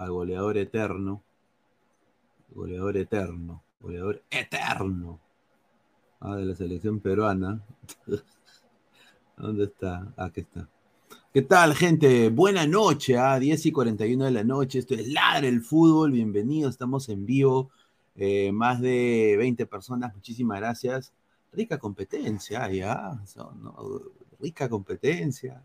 Al 0.00 0.12
goleador 0.12 0.56
eterno. 0.56 1.22
Goleador 2.54 2.96
eterno. 2.96 3.62
Goleador 3.80 4.22
eterno. 4.30 5.20
Ah, 6.20 6.36
de 6.36 6.46
la 6.46 6.54
selección 6.54 7.00
peruana. 7.00 7.60
¿Dónde 9.36 9.64
está? 9.64 10.10
Aquí 10.16 10.40
está. 10.40 10.66
¿Qué 11.34 11.42
tal, 11.42 11.74
gente? 11.74 12.30
Buena 12.30 12.66
noche, 12.66 13.18
a 13.18 13.38
10 13.38 13.66
y 13.66 13.72
41 13.72 14.24
de 14.24 14.30
la 14.30 14.42
noche. 14.42 14.78
Esto 14.78 14.94
es 14.94 15.06
Ladre 15.06 15.48
el 15.48 15.60
Fútbol. 15.60 16.12
Bienvenidos, 16.12 16.72
estamos 16.72 17.10
en 17.10 17.26
vivo. 17.26 17.70
Eh, 18.16 18.52
más 18.52 18.80
de 18.80 19.34
20 19.36 19.66
personas, 19.66 20.14
muchísimas 20.14 20.60
gracias. 20.60 21.12
Rica 21.52 21.78
competencia, 21.78 22.70
ya. 22.70 23.22
¿no? 23.36 24.02
Rica 24.40 24.66
competencia. 24.66 25.62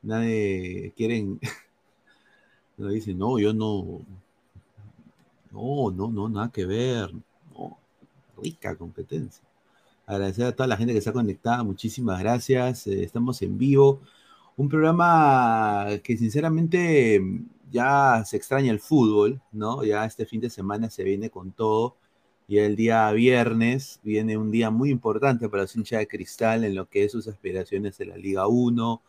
Nadie 0.00 0.94
quieren. 0.96 1.38
No 2.76 2.88
dicen, 2.88 3.18
no, 3.18 3.38
yo 3.38 3.52
no. 3.52 4.00
No, 5.50 5.90
no, 5.90 6.08
no, 6.08 6.28
nada 6.28 6.50
que 6.50 6.66
ver. 6.66 7.12
No, 7.56 7.78
rica 8.36 8.76
competencia. 8.76 9.44
Agradecer 10.06 10.46
a 10.46 10.52
toda 10.56 10.66
la 10.68 10.76
gente 10.76 10.92
que 10.92 10.98
está 10.98 11.12
conectada, 11.12 11.62
muchísimas 11.62 12.20
gracias. 12.20 12.86
Eh, 12.86 13.04
estamos 13.04 13.40
en 13.42 13.58
vivo. 13.58 14.00
Un 14.56 14.68
programa 14.68 15.86
que 16.02 16.16
sinceramente 16.16 17.20
ya 17.70 18.22
se 18.24 18.36
extraña 18.36 18.70
el 18.72 18.80
fútbol, 18.80 19.40
¿no? 19.52 19.84
Ya 19.84 20.04
este 20.04 20.26
fin 20.26 20.40
de 20.40 20.50
semana 20.50 20.90
se 20.90 21.04
viene 21.04 21.30
con 21.30 21.52
todo. 21.52 21.96
Y 22.46 22.58
el 22.58 22.76
día 22.76 23.10
viernes 23.12 24.00
viene 24.02 24.36
un 24.36 24.50
día 24.50 24.70
muy 24.70 24.90
importante 24.90 25.48
para 25.48 25.62
los 25.62 25.74
hinchas 25.76 26.00
de 26.00 26.08
cristal 26.08 26.64
en 26.64 26.74
lo 26.74 26.88
que 26.88 27.04
es 27.04 27.12
sus 27.12 27.26
aspiraciones 27.28 27.96
de 27.98 28.06
la 28.06 28.16
Liga 28.16 28.46
1. 28.46 29.02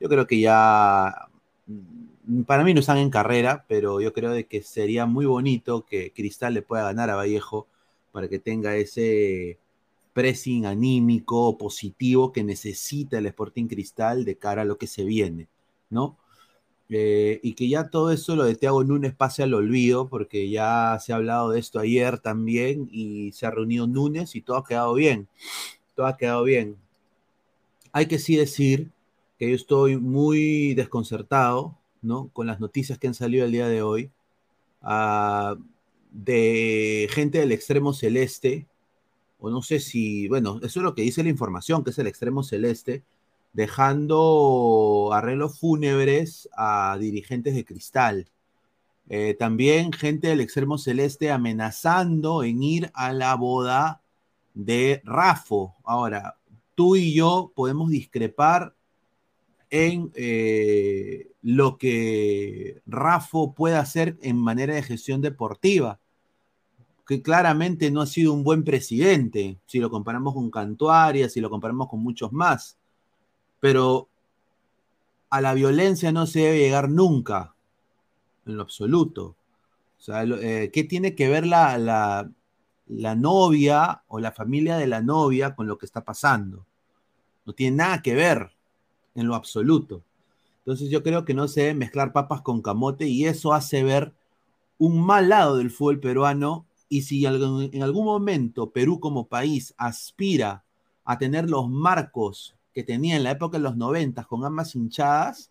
Yo 0.00 0.08
creo 0.08 0.26
que 0.26 0.40
ya, 0.40 1.28
mm, 1.66 2.05
para 2.46 2.64
mí 2.64 2.74
no 2.74 2.80
están 2.80 2.98
en 2.98 3.10
carrera, 3.10 3.64
pero 3.68 4.00
yo 4.00 4.12
creo 4.12 4.32
de 4.32 4.46
que 4.46 4.62
sería 4.62 5.06
muy 5.06 5.26
bonito 5.26 5.84
que 5.86 6.12
Cristal 6.12 6.54
le 6.54 6.62
pueda 6.62 6.84
ganar 6.84 7.10
a 7.10 7.16
Vallejo 7.16 7.66
para 8.12 8.28
que 8.28 8.38
tenga 8.38 8.76
ese 8.76 9.58
pressing 10.12 10.66
anímico 10.66 11.58
positivo 11.58 12.32
que 12.32 12.42
necesita 12.42 13.18
el 13.18 13.26
Sporting 13.26 13.66
Cristal 13.66 14.24
de 14.24 14.36
cara 14.36 14.62
a 14.62 14.64
lo 14.64 14.78
que 14.78 14.86
se 14.86 15.04
viene, 15.04 15.48
¿no? 15.90 16.16
Eh, 16.88 17.40
y 17.42 17.54
que 17.54 17.68
ya 17.68 17.90
todo 17.90 18.12
eso 18.12 18.36
lo 18.36 18.44
de 18.44 18.54
Thiago 18.54 18.84
Núñez 18.84 19.14
pase 19.14 19.42
al 19.42 19.54
olvido, 19.54 20.08
porque 20.08 20.48
ya 20.48 20.98
se 21.00 21.12
ha 21.12 21.16
hablado 21.16 21.50
de 21.50 21.58
esto 21.60 21.80
ayer 21.80 22.18
también 22.18 22.88
y 22.92 23.32
se 23.32 23.46
ha 23.46 23.50
reunido 23.50 23.86
Núñez 23.86 24.34
y 24.36 24.40
todo 24.40 24.56
ha 24.58 24.64
quedado 24.64 24.94
bien, 24.94 25.28
todo 25.94 26.06
ha 26.06 26.16
quedado 26.16 26.44
bien. 26.44 26.76
Hay 27.92 28.06
que 28.06 28.18
sí 28.18 28.36
decir 28.36 28.90
que 29.38 29.50
yo 29.50 29.56
estoy 29.56 29.96
muy 29.96 30.74
desconcertado, 30.74 31.76
¿no? 32.02 32.28
Con 32.32 32.46
las 32.46 32.60
noticias 32.60 32.98
que 32.98 33.08
han 33.08 33.14
salido 33.14 33.44
el 33.44 33.52
día 33.52 33.68
de 33.68 33.82
hoy, 33.82 34.10
ah, 34.82 35.56
de 36.10 37.08
gente 37.10 37.38
del 37.38 37.52
extremo 37.52 37.92
celeste, 37.92 38.66
o 39.38 39.50
no 39.50 39.62
sé 39.62 39.80
si, 39.80 40.28
bueno, 40.28 40.58
eso 40.62 40.80
es 40.80 40.84
lo 40.84 40.94
que 40.94 41.02
dice 41.02 41.22
la 41.22 41.28
información, 41.28 41.84
que 41.84 41.90
es 41.90 41.98
el 41.98 42.06
extremo 42.06 42.42
celeste, 42.42 43.04
dejando 43.52 45.10
arreglos 45.12 45.58
fúnebres 45.58 46.48
a 46.56 46.96
dirigentes 47.00 47.54
de 47.54 47.64
cristal. 47.64 48.28
Eh, 49.08 49.34
también 49.38 49.92
gente 49.92 50.28
del 50.28 50.40
extremo 50.40 50.78
celeste 50.78 51.30
amenazando 51.30 52.42
en 52.42 52.62
ir 52.62 52.90
a 52.92 53.12
la 53.12 53.34
boda 53.34 54.02
de 54.54 55.00
Rafo. 55.04 55.74
Ahora, 55.84 56.36
tú 56.74 56.96
y 56.96 57.14
yo 57.14 57.50
podemos 57.54 57.90
discrepar 57.90 58.75
en 59.70 60.12
eh, 60.14 61.30
lo 61.42 61.78
que 61.78 62.82
Rafo 62.86 63.52
puede 63.54 63.76
hacer 63.76 64.16
en 64.22 64.36
manera 64.36 64.74
de 64.74 64.82
gestión 64.82 65.20
deportiva, 65.20 65.98
que 67.06 67.22
claramente 67.22 67.90
no 67.90 68.00
ha 68.00 68.06
sido 68.06 68.32
un 68.32 68.42
buen 68.42 68.64
presidente, 68.64 69.58
si 69.66 69.78
lo 69.78 69.90
comparamos 69.90 70.34
con 70.34 70.50
Cantuaria, 70.50 71.28
si 71.28 71.40
lo 71.40 71.50
comparamos 71.50 71.88
con 71.88 72.00
muchos 72.00 72.32
más, 72.32 72.78
pero 73.60 74.08
a 75.30 75.40
la 75.40 75.54
violencia 75.54 76.12
no 76.12 76.26
se 76.26 76.40
debe 76.40 76.58
llegar 76.58 76.88
nunca, 76.88 77.54
en 78.44 78.56
lo 78.56 78.62
absoluto. 78.62 79.36
O 79.98 80.02
sea, 80.02 80.24
eh, 80.24 80.70
¿qué 80.72 80.84
tiene 80.84 81.14
que 81.14 81.28
ver 81.28 81.46
la, 81.46 81.78
la, 81.78 82.30
la 82.86 83.14
novia 83.14 84.02
o 84.08 84.20
la 84.20 84.32
familia 84.32 84.76
de 84.76 84.86
la 84.86 85.02
novia 85.02 85.54
con 85.54 85.66
lo 85.66 85.78
que 85.78 85.86
está 85.86 86.04
pasando. 86.04 86.66
No 87.44 87.52
tiene 87.52 87.76
nada 87.76 88.02
que 88.02 88.14
ver 88.14 88.55
en 89.16 89.26
lo 89.26 89.34
absoluto. 89.34 90.02
Entonces 90.58 90.90
yo 90.90 91.02
creo 91.02 91.24
que 91.24 91.34
no 91.34 91.48
se 91.48 91.62
debe 91.62 91.74
mezclar 91.74 92.12
papas 92.12 92.42
con 92.42 92.62
camote 92.62 93.06
y 93.06 93.26
eso 93.26 93.52
hace 93.52 93.82
ver 93.82 94.12
un 94.78 95.04
mal 95.04 95.28
lado 95.28 95.56
del 95.56 95.70
fútbol 95.70 96.00
peruano 96.00 96.66
y 96.88 97.02
si 97.02 97.24
en 97.24 97.82
algún 97.82 98.04
momento 98.04 98.70
Perú 98.70 99.00
como 99.00 99.26
país 99.26 99.74
aspira 99.76 100.64
a 101.04 101.18
tener 101.18 101.48
los 101.50 101.68
marcos 101.68 102.56
que 102.74 102.84
tenía 102.84 103.16
en 103.16 103.24
la 103.24 103.32
época 103.32 103.58
de 103.58 103.64
los 103.64 103.76
90 103.76 104.24
con 104.24 104.44
ambas 104.44 104.74
hinchadas, 104.74 105.50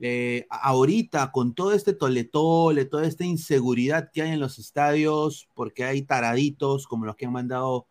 eh, 0.00 0.46
ahorita 0.50 1.30
con 1.30 1.54
todo 1.54 1.72
este 1.72 1.92
toletole, 1.92 2.84
toda 2.86 3.06
esta 3.06 3.24
inseguridad 3.24 4.10
que 4.12 4.22
hay 4.22 4.30
en 4.30 4.40
los 4.40 4.58
estadios, 4.58 5.48
porque 5.54 5.84
hay 5.84 6.02
taraditos 6.02 6.86
como 6.88 7.06
los 7.06 7.14
que 7.14 7.26
han 7.26 7.32
mandado 7.32 7.86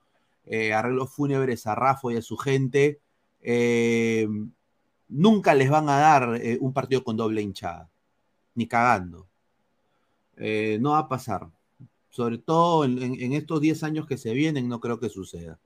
eh, 0.46 0.74
arreglos 0.74 1.14
fúnebres 1.14 1.68
a 1.68 1.76
Rafa 1.76 2.12
y 2.12 2.18
a 2.18 2.22
su 2.22 2.36
gente, 2.36 3.00
eh, 3.42 4.28
nunca 5.12 5.54
les 5.54 5.70
van 5.70 5.88
a 5.90 5.98
dar 5.98 6.42
un 6.60 6.74
partido 6.74 7.04
con 7.04 7.16
doble 7.18 7.42
hinchada, 7.42 7.90
ni 8.56 8.68
cagando. 8.68 9.28
no 10.80 10.92
va 10.92 11.00
a 11.00 11.08
pasar. 11.08 11.48
Sobre 12.10 12.40
todo 12.40 12.84
en, 12.84 13.34
estos 13.34 13.62
10 13.62 13.84
años 13.84 14.08
que 14.08 14.18
se 14.18 14.34
vienen, 14.34 14.68
no 14.68 14.80
creo 14.80 15.00
que 15.00 15.10
suceda. 15.10 15.60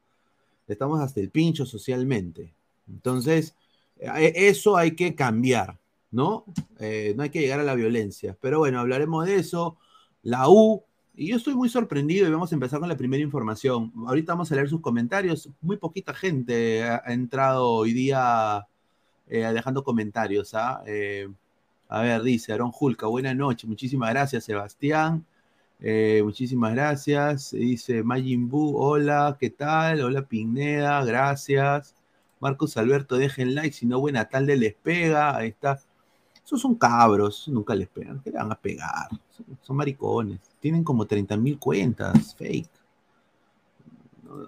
Estamos 0.67 0.99
hasta 0.99 1.19
el 1.19 1.29
pincho 1.31 1.65
socialmente. 1.65 2.53
Entonces, 2.87 3.55
eso 3.97 4.77
hay 4.77 4.95
que 4.95 5.15
cambiar. 5.15 5.79
¿no? 6.15 6.45
Eh, 6.79 7.13
no 7.17 7.23
hay 7.23 7.29
que 7.29 7.41
llegar 7.41 7.59
a 7.59 7.63
la 7.63 7.75
violencia. 7.75 8.37
Pero 8.39 8.59
bueno, 8.59 8.79
hablaremos 8.79 9.25
de 9.25 9.35
eso. 9.35 9.77
La 10.23 10.49
U, 10.49 10.83
y 11.13 11.27
yo 11.27 11.35
estoy 11.35 11.55
muy 11.55 11.67
sorprendido 11.67 12.25
y 12.25 12.31
vamos 12.31 12.51
a 12.51 12.55
empezar 12.55 12.79
con 12.79 12.87
la 12.87 12.95
primera 12.95 13.21
información. 13.21 13.91
Ahorita 14.07 14.33
vamos 14.33 14.49
a 14.51 14.55
leer 14.55 14.69
sus 14.69 14.79
comentarios. 14.79 15.49
Muy 15.61 15.75
poquita 15.75 16.13
gente 16.13 16.83
ha, 16.85 17.03
entrado 17.07 17.69
hoy 17.69 17.91
día 17.91 18.65
eh, 19.27 19.51
dejando 19.53 19.83
comentarios. 19.83 20.53
¿ah? 20.53 20.83
Eh, 20.85 21.27
a 21.89 22.01
ver, 22.01 22.21
dice 22.23 22.53
Aaron 22.53 22.71
Julca, 22.71 23.07
buena 23.07 23.33
noche. 23.33 23.67
Muchísimas 23.67 24.09
gracias, 24.11 24.43
Sebastián. 24.45 25.25
muchísimas 26.23 26.73
gracias. 26.73 27.51
Dice 27.51 28.03
Majin 28.03 28.49
Bu, 28.49 28.77
hola, 28.77 29.37
¿qué 29.39 29.49
tal? 29.49 30.01
Hola 30.01 30.23
Pineda, 30.23 31.03
gracias. 31.05 31.95
Marcos 32.39 32.77
Alberto, 32.77 33.17
dejen 33.17 33.55
like, 33.55 33.75
si 33.75 33.85
no, 33.85 33.99
buena 33.99 34.25
tarde 34.25 34.55
les 34.57 34.75
pega. 34.75 35.35
Ahí 35.35 35.49
está. 35.49 35.79
Esos 36.45 36.61
son 36.61 36.75
cabros, 36.75 37.47
nunca 37.47 37.73
les 37.73 37.87
pegan. 37.87 38.21
¿Qué 38.21 38.29
le 38.29 38.37
van 38.37 38.51
a 38.51 38.55
pegar? 38.55 39.09
Son, 39.61 39.75
maricones. 39.75 40.39
Tienen 40.59 40.83
como 40.83 41.07
30 41.07 41.37
mil 41.37 41.57
cuentas, 41.57 42.35
fake. 42.35 42.69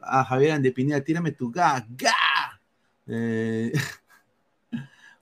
Ah, 0.04 0.24
Javier 0.24 0.52
Andepineda, 0.52 1.02
tírame 1.02 1.32
tu 1.32 1.50
ga, 1.50 1.86
ga. 1.98 2.60
Eh, 3.08 3.72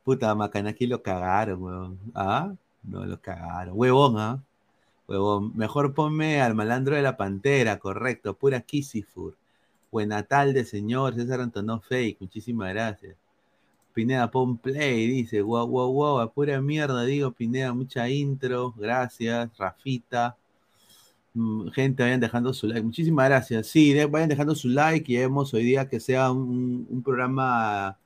puta, 0.06 0.34
macana, 0.36 0.70
aquí 0.72 0.88
lo 0.88 1.02
cagaron, 1.04 1.62
weón. 1.64 2.00
¿Ah? 2.16 2.54
No, 2.84 3.06
lo 3.06 3.20
cagaron. 3.22 3.74
Huevón, 3.78 4.18
¿ah? 4.20 4.44
Huevón. 5.08 5.52
Mejor 5.58 5.94
ponme 5.94 6.42
al 6.42 6.56
malandro 6.56 6.96
de 6.96 7.02
la 7.02 7.18
pantera, 7.18 7.80
correcto. 7.80 8.36
Pura 8.36 8.62
Kisifur. 8.62 9.36
Buena 9.92 10.24
tarde, 10.24 10.66
señor. 10.66 11.16
César 11.16 11.42
Antonó 11.42 11.82
Fake. 11.82 12.18
Muchísimas 12.22 12.70
gracias. 12.74 13.18
Pineda, 13.94 14.30
pon 14.30 14.58
play, 14.58 15.08
dice, 15.08 15.42
wow, 15.42 15.66
wow, 15.68 15.92
wow, 15.94 16.20
a 16.20 16.32
pura 16.32 16.62
mierda, 16.62 17.06
digo, 17.06 17.32
Pineda, 17.32 17.74
mucha 17.74 18.10
intro, 18.10 18.74
gracias, 18.78 19.58
Rafita. 19.58 20.36
Mm, 21.36 21.70
gente, 21.70 22.04
vayan 22.04 22.20
dejando 22.20 22.54
su 22.54 22.68
like. 22.68 22.82
Muchísimas 22.84 23.28
gracias. 23.30 23.68
Sí, 23.68 23.94
vayan 24.06 24.30
dejando 24.30 24.56
su 24.56 24.70
like 24.70 25.12
y 25.12 25.18
vemos 25.18 25.54
hoy 25.54 25.64
día 25.66 25.88
que 25.88 26.00
sea 26.00 26.32
un, 26.32 27.02
programa 27.04 27.98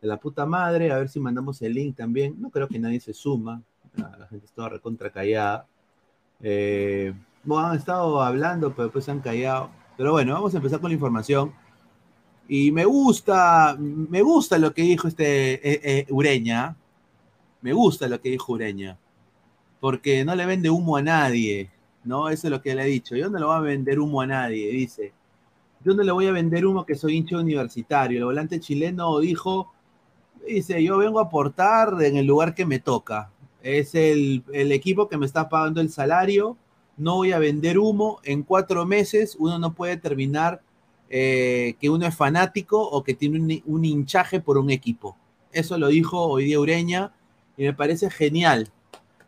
de 0.00 0.08
la 0.08 0.18
puta 0.18 0.46
madre. 0.46 0.92
A 0.92 0.98
ver 0.98 1.08
si 1.08 1.20
mandamos 1.20 1.60
el 1.62 1.74
link 1.74 1.96
también. 1.96 2.36
No 2.40 2.50
creo 2.50 2.68
que 2.68 2.78
nadie 2.78 3.00
se 3.00 3.12
suma. 3.12 3.62
La 3.96 4.26
gente 4.28 4.46
está 4.46 4.68
recontra 4.68 5.10
callada. 5.10 5.66
Eh, 6.40 7.12
bueno, 7.42 7.68
han 7.68 7.76
estado 7.76 8.20
hablando, 8.20 8.70
pero 8.70 8.84
después 8.84 9.04
se 9.04 9.10
han 9.10 9.20
callado. 9.20 9.70
Pero 9.96 10.12
bueno, 10.12 10.34
vamos 10.34 10.54
a 10.54 10.58
empezar 10.58 10.80
con 10.80 10.90
la 10.90 10.94
información. 10.94 11.52
Y 12.48 12.72
me 12.72 12.84
gusta, 12.84 13.76
me 13.78 14.22
gusta 14.22 14.58
lo 14.58 14.72
que 14.72 14.82
dijo 14.82 15.08
este 15.08 15.54
eh, 15.54 15.80
eh, 15.82 16.06
Ureña. 16.10 16.76
Me 17.60 17.72
gusta 17.72 18.08
lo 18.08 18.20
que 18.20 18.30
dijo 18.30 18.52
Ureña. 18.52 18.96
Porque 19.80 20.24
no 20.24 20.34
le 20.34 20.46
vende 20.46 20.70
humo 20.70 20.96
a 20.96 21.02
nadie. 21.02 21.70
¿No? 22.04 22.28
Eso 22.28 22.46
es 22.46 22.50
lo 22.50 22.62
que 22.62 22.74
le 22.74 22.84
he 22.84 22.86
dicho. 22.86 23.16
Yo 23.16 23.28
no 23.28 23.38
le 23.38 23.44
voy 23.44 23.56
a 23.56 23.60
vender 23.60 23.98
humo 23.98 24.20
a 24.20 24.26
nadie, 24.26 24.70
dice. 24.70 25.12
Yo 25.84 25.94
no 25.94 26.02
le 26.02 26.12
voy 26.12 26.26
a 26.26 26.32
vender 26.32 26.64
humo 26.64 26.86
que 26.86 26.94
soy 26.94 27.16
hincha 27.16 27.38
universitario. 27.38 28.18
El 28.18 28.24
volante 28.24 28.60
chileno 28.60 29.18
dijo, 29.18 29.72
dice, 30.46 30.82
yo 30.82 30.98
vengo 30.98 31.18
a 31.18 31.24
aportar 31.24 32.02
en 32.02 32.16
el 32.16 32.26
lugar 32.26 32.54
que 32.54 32.66
me 32.66 32.78
toca. 32.78 33.30
Es 33.62 33.94
el, 33.94 34.44
el 34.52 34.72
equipo 34.72 35.08
que 35.08 35.16
me 35.16 35.26
está 35.26 35.48
pagando 35.48 35.80
el 35.80 35.90
salario. 35.90 36.56
No 36.96 37.16
voy 37.16 37.32
a 37.32 37.38
vender 37.38 37.78
humo. 37.78 38.20
En 38.24 38.42
cuatro 38.42 38.86
meses 38.86 39.36
uno 39.38 39.58
no 39.58 39.74
puede 39.74 39.96
terminar 39.96 40.62
eh, 41.10 41.76
que 41.80 41.88
uno 41.88 42.06
es 42.06 42.14
fanático 42.14 42.82
o 42.82 43.02
que 43.02 43.14
tiene 43.14 43.62
un, 43.64 43.84
hinchaje 43.84 44.40
por 44.40 44.58
un 44.58 44.70
equipo. 44.70 45.16
Eso 45.52 45.78
lo 45.78 45.88
dijo 45.88 46.22
hoy 46.26 46.44
día 46.44 46.60
Ureña 46.60 47.12
y 47.56 47.64
me 47.64 47.72
parece 47.72 48.10
genial. 48.10 48.70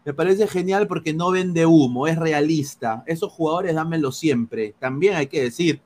Me 0.04 0.12
parece 0.12 0.46
genial 0.46 0.86
porque 0.86 1.14
no 1.14 1.30
vende 1.30 1.64
humo, 1.64 2.06
es 2.06 2.18
realista. 2.18 3.02
Esos 3.06 3.32
jugadores 3.32 3.74
dámelo 3.74 4.12
siempre. 4.12 4.74
También 4.78 5.14
hay 5.14 5.26
que 5.26 5.42
decir, 5.42 5.80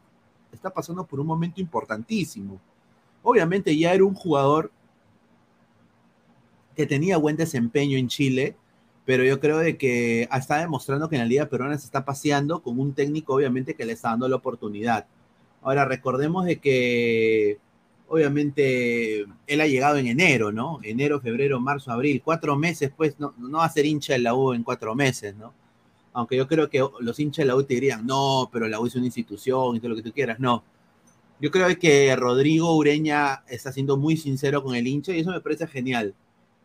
está 0.52 0.70
pasando 0.70 1.06
por 1.06 1.20
un 1.20 1.26
momento 1.28 1.60
importantísimo. 1.60 2.60
Obviamente 3.22 3.76
ya 3.76 3.94
era 3.94 4.04
un 4.04 4.14
jugador 4.14 4.72
que 6.74 6.86
tenía 6.86 7.16
buen 7.16 7.36
desempeño 7.36 7.98
en 7.98 8.08
Chile, 8.08 8.56
pero 9.04 9.24
yo 9.24 9.40
creo 9.40 9.58
de 9.58 9.76
que 9.76 10.22
está 10.22 10.58
demostrando 10.58 11.08
que 11.08 11.16
en 11.16 11.22
la 11.22 11.28
Liga 11.28 11.46
Peruana 11.46 11.78
se 11.78 11.86
está 11.86 12.04
paseando 12.04 12.62
con 12.62 12.78
un 12.78 12.94
técnico 12.94 13.34
obviamente 13.34 13.74
que 13.74 13.84
le 13.84 13.92
está 13.92 14.10
dando 14.10 14.28
la 14.28 14.36
oportunidad. 14.36 15.06
Ahora 15.62 15.84
recordemos 15.84 16.44
de 16.46 16.58
que 16.58 17.58
obviamente 18.08 19.26
él 19.46 19.60
ha 19.60 19.66
llegado 19.66 19.96
en 19.96 20.06
enero, 20.06 20.52
¿no? 20.52 20.78
Enero, 20.82 21.20
febrero, 21.20 21.60
marzo, 21.60 21.90
abril, 21.90 22.22
cuatro 22.24 22.56
meses, 22.56 22.92
pues 22.96 23.18
no, 23.18 23.34
no 23.38 23.58
va 23.58 23.64
a 23.64 23.70
ser 23.70 23.86
hincha 23.86 24.14
de 24.14 24.20
la 24.20 24.34
U 24.34 24.52
en 24.52 24.62
cuatro 24.62 24.94
meses, 24.94 25.34
¿no? 25.36 25.52
Aunque 26.12 26.36
yo 26.36 26.46
creo 26.46 26.70
que 26.70 26.86
los 27.00 27.18
hinchas 27.18 27.42
de 27.42 27.46
la 27.46 27.56
U 27.56 27.64
te 27.64 27.74
dirían, 27.74 28.06
no, 28.06 28.48
pero 28.52 28.68
la 28.68 28.78
U 28.80 28.86
es 28.86 28.94
una 28.94 29.06
institución 29.06 29.76
y 29.76 29.80
todo 29.80 29.90
lo 29.90 29.96
que 29.96 30.02
tú 30.02 30.12
quieras, 30.12 30.38
no. 30.38 30.62
Yo 31.40 31.50
creo 31.50 31.76
que 31.78 32.14
Rodrigo 32.14 32.76
Ureña 32.76 33.42
está 33.48 33.72
siendo 33.72 33.96
muy 33.96 34.16
sincero 34.16 34.62
con 34.62 34.76
el 34.76 34.86
hincha 34.86 35.12
y 35.12 35.20
eso 35.20 35.30
me 35.30 35.40
parece 35.40 35.66
genial. 35.66 36.14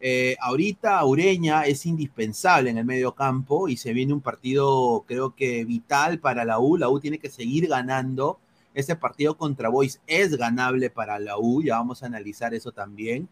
Eh, 0.01 0.37
ahorita 0.39 1.03
Ureña 1.03 1.63
es 1.65 1.85
indispensable 1.85 2.69
en 2.69 2.77
el 2.77 2.85
medio 2.85 3.13
campo 3.13 3.67
y 3.67 3.75
se 3.75 3.91
viene 3.91 4.13
un 4.13 4.21
partido 4.21 5.03
creo 5.05 5.35
que 5.35 5.65
vital 5.65 6.19
para 6.19 6.45
la 6.45 6.59
U. 6.59 6.77
La 6.77 6.89
U 6.89 6.99
tiene 6.99 7.19
que 7.19 7.29
seguir 7.29 7.67
ganando 7.67 8.39
ese 8.73 8.95
partido 8.95 9.37
contra 9.37 9.69
Boys 9.69 10.01
es 10.07 10.37
ganable 10.37 10.89
para 10.89 11.19
la 11.19 11.37
U, 11.37 11.61
ya 11.61 11.77
vamos 11.77 12.03
a 12.03 12.05
analizar 12.05 12.53
eso 12.53 12.71
también. 12.71 13.27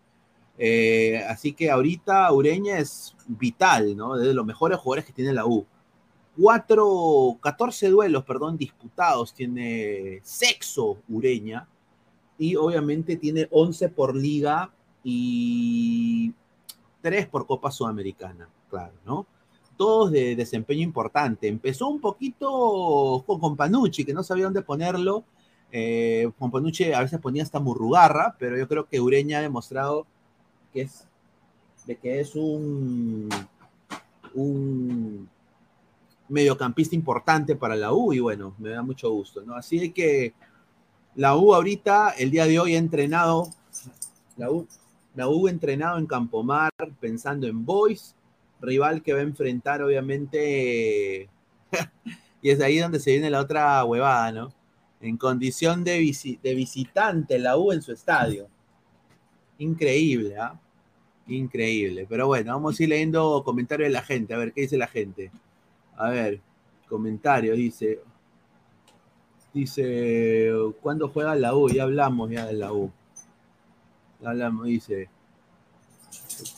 Eh, 0.58 1.24
así 1.30 1.54
que 1.54 1.70
ahorita 1.70 2.32
Ureña 2.34 2.80
es 2.80 3.16
vital, 3.28 3.96
¿no? 3.96 4.18
De 4.18 4.34
los 4.34 4.46
mejores 4.46 4.80
jugadores 4.80 5.06
que 5.06 5.14
tiene 5.14 5.34
la 5.34 5.46
U. 5.46 5.66
Cuatro, 6.36 7.38
14 7.42 7.90
duelos, 7.90 8.24
perdón, 8.24 8.58
disputados 8.58 9.34
tiene 9.34 10.20
Sexo 10.24 11.00
Ureña 11.10 11.68
y 12.38 12.56
obviamente 12.56 13.16
tiene 13.18 13.48
11 13.52 13.90
por 13.90 14.16
liga 14.16 14.72
y 15.04 16.34
3 17.02 17.28
por 17.28 17.46
Copa 17.48 17.72
Sudamericana, 17.72 18.50
claro, 18.70 18.94
¿no? 19.06 19.26
todos 19.78 20.12
de 20.12 20.36
desempeño 20.36 20.82
importante. 20.82 21.48
Empezó 21.48 21.88
un 21.88 22.02
poquito 22.02 23.24
con, 23.26 23.40
con 23.40 23.56
Panucci, 23.56 24.04
que 24.04 24.14
no 24.14 24.24
sabía 24.24 24.46
dónde 24.46 24.64
ponerlo. 24.64 25.24
Eh, 25.72 26.30
con 26.38 26.52
Panucci 26.52 26.92
a 26.92 27.02
veces 27.02 27.20
ponía 27.22 27.44
hasta 27.44 27.60
Murrugarra, 27.60 28.36
pero 28.38 28.58
yo 28.58 28.68
creo 28.68 28.88
que 28.88 29.00
Ureña 29.00 29.38
ha 29.38 29.42
demostrado 29.42 30.06
que 30.74 30.82
es, 30.82 31.06
de 31.86 31.96
que 31.96 32.20
es 32.20 32.36
un, 32.36 33.30
un 34.34 35.30
mediocampista 36.28 36.96
importante 36.96 37.56
para 37.56 37.76
la 37.76 37.94
U 37.94 38.14
y 38.14 38.20
bueno, 38.20 38.54
me 38.58 38.70
da 38.70 38.82
mucho 38.82 39.12
gusto, 39.12 39.44
¿no? 39.44 39.56
Así 39.56 39.92
que 39.92 40.34
la 41.16 41.38
U 41.38 41.54
ahorita, 41.54 42.12
el 42.12 42.32
día 42.32 42.46
de 42.46 42.60
hoy 42.60 42.76
ha 42.76 42.80
entrenado, 42.80 43.50
la 44.38 44.52
U, 44.52 44.68
la 45.18 45.28
U 45.28 45.48
entrenado 45.48 45.98
en 45.98 46.06
Campomar 46.06 46.72
pensando 47.00 47.48
en 47.48 47.66
Boys, 47.66 48.16
rival 48.62 49.02
que 49.02 49.14
va 49.14 49.20
a 49.20 49.24
enfrentar, 49.24 49.82
obviamente, 49.82 51.28
y 52.42 52.50
es 52.52 52.62
ahí 52.62 52.78
donde 52.78 53.00
se 53.00 53.12
viene 53.14 53.32
la 53.32 53.42
otra 53.42 53.84
huevada, 53.84 54.32
¿no? 54.32 54.54
En 55.02 55.18
condición 55.18 55.84
de, 55.84 55.98
visitante, 55.98 57.40
la 57.40 57.58
U 57.58 57.72
en 57.72 57.82
su 57.82 57.94
estadio. 57.94 58.48
Increíble, 59.58 60.38
¿ah? 60.38 60.60
Increíble. 61.26 62.06
Pero 62.08 62.28
bueno, 62.28 62.54
vamos 62.54 62.80
a 62.80 62.84
ir 62.84 62.90
leyendo 62.90 63.42
comentarios 63.44 63.88
de 63.88 63.94
la 63.94 64.04
gente, 64.04 64.36
a 64.36 64.38
ver 64.38 64.54
qué 64.54 64.62
dice 64.62 64.78
la 64.78 64.88
gente. 64.88 65.32
A 65.96 66.10
ver, 66.10 66.42
comentarios, 66.88 67.58
dice. 67.58 68.02
Dice, 69.52 70.52
¿cuándo 70.80 71.10
juega 71.10 71.34
la 71.34 71.56
U? 71.56 71.70
Ya 71.70 71.84
hablamos 71.84 72.30
ya 72.30 72.46
de 72.46 72.54
la 72.54 72.72
U. 72.72 72.92
Ya 74.22 74.30
hablamos, 74.30 74.66
dice. 74.66 75.10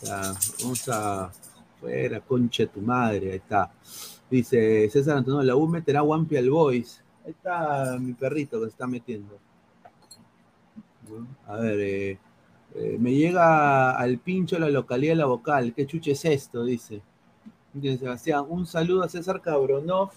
Vamos 0.08 0.90
a. 0.90 1.32
Fuera, 1.80 2.20
concha 2.20 2.66
tu 2.68 2.82
madre, 2.82 3.32
ahí 3.32 3.38
está. 3.38 3.72
Dice 4.30 4.90
César 4.90 5.18
Antonio, 5.18 5.42
la 5.44 5.56
U 5.56 5.68
meterá 5.68 6.04
Wampi 6.04 6.36
al 6.36 6.50
Boys. 6.50 7.02
Ahí 7.26 7.32
está 7.32 7.98
mi 8.00 8.14
perrito 8.14 8.60
que 8.60 8.66
se 8.66 8.72
está 8.72 8.86
metiendo. 8.86 9.40
A 11.48 11.58
ver, 11.58 11.80
eh, 11.80 12.20
eh, 12.76 12.98
me 13.00 13.14
llega 13.14 13.92
al 13.92 14.20
pincho 14.20 14.60
la 14.60 14.70
localidad 14.70 15.14
de 15.14 15.18
la 15.18 15.26
vocal. 15.26 15.74
¿Qué 15.74 15.88
chuche 15.88 16.12
es 16.12 16.26
esto? 16.26 16.64
Dice. 16.64 17.02
Dice 17.74 17.98
Sebastián, 18.00 18.46
un 18.50 18.66
saludo 18.66 19.04
a 19.04 19.10
César 19.10 19.42
Cabronov, 19.42 20.12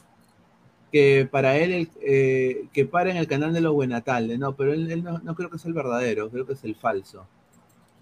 que 0.90 1.28
para 1.30 1.56
él, 1.56 1.88
eh, 2.00 2.66
que 2.72 2.86
para 2.86 3.10
en 3.10 3.16
el 3.16 3.26
canal 3.26 3.52
de 3.52 3.60
los 3.60 3.72
Buenatales. 3.72 4.38
No, 4.38 4.54
pero 4.56 4.72
él, 4.72 5.02
no, 5.02 5.34
creo 5.34 5.50
que 5.50 5.56
es 5.56 5.64
el 5.64 5.72
verdadero, 5.72 6.30
creo 6.30 6.46
que 6.46 6.54
es 6.54 6.64
el 6.64 6.74
falso. 6.76 7.26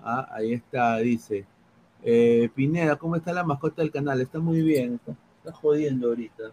Ah, 0.02 0.28
ahí 0.32 0.52
está, 0.54 0.96
dice. 0.98 1.46
Pineda, 2.54 2.96
¿cómo 2.96 3.16
está 3.16 3.32
la 3.32 3.44
mascota 3.44 3.82
del 3.82 3.90
canal? 3.90 4.20
Está 4.20 4.38
muy 4.38 4.62
bien, 4.62 4.98
está, 5.42 5.52
jodiendo 5.52 6.08
ahorita, 6.08 6.44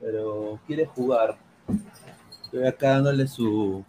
pero 0.00 0.58
quiere 0.66 0.86
jugar. 0.86 1.38
Estoy 2.42 2.66
acá 2.66 2.90
dándole 2.90 3.26
su, 3.28 3.84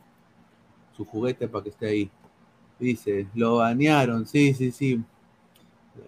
su 0.96 1.06
juguete 1.06 1.48
para 1.48 1.64
que 1.64 1.70
esté 1.70 1.88
ahí. 1.88 2.12
Dice, 2.80 3.28
lo 3.34 3.58
banearon, 3.58 4.26
sí, 4.28 4.54
sí, 4.54 4.72
sí. 4.72 5.04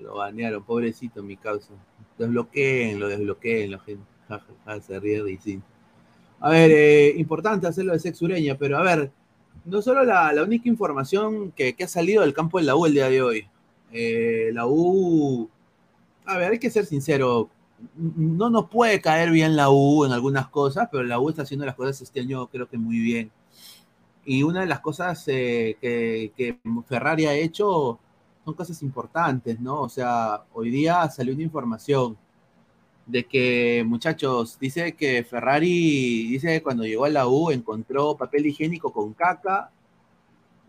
Lo 0.02 0.16
banearon, 0.16 0.64
pobrecito 0.64 1.24
mi 1.24 1.38
causa. 1.38 1.74
Desbloqueen, 2.18 3.00
lo 3.00 3.08
desbloqueen, 3.08 3.72
la 3.72 3.80
gente 3.80 4.04
se 4.82 5.00
ríe 5.00 5.32
y 5.32 5.38
sí. 5.38 5.62
A 6.40 6.50
ver, 6.50 6.72
eh, 6.72 7.14
importante 7.18 7.68
hacerlo 7.68 7.94
de 7.94 8.00
sexureña, 8.00 8.56
pero 8.58 8.78
a 8.78 8.84
ver, 8.84 9.12
no 9.68 9.82
solo 9.82 10.04
la, 10.04 10.32
única 10.44 10.70
información 10.70 11.52
que, 11.52 11.76
ha 11.84 11.88
salido 11.88 12.22
del 12.22 12.34
campo 12.34 12.58
de 12.58 12.66
la 12.66 12.76
U 12.76 12.86
el 12.86 12.94
día 12.94 13.10
de 13.10 13.22
hoy. 13.22 13.48
Eh, 13.92 14.50
la 14.54 14.66
U, 14.66 15.50
a 16.26 16.38
ver, 16.38 16.54
hay 16.54 16.60
que 16.60 16.70
ser 16.70 16.86
sincero, 16.86 17.50
no 17.96 18.50
nos 18.50 18.70
puede 18.70 19.02
caer 19.02 19.30
bien 19.30 19.56
la 19.56 19.70
U 19.70 20.06
en 20.06 20.14
algunas 20.14 20.48
cosas, 20.48 20.88
pero 20.92 21.04
la 21.04 21.20
U 21.20 21.30
está 21.30 21.44
haciendo 21.44 21.66
las 21.66 21.76
cosas 21.76 22.02
este 22.02 22.22
año 22.22 22.48
creo 22.48 22.68
que 22.68 22.78
muy 22.78 23.00
bien. 23.00 23.32
Y 24.26 24.44
una 24.44 24.62
de 24.62 24.68
las 24.68 24.80
cosas 24.80 25.24
eh, 25.28 25.78
que, 25.82 26.60
Ferrari 26.88 27.26
ha 27.26 27.34
hecho 27.34 28.00
son 28.46 28.54
cosas 28.54 28.82
importantes, 28.82 29.60
¿no? 29.60 29.82
O 29.82 29.90
sea, 29.90 30.44
hoy 30.54 30.70
día 30.70 31.10
salió 31.10 31.34
una 31.34 31.44
información 31.44 32.18
de 33.08 33.26
que, 33.26 33.84
muchachos, 33.88 34.60
dice 34.60 34.94
que 34.94 35.24
Ferrari, 35.24 36.28
dice 36.30 36.48
que 36.48 36.64
cuando 36.64 36.84
llegó 36.84 37.06
a 37.06 37.10
la 37.10 37.28
U 37.28 37.52
encontró 37.52 38.18
papel 38.18 38.46
higiénico 38.46 38.92
con 38.92 39.14
caca, 39.14 39.72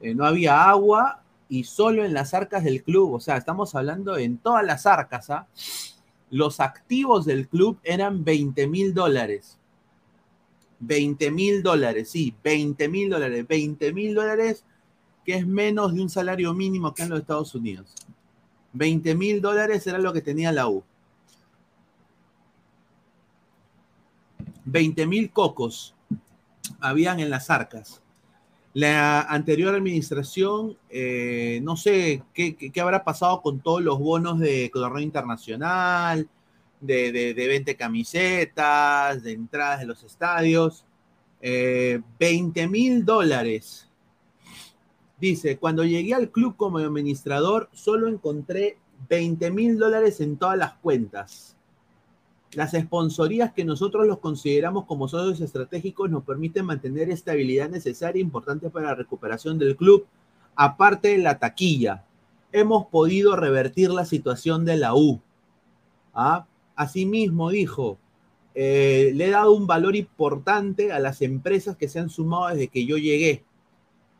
eh, 0.00 0.14
no 0.14 0.24
había 0.24 0.68
agua 0.68 1.22
y 1.48 1.64
solo 1.64 2.04
en 2.04 2.14
las 2.14 2.34
arcas 2.34 2.62
del 2.62 2.82
club, 2.84 3.14
o 3.14 3.20
sea, 3.20 3.36
estamos 3.36 3.74
hablando 3.74 4.16
en 4.16 4.38
todas 4.38 4.64
las 4.64 4.86
arcas, 4.86 5.30
¿ah? 5.30 5.46
Los 6.30 6.60
activos 6.60 7.24
del 7.24 7.48
club 7.48 7.78
eran 7.82 8.22
20 8.22 8.66
mil 8.68 8.94
dólares. 8.94 9.58
20 10.80 11.30
mil 11.32 11.62
dólares, 11.62 12.10
sí, 12.10 12.34
20 12.44 12.88
mil 12.88 13.10
dólares, 13.10 13.46
20 13.48 13.92
mil 13.92 14.14
dólares, 14.14 14.64
que 15.24 15.34
es 15.34 15.46
menos 15.46 15.94
de 15.94 16.02
un 16.02 16.10
salario 16.10 16.54
mínimo 16.54 16.88
acá 16.88 17.04
en 17.04 17.10
los 17.10 17.20
Estados 17.20 17.54
Unidos. 17.54 17.94
20 18.74 19.14
mil 19.14 19.40
dólares 19.40 19.86
era 19.86 19.98
lo 19.98 20.12
que 20.12 20.20
tenía 20.20 20.52
la 20.52 20.68
U. 20.68 20.84
20 24.70 25.06
mil 25.06 25.30
cocos 25.30 25.94
habían 26.80 27.20
en 27.20 27.30
las 27.30 27.50
arcas. 27.50 28.02
La 28.74 29.22
anterior 29.22 29.74
administración, 29.74 30.76
eh, 30.90 31.60
no 31.62 31.76
sé 31.76 32.22
qué, 32.34 32.72
habrá 32.80 33.02
pasado 33.02 33.40
con 33.40 33.60
todos 33.60 33.82
los 33.82 33.98
bonos 33.98 34.38
de 34.38 34.70
torneo 34.72 35.00
internacional, 35.00 36.28
de, 36.80 37.10
de, 37.10 37.34
de 37.34 37.48
20 37.48 37.76
camisetas, 37.76 39.22
de 39.22 39.32
entradas 39.32 39.80
de 39.80 39.86
los 39.86 40.04
estadios. 40.04 40.84
20 41.40 42.60
eh, 42.60 42.68
mil 42.68 43.04
dólares. 43.04 43.88
Dice, 45.20 45.58
cuando 45.58 45.84
llegué 45.84 46.14
al 46.14 46.30
club 46.30 46.56
como 46.56 46.78
administrador, 46.78 47.68
solo 47.72 48.08
encontré 48.08 48.78
20 49.08 49.50
mil 49.50 49.78
dólares 49.78 50.20
en 50.20 50.36
todas 50.36 50.58
las 50.58 50.74
cuentas. 50.74 51.57
Las 52.52 52.72
sponsorías 52.72 53.52
que 53.52 53.64
nosotros 53.64 54.06
los 54.06 54.18
consideramos 54.18 54.86
como 54.86 55.06
socios 55.06 55.40
estratégicos 55.40 56.10
nos 56.10 56.24
permiten 56.24 56.64
mantener 56.64 57.10
estabilidad 57.10 57.68
necesaria 57.68 58.20
e 58.20 58.22
importante 58.22 58.70
para 58.70 58.86
la 58.86 58.94
recuperación 58.94 59.58
del 59.58 59.76
club, 59.76 60.06
aparte 60.56 61.08
de 61.08 61.18
la 61.18 61.38
taquilla. 61.38 62.04
Hemos 62.50 62.86
podido 62.86 63.36
revertir 63.36 63.90
la 63.90 64.06
situación 64.06 64.64
de 64.64 64.78
la 64.78 64.94
U. 64.94 65.20
¿Ah? 66.14 66.46
Asimismo, 66.74 67.50
dijo, 67.50 67.98
eh, 68.54 69.12
le 69.14 69.26
he 69.26 69.30
dado 69.30 69.52
un 69.52 69.66
valor 69.66 69.94
importante 69.94 70.90
a 70.90 70.98
las 71.00 71.20
empresas 71.20 71.76
que 71.76 71.88
se 71.88 71.98
han 72.00 72.08
sumado 72.08 72.48
desde 72.48 72.68
que 72.68 72.86
yo 72.86 72.96
llegué. 72.96 73.44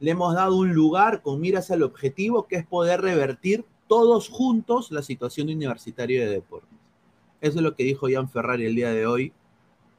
Le 0.00 0.10
hemos 0.10 0.34
dado 0.34 0.54
un 0.54 0.74
lugar 0.74 1.22
con 1.22 1.40
miras 1.40 1.70
al 1.70 1.82
objetivo 1.82 2.46
que 2.46 2.56
es 2.56 2.66
poder 2.66 3.00
revertir 3.00 3.64
todos 3.88 4.28
juntos 4.28 4.92
la 4.92 5.02
situación 5.02 5.48
universitaria 5.48 6.20
de 6.20 6.30
deportes. 6.30 6.77
Eso 7.40 7.58
es 7.58 7.62
lo 7.62 7.74
que 7.74 7.84
dijo 7.84 8.08
Ian 8.08 8.28
Ferrari 8.28 8.66
el 8.66 8.74
día 8.74 8.90
de 8.90 9.06
hoy. 9.06 9.32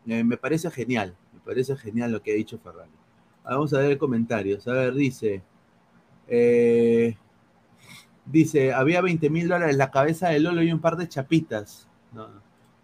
Eh, 0.08 0.24
me 0.24 0.38
parece 0.38 0.70
genial, 0.72 1.16
me 1.34 1.40
parece 1.40 1.76
genial 1.78 2.12
lo 2.12 2.22
que 2.22 2.32
ha 2.32 2.36
dicho 2.36 2.60
Ferrari. 2.60 2.92
Vamos 3.44 3.74
a 3.74 3.80
ver 3.80 3.98
comentarios. 3.98 4.68
A 4.68 4.74
ver, 4.74 4.94
dice, 4.94 5.42
eh, 6.28 7.16
dice, 8.26 8.74
había 8.74 9.02
20 9.02 9.30
mil 9.30 9.48
dólares 9.48 9.76
la 9.76 9.92
cabeza 9.92 10.30
de 10.30 10.40
Lolo 10.40 10.62
y 10.62 10.72
un 10.72 10.80
par 10.80 10.98
de 10.98 11.08
chapitas. 11.08 11.88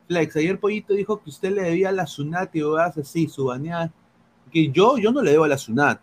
Flex, 0.07 0.35
ayer 0.35 0.59
Pollito 0.59 0.93
dijo 0.93 1.21
que 1.21 1.29
usted 1.29 1.51
le 1.51 1.63
debía 1.63 1.89
a 1.89 1.91
la 1.91 2.07
Sunat 2.07 2.55
y 2.55 2.61
vos 2.61 2.79
así, 2.79 3.27
su 3.27 3.45
baneada. 3.45 3.91
Que 4.51 4.71
yo, 4.71 4.97
yo 4.97 5.11
no 5.11 5.21
le 5.21 5.31
debo 5.31 5.43
a 5.43 5.47
la 5.49 5.57
Sunat. 5.57 5.99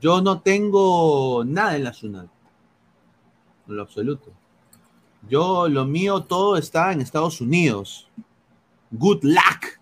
Yo 0.00 0.20
no 0.20 0.40
tengo 0.40 1.44
nada 1.44 1.76
en 1.76 1.84
la 1.84 1.92
Sunat. 1.92 2.28
En 3.68 3.76
lo 3.76 3.82
absoluto. 3.82 4.32
Yo, 5.28 5.68
lo 5.68 5.84
mío, 5.84 6.22
todo 6.22 6.56
está 6.56 6.92
en 6.92 7.00
Estados 7.00 7.40
Unidos. 7.40 8.08
Good 8.90 9.24
luck. 9.24 9.78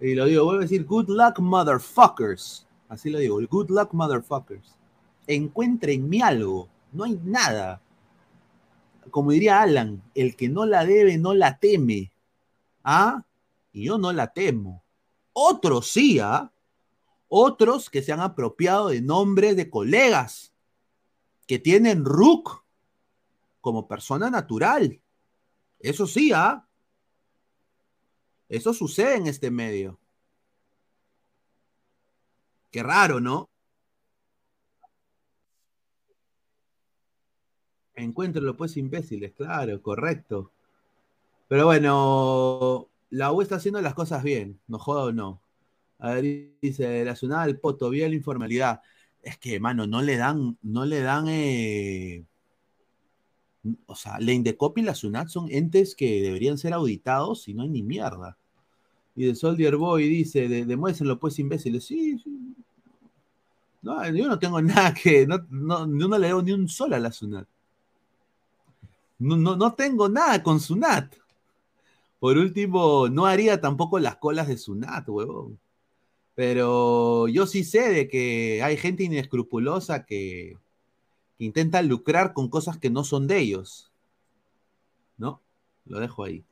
Y 0.00 0.14
lo 0.14 0.26
digo, 0.26 0.44
vuelvo 0.44 0.60
a 0.60 0.64
decir, 0.64 0.84
good 0.84 1.08
luck, 1.08 1.38
motherfuckers. 1.38 2.66
Así 2.88 3.10
lo 3.10 3.18
digo, 3.18 3.40
good 3.48 3.70
luck, 3.70 3.92
motherfuckers. 3.92 4.76
Encuéntrenme 5.26 6.22
algo. 6.22 6.68
No 6.92 7.04
hay 7.04 7.18
nada 7.24 7.80
como 9.10 9.32
diría 9.32 9.62
Alan, 9.62 10.02
el 10.14 10.36
que 10.36 10.48
no 10.48 10.66
la 10.66 10.84
debe 10.84 11.18
no 11.18 11.34
la 11.34 11.58
teme. 11.58 12.12
¿Ah? 12.84 13.24
Y 13.72 13.84
yo 13.84 13.98
no 13.98 14.12
la 14.12 14.32
temo. 14.32 14.82
Otros 15.32 15.90
sí, 15.90 16.18
¿ah? 16.18 16.50
Otros 17.28 17.90
que 17.90 18.02
se 18.02 18.12
han 18.12 18.20
apropiado 18.20 18.88
de 18.88 19.02
nombres 19.02 19.56
de 19.56 19.68
colegas 19.68 20.52
que 21.46 21.58
tienen 21.58 22.04
RUC 22.04 22.64
como 23.68 23.86
persona 23.86 24.30
natural. 24.30 24.98
Eso 25.78 26.06
sí, 26.06 26.32
¿ah? 26.34 26.66
Eso 28.48 28.72
sucede 28.72 29.16
en 29.16 29.26
este 29.26 29.50
medio. 29.50 29.98
Qué 32.70 32.82
raro, 32.82 33.20
¿no? 33.20 33.50
Encuéntralo, 37.94 38.56
pues, 38.56 38.78
imbéciles, 38.78 39.32
claro, 39.34 39.82
correcto. 39.82 40.50
Pero 41.48 41.66
bueno, 41.66 42.88
la 43.10 43.32
U 43.32 43.42
está 43.42 43.56
haciendo 43.56 43.82
las 43.82 43.92
cosas 43.92 44.22
bien, 44.22 44.58
no 44.66 44.78
joda 44.78 45.04
o 45.04 45.12
no. 45.12 45.42
A 45.98 46.14
ver, 46.14 46.54
dice, 46.62 47.04
la 47.04 47.16
Sunada 47.16 47.44
del 47.44 47.60
Poto, 47.60 47.90
vía 47.90 48.08
la 48.08 48.14
informalidad. 48.14 48.80
Es 49.22 49.36
que, 49.36 49.60
mano, 49.60 49.86
no 49.86 50.00
le 50.00 50.16
dan, 50.16 50.56
no 50.62 50.86
le 50.86 51.02
dan, 51.02 51.26
eh, 51.28 52.24
o 53.86 53.94
sea, 53.94 54.18
la 54.20 54.32
Indecop 54.32 54.78
y 54.78 54.82
la 54.82 54.94
SUNAT 54.94 55.28
son 55.28 55.50
entes 55.50 55.94
que 55.94 56.22
deberían 56.22 56.58
ser 56.58 56.72
auditados 56.72 57.48
y 57.48 57.54
no 57.54 57.62
hay 57.62 57.68
ni 57.68 57.82
mierda. 57.82 58.36
Y 59.16 59.26
de 59.26 59.34
Soldier 59.34 59.76
Boy 59.76 60.08
dice, 60.08 60.48
de, 60.48 60.64
demuéstrenlo 60.64 61.18
pues 61.18 61.38
imbéciles. 61.38 61.84
Sí, 61.84 62.18
sí. 62.18 62.54
No, 63.82 64.08
yo 64.10 64.28
no 64.28 64.38
tengo 64.38 64.60
nada 64.62 64.94
que, 64.94 65.26
no, 65.26 65.44
no, 65.50 65.86
no 65.86 66.18
le 66.18 66.28
debo 66.28 66.42
ni 66.42 66.52
un 66.52 66.68
sol 66.68 66.92
a 66.94 66.98
la 66.98 67.12
SUNAT. 67.12 67.48
No, 69.18 69.56
no, 69.56 69.74
tengo 69.74 70.08
nada 70.08 70.42
con 70.42 70.60
Sunat. 70.60 71.14
Por 72.20 72.38
último, 72.38 73.08
no 73.08 73.26
haría 73.26 73.60
tampoco 73.60 73.98
las 73.98 74.16
colas 74.16 74.48
de 74.48 74.56
Sunat, 74.58 75.08
huevón. 75.08 75.58
Pero 76.34 77.28
yo 77.28 77.46
sí 77.46 77.64
sé 77.64 77.90
de 77.90 78.08
que 78.08 78.62
hay 78.62 78.76
gente 78.76 79.04
inescrupulosa 79.04 80.06
que, 80.06 80.56
que 81.38 81.44
intenta 81.44 81.80
lucrar 81.82 82.32
con 82.34 82.48
cosas 82.48 82.78
que 82.78 82.90
no 82.90 83.04
son 83.04 83.26
de 83.26 83.38
ellos. 83.38 83.92
¿No? 85.16 85.40
Lo 85.86 86.00
dejo 86.00 86.24
ahí. 86.24 86.44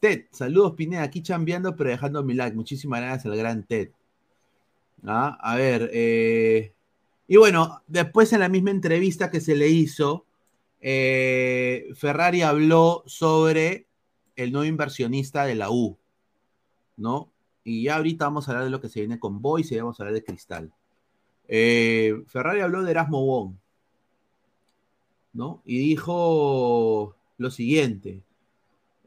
Ted, 0.00 0.26
saludos 0.32 0.74
Pineda, 0.74 1.02
aquí 1.02 1.22
chambeando 1.22 1.76
pero 1.76 1.90
dejando 1.90 2.22
mi 2.22 2.34
like. 2.34 2.56
Muchísimas 2.56 3.00
gracias 3.00 3.26
al 3.26 3.38
gran 3.38 3.64
Ted. 3.64 3.90
Ah, 5.06 5.38
a 5.40 5.56
ver, 5.56 5.90
eh, 5.92 6.72
y 7.28 7.36
bueno, 7.36 7.82
después 7.86 8.32
en 8.32 8.40
la 8.40 8.48
misma 8.48 8.70
entrevista 8.70 9.30
que 9.30 9.40
se 9.40 9.54
le 9.54 9.68
hizo, 9.68 10.26
eh, 10.80 11.88
Ferrari 11.94 12.42
habló 12.42 13.02
sobre 13.06 13.86
el 14.36 14.52
nuevo 14.52 14.66
inversionista 14.66 15.44
de 15.44 15.54
la 15.54 15.70
U, 15.70 15.98
¿no? 16.96 17.30
Y 17.64 17.84
ya 17.84 17.96
ahorita 17.96 18.26
vamos 18.26 18.46
a 18.46 18.52
hablar 18.52 18.64
de 18.64 18.70
lo 18.70 18.80
que 18.80 18.88
se 18.88 19.00
viene 19.00 19.18
con 19.18 19.40
Boyce 19.40 19.74
y 19.74 19.78
vamos 19.78 19.98
a 19.98 20.02
hablar 20.02 20.14
de 20.14 20.24
Cristal. 20.24 20.72
Eh, 21.48 22.22
Ferrari 22.26 22.60
habló 22.60 22.82
de 22.82 22.90
Erasmo 22.90 23.24
Wong, 23.24 23.54
¿no? 25.34 25.60
Y 25.66 25.78
dijo 25.78 27.14
lo 27.36 27.50
siguiente. 27.50 28.22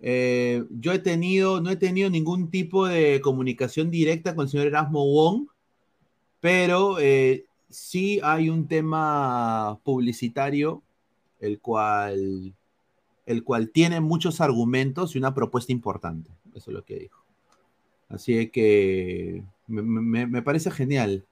Eh, 0.02 0.64
yo 0.70 0.94
he 0.94 1.00
tenido, 1.00 1.60
no 1.62 1.72
he 1.72 1.76
tenido 1.76 2.10
ningún 2.10 2.52
tipo 2.52 2.86
de 2.86 3.20
comunicación 3.22 3.90
directa 3.90 4.36
con 4.36 4.44
el 4.44 4.50
señor 4.50 4.68
Erasmo 4.68 5.06
Wong, 5.12 5.48
pero 6.40 7.00
eh, 7.00 7.46
sí 7.70 8.20
hay 8.24 8.50
un 8.50 8.68
tema 8.68 9.80
publicitario, 9.84 10.84
el 11.40 11.60
cual, 11.60 12.54
el 13.26 13.44
cual 13.44 13.72
tiene 13.72 14.00
muchos 14.02 14.40
argumentos 14.40 15.16
y 15.16 15.18
una 15.18 15.34
propuesta 15.34 15.72
importante. 15.72 16.30
Eso 16.54 16.72
es 16.72 16.76
lo 16.76 16.86
que 16.86 17.00
dijo. 17.00 17.24
Así 18.10 18.50
que 18.50 19.44
me, 19.68 20.42
parece 20.42 20.72
genial. 20.72 21.26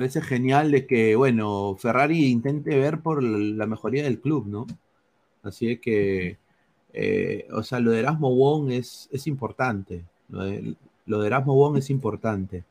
Parece 0.00 0.22
genial 0.22 0.70
de 0.70 0.86
que, 0.86 1.14
bueno, 1.14 1.76
Ferrari 1.78 2.28
intente 2.28 2.78
ver 2.78 3.02
por 3.02 3.22
la 3.22 3.66
mejoría 3.66 4.02
del 4.02 4.18
club, 4.18 4.46
¿no? 4.46 4.66
Así 5.42 5.76
que, 5.76 6.38
eh, 6.94 7.46
o 7.52 7.62
sea, 7.62 7.80
lo 7.80 7.90
de 7.90 8.00
Erasmo 8.00 8.34
Wong 8.34 8.70
es, 8.70 9.10
es 9.12 9.26
importante. 9.26 10.06
Lo 10.30 11.20
de 11.20 11.26
Erasmo 11.26 11.54
Wong 11.54 11.76
es 11.76 11.90
importante. 11.90 12.64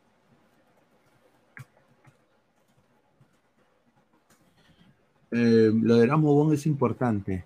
Eh, 5.30 5.72
lo 5.72 5.98
de 5.98 6.06
Erasmo 6.06 6.34
Wong 6.34 6.54
es 6.54 6.66
importante. 6.66 7.46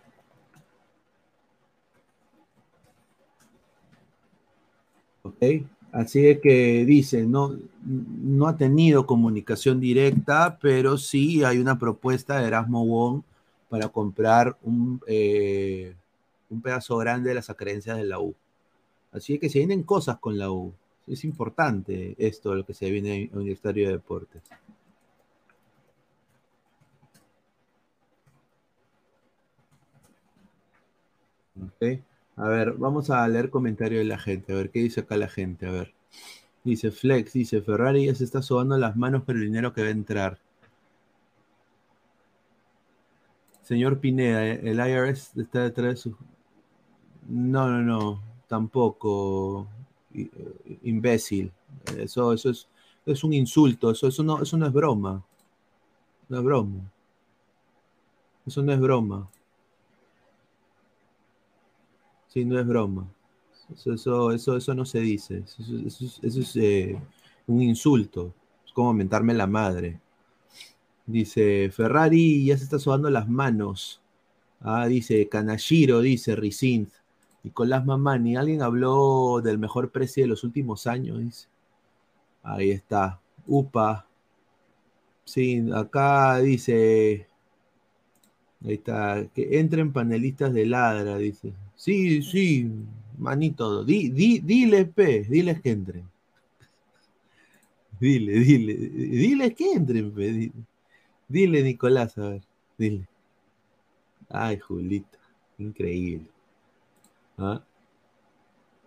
Ok, 5.23 5.43
así 5.93 6.27
es 6.27 6.41
que 6.41 6.83
dice, 6.85 7.23
no, 7.23 7.55
no 7.85 8.47
ha 8.47 8.57
tenido 8.57 9.05
comunicación 9.05 9.79
directa, 9.79 10.57
pero 10.61 10.97
sí 10.97 11.43
hay 11.43 11.59
una 11.59 11.79
propuesta 11.79 12.39
de 12.39 12.47
Erasmo 12.47 12.85
Wong 12.85 13.21
para 13.69 13.87
comprar 13.89 14.57
un, 14.63 15.01
eh, 15.07 15.95
un 16.49 16.61
pedazo 16.61 16.97
grande 16.97 17.29
de 17.29 17.35
las 17.35 17.49
acreencias 17.49 17.97
de 17.97 18.05
la 18.05 18.19
U. 18.19 18.35
Así 19.11 19.39
que 19.39 19.49
se 19.49 19.59
vienen 19.59 19.83
cosas 19.83 20.17
con 20.19 20.37
la 20.37 20.51
U. 20.51 20.73
Es 21.07 21.23
importante 21.23 22.15
esto, 22.17 22.55
lo 22.55 22.65
que 22.65 22.73
se 22.73 22.89
viene 22.89 23.23
en 23.23 23.37
Universitario 23.37 23.87
de 23.87 23.93
Deportes. 23.93 24.41
A 32.35 32.47
ver, 32.47 32.73
vamos 32.73 33.09
a 33.09 33.27
leer 33.27 33.49
comentarios 33.49 33.99
de 33.99 34.05
la 34.05 34.17
gente. 34.17 34.53
A 34.53 34.55
ver, 34.55 34.71
¿qué 34.71 34.79
dice 34.79 35.01
acá 35.01 35.17
la 35.17 35.29
gente? 35.29 35.67
A 35.67 35.71
ver. 35.71 35.93
Dice 36.63 36.91
Flex, 36.91 37.33
dice 37.33 37.61
Ferrari 37.61 38.05
ya 38.05 38.15
se 38.15 38.23
está 38.23 38.41
sobando 38.41 38.77
las 38.77 38.95
manos 38.95 39.23
por 39.23 39.35
el 39.35 39.43
dinero 39.43 39.73
que 39.73 39.81
va 39.81 39.89
a 39.89 39.91
entrar. 39.91 40.39
Señor 43.61 43.99
Pineda, 43.99 44.45
el 44.45 44.79
IRS 44.79 45.39
está 45.39 45.63
detrás 45.63 45.89
de 45.89 45.95
su... 45.97 46.17
No, 47.27 47.69
no, 47.69 47.81
no, 47.81 48.23
tampoco. 48.47 49.67
Eh, 50.13 50.29
imbécil. 50.83 51.51
Eso, 51.97 52.33
eso 52.33 52.49
es, 52.49 52.67
es 53.05 53.23
un 53.23 53.33
insulto, 53.33 53.91
eso, 53.91 54.07
eso, 54.07 54.23
no, 54.23 54.41
eso 54.41 54.57
no 54.57 54.65
es 54.67 54.73
broma. 54.73 55.23
No 56.29 56.37
es 56.39 56.43
broma. 56.43 56.91
Eso 58.45 58.61
no 58.61 58.73
es 58.73 58.79
broma. 58.79 59.29
Sí, 62.33 62.45
no 62.45 62.59
es 62.59 62.65
broma. 62.65 63.07
Eso, 63.71 64.31
eso, 64.31 64.57
eso, 64.57 64.73
no 64.73 64.85
se 64.85 64.99
dice. 65.01 65.43
Eso, 65.45 66.39
es 66.39 66.55
eh, 66.55 66.99
un 67.45 67.61
insulto. 67.61 68.33
Es 68.65 68.71
como 68.73 68.91
mentarme 68.91 69.35
la 69.35 69.45
madre. 69.45 69.99
Dice, 71.05 71.69
Ferrari 71.71 72.43
ya 72.43 72.57
se 72.57 72.63
está 72.63 72.79
sobando 72.79 73.11
las 73.11 73.29
manos. 73.29 74.01
Ah, 74.61 74.87
dice, 74.87 75.29
Kanashiro, 75.29 76.01
dice 76.01 76.35
Rizinth. 76.35 76.93
Nicolás 77.43 77.85
Mamani, 77.85 78.35
¿alguien 78.35 78.63
habló 78.63 79.39
del 79.43 79.59
mejor 79.59 79.91
precio 79.91 80.23
de 80.23 80.29
los 80.29 80.43
últimos 80.43 80.87
años? 80.87 81.47
Ahí 82.41 82.71
está. 82.71 83.21
UPA. 83.45 84.07
Sí, 85.23 85.63
acá 85.71 86.39
dice. 86.39 87.27
Ahí 88.65 88.73
está. 88.73 89.27
Que 89.35 89.59
entren 89.59 89.93
panelistas 89.93 90.51
de 90.51 90.65
ladra, 90.65 91.17
dice. 91.19 91.53
Sí, 91.83 92.21
sí, 92.21 92.71
manito. 93.17 93.83
Di, 93.83 94.09
di, 94.09 94.39
dile, 94.39 94.85
P, 94.85 95.25
diles 95.25 95.61
que 95.61 95.71
entren. 95.71 96.09
Dile, 97.99 98.39
dile. 98.39 98.73
Diles 98.73 99.53
que 99.53 99.73
entren, 99.73 100.13
P. 100.13 100.51
Dile, 101.27 101.61
Nicolás, 101.61 102.17
a 102.17 102.29
ver. 102.29 102.41
Dile. 102.77 103.05
Ay, 104.29 104.59
Julita. 104.59 105.19
Increíble. 105.57 106.29
¿Ah? 107.37 107.61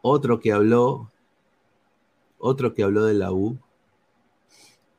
Otro 0.01 0.41
que 0.41 0.53
habló, 0.53 1.11
otro 2.39 2.73
que 2.73 2.83
habló 2.83 3.05
de 3.05 3.15
la 3.15 3.31
U 3.31 3.59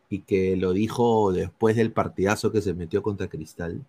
y 0.07 0.19
que 0.19 0.55
lo 0.55 0.71
dijo 0.73 1.31
después 1.33 1.75
del 1.75 1.91
partidazo 1.91 2.51
que 2.51 2.61
se 2.61 2.75
metió 2.75 3.01
contra 3.01 3.27
Cristal, 3.27 3.83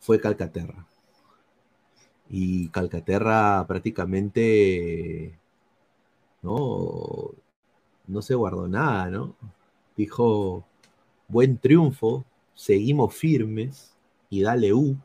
fue 0.00 0.20
Calcaterra. 0.20 0.88
Y 2.30 2.68
Calcaterra 2.68 3.64
prácticamente 3.66 5.38
no, 6.42 7.30
no 8.06 8.22
se 8.22 8.34
guardó 8.34 8.68
nada, 8.68 9.10
¿no? 9.10 9.34
Dijo, 9.96 10.64
buen 11.28 11.58
triunfo, 11.58 12.24
seguimos 12.54 13.14
firmes 13.14 13.96
y 14.30 14.42
dale 14.42 14.72
U, 14.72 14.96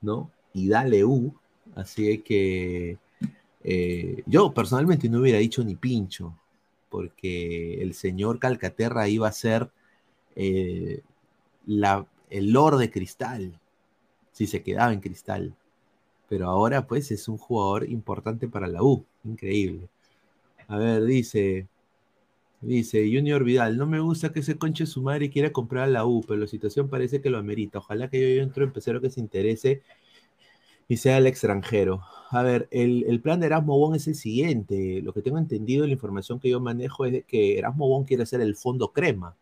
¿no? 0.00 0.30
Y 0.54 0.68
dale 0.68 1.04
U, 1.04 1.34
Así 1.74 2.18
que 2.18 2.98
eh, 3.64 4.22
yo 4.26 4.52
personalmente 4.52 5.08
no 5.08 5.20
hubiera 5.20 5.38
dicho 5.38 5.64
ni 5.64 5.74
pincho, 5.74 6.36
porque 6.90 7.82
el 7.82 7.94
señor 7.94 8.38
Calcaterra 8.38 9.08
iba 9.08 9.28
a 9.28 9.32
ser 9.32 9.70
eh, 10.36 11.02
el 11.66 12.52
Lord 12.52 12.78
de 12.78 12.90
Cristal, 12.90 13.58
si 14.32 14.46
se 14.46 14.62
quedaba 14.62 14.92
en 14.92 15.00
Cristal. 15.00 15.54
Pero 16.32 16.48
ahora 16.48 16.86
pues 16.86 17.10
es 17.10 17.28
un 17.28 17.36
jugador 17.36 17.90
importante 17.90 18.48
para 18.48 18.66
la 18.66 18.82
U, 18.82 19.04
increíble. 19.22 19.90
A 20.66 20.78
ver, 20.78 21.04
dice, 21.04 21.68
dice 22.62 23.04
Junior 23.12 23.44
Vidal, 23.44 23.76
no 23.76 23.86
me 23.86 24.00
gusta 24.00 24.32
que 24.32 24.42
se 24.42 24.56
conche 24.56 24.86
su 24.86 25.02
madre 25.02 25.26
y 25.26 25.28
quiera 25.28 25.52
comprar 25.52 25.84
a 25.84 25.88
la 25.88 26.06
U, 26.06 26.22
pero 26.26 26.40
la 26.40 26.46
situación 26.46 26.88
parece 26.88 27.20
que 27.20 27.28
lo 27.28 27.36
amerita. 27.36 27.80
Ojalá 27.80 28.08
que 28.08 28.36
yo, 28.36 28.42
entro 28.42 28.64
empecero 28.64 29.02
que 29.02 29.10
se 29.10 29.20
interese 29.20 29.82
y 30.88 30.96
sea 30.96 31.18
el 31.18 31.26
extranjero. 31.26 32.00
A 32.30 32.42
ver, 32.42 32.66
el, 32.70 33.20
plan 33.20 33.38
de 33.38 33.48
Erasmo 33.48 33.78
Bon 33.78 33.94
es 33.94 34.08
el 34.08 34.14
siguiente. 34.14 35.02
Lo 35.02 35.12
que 35.12 35.20
tengo 35.20 35.36
entendido, 35.36 35.86
la 35.86 35.92
información 35.92 36.40
que 36.40 36.48
yo 36.48 36.60
manejo 36.60 37.04
es 37.04 37.26
que 37.26 37.58
Erasmo 37.58 37.88
Bon 37.88 38.04
quiere 38.04 38.24
ser 38.24 38.40
el 38.40 38.56
fondo 38.56 38.90
crema, 38.90 39.36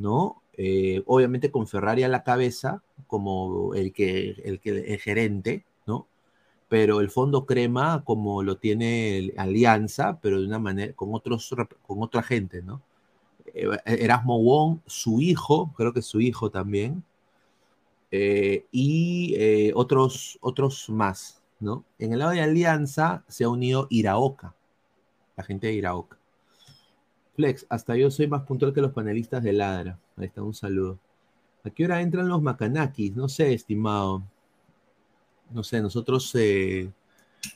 ¿no? 0.00 0.42
Eh, 0.56 1.02
obviamente 1.06 1.50
con 1.50 1.66
Ferrari 1.68 2.02
a 2.02 2.08
la 2.08 2.24
cabeza, 2.24 2.82
como 3.06 3.74
el 3.74 3.92
que, 3.92 4.30
el 4.44 4.60
que 4.60 4.70
el 4.70 4.98
gerente, 4.98 5.64
¿no? 5.86 6.06
Pero 6.68 7.00
el 7.00 7.10
fondo 7.10 7.46
crema, 7.46 8.02
como 8.04 8.42
lo 8.42 8.56
tiene 8.58 9.32
Alianza, 9.36 10.18
pero 10.22 10.40
de 10.40 10.46
una 10.46 10.58
manera, 10.58 10.92
con 10.94 11.14
otros, 11.14 11.54
con 11.86 12.02
otra 12.02 12.22
gente, 12.22 12.62
¿no? 12.62 12.82
Eh, 13.54 13.68
Erasmo 13.84 14.42
Wong, 14.42 14.78
su 14.86 15.20
hijo, 15.20 15.72
creo 15.76 15.92
que 15.92 16.02
su 16.02 16.20
hijo 16.20 16.50
también, 16.50 17.04
eh, 18.10 18.66
y 18.72 19.72
otros, 19.74 20.38
otros 20.40 20.88
más, 20.90 21.42
¿no? 21.60 21.84
En 21.98 22.12
el 22.12 22.20
lado 22.20 22.32
de 22.32 22.42
Alianza 22.42 23.24
se 23.28 23.44
ha 23.44 23.48
unido 23.48 23.86
Iraoka, 23.90 24.54
la 25.36 25.44
gente 25.44 25.68
de 25.68 25.74
Iraoka. 25.74 26.19
Flex, 27.40 27.64
hasta 27.70 27.96
yo 27.96 28.10
soy 28.10 28.26
más 28.26 28.42
puntual 28.42 28.74
que 28.74 28.82
los 28.82 28.92
panelistas 28.92 29.42
de 29.42 29.54
Ladra. 29.54 29.98
Ahí 30.18 30.26
está, 30.26 30.42
un 30.42 30.52
saludo. 30.52 30.98
¿A 31.64 31.70
qué 31.70 31.86
hora 31.86 32.02
entran 32.02 32.28
los 32.28 32.42
Macanakis? 32.42 33.16
No 33.16 33.30
sé, 33.30 33.54
estimado. 33.54 34.22
No 35.50 35.64
sé, 35.64 35.80
nosotros 35.80 36.30
eh, 36.34 36.90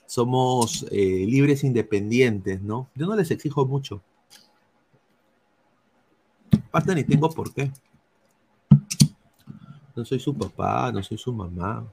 somos 0.06 0.86
libres 0.90 1.64
independientes, 1.64 2.62
¿no? 2.62 2.88
Yo 2.94 3.06
no 3.06 3.14
les 3.14 3.30
exijo 3.30 3.66
mucho. 3.66 4.02
Aparte 6.68 6.94
ni 6.94 7.04
tengo 7.04 7.28
por 7.28 7.52
qué. 7.52 7.70
No 9.94 10.02
soy 10.06 10.18
su 10.18 10.34
papá, 10.34 10.90
no 10.92 11.02
soy 11.02 11.18
su 11.18 11.30
mamá. 11.30 11.86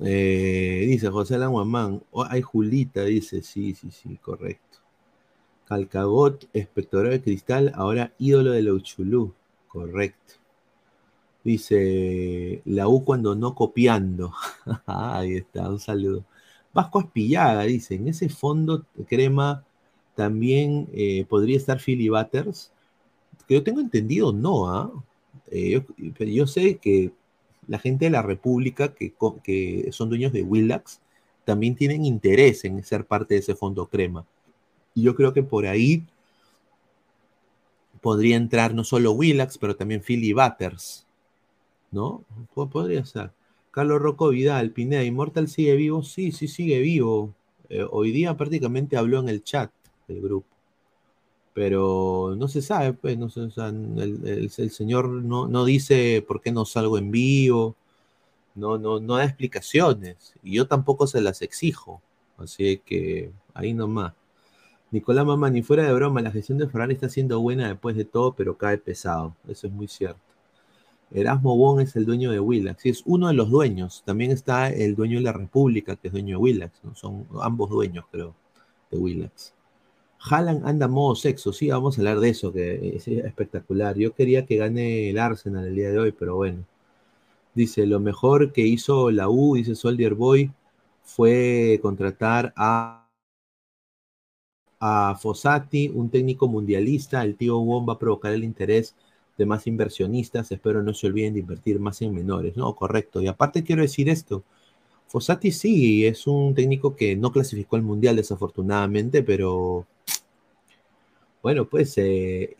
Eh, 0.00 0.84
dice 0.86 1.08
José 1.08 1.38
Languamán, 1.38 2.02
oh, 2.10 2.26
hay 2.28 2.42
Julita, 2.42 3.02
dice, 3.04 3.40
sí, 3.40 3.74
sí, 3.74 3.90
sí, 3.90 4.18
correcto. 4.18 4.85
Calcagot, 5.66 6.48
espectador 6.52 7.10
de 7.10 7.22
cristal, 7.22 7.72
ahora 7.74 8.12
ídolo 8.18 8.52
de 8.52 8.70
Uchulú, 8.70 9.34
correcto. 9.68 10.34
Dice, 11.44 12.62
la 12.64 12.88
U 12.88 13.04
cuando 13.04 13.34
no 13.36 13.54
copiando. 13.54 14.32
Ahí 14.86 15.36
está, 15.36 15.68
un 15.68 15.78
saludo. 15.78 16.24
Vasco 16.74 17.00
Aspillaga, 17.00 17.62
dice, 17.62 17.94
en 17.94 18.08
ese 18.08 18.28
fondo 18.28 18.84
crema 19.08 19.64
también 20.14 20.88
eh, 20.92 21.24
podría 21.28 21.56
estar 21.56 21.80
Philly 21.80 22.08
Butters. 22.08 22.72
Que 23.48 23.54
yo 23.54 23.62
tengo 23.62 23.80
entendido, 23.80 24.32
no, 24.32 24.68
¿ah? 24.68 24.90
Eh, 25.50 25.82
yo, 26.18 26.46
sé 26.46 26.78
que 26.78 27.12
la 27.68 27.78
gente 27.78 28.06
de 28.06 28.10
la 28.10 28.22
República 28.22 28.94
que, 28.94 29.14
que 29.44 29.88
son 29.92 30.08
dueños 30.08 30.32
de 30.32 30.42
Willax 30.42 31.00
también 31.44 31.76
tienen 31.76 32.04
interés 32.04 32.64
en 32.64 32.82
ser 32.82 33.06
parte 33.06 33.34
de 33.34 33.40
ese 33.40 33.54
fondo 33.54 33.86
crema. 33.86 34.26
Y 34.96 35.02
yo 35.02 35.14
creo 35.14 35.32
que 35.32 35.44
por 35.44 35.66
ahí 35.66 36.02
podría 38.00 38.36
entrar 38.36 38.74
no 38.74 38.82
solo 38.82 39.12
Willax, 39.12 39.58
pero 39.58 39.76
también 39.76 40.02
Philly 40.02 40.32
Butters, 40.32 41.06
¿no? 41.92 42.24
Podría 42.54 43.04
ser. 43.04 43.30
Carlos 43.70 44.02
Rocco 44.02 44.30
Vidal, 44.30 44.72
Pineda, 44.72 45.04
¿Immortal 45.04 45.46
sigue 45.46 45.76
vivo? 45.76 46.02
Sí, 46.02 46.32
sí, 46.32 46.48
sigue 46.48 46.80
vivo. 46.80 47.32
Eh, 47.68 47.86
hoy 47.88 48.10
día 48.10 48.36
prácticamente 48.36 48.96
habló 48.96 49.20
en 49.20 49.28
el 49.28 49.44
chat 49.44 49.70
del 50.08 50.20
grupo 50.20 50.56
pero 51.56 52.34
no 52.36 52.48
se 52.48 52.60
sabe, 52.60 52.92
pues, 52.92 53.16
no 53.16 53.28
el, 53.34 54.50
señor 54.50 55.08
no, 55.08 55.48
no, 55.48 55.64
dice 55.64 56.22
por 56.28 56.42
qué 56.42 56.52
no 56.52 56.66
salgo 56.66 56.98
en 56.98 57.10
vivo, 57.10 57.76
no, 58.54 58.76
no, 58.76 59.00
no 59.00 59.16
da 59.16 59.24
explicaciones, 59.24 60.34
y 60.42 60.56
yo 60.56 60.66
tampoco 60.66 61.06
se 61.06 61.22
las 61.22 61.40
exijo, 61.40 62.02
así 62.36 62.82
que 62.84 63.30
ahí 63.54 63.72
nomás. 63.72 64.12
Nicolás 64.90 65.26
Mamá, 65.26 65.50
ni 65.50 65.62
fuera 65.62 65.84
de 65.84 65.92
broma, 65.92 66.22
la 66.22 66.30
gestión 66.30 66.58
de 66.58 66.68
Ferrari 66.68 66.94
está 66.94 67.08
siendo 67.08 67.40
buena 67.40 67.68
después 67.68 67.96
de 67.96 68.04
todo, 68.04 68.32
pero 68.34 68.56
cae 68.56 68.78
pesado, 68.78 69.34
eso 69.48 69.66
es 69.66 69.72
muy 69.72 69.88
cierto. 69.88 70.20
Erasmo 71.10 71.56
Bon 71.56 71.80
es 71.80 71.94
el 71.96 72.04
dueño 72.04 72.30
de 72.30 72.40
Willax, 72.40 72.82
sí, 72.82 72.88
es 72.90 73.02
uno 73.04 73.28
de 73.28 73.34
los 73.34 73.50
dueños, 73.50 74.02
también 74.04 74.30
está 74.30 74.70
el 74.70 74.94
dueño 74.94 75.18
de 75.18 75.24
la 75.24 75.32
República, 75.32 75.96
que 75.96 76.08
es 76.08 76.12
dueño 76.12 76.36
de 76.38 76.42
Willax, 76.42 76.80
son 76.94 77.26
ambos 77.40 77.70
dueños, 77.70 78.04
creo, 78.10 78.34
de 78.90 78.98
Willax. 78.98 79.56
Haaland 80.28 80.66
anda 80.66 80.88
modo 80.88 81.14
sexo, 81.14 81.52
sí, 81.52 81.70
vamos 81.70 81.96
a 81.96 82.00
hablar 82.00 82.20
de 82.20 82.30
eso, 82.30 82.52
que 82.52 82.96
es 82.96 83.06
espectacular. 83.08 83.96
Yo 83.96 84.12
quería 84.14 84.46
que 84.46 84.56
gane 84.56 85.10
el 85.10 85.18
Arsenal 85.18 85.66
el 85.66 85.74
día 85.74 85.90
de 85.90 85.98
hoy, 85.98 86.12
pero 86.12 86.36
bueno. 86.36 86.64
Dice, 87.54 87.86
lo 87.86 88.00
mejor 88.00 88.52
que 88.52 88.62
hizo 88.62 89.10
la 89.10 89.28
U, 89.30 89.54
dice 89.56 89.74
Soldier 89.74 90.14
Boy, 90.14 90.50
fue 91.02 91.78
contratar 91.82 92.52
a, 92.56 93.05
a 94.80 95.16
Fossati, 95.20 95.88
un 95.88 96.10
técnico 96.10 96.48
mundialista. 96.48 97.22
El 97.22 97.36
tío 97.36 97.58
Wong 97.58 97.88
va 97.88 97.94
a 97.94 97.98
provocar 97.98 98.32
el 98.32 98.44
interés 98.44 98.94
de 99.38 99.46
más 99.46 99.66
inversionistas. 99.66 100.52
Espero 100.52 100.82
no 100.82 100.94
se 100.94 101.06
olviden 101.06 101.34
de 101.34 101.40
invertir 101.40 101.80
más 101.80 102.02
en 102.02 102.14
menores. 102.14 102.56
No, 102.56 102.74
correcto. 102.74 103.20
Y 103.22 103.28
aparte 103.28 103.64
quiero 103.64 103.82
decir 103.82 104.08
esto. 104.08 104.44
Fossati 105.08 105.52
sí, 105.52 106.06
es 106.06 106.26
un 106.26 106.54
técnico 106.54 106.96
que 106.96 107.16
no 107.16 107.32
clasificó 107.32 107.76
al 107.76 107.82
mundial 107.82 108.16
desafortunadamente, 108.16 109.22
pero 109.22 109.86
bueno, 111.42 111.66
pues 111.68 111.96
eh, 111.98 112.56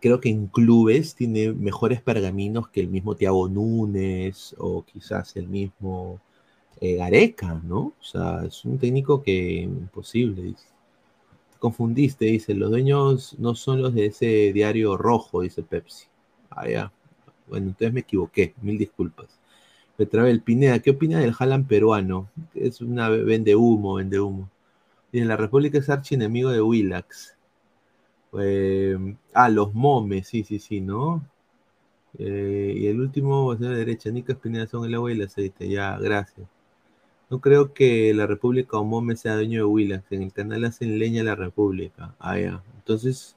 creo 0.00 0.20
que 0.20 0.28
en 0.28 0.48
clubes 0.48 1.14
tiene 1.14 1.52
mejores 1.52 2.02
pergaminos 2.02 2.68
que 2.68 2.80
el 2.80 2.88
mismo 2.88 3.14
Thiago 3.14 3.48
Núñez 3.48 4.54
o 4.58 4.82
quizás 4.84 5.36
el 5.36 5.48
mismo 5.48 6.20
eh, 6.80 6.96
Gareca, 6.96 7.60
¿no? 7.64 7.92
O 8.00 8.02
sea, 8.02 8.44
es 8.44 8.64
un 8.64 8.78
técnico 8.78 9.22
que 9.22 9.62
imposible, 9.62 10.42
dice. 10.42 10.73
Te 11.64 11.68
confundiste, 11.68 12.26
dice, 12.26 12.52
los 12.52 12.68
dueños 12.68 13.36
no 13.38 13.54
son 13.54 13.80
los 13.80 13.94
de 13.94 14.04
ese 14.04 14.52
diario 14.52 14.98
rojo, 14.98 15.40
dice 15.40 15.62
Pepsi. 15.62 16.08
Ah, 16.50 16.68
ya. 16.68 16.92
Bueno, 17.48 17.68
entonces 17.68 17.90
me 17.90 18.00
equivoqué, 18.00 18.52
mil 18.60 18.76
disculpas. 18.76 19.40
Petravel 19.96 20.42
Pineda, 20.42 20.80
¿qué 20.80 20.90
opina 20.90 21.20
del 21.20 21.32
Jalan 21.32 21.64
peruano? 21.64 22.28
Es 22.54 22.82
una 22.82 23.08
vende 23.08 23.56
humo, 23.56 23.94
vende 23.94 24.20
humo. 24.20 24.50
Dice, 25.10 25.24
la 25.24 25.38
República 25.38 25.78
es 25.78 25.88
archienemigo 25.88 26.50
de 26.50 26.60
Willax. 26.60 27.34
Eh, 28.38 29.16
ah, 29.32 29.48
los 29.48 29.72
momes, 29.72 30.28
sí, 30.28 30.44
sí, 30.44 30.58
sí, 30.58 30.82
¿no? 30.82 31.26
Eh, 32.18 32.74
y 32.76 32.86
el 32.88 33.00
último 33.00 33.46
va 33.46 33.54
a 33.54 33.58
ser 33.58 33.70
la 33.70 33.78
derecha, 33.78 34.10
Nica 34.10 34.34
Espineda 34.34 34.66
son 34.66 34.84
el 34.84 34.94
agua 34.94 35.10
y 35.12 35.14
el 35.14 35.22
aceite, 35.22 35.66
ya, 35.66 35.96
gracias. 35.98 36.46
No 37.30 37.40
creo 37.40 37.72
que 37.74 38.12
la 38.14 38.26
República 38.26 38.78
o 38.78 38.84
Mome 38.84 39.16
sea 39.16 39.34
dueño 39.34 39.60
de 39.60 39.64
Willax, 39.64 40.12
en 40.12 40.22
el 40.22 40.32
canal 40.32 40.64
hacen 40.64 40.98
leña 40.98 41.22
la 41.22 41.34
República. 41.34 42.14
Ah, 42.18 42.38
ya, 42.38 42.62
entonces 42.76 43.36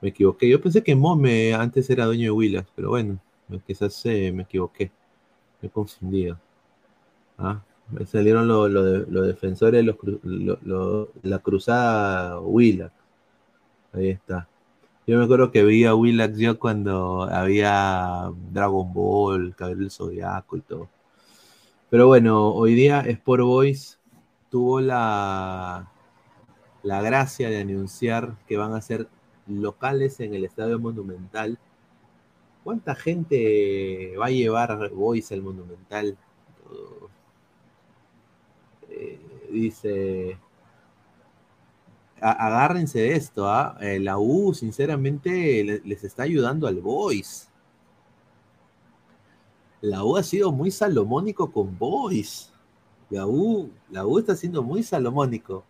me 0.00 0.10
equivoqué. 0.10 0.48
Yo 0.48 0.60
pensé 0.60 0.82
que 0.82 0.94
Mome 0.94 1.54
antes 1.54 1.90
era 1.90 2.06
dueño 2.06 2.24
de 2.24 2.30
Willax, 2.30 2.70
pero 2.74 2.90
bueno, 2.90 3.18
quizás 3.66 4.04
eh, 4.06 4.32
me 4.32 4.44
equivoqué, 4.44 4.90
me 5.60 5.68
he 5.68 5.70
confundido. 5.70 6.38
Ah, 7.38 7.62
me 7.90 8.06
salieron 8.06 8.48
los 8.48 9.26
defensores, 9.26 9.84
los, 9.84 11.08
la 11.22 11.38
cruzada 11.40 12.40
Willax. 12.40 12.92
Ahí 13.92 14.10
está. 14.10 14.48
Yo 15.06 15.18
me 15.18 15.24
acuerdo 15.24 15.50
que 15.50 15.64
vi 15.64 15.84
a 15.84 15.94
Willax 15.94 16.36
yo 16.38 16.58
cuando 16.58 17.22
había 17.22 18.30
Dragon 18.52 18.92
Ball, 18.92 19.54
Cabello 19.56 19.88
Zodiaco 19.90 20.56
y 20.58 20.60
todo. 20.60 20.88
Pero 21.90 22.06
bueno, 22.06 22.48
hoy 22.52 22.74
día 22.74 23.00
Sport 23.00 23.42
Boys 23.44 23.98
tuvo 24.50 24.80
la, 24.80 25.90
la 26.82 27.00
gracia 27.00 27.48
de 27.48 27.60
anunciar 27.60 28.36
que 28.46 28.58
van 28.58 28.74
a 28.74 28.82
ser 28.82 29.08
locales 29.46 30.20
en 30.20 30.34
el 30.34 30.44
Estadio 30.44 30.78
Monumental. 30.78 31.58
¿Cuánta 32.62 32.94
gente 32.94 34.14
va 34.20 34.26
a 34.26 34.30
llevar 34.30 34.90
Boys 34.90 35.32
al 35.32 35.40
Monumental? 35.40 36.18
Eh, 38.90 39.18
dice 39.50 40.38
agárrense 42.20 42.98
de 42.98 43.14
esto, 43.14 43.48
¿ah? 43.48 43.78
Eh, 43.80 43.98
la 44.00 44.18
U 44.18 44.52
sinceramente 44.52 45.80
les 45.84 46.04
está 46.04 46.24
ayudando 46.24 46.66
al 46.66 46.80
Boys. 46.80 47.47
La 49.80 50.04
U 50.04 50.16
ha 50.16 50.22
sido 50.22 50.52
muy 50.52 50.70
salomónico 50.70 51.50
con 51.50 51.78
Boys. 51.78 52.52
La 53.10 53.26
U, 53.26 53.70
la 53.90 54.06
U 54.06 54.18
está 54.18 54.34
siendo 54.34 54.62
muy 54.62 54.82
salomónico. 54.82 55.64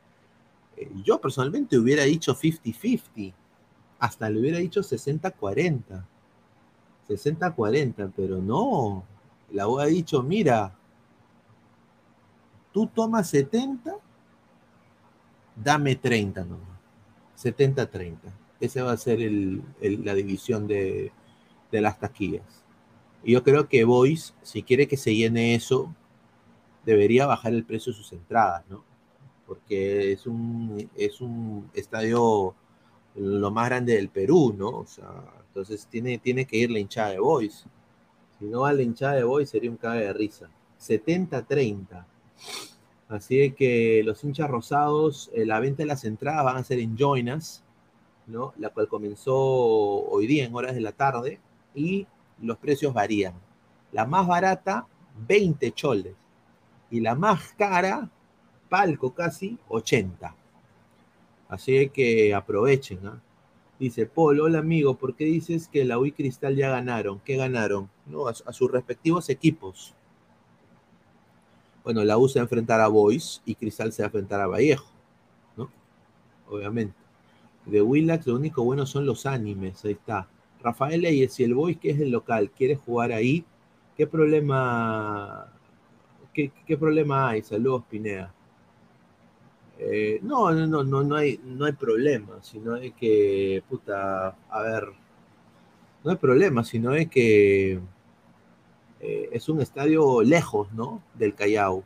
Eh, 0.77 0.91
yo 1.05 1.21
personalmente 1.21 1.79
hubiera 1.79 2.05
dicho 2.05 2.35
50-50. 2.35 3.35
Hasta 3.99 4.31
le 4.31 4.41
hubiera 4.41 4.59
dicho 4.59 4.81
60-40. 4.81 6.05
60-40, 7.09 8.13
pero 8.17 8.39
no. 8.39 9.05
La 9.51 9.69
U 9.69 9.79
ha 9.79 9.87
dicho, 9.87 10.23
mira, 10.23 10.75
tú 12.73 12.87
tomas 12.87 13.29
70 13.31 13.97
dame 15.63 15.97
30 15.97 16.45
nomás. 16.45 16.79
70-30. 17.37 18.17
Esa 18.61 18.83
va 18.83 18.93
a 18.93 18.97
ser 18.97 19.19
la 19.21 20.15
división 20.15 20.67
de, 20.67 21.13
las 21.71 21.99
taquillas. 21.99 22.65
Y 23.23 23.33
yo 23.33 23.43
creo 23.43 23.69
que 23.69 23.85
Boys, 23.85 24.35
si 24.43 24.63
quiere 24.63 24.87
que 24.89 24.97
se 24.97 25.15
llene 25.15 25.55
eso, 25.55 25.95
debería 26.85 27.27
bajar 27.27 27.53
el 27.53 27.65
precio 27.65 27.93
de 27.93 27.99
sus 27.99 28.13
entradas, 28.13 28.65
¿no? 28.69 28.85
Porque 29.47 30.13
es 30.13 30.27
un, 30.27 30.91
es 30.95 31.21
un 31.21 31.71
estadio 31.75 32.55
lo 33.15 33.51
más 33.51 33.69
grande 33.69 33.95
del 33.95 34.09
Perú, 34.09 34.55
¿no? 34.57 34.69
O 34.69 34.87
sea, 34.87 35.09
entonces 35.49 35.87
tiene, 35.87 36.19
tiene 36.19 36.45
que 36.47 36.57
ir 36.57 36.71
la 36.71 36.79
hinchada 36.79 37.11
de 37.11 37.19
Boys. 37.19 37.65
Si 38.39 38.45
no 38.45 38.61
va 38.61 38.73
la 38.73 38.83
hinchada 38.83 39.15
de 39.15 39.25
Boys, 39.25 39.51
sería 39.51 39.71
un 39.71 39.77
cabe 39.77 40.05
de 40.05 40.13
risa. 40.13 40.49
70-30. 40.81 42.07
Así 43.09 43.53
que 43.53 44.03
los 44.05 44.23
hinchas 44.23 44.51
rosados, 44.51 45.31
eh, 45.35 45.47
la 45.47 45.61
venta 45.61 45.83
de 45.83 45.87
las 45.87 46.05
entradas 46.05 46.45
van 46.45 46.59
a 46.59 46.65
ser 46.65 46.79
en 46.79 46.97
Joinas, 46.97 47.65
¿no? 48.27 48.53
La 48.59 48.71
cual 48.71 48.87
comenzó 48.87 49.35
hoy 49.37 50.27
día 50.27 50.45
en 50.45 50.55
horas 50.55 50.75
de 50.75 50.83
la 50.83 50.93
tarde 50.93 51.41
y 51.75 52.07
los 52.41 52.59
precios 52.59 52.93
varían. 52.93 53.35
La 53.93 54.07
más 54.07 54.27
barata, 54.27 54.87
20 55.27 55.73
choles. 55.73 56.15
Y 56.91 57.01
la 57.01 57.15
más 57.15 57.55
cara, 57.59 58.09
palco 58.69 59.15
casi, 59.15 59.59
80. 59.69 60.35
Así 61.49 61.89
que 61.91 62.35
aprovechen. 62.35 63.07
¿ah? 63.07 63.21
Dice 63.79 64.07
Paul, 64.07 64.41
hola 64.41 64.59
amigo, 64.59 64.95
¿por 64.95 65.15
qué 65.15 65.25
dices 65.25 65.69
que 65.69 65.85
la 65.85 65.99
UI 65.99 66.13
Cristal 66.13 66.57
ya 66.57 66.71
ganaron? 66.71 67.21
¿Qué 67.21 67.37
ganaron? 67.37 67.89
No, 68.07 68.27
a 68.27 68.35
sus 68.35 68.71
respectivos 68.71 69.29
equipos. 69.29 69.95
Bueno, 71.85 72.05
la 72.05 72.19
U 72.19 72.29
se 72.29 72.39
va 72.39 72.43
a 72.43 72.45
enfrentar 72.45 72.81
a 72.81 72.89
Boys 72.89 73.41
y 73.47 73.55
Cristal 73.55 73.93
se 73.93 74.03
va 74.03 74.07
a 74.07 74.09
enfrentar 74.09 74.41
a 74.41 74.47
Vallejo, 74.47 74.91
¿no? 75.57 75.71
Obviamente. 76.51 76.95
De 77.65 77.81
Willax 77.81 78.27
lo 78.27 78.35
único 78.35 78.63
bueno 78.65 78.85
son 78.85 79.07
los 79.07 79.27
animes, 79.27 79.85
ahí 79.85 79.93
está. 79.93 80.29
Rafael 80.69 81.01
Leyes, 81.01 81.33
si 81.33 81.45
el 81.45 81.55
Boys 81.55 81.79
que 81.79 81.91
es 81.91 82.01
el 82.01 82.11
local 82.11 82.51
quiere 82.51 82.77
jugar 82.77 83.11
ahí, 83.13 83.43
¿qué 83.97 84.07
problema, 84.07 85.51
¿qué, 86.35 86.53
qué 86.67 86.77
problema 86.77 87.31
hay? 87.31 87.43
Saludos, 87.43 87.85
Pineda. 87.89 88.35
Eh, 89.79 90.19
no, 90.23 90.51
no, 90.53 90.85
no, 90.85 91.03
no, 91.03 91.17
hay, 91.17 91.41
no 91.43 91.65
hay 91.65 91.73
problema, 91.73 92.43
sino 92.43 92.75
de 92.75 92.91
que, 92.91 93.63
puta, 93.67 94.37
a 94.51 94.63
ver, 94.63 94.89
no 96.05 96.11
hay 96.11 96.17
problema, 96.19 96.65
sino 96.65 96.91
de 96.91 97.07
que 97.07 97.81
eh, 99.01 99.29
es 99.33 99.49
un 99.49 99.63
estadio 99.63 100.23
lejos, 100.23 100.71
¿no? 100.75 101.01
Del 101.15 101.35
Callao. 101.35 101.83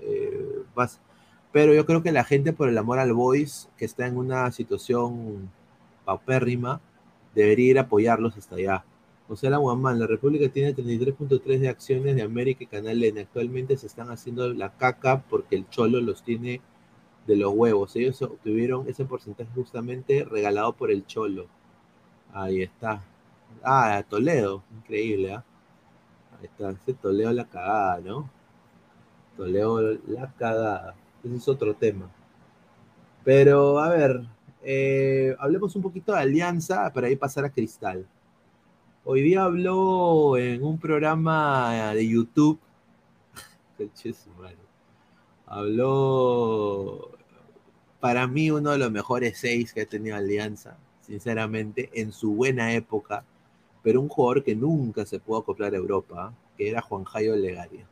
Eh, 0.00 0.64
pero 1.52 1.72
yo 1.72 1.86
creo 1.86 2.02
que 2.02 2.10
la 2.10 2.24
gente, 2.24 2.52
por 2.52 2.68
el 2.68 2.78
amor 2.78 2.98
al 2.98 3.12
Boys, 3.12 3.68
que 3.76 3.84
está 3.84 4.08
en 4.08 4.16
una 4.16 4.50
situación 4.50 5.50
paupérrima, 6.04 6.80
debería 7.34 7.70
ir 7.70 7.78
a 7.78 7.82
apoyarlos 7.82 8.36
hasta 8.36 8.56
allá. 8.56 8.84
José 9.28 9.48
Guamán, 9.48 9.98
la 9.98 10.06
República 10.06 10.48
tiene 10.50 10.74
33.3 10.74 11.58
de 11.58 11.68
acciones 11.68 12.16
de 12.16 12.22
América 12.22 12.64
y 12.64 12.66
Canal 12.66 13.02
N. 13.02 13.20
Actualmente 13.20 13.76
se 13.76 13.86
están 13.86 14.10
haciendo 14.10 14.52
la 14.52 14.76
caca 14.76 15.22
porque 15.22 15.56
el 15.56 15.68
Cholo 15.70 16.00
los 16.00 16.22
tiene 16.22 16.60
de 17.26 17.36
los 17.36 17.52
huevos. 17.54 17.96
Ellos 17.96 18.20
obtuvieron 18.20 18.88
ese 18.88 19.04
porcentaje 19.04 19.50
justamente 19.54 20.24
regalado 20.24 20.74
por 20.74 20.90
el 20.90 21.06
Cholo. 21.06 21.46
Ahí 22.32 22.62
está. 22.62 23.02
Ah, 23.62 24.04
Toledo. 24.08 24.62
Increíble, 24.76 25.34
¿ah? 25.34 25.44
Ahí 26.38 26.46
está. 26.46 26.70
Ese 26.70 26.94
Toledo 26.94 27.32
la 27.32 27.46
cagada, 27.46 28.00
¿no? 28.00 28.28
Toledo 29.36 29.80
la 30.08 30.32
cagada. 30.32 30.94
Ese 31.24 31.36
es 31.36 31.48
otro 31.48 31.74
tema. 31.74 32.10
Pero, 33.24 33.78
a 33.78 33.88
ver, 33.88 34.26
eh, 34.62 35.34
hablemos 35.38 35.74
un 35.76 35.82
poquito 35.82 36.12
de 36.12 36.20
Alianza 36.20 36.92
para 36.92 37.08
ahí 37.08 37.16
pasar 37.16 37.44
a 37.44 37.50
Cristal. 37.50 38.06
Hoy 39.04 39.22
día 39.22 39.44
habló 39.44 40.36
en 40.36 40.62
un 40.62 40.78
programa 40.78 41.92
de 41.94 42.08
YouTube. 42.08 42.60
Habló 45.46 47.10
para 48.02 48.26
mí 48.26 48.50
uno 48.50 48.72
de 48.72 48.78
los 48.78 48.90
mejores 48.90 49.38
seis 49.38 49.72
que 49.72 49.82
ha 49.82 49.86
tenido 49.86 50.16
Alianza, 50.16 50.76
sinceramente, 51.02 51.88
en 51.92 52.10
su 52.10 52.34
buena 52.34 52.72
época, 52.72 53.24
pero 53.80 54.00
un 54.00 54.08
jugador 54.08 54.42
que 54.42 54.56
nunca 54.56 55.06
se 55.06 55.20
pudo 55.20 55.38
acoplar 55.38 55.72
a 55.72 55.76
Europa, 55.76 56.34
que 56.56 56.68
era 56.68 56.82
Juan 56.82 57.04
Jairo 57.04 57.36
Legaria. 57.36 57.86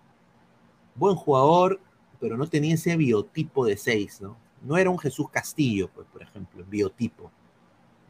Buen 0.97 1.15
jugador, 1.15 1.79
pero 2.19 2.37
no 2.37 2.49
tenía 2.49 2.75
ese 2.75 2.97
biotipo 2.97 3.65
de 3.65 3.77
seis, 3.77 4.21
¿no? 4.21 4.37
No 4.63 4.77
era 4.77 4.91
un 4.91 4.99
Jesús 4.99 5.29
Castillo, 5.31 5.89
pues, 5.95 6.07
por 6.13 6.23
ejemplo, 6.23 6.63
en 6.63 6.71
biotipo. 6.71 7.31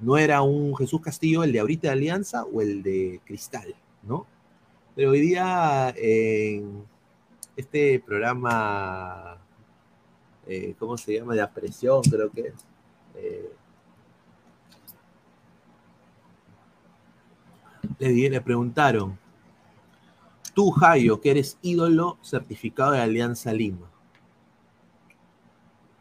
No 0.01 0.16
era 0.16 0.42
un 0.42 0.74
Jesús 0.76 1.01
Castillo 1.01 1.44
el 1.44 1.53
de 1.53 1.61
ahorita 1.61 1.88
de 1.88 1.92
Alianza 1.92 2.44
o 2.44 2.62
el 2.62 2.82
de 2.82 3.20
Cristal, 3.24 3.74
¿no? 4.03 4.26
Pero 4.96 5.11
hoy 5.11 5.20
día 5.20 5.94
en 5.96 6.84
este 7.57 8.01
programa, 8.01 9.38
eh, 10.46 10.74
¿cómo 10.78 10.96
se 10.96 11.14
llama? 11.14 11.34
De 11.34 11.42
apresión, 11.42 12.03
creo 12.03 12.30
que 12.30 12.40
es. 12.40 12.55
eh, 13.14 13.51
le, 18.30 18.40
preguntaron, 18.40 19.18
tú, 20.55 20.70
Jayo, 20.70 21.20
que 21.20 21.30
eres 21.30 21.59
ídolo 21.62 22.18
certificado 22.22 22.92
de 22.92 23.01
Alianza 23.01 23.53
Lima, 23.53 23.89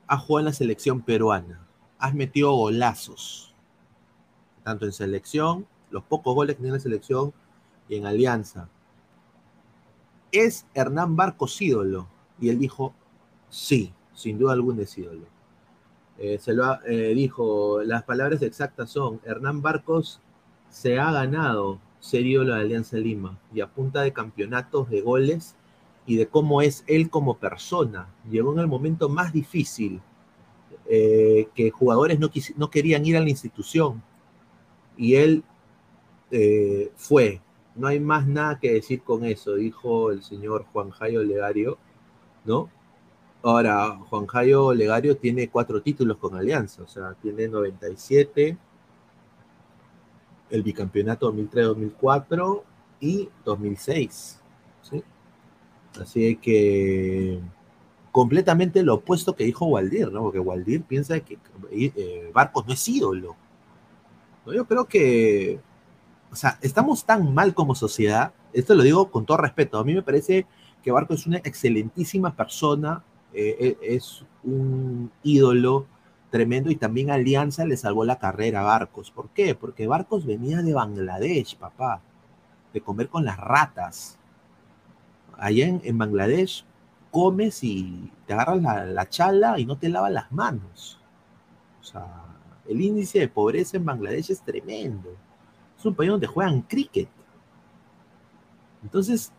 has 0.09 0.21
jugado 0.23 0.39
en 0.39 0.45
la 0.45 0.53
selección 0.53 1.01
peruana, 1.01 1.65
has 1.99 2.13
metido 2.15 2.51
golazos, 2.51 3.53
tanto 4.63 4.85
en 4.85 4.91
selección, 4.91 5.67
los 5.91 6.03
pocos 6.03 6.33
goles 6.33 6.55
que 6.55 6.63
tiene 6.63 6.77
la 6.77 6.81
selección 6.83 7.31
y 7.87 7.95
en 7.95 8.05
Alianza. 8.07 8.67
¿Es 10.31 10.65
Hernán 10.73 11.15
Barcos 11.15 11.61
ídolo? 11.61 12.07
Y 12.39 12.49
él 12.49 12.57
dijo, 12.59 12.93
sí, 13.49 13.93
sin 14.13 14.37
duda 14.39 14.53
alguna 14.53 14.81
es 14.83 14.97
ídolo. 14.97 15.25
Eh, 16.17 16.37
se 16.39 16.53
lo 16.53 16.65
ha- 16.65 16.81
eh, 16.85 17.13
dijo, 17.15 17.81
las 17.83 18.03
palabras 18.03 18.41
exactas 18.41 18.89
son, 18.89 19.21
Hernán 19.23 19.61
Barcos 19.61 20.19
se 20.69 20.99
ha 20.99 21.11
ganado 21.11 21.79
ser 21.99 22.25
ídolo 22.25 22.55
de 22.55 22.61
Alianza 22.61 22.97
Lima 22.97 23.37
y 23.53 23.61
a 23.61 23.67
punta 23.67 24.01
de 24.01 24.13
campeonatos, 24.13 24.89
de 24.89 25.01
goles 25.01 25.55
y 26.05 26.17
de 26.17 26.27
cómo 26.27 26.61
es 26.61 26.83
él 26.87 27.09
como 27.09 27.37
persona. 27.37 28.13
Llegó 28.29 28.53
en 28.53 28.59
el 28.59 28.67
momento 28.67 29.09
más 29.09 29.33
difícil, 29.33 30.01
eh, 30.87 31.47
que 31.53 31.69
jugadores 31.69 32.19
no, 32.19 32.29
no 32.57 32.69
querían 32.69 33.05
ir 33.05 33.15
a 33.17 33.21
la 33.21 33.29
institución 33.29 34.01
y 34.97 35.15
él 35.15 35.43
eh, 36.31 36.91
fue. 36.95 37.41
No 37.75 37.87
hay 37.87 37.99
más 37.99 38.27
nada 38.27 38.59
que 38.59 38.73
decir 38.73 39.01
con 39.03 39.23
eso, 39.23 39.55
dijo 39.55 40.11
el 40.11 40.21
señor 40.23 40.65
Juan 40.73 40.89
Jairo 40.89 41.23
Legario, 41.23 41.77
¿no? 42.43 42.69
Ahora, 43.41 43.97
Juan 44.09 44.25
Jairo 44.27 44.73
Legario 44.73 45.15
tiene 45.15 45.49
cuatro 45.49 45.81
títulos 45.81 46.17
con 46.17 46.35
Alianza, 46.35 46.83
o 46.83 46.87
sea, 46.87 47.13
tiene 47.21 47.47
97, 47.47 48.57
el 50.49 50.63
bicampeonato 50.63 51.31
2003-2004 51.33 52.63
y 52.99 53.29
2006, 53.45 54.03
¿sí? 54.03 54.38
Así 55.99 56.35
que 56.37 57.39
completamente 58.11 58.83
lo 58.83 58.95
opuesto 58.95 59.35
que 59.35 59.43
dijo 59.43 59.65
Waldir, 59.65 60.11
¿no? 60.11 60.23
Porque 60.23 60.39
Waldir 60.39 60.83
piensa 60.83 61.19
que 61.19 61.37
eh, 61.71 62.31
Barcos 62.33 62.67
no 62.67 62.73
es 62.73 62.87
ídolo. 62.87 63.35
Yo 64.45 64.65
creo 64.65 64.85
que, 64.85 65.59
o 66.31 66.35
sea, 66.35 66.57
estamos 66.61 67.05
tan 67.05 67.33
mal 67.33 67.53
como 67.53 67.75
sociedad, 67.75 68.33
esto 68.51 68.73
lo 68.73 68.81
digo 68.81 69.11
con 69.11 69.25
todo 69.25 69.37
respeto, 69.37 69.77
a 69.77 69.83
mí 69.83 69.93
me 69.93 70.01
parece 70.01 70.47
que 70.81 70.91
Barcos 70.91 71.21
es 71.21 71.27
una 71.27 71.37
excelentísima 71.37 72.35
persona, 72.35 73.03
eh, 73.31 73.77
es 73.81 74.25
un 74.43 75.11
ídolo 75.21 75.85
tremendo 76.29 76.71
y 76.71 76.75
también 76.75 77.11
Alianza 77.11 77.65
le 77.65 77.77
salvó 77.77 78.05
la 78.05 78.19
carrera 78.19 78.61
a 78.61 78.63
Barcos. 78.63 79.11
¿Por 79.11 79.29
qué? 79.29 79.55
Porque 79.55 79.87
Barcos 79.87 80.25
venía 80.25 80.61
de 80.61 80.73
Bangladesh, 80.73 81.57
papá, 81.57 82.01
de 82.73 82.81
comer 82.81 83.09
con 83.09 83.25
las 83.25 83.37
ratas. 83.37 84.18
Allá 85.39 85.67
en, 85.67 85.81
en 85.83 85.97
Bangladesh 85.97 86.65
comes 87.11 87.63
y 87.63 88.11
te 88.27 88.33
agarras 88.33 88.61
la, 88.61 88.85
la 88.85 89.09
chala 89.09 89.59
y 89.59 89.65
no 89.65 89.77
te 89.77 89.89
lavas 89.89 90.11
las 90.11 90.31
manos. 90.31 90.99
O 91.81 91.83
sea, 91.83 92.05
el 92.67 92.81
índice 92.81 93.19
de 93.19 93.27
pobreza 93.27 93.77
en 93.77 93.85
Bangladesh 93.85 94.31
es 94.31 94.41
tremendo. 94.41 95.09
Es 95.77 95.85
un 95.85 95.95
país 95.95 96.11
donde 96.11 96.27
juegan 96.27 96.61
cricket. 96.61 97.09
Entonces, 98.83 99.31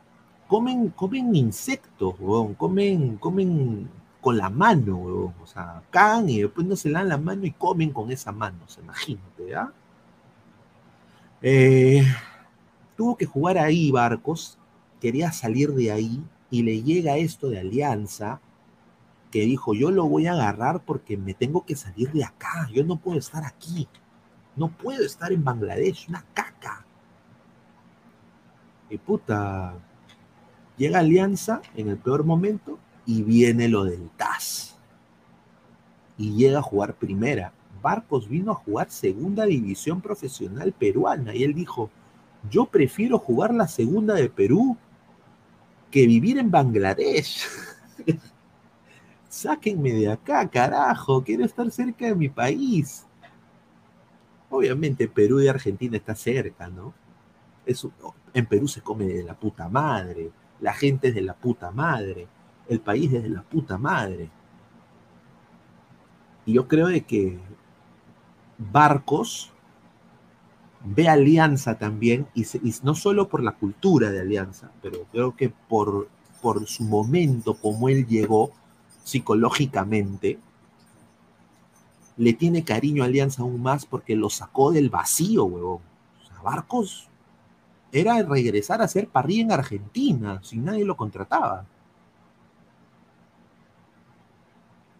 comen, 0.48 0.88
comen 0.90 1.34
insectos, 1.34 2.14
weón. 2.18 2.54
Comen, 2.54 3.16
comen 3.18 3.88
con 4.20 4.36
la 4.36 4.50
mano, 4.50 4.96
weón. 4.96 5.34
O 5.42 5.46
sea, 5.46 5.82
cagan 5.90 6.28
y 6.28 6.42
después 6.42 6.66
no 6.66 6.76
se 6.76 6.90
lavan 6.90 7.08
la 7.08 7.18
mano 7.18 7.46
y 7.46 7.52
comen 7.52 7.92
con 7.92 8.10
esa 8.10 8.32
mano. 8.32 8.58
O 8.66 8.68
sea, 8.68 8.82
imagínate, 8.82 9.48
¿ya? 9.48 9.72
Eh, 11.42 12.04
tuvo 12.96 13.16
que 13.16 13.26
jugar 13.26 13.56
ahí 13.58 13.90
Barcos, 13.90 14.58
quería 15.00 15.32
salir 15.32 15.72
de 15.72 15.90
ahí 15.90 16.22
y 16.50 16.62
le 16.62 16.82
llega 16.82 17.16
esto 17.16 17.48
de 17.48 17.60
Alianza, 17.60 18.40
que 19.30 19.42
dijo, 19.42 19.74
yo 19.74 19.90
lo 19.90 20.06
voy 20.06 20.26
a 20.26 20.32
agarrar 20.32 20.82
porque 20.84 21.16
me 21.16 21.34
tengo 21.34 21.64
que 21.64 21.76
salir 21.76 22.10
de 22.12 22.24
acá, 22.24 22.68
yo 22.72 22.84
no 22.84 22.96
puedo 22.96 23.18
estar 23.18 23.44
aquí, 23.44 23.88
no 24.56 24.68
puedo 24.68 25.04
estar 25.04 25.32
en 25.32 25.44
Bangladesh, 25.44 26.08
una 26.08 26.24
caca. 26.34 26.84
Y 28.90 28.98
puta, 28.98 29.74
llega 30.76 30.98
Alianza 30.98 31.62
en 31.76 31.88
el 31.88 31.96
peor 31.96 32.24
momento 32.24 32.78
y 33.06 33.22
viene 33.22 33.68
lo 33.68 33.84
del 33.84 34.10
TAS. 34.10 34.76
Y 36.18 36.34
llega 36.34 36.58
a 36.58 36.62
jugar 36.62 36.94
primera. 36.94 37.52
Barcos 37.80 38.28
vino 38.28 38.52
a 38.52 38.56
jugar 38.56 38.90
segunda 38.90 39.46
división 39.46 40.00
profesional 40.00 40.72
peruana 40.72 41.34
y 41.34 41.44
él 41.44 41.54
dijo, 41.54 41.88
yo 42.50 42.66
prefiero 42.66 43.18
jugar 43.18 43.54
la 43.54 43.68
segunda 43.68 44.14
de 44.14 44.28
Perú 44.28 44.76
que 45.90 46.06
vivir 46.06 46.38
en 46.38 46.50
Bangladesh. 46.50 47.46
Sáquenme 49.28 49.92
de 49.92 50.10
acá, 50.10 50.48
carajo, 50.48 51.22
quiero 51.22 51.44
estar 51.44 51.70
cerca 51.70 52.06
de 52.06 52.14
mi 52.14 52.28
país. 52.28 53.06
Obviamente 54.48 55.08
Perú 55.08 55.40
y 55.40 55.48
Argentina 55.48 55.96
está 55.96 56.14
cerca, 56.14 56.68
¿no? 56.68 56.92
Eso, 57.64 57.92
en 58.34 58.46
Perú 58.46 58.66
se 58.66 58.80
come 58.80 59.04
de 59.04 59.22
la 59.22 59.38
puta 59.38 59.68
madre, 59.68 60.30
la 60.60 60.72
gente 60.72 61.08
es 61.08 61.14
de 61.14 61.22
la 61.22 61.34
puta 61.34 61.70
madre, 61.70 62.26
el 62.68 62.80
país 62.80 63.12
es 63.12 63.22
de 63.22 63.28
la 63.28 63.42
puta 63.42 63.78
madre. 63.78 64.30
Y 66.46 66.54
yo 66.54 66.66
creo 66.66 66.88
de 66.88 67.02
que 67.02 67.38
Barcos 68.58 69.52
ve 70.84 71.08
Alianza 71.08 71.78
también, 71.78 72.26
y, 72.34 72.44
no 72.82 72.94
solo 72.94 73.28
por 73.28 73.42
la 73.42 73.52
cultura 73.52 74.10
de 74.10 74.20
Alianza, 74.20 74.70
pero 74.82 75.04
creo 75.12 75.36
que 75.36 75.50
por, 75.50 76.08
por 76.40 76.66
su 76.66 76.84
momento, 76.84 77.54
como 77.54 77.88
él 77.88 78.06
llegó 78.06 78.52
psicológicamente, 79.04 80.38
le 82.16 82.32
tiene 82.32 82.64
cariño 82.64 83.02
a 83.02 83.06
Alianza 83.06 83.42
aún 83.42 83.62
más 83.62 83.86
porque 83.86 84.14
lo 84.14 84.30
sacó 84.30 84.72
del 84.72 84.90
vacío, 84.90 85.44
huevón. 85.44 85.80
O 86.22 86.26
sea, 86.26 86.42
Barcos 86.42 87.08
era 87.92 88.22
regresar 88.22 88.82
a 88.82 88.88
ser 88.88 89.08
parrilla 89.08 89.42
en 89.42 89.52
Argentina, 89.52 90.40
si 90.42 90.58
nadie 90.58 90.84
lo 90.84 90.96
contrataba. 90.96 91.66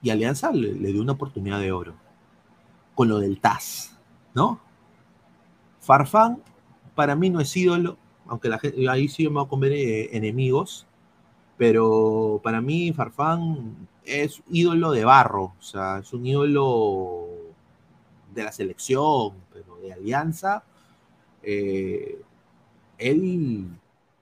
Y 0.02 0.10
Alianza 0.10 0.50
le, 0.50 0.72
le 0.72 0.92
dio 0.92 1.02
una 1.02 1.12
oportunidad 1.12 1.60
de 1.60 1.72
oro. 1.72 1.94
Con 2.94 3.08
lo 3.08 3.18
del 3.18 3.38
TAS, 3.38 3.96
¿no? 4.34 4.60
Farfán, 5.91 6.41
para 6.95 7.16
mí 7.16 7.30
no 7.30 7.41
es 7.41 7.57
ídolo, 7.57 7.99
aunque 8.28 8.49
la 8.49 8.61
gente, 8.61 8.88
ahí 8.88 9.09
sí 9.09 9.24
me 9.24 9.34
voy 9.34 9.45
a 9.45 9.49
comer 9.49 9.72
eh, 9.72 10.16
enemigos, 10.16 10.86
pero 11.57 12.41
para 12.45 12.61
mí 12.61 12.93
Farfán 12.93 13.88
es 14.05 14.41
ídolo 14.49 14.93
de 14.93 15.05
barro, 15.05 15.53
o 15.59 15.62
sea, 15.62 15.99
es 15.99 16.12
un 16.12 16.24
ídolo 16.24 17.26
de 18.32 18.45
la 18.45 18.53
selección, 18.53 19.34
pero 19.53 19.78
de 19.78 19.93
Alianza, 19.93 20.62
eh, 21.43 22.22
él 22.97 23.66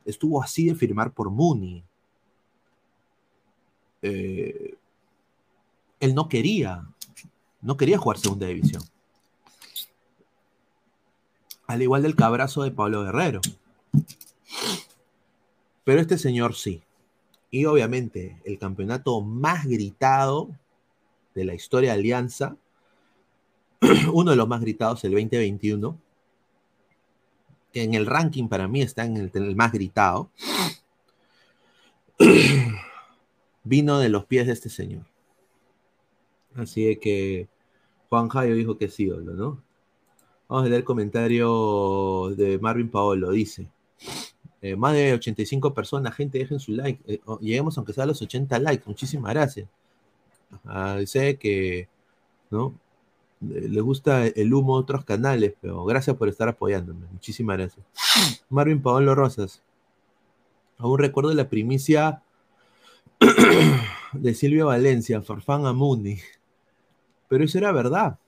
estuvo 0.06 0.42
así 0.42 0.68
de 0.68 0.74
firmar 0.74 1.12
por 1.12 1.28
Muni. 1.28 1.84
Eh, 4.00 4.74
él 6.00 6.14
no 6.14 6.30
quería, 6.30 6.88
no 7.60 7.76
quería 7.76 7.98
jugar 7.98 8.16
segunda 8.16 8.46
división. 8.46 8.82
Al 11.68 11.82
igual 11.82 12.02
del 12.02 12.16
cabrazo 12.16 12.62
de 12.62 12.72
Pablo 12.72 13.04
Guerrero. 13.04 13.40
Pero 15.84 16.00
este 16.00 16.18
señor 16.18 16.54
sí. 16.54 16.82
Y 17.50 17.66
obviamente 17.66 18.40
el 18.44 18.58
campeonato 18.58 19.20
más 19.20 19.66
gritado 19.66 20.50
de 21.34 21.44
la 21.44 21.54
historia 21.54 21.92
de 21.92 21.98
Alianza, 21.98 22.56
uno 24.12 24.30
de 24.30 24.36
los 24.36 24.48
más 24.48 24.60
gritados, 24.60 25.04
el 25.04 25.12
2021, 25.12 25.98
que 27.72 27.82
en 27.82 27.94
el 27.94 28.06
ranking 28.06 28.48
para 28.48 28.66
mí 28.66 28.82
está 28.82 29.04
en 29.04 29.30
el, 29.32 29.56
más 29.56 29.70
gritado, 29.72 30.30
vino 33.62 33.98
de 33.98 34.08
los 34.08 34.24
pies 34.24 34.46
de 34.46 34.54
este 34.54 34.70
señor. 34.70 35.04
Así 36.54 36.96
que 36.96 37.46
Juan 38.08 38.28
Jairo 38.28 38.56
dijo 38.56 38.78
que 38.78 38.88
sí, 38.88 39.06
¿no? 39.06 39.62
Vamos 40.48 40.64
a 40.64 40.68
leer 40.68 40.78
el 40.80 40.84
comentario 40.84 42.30
de 42.34 42.58
Marvin 42.58 42.88
Paolo. 42.90 43.30
Dice: 43.30 43.68
eh, 44.62 44.76
Más 44.76 44.94
de 44.94 45.12
85 45.12 45.74
personas, 45.74 46.14
gente, 46.14 46.38
dejen 46.38 46.58
su 46.58 46.72
like. 46.72 47.02
Eh, 47.06 47.20
lleguemos 47.40 47.76
aunque 47.76 47.92
sea 47.92 48.04
a 48.04 48.06
los 48.06 48.22
80 48.22 48.58
likes. 48.58 48.84
Muchísimas 48.86 49.34
gracias. 49.34 49.68
dice 50.98 51.36
que, 51.36 51.88
¿no? 52.50 52.74
Le 53.40 53.80
gusta 53.82 54.26
el 54.26 54.52
humo 54.52 54.76
de 54.76 54.82
otros 54.82 55.04
canales, 55.04 55.54
pero 55.60 55.84
gracias 55.84 56.16
por 56.16 56.28
estar 56.28 56.48
apoyándome. 56.48 57.06
Muchísimas 57.12 57.58
gracias. 57.58 57.86
Marvin 58.48 58.82
Paolo 58.82 59.14
Rosas. 59.14 59.62
Aún 60.78 60.98
recuerdo 60.98 61.32
la 61.34 61.48
primicia 61.48 62.22
de 64.12 64.34
Silvia 64.34 64.64
Valencia, 64.64 65.20
Farfán 65.22 65.66
Amundi. 65.66 66.18
Pero 67.28 67.44
eso 67.44 67.58
era 67.58 67.70
verdad. 67.70 68.18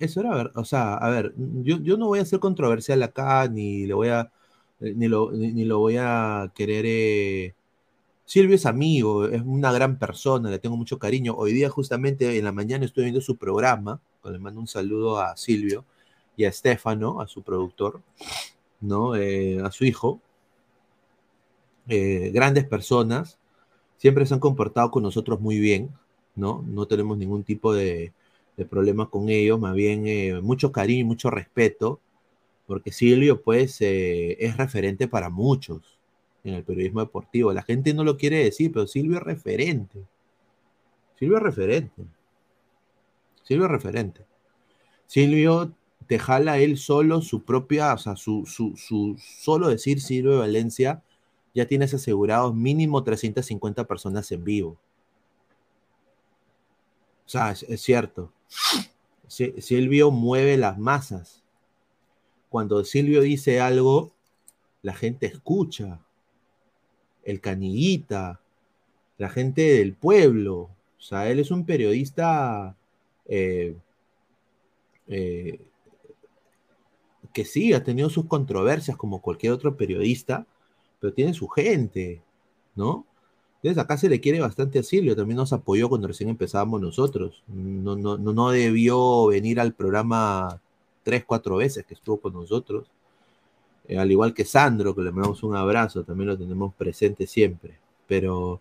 Eso 0.00 0.20
era. 0.20 0.50
O 0.54 0.64
sea, 0.64 0.94
a 0.94 1.10
ver, 1.10 1.34
yo, 1.36 1.78
yo 1.80 1.96
no 1.98 2.06
voy 2.06 2.20
a 2.20 2.24
ser 2.24 2.40
controversial 2.40 3.02
acá, 3.02 3.46
ni 3.48 3.86
le 3.86 3.94
voy 3.94 4.08
a, 4.08 4.32
eh, 4.80 4.94
ni 4.96 5.08
lo, 5.08 5.30
ni, 5.32 5.64
lo 5.64 5.78
voy 5.78 5.96
a 5.98 6.50
querer. 6.54 6.84
Eh, 6.88 7.54
Silvio 8.24 8.56
es 8.56 8.66
amigo, 8.66 9.26
es 9.26 9.42
una 9.42 9.72
gran 9.72 9.98
persona, 9.98 10.50
le 10.50 10.58
tengo 10.58 10.76
mucho 10.76 10.98
cariño. 10.98 11.34
Hoy 11.36 11.52
día, 11.52 11.68
justamente 11.68 12.38
en 12.38 12.44
la 12.44 12.52
mañana, 12.52 12.86
estoy 12.86 13.04
viendo 13.04 13.20
su 13.20 13.36
programa. 13.36 14.00
Le 14.24 14.38
mando 14.38 14.60
un 14.60 14.66
saludo 14.68 15.20
a 15.20 15.36
Silvio 15.36 15.84
y 16.36 16.44
a 16.44 16.48
Estefano, 16.48 17.20
a 17.20 17.26
su 17.28 17.42
productor, 17.42 18.02
¿no? 18.80 19.16
Eh, 19.16 19.60
a 19.62 19.70
su 19.70 19.84
hijo. 19.84 20.20
grandes 21.86 22.64
personas, 22.66 23.38
siempre 23.96 24.26
se 24.26 24.34
han 24.34 24.40
comportado 24.40 24.90
con 24.90 25.02
nosotros 25.02 25.40
muy 25.40 25.58
bien, 25.58 25.90
¿no? 26.36 26.64
No 26.66 26.86
tenemos 26.86 27.18
ningún 27.18 27.44
tipo 27.44 27.74
de, 27.74 28.12
de 28.60 28.66
problema 28.66 29.08
con 29.08 29.30
ellos, 29.30 29.58
más 29.58 29.74
bien 29.74 30.06
eh, 30.06 30.40
mucho 30.42 30.70
cariño 30.70 31.00
y 31.00 31.04
mucho 31.04 31.30
respeto, 31.30 31.98
porque 32.66 32.92
Silvio 32.92 33.42
pues 33.42 33.80
eh, 33.80 34.36
es 34.38 34.56
referente 34.58 35.08
para 35.08 35.30
muchos 35.30 35.98
en 36.44 36.54
el 36.54 36.62
periodismo 36.62 37.00
deportivo. 37.00 37.52
La 37.52 37.62
gente 37.62 37.94
no 37.94 38.04
lo 38.04 38.18
quiere 38.18 38.44
decir, 38.44 38.70
pero 38.70 38.86
Silvio 38.86 39.16
es 39.16 39.22
referente. 39.22 40.04
Silvio 41.18 41.38
es 41.38 41.42
referente. 41.42 42.02
Silvio 43.42 43.64
es 43.64 43.70
referente. 43.70 44.26
Silvio 45.06 45.72
te 46.06 46.18
jala 46.18 46.58
él 46.58 46.76
solo 46.76 47.22
su 47.22 47.44
propia, 47.44 47.94
o 47.94 47.98
sea, 47.98 48.14
su, 48.16 48.44
su, 48.46 48.76
su 48.76 49.16
solo 49.18 49.68
decir 49.68 50.02
Silvio 50.02 50.38
Valencia, 50.40 51.02
ya 51.54 51.66
tienes 51.66 51.94
asegurados 51.94 52.54
mínimo 52.54 53.02
350 53.02 53.84
personas 53.86 54.30
en 54.32 54.44
vivo. 54.44 54.78
O 57.30 57.32
sea, 57.32 57.52
es, 57.52 57.80
cierto. 57.80 58.32
Silvio 59.28 60.10
mueve 60.10 60.56
las 60.56 60.78
masas. 60.78 61.42
Cuando 62.48 62.84
Silvio 62.84 63.20
dice 63.20 63.60
algo, 63.60 64.12
la 64.82 64.94
gente 64.94 65.26
escucha. 65.26 66.00
El 67.22 67.40
canillita, 67.40 68.40
la 69.18 69.28
gente 69.28 69.62
del 69.62 69.94
pueblo. 69.94 70.70
O 70.98 71.00
sea, 71.00 71.30
él 71.30 71.38
es 71.38 71.50
un 71.50 71.64
periodista 71.64 72.76
eh, 73.26 73.76
eh, 75.06 75.60
que 77.32 77.44
sí, 77.44 77.72
ha 77.72 77.84
tenido 77.84 78.10
sus 78.10 78.26
controversias 78.26 78.96
como 78.96 79.22
cualquier 79.22 79.52
otro 79.52 79.76
periodista, 79.76 80.46
pero 80.98 81.12
tiene 81.12 81.34
su 81.34 81.48
gente, 81.48 82.22
¿no? 82.74 83.06
Entonces 83.62 83.82
acá 83.82 83.98
se 83.98 84.08
le 84.08 84.20
quiere 84.20 84.40
bastante 84.40 84.78
a 84.78 84.82
Silvio, 84.82 85.14
también 85.14 85.36
nos 85.36 85.52
apoyó 85.52 85.90
cuando 85.90 86.08
recién 86.08 86.30
empezábamos 86.30 86.80
nosotros. 86.80 87.42
No, 87.46 87.94
no, 87.94 88.16
no 88.16 88.50
debió 88.50 89.26
venir 89.26 89.60
al 89.60 89.74
programa 89.74 90.60
tres, 91.02 91.24
cuatro 91.26 91.56
veces 91.56 91.84
que 91.84 91.94
estuvo 91.94 92.18
con 92.20 92.32
nosotros. 92.32 92.90
Eh, 93.86 93.98
al 93.98 94.10
igual 94.10 94.32
que 94.32 94.44
Sandro, 94.44 94.94
que 94.94 95.02
le 95.02 95.10
mandamos 95.10 95.42
un 95.42 95.56
abrazo, 95.56 96.04
también 96.04 96.28
lo 96.28 96.38
tenemos 96.38 96.72
presente 96.74 97.26
siempre. 97.26 97.78
Pero, 98.06 98.60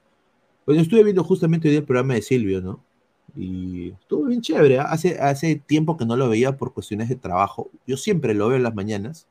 bueno, 0.66 0.82
estuve 0.82 1.04
viendo 1.04 1.24
justamente 1.24 1.70
hoy 1.70 1.76
el 1.76 1.84
programa 1.84 2.16
de 2.16 2.22
Silvio, 2.22 2.62
¿no? 2.62 2.84
Y 3.38 3.91
estuvo 3.91 4.26
bien 4.26 4.41
chévere. 4.41 4.80
Hace, 4.80 5.20
hace 5.20 5.56
tiempo 5.56 5.95
que 5.95 6.06
no 6.06 6.18
lo 6.18 6.28
veía 6.28 6.58
por 6.58 6.74
cuestiones 6.74 7.08
de 7.10 7.16
trabajo. 7.16 7.70
Yo 7.88 7.95
siempre 7.95 8.34
lo 8.34 8.47
veo 8.47 8.58
en 8.58 8.64
las 8.64 8.76
mañanas. 8.76 9.28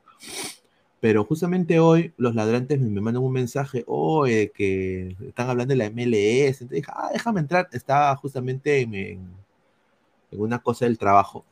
Pero 0.99 1.23
justamente 1.23 1.79
hoy 1.79 2.13
los 2.17 2.35
ladrantes 2.35 2.79
me, 2.79 2.99
mandan 3.01 3.23
un 3.23 3.31
mensaje, 3.31 3.83
oh, 3.87 4.25
que 4.25 5.15
están 5.21 5.49
hablando 5.49 5.73
de 5.73 5.77
la 5.77 5.89
MLS. 5.89 6.61
Entonces 6.61 6.69
dije, 6.69 6.91
ah, 6.93 7.09
déjame 7.13 7.39
entrar. 7.39 7.69
Estaba 7.71 8.15
justamente 8.17 8.81
en, 8.81 9.21
una 10.31 10.59
cosa 10.59 10.85
del 10.85 10.97
trabajo. 10.97 11.45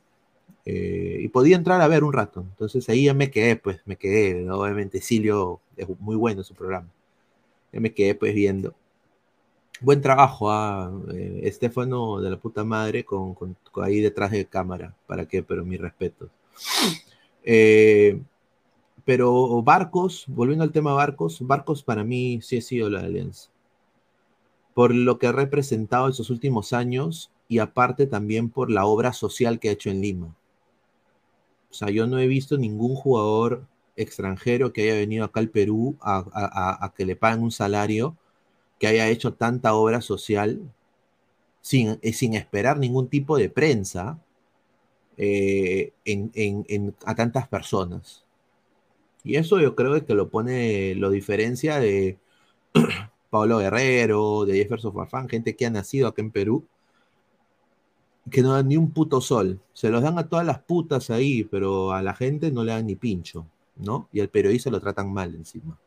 Eh, 0.65 1.19
y 1.21 1.27
podía 1.29 1.55
entrar 1.55 1.81
a 1.81 1.87
ver 1.87 2.03
un 2.03 2.11
rato. 2.13 2.41
Entonces 2.41 2.87
ahí 2.89 3.05
ya 3.05 3.13
me 3.13 3.31
quedé, 3.31 3.55
pues 3.55 3.79
me 3.85 3.95
quedé. 3.95 4.49
Obviamente 4.49 4.99
Silio 5.01 5.61
es 5.77 5.87
muy 5.99 6.17
bueno 6.17 6.43
su 6.43 6.53
programa. 6.53 6.89
Ya 7.71 7.79
me 7.79 7.93
quedé 7.93 8.15
pues 8.15 8.33
viendo. 8.33 8.75
Buen 9.79 10.01
trabajo 10.01 10.51
a 10.51 10.87
ah, 10.87 10.91
eh, 11.13 11.41
Estefano 11.43 12.19
de 12.19 12.31
la 12.31 12.37
puta 12.37 12.63
madre 12.65 13.05
con, 13.05 13.33
con, 13.35 13.55
ahí 13.81 14.01
detrás 14.01 14.31
de 14.31 14.45
cámara. 14.45 14.93
¿Para 15.05 15.25
qué? 15.25 15.41
Pero 15.43 15.63
mi 15.63 15.77
respeto. 15.77 16.29
Eh, 17.43 18.19
pero 19.07 19.63
Barcos, 19.63 20.25
volviendo 20.27 20.65
al 20.65 20.73
tema 20.73 20.93
Barcos, 20.93 21.37
Barcos 21.39 21.81
para 21.81 22.03
mí 22.03 22.41
sí 22.41 22.57
ha 22.57 22.61
sido 22.61 22.89
la 22.89 22.99
Alianza. 22.99 23.49
Por 24.73 24.93
lo 24.93 25.17
que 25.17 25.27
ha 25.27 25.31
representado 25.31 26.09
esos 26.09 26.29
últimos 26.29 26.73
años 26.73 27.31
y 27.47 27.59
aparte 27.59 28.05
también 28.05 28.49
por 28.49 28.69
la 28.69 28.85
obra 28.85 29.13
social 29.13 29.61
que 29.61 29.69
ha 29.69 29.71
hecho 29.71 29.89
en 29.89 30.01
Lima. 30.01 30.35
O 31.71 31.73
sea, 31.73 31.89
yo 31.89 32.05
no 32.05 32.19
he 32.19 32.27
visto 32.27 32.57
ningún 32.57 32.95
jugador 32.95 33.65
extranjero 33.95 34.73
que 34.73 34.81
haya 34.81 34.95
venido 34.95 35.23
acá 35.23 35.39
al 35.39 35.51
Perú 35.51 35.95
a, 36.01 36.91
que 36.97 37.05
le 37.05 37.15
paguen 37.15 37.43
un 37.43 37.51
salario, 37.51 38.17
que 38.77 38.87
haya 38.87 39.07
hecho 39.07 39.35
tanta 39.35 39.73
obra 39.73 40.01
social 40.01 40.59
sin, 41.61 41.97
eh, 42.01 42.11
sin 42.11 42.33
esperar 42.33 42.77
ningún 42.77 43.07
tipo 43.07 43.37
de 43.37 43.49
prensa 43.49 44.19
eh, 45.15 45.93
a 47.05 47.15
tantas 47.15 47.47
personas. 47.47 48.26
Y 49.27 49.35
eso 49.35 49.59
yo 49.59 49.75
creo 49.75 50.05
que 50.05 50.13
lo 50.15 50.29
pone, 50.29 50.95
lo 50.95 51.09
diferencia 51.09 51.79
de 51.79 52.17
Pablo 53.29 53.57
Guerrero, 53.57 54.45
de 54.45 54.53
Jefferson 54.53 54.93
Farfán, 54.93 55.27
gente 55.27 55.53
que 55.53 55.65
ha 55.65 55.69
nacido 55.69 56.07
acá 56.07 56.21
en 56.21 56.31
Perú, 56.31 56.65
que 58.31 58.41
no 58.41 58.53
dan 58.53 58.69
ni 58.69 58.77
un 58.77 58.91
puto 58.91 59.19
sol. 59.19 59.59
Se 59.73 59.89
los 59.89 60.01
dan 60.01 60.17
a 60.17 60.29
todas 60.29 60.45
las 60.45 60.59
putas 60.59 61.09
ahí, 61.09 61.43
pero 61.43 61.91
a 61.91 62.01
la 62.01 62.13
gente 62.13 62.51
no 62.51 62.63
le 62.63 62.71
dan 62.71 62.87
ni 62.87 62.95
pincho, 62.95 63.45
¿no? 63.75 64.07
Y 64.13 64.21
al 64.21 64.29
periodista 64.29 64.69
lo 64.69 64.79
tratan 64.79 65.11
mal 65.11 65.35
encima. 65.35 65.77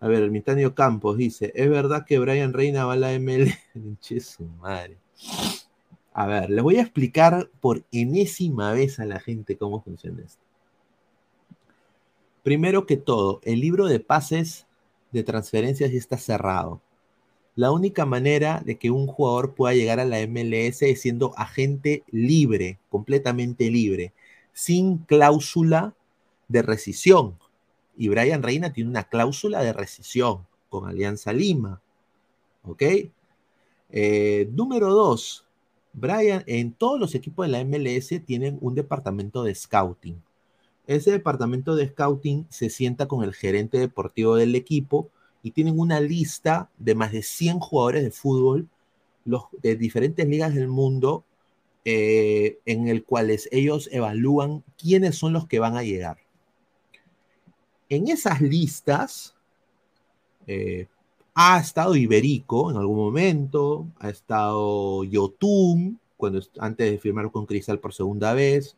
A 0.00 0.08
ver, 0.08 0.24
Ermitanio 0.24 0.74
Campos 0.74 1.16
dice, 1.16 1.52
¿es 1.54 1.70
verdad 1.70 2.04
que 2.04 2.18
Brian 2.18 2.52
Reina 2.52 2.84
va 2.84 2.94
a 2.94 2.96
la 2.96 3.12
ML? 3.12 3.46
che, 4.00 4.18
su 4.18 4.42
madre. 4.60 4.98
A 6.12 6.26
ver, 6.26 6.50
les 6.50 6.64
voy 6.64 6.78
a 6.78 6.82
explicar 6.82 7.48
por 7.60 7.84
enésima 7.92 8.72
vez 8.72 8.98
a 8.98 9.04
la 9.04 9.20
gente 9.20 9.56
cómo 9.56 9.80
funciona 9.82 10.24
esto. 10.24 10.45
Primero 12.46 12.86
que 12.86 12.96
todo, 12.96 13.40
el 13.42 13.58
libro 13.58 13.86
de 13.86 13.98
pases 13.98 14.68
de 15.10 15.24
transferencias 15.24 15.90
ya 15.90 15.98
está 15.98 16.16
cerrado. 16.16 16.80
La 17.56 17.72
única 17.72 18.06
manera 18.06 18.62
de 18.64 18.78
que 18.78 18.92
un 18.92 19.08
jugador 19.08 19.56
pueda 19.56 19.74
llegar 19.74 19.98
a 19.98 20.04
la 20.04 20.24
MLS 20.28 20.82
es 20.82 21.00
siendo 21.00 21.36
agente 21.36 22.04
libre, 22.12 22.78
completamente 22.88 23.68
libre, 23.68 24.12
sin 24.52 24.98
cláusula 24.98 25.96
de 26.46 26.62
rescisión. 26.62 27.36
Y 27.96 28.10
Brian 28.10 28.44
Reina 28.44 28.72
tiene 28.72 28.90
una 28.90 29.08
cláusula 29.08 29.60
de 29.64 29.72
rescisión 29.72 30.46
con 30.68 30.88
Alianza 30.88 31.32
Lima. 31.32 31.82
¿Ok? 32.62 32.82
Eh, 33.90 34.48
número 34.52 34.94
dos, 34.94 35.48
Brian, 35.92 36.44
en 36.46 36.74
todos 36.74 37.00
los 37.00 37.16
equipos 37.16 37.44
de 37.44 37.50
la 37.50 37.64
MLS 37.64 38.24
tienen 38.24 38.56
un 38.60 38.76
departamento 38.76 39.42
de 39.42 39.52
scouting. 39.52 40.22
Ese 40.86 41.10
departamento 41.10 41.74
de 41.74 41.88
scouting 41.88 42.46
se 42.48 42.70
sienta 42.70 43.06
con 43.06 43.24
el 43.24 43.34
gerente 43.34 43.78
deportivo 43.78 44.36
del 44.36 44.54
equipo 44.54 45.10
y 45.42 45.50
tienen 45.50 45.78
una 45.78 46.00
lista 46.00 46.70
de 46.78 46.94
más 46.94 47.12
de 47.12 47.22
100 47.22 47.58
jugadores 47.60 48.04
de 48.04 48.10
fútbol 48.10 48.68
los, 49.24 49.44
de 49.62 49.76
diferentes 49.76 50.26
ligas 50.26 50.54
del 50.54 50.68
mundo 50.68 51.24
eh, 51.84 52.58
en 52.66 52.88
el 52.88 53.04
cuales 53.04 53.48
ellos 53.52 53.88
evalúan 53.92 54.64
quiénes 54.76 55.16
son 55.16 55.32
los 55.32 55.46
que 55.46 55.58
van 55.58 55.76
a 55.76 55.82
llegar. 55.82 56.18
En 57.88 58.08
esas 58.08 58.40
listas 58.40 59.34
eh, 60.46 60.88
ha 61.34 61.60
estado 61.60 61.94
Iberico 61.94 62.70
en 62.70 62.76
algún 62.76 62.96
momento, 62.96 63.86
ha 63.98 64.10
estado 64.10 65.04
Yotun, 65.04 66.00
cuando, 66.16 66.40
antes 66.58 66.90
de 66.90 66.98
firmar 66.98 67.30
con 67.30 67.46
Cristal 67.46 67.78
por 67.78 67.92
segunda 67.92 68.32
vez, 68.32 68.76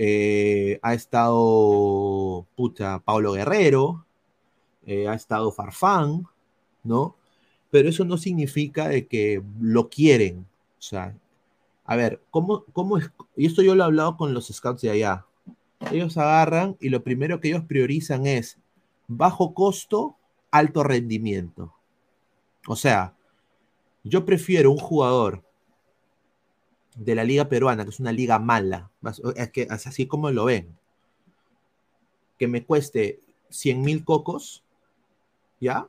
eh, 0.00 0.78
ha 0.82 0.94
estado 0.94 2.46
pucha, 2.54 3.00
Pablo 3.00 3.32
Guerrero, 3.32 4.06
eh, 4.86 5.08
ha 5.08 5.14
estado 5.14 5.50
Farfán, 5.50 6.24
¿no? 6.84 7.16
Pero 7.70 7.88
eso 7.88 8.04
no 8.04 8.16
significa 8.16 8.88
de 8.88 9.08
que 9.08 9.42
lo 9.60 9.88
quieren. 9.90 10.46
O 10.78 10.82
sea, 10.82 11.16
a 11.84 11.96
ver, 11.96 12.22
¿cómo, 12.30 12.64
cómo 12.72 12.96
es? 12.98 13.10
Y 13.36 13.46
esto 13.46 13.62
yo 13.62 13.74
lo 13.74 13.82
he 13.82 13.86
hablado 13.86 14.16
con 14.16 14.32
los 14.32 14.46
scouts 14.46 14.82
de 14.82 14.90
allá. 14.90 15.26
Ellos 15.90 16.16
agarran 16.16 16.76
y 16.80 16.90
lo 16.90 17.02
primero 17.02 17.40
que 17.40 17.48
ellos 17.48 17.64
priorizan 17.64 18.24
es 18.26 18.56
bajo 19.08 19.52
costo, 19.52 20.16
alto 20.52 20.84
rendimiento. 20.84 21.74
O 22.68 22.76
sea, 22.76 23.16
yo 24.04 24.24
prefiero 24.24 24.70
un 24.70 24.78
jugador 24.78 25.42
de 26.98 27.14
la 27.14 27.24
liga 27.24 27.48
peruana, 27.48 27.84
que 27.84 27.90
es 27.90 28.00
una 28.00 28.12
liga 28.12 28.38
mala, 28.38 28.90
es 29.36 29.50
que 29.50 29.68
así 29.70 30.06
como 30.06 30.30
lo 30.30 30.46
ven, 30.46 30.76
que 32.38 32.48
me 32.48 32.64
cueste 32.64 33.20
100 33.50 33.80
mil 33.82 34.04
cocos, 34.04 34.64
¿ya? 35.60 35.88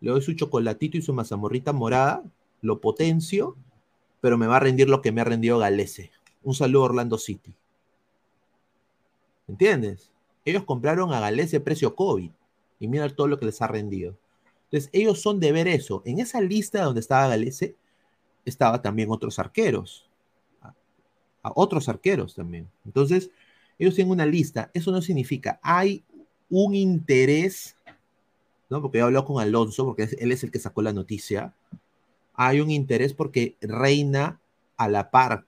Le 0.00 0.10
doy 0.10 0.22
su 0.22 0.34
chocolatito 0.34 0.96
y 0.96 1.02
su 1.02 1.12
mazamorrita 1.12 1.72
morada, 1.72 2.24
lo 2.62 2.80
potencio, 2.80 3.56
pero 4.20 4.38
me 4.38 4.46
va 4.46 4.56
a 4.56 4.60
rendir 4.60 4.88
lo 4.88 5.02
que 5.02 5.12
me 5.12 5.20
ha 5.20 5.24
rendido 5.24 5.58
Galese. 5.58 6.10
Un 6.42 6.54
saludo 6.54 6.82
a 6.82 6.86
Orlando 6.86 7.18
City. 7.18 7.54
¿Entiendes? 9.48 10.10
Ellos 10.44 10.64
compraron 10.64 11.12
a 11.12 11.20
Galese 11.20 11.60
precio 11.60 11.94
COVID 11.94 12.30
y 12.80 12.88
mira 12.88 13.08
todo 13.14 13.28
lo 13.28 13.38
que 13.38 13.46
les 13.46 13.60
ha 13.62 13.66
rendido. 13.66 14.16
Entonces, 14.64 14.90
ellos 14.92 15.20
son 15.20 15.40
de 15.40 15.52
ver 15.52 15.68
eso. 15.68 16.02
En 16.04 16.18
esa 16.20 16.40
lista 16.40 16.82
donde 16.82 17.00
estaba 17.00 17.28
Galese, 17.28 17.76
estaba 18.44 18.80
también 18.80 19.10
otros 19.10 19.38
arqueros. 19.38 20.05
Otros 21.54 21.88
arqueros 21.88 22.34
también. 22.34 22.68
Entonces, 22.84 23.30
ellos 23.78 23.94
tienen 23.94 24.12
una 24.12 24.26
lista. 24.26 24.70
Eso 24.74 24.90
no 24.90 25.02
significa, 25.02 25.60
hay 25.62 26.04
un 26.48 26.74
interés, 26.74 27.76
¿no? 28.68 28.80
Porque 28.80 28.98
yo 28.98 29.06
hablado 29.06 29.24
con 29.24 29.42
Alonso, 29.42 29.84
porque 29.84 30.08
él 30.18 30.32
es 30.32 30.44
el 30.44 30.50
que 30.50 30.58
sacó 30.58 30.82
la 30.82 30.92
noticia. 30.92 31.54
Hay 32.34 32.60
un 32.60 32.70
interés 32.70 33.14
porque 33.14 33.56
Reina, 33.60 34.40
a 34.76 34.88
la 34.88 35.10
par 35.10 35.46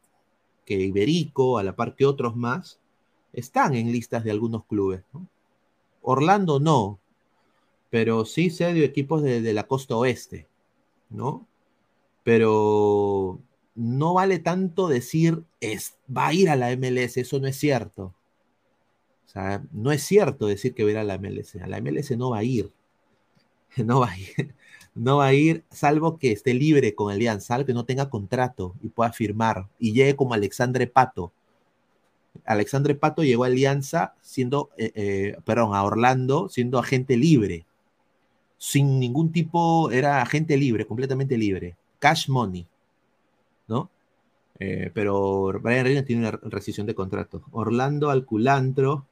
que 0.64 0.74
Iberico, 0.74 1.59
a 1.59 1.62
la 1.62 1.76
par 1.76 1.94
que 1.96 2.07
otros 2.07 2.36
más, 2.36 2.78
están 3.32 3.74
en 3.74 3.92
listas 3.92 4.24
de 4.24 4.30
algunos 4.30 4.64
clubes. 4.64 5.03
Orlando 6.03 6.61
no, 6.61 6.99
pero 7.90 8.24
sí 8.24 8.51
sé 8.51 8.72
de 8.74 8.84
equipos 8.84 9.22
de, 9.22 9.40
de 9.40 9.53
la 9.53 9.66
costa 9.66 9.96
oeste, 9.96 10.46
¿no? 11.11 11.46
pero 12.28 13.40
no 13.79 14.12
vale 14.14 14.41
tanto 14.41 14.89
decir 14.89 15.45
es, 15.61 15.97
va 16.14 16.26
a 16.29 16.35
ir 16.35 16.51
a 16.51 16.57
la 16.57 16.76
MLS, 16.76 17.16
eso 17.16 17.39
no 17.39 17.47
es 17.47 17.57
cierto. 17.57 18.12
O 19.24 19.31
sea, 19.31 19.62
no 19.72 19.93
es 19.93 20.03
cierto 20.03 20.49
decir 20.49 20.74
que 20.74 20.83
va 20.83 20.89
a 20.89 20.93
ir 20.93 20.99
a 20.99 21.05
la 21.05 21.18
MLS, 21.18 21.57
a 21.57 21.66
la 21.68 21.81
MLS 21.81 22.11
no 22.16 22.31
va 22.31 22.39
a 22.39 22.45
ir. 22.45 22.72
No 23.76 24.01
va 24.01 24.11
a 24.11 24.18
ir, 24.18 24.55
no 24.95 25.18
va 25.18 25.26
a 25.26 25.35
ir, 25.35 25.62
salvo 25.70 26.18
que 26.18 26.33
esté 26.33 26.55
libre 26.55 26.95
con 26.95 27.12
Alianza, 27.12 27.49
salvo 27.49 27.66
que 27.66 27.74
no 27.74 27.85
tenga 27.85 28.11
contrato 28.11 28.74
y 28.83 28.89
pueda 28.89 29.12
firmar 29.12 29.68
y 29.79 29.93
llegue 29.93 30.16
como 30.16 30.35
Alexandre 30.35 30.87
Pato. 30.87 31.33
Alexandre 32.45 32.95
Pato 32.95 33.22
llegó 33.22 33.45
a 33.45 33.49
Alianza 33.49 34.14
siendo, 34.22 34.70
eh, 34.79 34.91
eh, 34.95 35.37
perdón, 35.45 35.74
a 35.74 35.85
Orlando 35.85 36.49
siendo 36.49 36.79
agente 36.79 37.16
libre. 37.16 37.66
Sin 38.57 38.99
ningún 38.99 39.31
tipo, 39.31 39.91
era 39.93 40.22
agente 40.22 40.57
libre, 40.57 40.87
completamente 40.87 41.37
libre 41.37 41.76
cash 41.99 42.29
money, 42.29 42.66
¿no? 43.69 43.91
Eh, 44.59 44.91
pero 44.93 45.53
Brian 45.62 45.85
Reynolds 45.85 46.07
tiene 46.07 46.29
una 46.29 46.39
rescisión 46.43 46.87
de 46.87 46.95
contrato. 46.95 47.43
Orlando 47.53 48.11
Alculantro, 48.11 49.07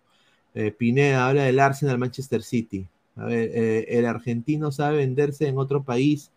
eh, 0.54 0.72
Pineda 0.72 1.28
habla 1.28 1.44
del 1.44 1.60
Arsenal 1.60 1.98
Manchester 1.98 2.42
City. 2.42 2.88
A 3.16 3.24
ver, 3.26 3.50
eh, 3.54 3.86
el 3.98 4.06
argentino 4.06 4.72
sabe 4.72 4.98
venderse 4.98 5.46
en 5.48 5.58
otro 5.58 5.82
país 5.84 6.32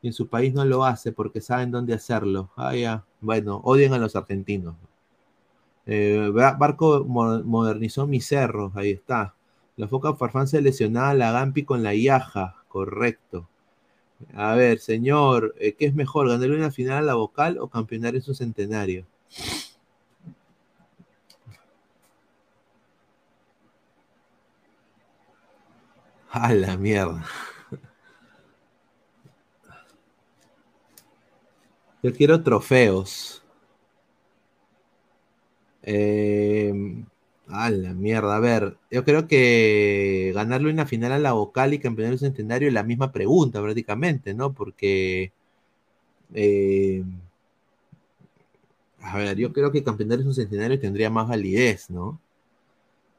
y 0.00 0.08
en 0.08 0.12
su 0.12 0.28
país 0.28 0.54
no 0.54 0.64
lo 0.64 0.84
hace 0.84 1.12
porque 1.12 1.40
saben 1.40 1.70
dónde 1.70 1.94
hacerlo. 1.94 2.50
Ah, 2.56 2.74
ya. 2.74 3.04
Bueno, 3.20 3.60
odian 3.64 3.92
a 3.94 3.98
los 3.98 4.16
argentinos. 4.16 4.74
Barco 5.86 7.04
modernizó 7.04 8.06
mis 8.06 8.26
cerros, 8.26 8.72
ahí 8.76 8.92
está. 8.92 9.34
La 9.76 9.88
foca 9.88 10.14
Farfán 10.14 10.46
se 10.46 10.62
lesionaba 10.62 11.10
a 11.10 11.14
la 11.14 11.32
Gampi 11.32 11.64
con 11.64 11.82
la 11.82 11.94
Iaja, 11.94 12.56
correcto. 12.68 13.48
A 14.34 14.54
ver, 14.54 14.78
señor, 14.78 15.54
eh, 15.58 15.74
¿qué 15.74 15.86
es 15.86 15.94
mejor, 15.94 16.28
ganarle 16.28 16.56
una 16.56 16.70
final 16.70 16.98
a 16.98 17.02
la 17.02 17.14
vocal 17.14 17.58
o 17.58 17.68
campeonar 17.68 18.14
en 18.14 18.22
su 18.22 18.34
centenario? 18.34 19.06
A 26.30 26.52
la 26.54 26.76
mierda. 26.76 27.24
Yo 32.02 32.12
quiero 32.12 32.42
trofeos. 32.42 33.42
Eh, 35.82 36.72
a 37.48 37.70
la 37.70 37.92
mierda, 37.94 38.36
a 38.36 38.40
ver, 38.40 38.76
yo 38.90 39.04
creo 39.04 39.26
que 39.28 40.32
ganarle 40.34 40.70
una 40.70 40.86
final 40.86 41.12
a 41.12 41.18
la 41.18 41.32
vocal 41.32 41.74
y 41.74 41.78
campeonar 41.78 42.14
el 42.14 42.18
centenario 42.18 42.68
es 42.68 42.74
la 42.74 42.82
misma 42.84 43.12
pregunta 43.12 43.60
prácticamente, 43.62 44.34
¿no? 44.34 44.52
Porque, 44.54 45.32
eh, 46.34 47.04
a 49.00 49.18
ver, 49.18 49.36
yo 49.36 49.52
creo 49.52 49.70
que 49.72 49.82
campeonar 49.84 50.20
un 50.20 50.34
centenario 50.34 50.78
tendría 50.78 51.10
más 51.10 51.28
validez, 51.28 51.90
¿no? 51.90 52.20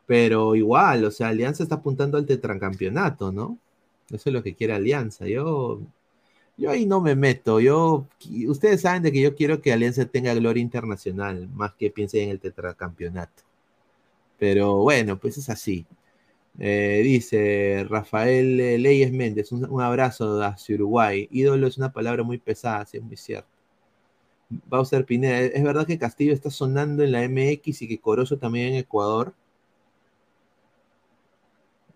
Pero 0.05 0.55
igual, 0.55 1.05
o 1.05 1.11
sea, 1.11 1.29
Alianza 1.29 1.63
está 1.63 1.75
apuntando 1.75 2.17
al 2.17 2.25
tetracampeonato, 2.25 3.31
¿no? 3.31 3.57
Eso 4.09 4.29
es 4.29 4.33
lo 4.33 4.43
que 4.43 4.55
quiere 4.55 4.73
Alianza. 4.73 5.27
Yo, 5.27 5.81
yo 6.57 6.71
ahí 6.71 6.85
no 6.85 7.01
me 7.01 7.15
meto. 7.15 7.59
Yo, 7.59 8.07
ustedes 8.47 8.81
saben 8.81 9.03
de 9.03 9.11
que 9.11 9.21
yo 9.21 9.35
quiero 9.35 9.61
que 9.61 9.73
Alianza 9.73 10.05
tenga 10.05 10.33
gloria 10.35 10.61
internacional, 10.61 11.49
más 11.49 11.73
que 11.73 11.91
piense 11.91 12.23
en 12.23 12.29
el 12.31 12.39
tetracampeonato. 12.39 13.43
Pero 14.43 14.75
bueno, 14.79 15.17
pues 15.17 15.37
es 15.37 15.49
así. 15.49 15.85
Eh, 16.59 17.01
dice 17.03 17.85
Rafael 17.89 18.57
Leyes 18.57 19.11
Méndez, 19.13 19.53
un, 19.53 19.81
abrazo 19.81 20.43
hacia 20.43 20.75
Uruguay. 20.75 21.29
Ídolo 21.31 21.67
es 21.67 21.77
una 21.77 21.93
palabra 21.93 22.23
muy 22.23 22.39
pesada, 22.39 22.85
sí, 22.85 22.97
es 22.97 23.03
muy 23.03 23.15
cierto. 23.15 23.47
Bowser 24.49 25.05
Pineda, 25.05 25.39
¿es 25.39 25.63
verdad 25.63 25.87
que 25.87 25.97
Castillo 25.97 26.33
está 26.33 26.49
sonando 26.49 27.03
en 27.03 27.13
la 27.13 27.23
MX 27.23 27.83
y 27.83 27.87
que 27.87 27.99
Corozo 27.99 28.37
también 28.37 28.73
en 28.73 28.75
Ecuador? 28.75 29.33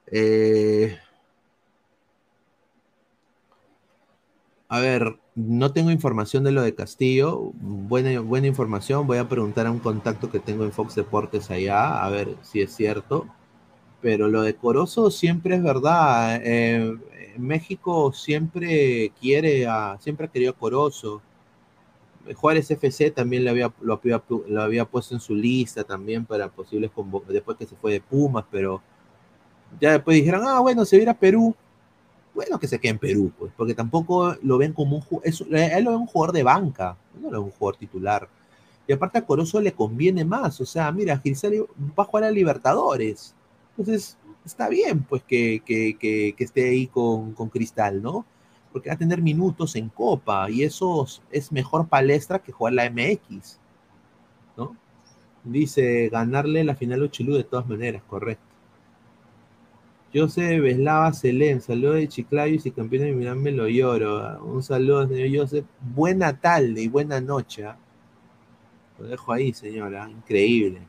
Eh, 0.07 0.97
a 4.69 4.79
ver, 4.79 5.17
no 5.35 5.71
tengo 5.71 5.91
información 5.91 6.43
de 6.43 6.51
lo 6.51 6.61
de 6.61 6.75
Castillo. 6.75 7.51
Buena, 7.53 8.19
buena 8.19 8.47
información. 8.47 9.07
Voy 9.07 9.17
a 9.17 9.29
preguntar 9.29 9.65
a 9.65 9.71
un 9.71 9.79
contacto 9.79 10.29
que 10.29 10.39
tengo 10.39 10.65
en 10.65 10.73
Fox 10.73 10.95
Deportes 10.95 11.49
allá, 11.51 12.03
a 12.03 12.09
ver 12.09 12.35
si 12.41 12.61
es 12.61 12.75
cierto. 12.75 13.27
Pero 14.01 14.27
lo 14.27 14.41
de 14.41 14.55
Corozo 14.55 15.09
siempre 15.09 15.55
es 15.55 15.63
verdad. 15.63 16.41
Eh, 16.43 16.97
México 17.37 18.11
siempre 18.11 19.11
quiere 19.21 19.67
a, 19.67 19.97
siempre 20.01 20.25
ha 20.25 20.29
querido 20.29 20.51
a 20.51 20.55
Corozo. 20.55 21.21
Juárez 22.35 22.69
FC 22.69 23.11
también 23.11 23.45
lo 23.45 23.51
había, 23.51 23.71
lo, 23.79 24.01
había, 24.61 24.85
puesto 24.85 25.15
en 25.15 25.21
su 25.21 25.33
lista 25.33 25.85
también 25.85 26.25
para 26.25 26.49
posibles 26.49 26.91
después 27.29 27.57
que 27.57 27.65
se 27.65 27.75
fue 27.77 27.93
de 27.93 28.01
Pumas, 28.01 28.43
pero 28.51 28.81
ya 29.79 29.93
después 29.93 30.15
dijeron, 30.15 30.43
ah, 30.45 30.59
bueno, 30.59 30.83
se 30.83 30.97
viera 30.97 31.13
a 31.13 31.17
Perú 31.17 31.55
bueno 32.37 32.59
que 32.59 32.67
se 32.67 32.79
quede 32.79 32.91
en 32.91 32.99
Perú, 32.99 33.31
pues, 33.37 33.51
porque 33.57 33.73
tampoco 33.73 34.35
lo 34.43 34.59
ven 34.59 34.71
como 34.71 34.97
un 34.97 35.01
jugador, 35.01 35.27
él 35.55 35.83
lo 35.83 35.89
ve 35.89 35.97
un 35.97 36.05
jugador 36.05 36.35
de 36.35 36.43
banca, 36.43 36.95
no 37.19 37.31
lo 37.31 37.39
ve 37.39 37.45
un 37.45 37.51
jugador 37.51 37.77
titular. 37.77 38.29
Y 38.87 38.93
aparte 38.93 39.17
a 39.17 39.25
Corozo 39.25 39.59
le 39.59 39.73
conviene 39.73 40.23
más, 40.23 40.61
o 40.61 40.65
sea, 40.65 40.91
mira, 40.91 41.17
Gilsari 41.17 41.59
va 41.59 42.03
a 42.03 42.05
jugar 42.05 42.25
a 42.25 42.31
Libertadores. 42.31 43.33
Entonces, 43.71 44.17
está 44.45 44.69
bien, 44.69 45.01
pues, 45.01 45.23
que, 45.23 45.63
que, 45.65 46.35
esté 46.37 46.69
ahí 46.69 46.85
con, 46.85 47.33
con, 47.33 47.49
Cristal, 47.49 48.03
¿no? 48.03 48.23
Porque 48.71 48.89
va 48.89 48.95
a 48.95 48.99
tener 48.99 49.21
minutos 49.21 49.75
en 49.75 49.89
Copa 49.89 50.47
y 50.51 50.61
eso 50.63 51.07
es 51.31 51.51
mejor 51.51 51.87
palestra 51.87 52.39
que 52.39 52.51
jugar 52.51 52.73
la 52.73 52.89
MX, 52.89 53.59
¿no? 54.55 54.77
Dice, 55.43 56.09
ganarle 56.09 56.63
la 56.63 56.75
final 56.75 57.03
a 57.03 57.09
Chilú 57.09 57.33
de 57.35 57.43
todas 57.45 57.67
maneras, 57.67 58.03
correcto. 58.07 58.46
José 60.17 60.59
Veslava 60.59 61.13
Selén, 61.13 61.61
saludo 61.61 61.93
de 61.93 62.07
Chiclayo 62.07 62.55
y 62.55 62.59
si 62.59 62.71
campeón 62.71 63.03
de 63.03 63.13
Milán 63.13 63.39
me 63.41 63.51
lo 63.51 63.67
lloro. 63.67 64.43
Un 64.43 64.63
saludo, 64.63 65.07
señor 65.07 65.43
José. 65.43 65.63
Buena 65.79 66.39
tarde 66.39 66.81
y 66.81 66.87
buena 66.87 67.21
noche. 67.21 67.65
¿ah? 67.65 67.77
Lo 68.97 69.05
dejo 69.05 69.31
ahí, 69.31 69.53
señora. 69.53 70.09
Increíble. 70.09 70.81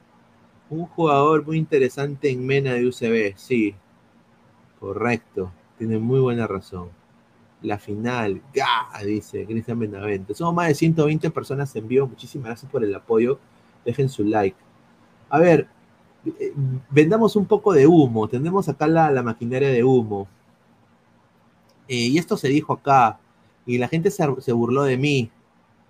Un 0.71 0.87
jugador 0.87 1.45
muy 1.45 1.59
interesante 1.59 2.31
en 2.31 2.47
Mena 2.47 2.73
de 2.73 2.87
UCB, 2.87 3.37
sí. 3.37 3.75
Correcto. 4.81 5.53
Tiene 5.77 5.99
muy 5.99 6.21
buena 6.21 6.47
razón. 6.47 6.89
La 7.61 7.79
final, 7.79 8.41
¡gah! 8.55 9.05
dice 9.05 9.45
Cristian 9.45 9.79
Benavente. 9.79 10.35
Somos 10.35 10.55
más 10.55 10.69
de 10.69 10.75
120 10.75 11.31
personas 11.31 11.75
en 11.77 11.87
vivo. 11.87 12.07
Muchísimas 12.07 12.47
gracias 12.47 12.71
por 12.71 12.83
el 12.83 12.95
apoyo. 12.95 13.39
Dejen 13.85 14.09
su 14.09 14.25
like. 14.25 14.57
A 15.29 15.39
ver, 15.39 15.69
vendamos 16.91 17.37
un 17.37 17.47
poco 17.47 17.73
de 17.73 17.87
humo. 17.87 18.29
Tenemos 18.29 18.69
acá 18.69 18.87
la, 18.87 19.23
maquinaria 19.23 19.69
de 19.69 19.85
humo. 19.85 20.29
Eh, 21.89 22.07
y 22.07 22.19
esto 22.19 22.37
se 22.37 22.49
dijo 22.49 22.73
acá. 22.73 23.19
Y 23.67 23.79
la 23.79 23.89
gente 23.89 24.11
se, 24.11 24.53
burló 24.53 24.85
de 24.85 24.97
mí. 24.97 25.31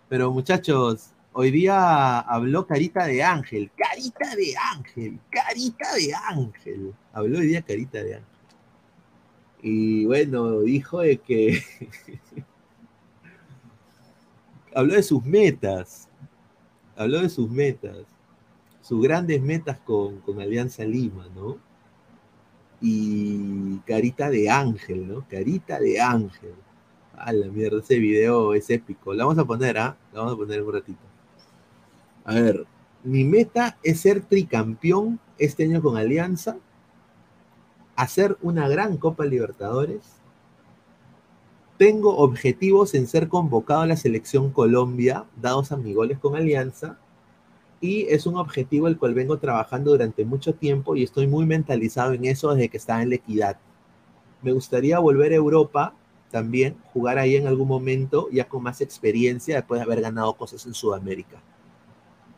Pero 0.08 0.32
muchachos, 0.32 1.10
hoy 1.32 1.50
día 1.50 2.18
habló 2.18 2.66
Carita 2.66 3.06
de 3.06 3.22
Ángel. 3.22 3.70
Carita 3.76 4.34
de 4.34 4.54
Ángel. 4.56 5.20
Carita 5.30 5.94
de 5.94 6.14
Ángel. 6.14 6.94
Habló 7.12 7.38
hoy 7.38 7.46
día 7.46 7.62
Carita 7.62 8.02
de 8.02 8.16
Ángel. 8.16 8.28
Y 9.62 10.06
bueno, 10.06 10.60
dijo 10.60 11.00
de 11.00 11.18
que... 11.18 11.62
habló 14.74 14.94
de 14.94 15.02
sus 15.02 15.24
metas. 15.24 16.08
Habló 16.96 17.22
de 17.22 17.28
sus 17.28 17.50
metas 17.50 18.17
sus 18.88 19.02
grandes 19.02 19.42
metas 19.42 19.78
con, 19.84 20.22
Alianza 20.40 20.82
Lima, 20.82 21.28
¿no? 21.36 21.58
Y 22.80 23.76
Carita 23.80 24.30
de 24.30 24.48
Ángel, 24.48 25.06
¿no? 25.06 25.26
Carita 25.28 25.78
de 25.78 26.00
Ángel. 26.00 26.54
A 27.14 27.32
la 27.34 27.48
mierda, 27.48 27.80
ese 27.80 27.98
video 27.98 28.54
es 28.54 28.70
épico. 28.70 29.12
La 29.12 29.26
vamos 29.26 29.38
a 29.38 29.44
poner, 29.44 29.76
¿ah? 29.76 29.94
La 30.10 30.20
vamos 30.20 30.34
a 30.34 30.36
poner 30.38 30.62
un 30.62 30.72
ratito. 30.72 31.02
A 32.24 32.34
ver, 32.34 32.66
mi 33.04 33.24
meta 33.24 33.76
es 33.82 34.00
ser 34.00 34.22
tricampeón 34.22 35.20
este 35.36 35.64
año 35.64 35.82
con 35.82 35.98
Alianza, 35.98 36.56
hacer 37.94 38.38
una 38.40 38.68
gran 38.70 38.96
Copa 38.96 39.26
Libertadores. 39.26 40.00
Tengo 41.76 42.16
objetivos 42.16 42.94
en 42.94 43.06
ser 43.06 43.28
convocado 43.28 43.82
a 43.82 43.86
la 43.86 43.96
selección 43.98 44.50
Colombia, 44.50 45.26
dados 45.36 45.72
a 45.72 45.76
mis 45.76 45.94
goles 45.94 46.18
con 46.18 46.36
Alianza 46.36 46.98
y 47.80 48.06
es 48.08 48.26
un 48.26 48.36
objetivo 48.36 48.88
el 48.88 48.98
cual 48.98 49.14
vengo 49.14 49.38
trabajando 49.38 49.92
durante 49.92 50.24
mucho 50.24 50.54
tiempo 50.54 50.96
y 50.96 51.04
estoy 51.04 51.26
muy 51.26 51.46
mentalizado 51.46 52.12
en 52.12 52.24
eso 52.24 52.54
desde 52.54 52.68
que 52.68 52.76
estaba 52.76 53.02
en 53.02 53.10
la 53.10 53.16
equidad. 53.16 53.58
Me 54.42 54.52
gustaría 54.52 54.98
volver 54.98 55.32
a 55.32 55.36
Europa 55.36 55.94
también, 56.30 56.76
jugar 56.92 57.18
ahí 57.18 57.36
en 57.36 57.46
algún 57.46 57.68
momento, 57.68 58.28
ya 58.30 58.48
con 58.48 58.62
más 58.62 58.80
experiencia 58.80 59.56
después 59.56 59.80
de 59.80 59.84
haber 59.84 60.00
ganado 60.00 60.34
cosas 60.34 60.66
en 60.66 60.74
Sudamérica. 60.74 61.40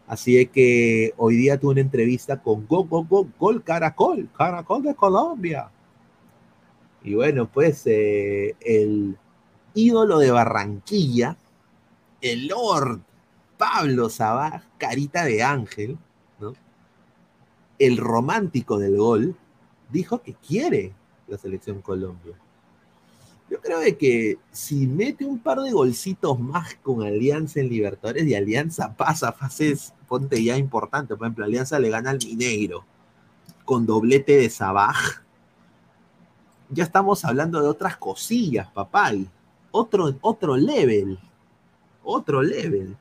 Así 0.07 0.45
que 0.47 1.15
hoy 1.17 1.37
día 1.37 1.59
tuve 1.59 1.73
una 1.73 1.81
entrevista 1.81 2.43
con 2.43 2.67
Go, 2.67 2.85
Go, 2.85 3.05
Go, 3.05 3.29
Gol 3.39 3.63
Caracol, 3.63 4.29
Caracol 4.37 4.83
de 4.83 4.95
Colombia. 4.95 5.71
Y 7.03 7.15
bueno, 7.15 7.49
pues 7.51 7.87
eh, 7.87 8.57
el 8.61 9.17
ídolo 9.75 10.19
de 10.19 10.31
Barranquilla, 10.31 11.37
el 12.21 12.49
Lord 12.49 13.01
Pablo 13.61 14.09
Sabaj, 14.09 14.63
carita 14.79 15.27
de 15.27 15.43
ángel, 15.43 15.99
¿no? 16.39 16.55
el 17.79 17.99
romántico 17.99 18.79
del 18.79 18.97
gol, 18.97 19.37
dijo 19.91 20.23
que 20.23 20.33
quiere 20.33 20.95
la 21.29 21.37
selección 21.37 21.83
Colombia. 21.83 22.33
Yo 23.51 23.61
creo 23.61 23.81
que 23.99 24.39
si 24.51 24.87
mete 24.87 25.27
un 25.27 25.41
par 25.41 25.61
de 25.61 25.73
golcitos 25.73 26.41
más 26.41 26.77
con 26.77 27.03
Alianza 27.03 27.61
en 27.61 27.69
Libertadores 27.69 28.27
y 28.27 28.35
Alianza 28.35 28.97
pasa 28.97 29.31
fases, 29.31 29.93
ponte 30.09 30.43
ya 30.43 30.57
importante, 30.57 31.15
por 31.15 31.27
ejemplo, 31.27 31.45
Alianza 31.45 31.79
le 31.79 31.91
gana 31.91 32.09
al 32.09 32.19
Mineiro 32.25 32.87
con 33.67 33.85
doblete 33.85 34.39
de 34.39 34.49
Sabaj, 34.49 35.23
ya 36.71 36.85
estamos 36.85 37.27
hablando 37.27 37.61
de 37.61 37.69
otras 37.69 37.99
cosillas, 37.99 38.69
papá. 38.69 39.13
Otro, 39.71 40.17
otro 40.23 40.57
level. 40.57 41.19
Otro 42.03 42.43
level. 42.43 42.97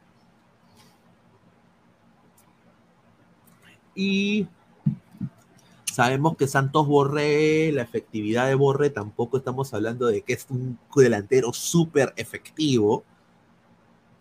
Y 4.00 4.48
sabemos 5.84 6.38
que 6.38 6.48
Santos 6.48 6.88
Borré, 6.88 7.70
la 7.74 7.82
efectividad 7.82 8.48
de 8.48 8.56
Borré, 8.56 8.90
tampoco 8.90 9.36
estamos 9.36 9.74
hablando 9.74 10.08
de 10.08 10.22
que 10.22 10.32
es 10.32 10.48
un 10.50 10.80
delantero 10.96 11.52
súper 11.52 12.14
efectivo. 12.16 13.04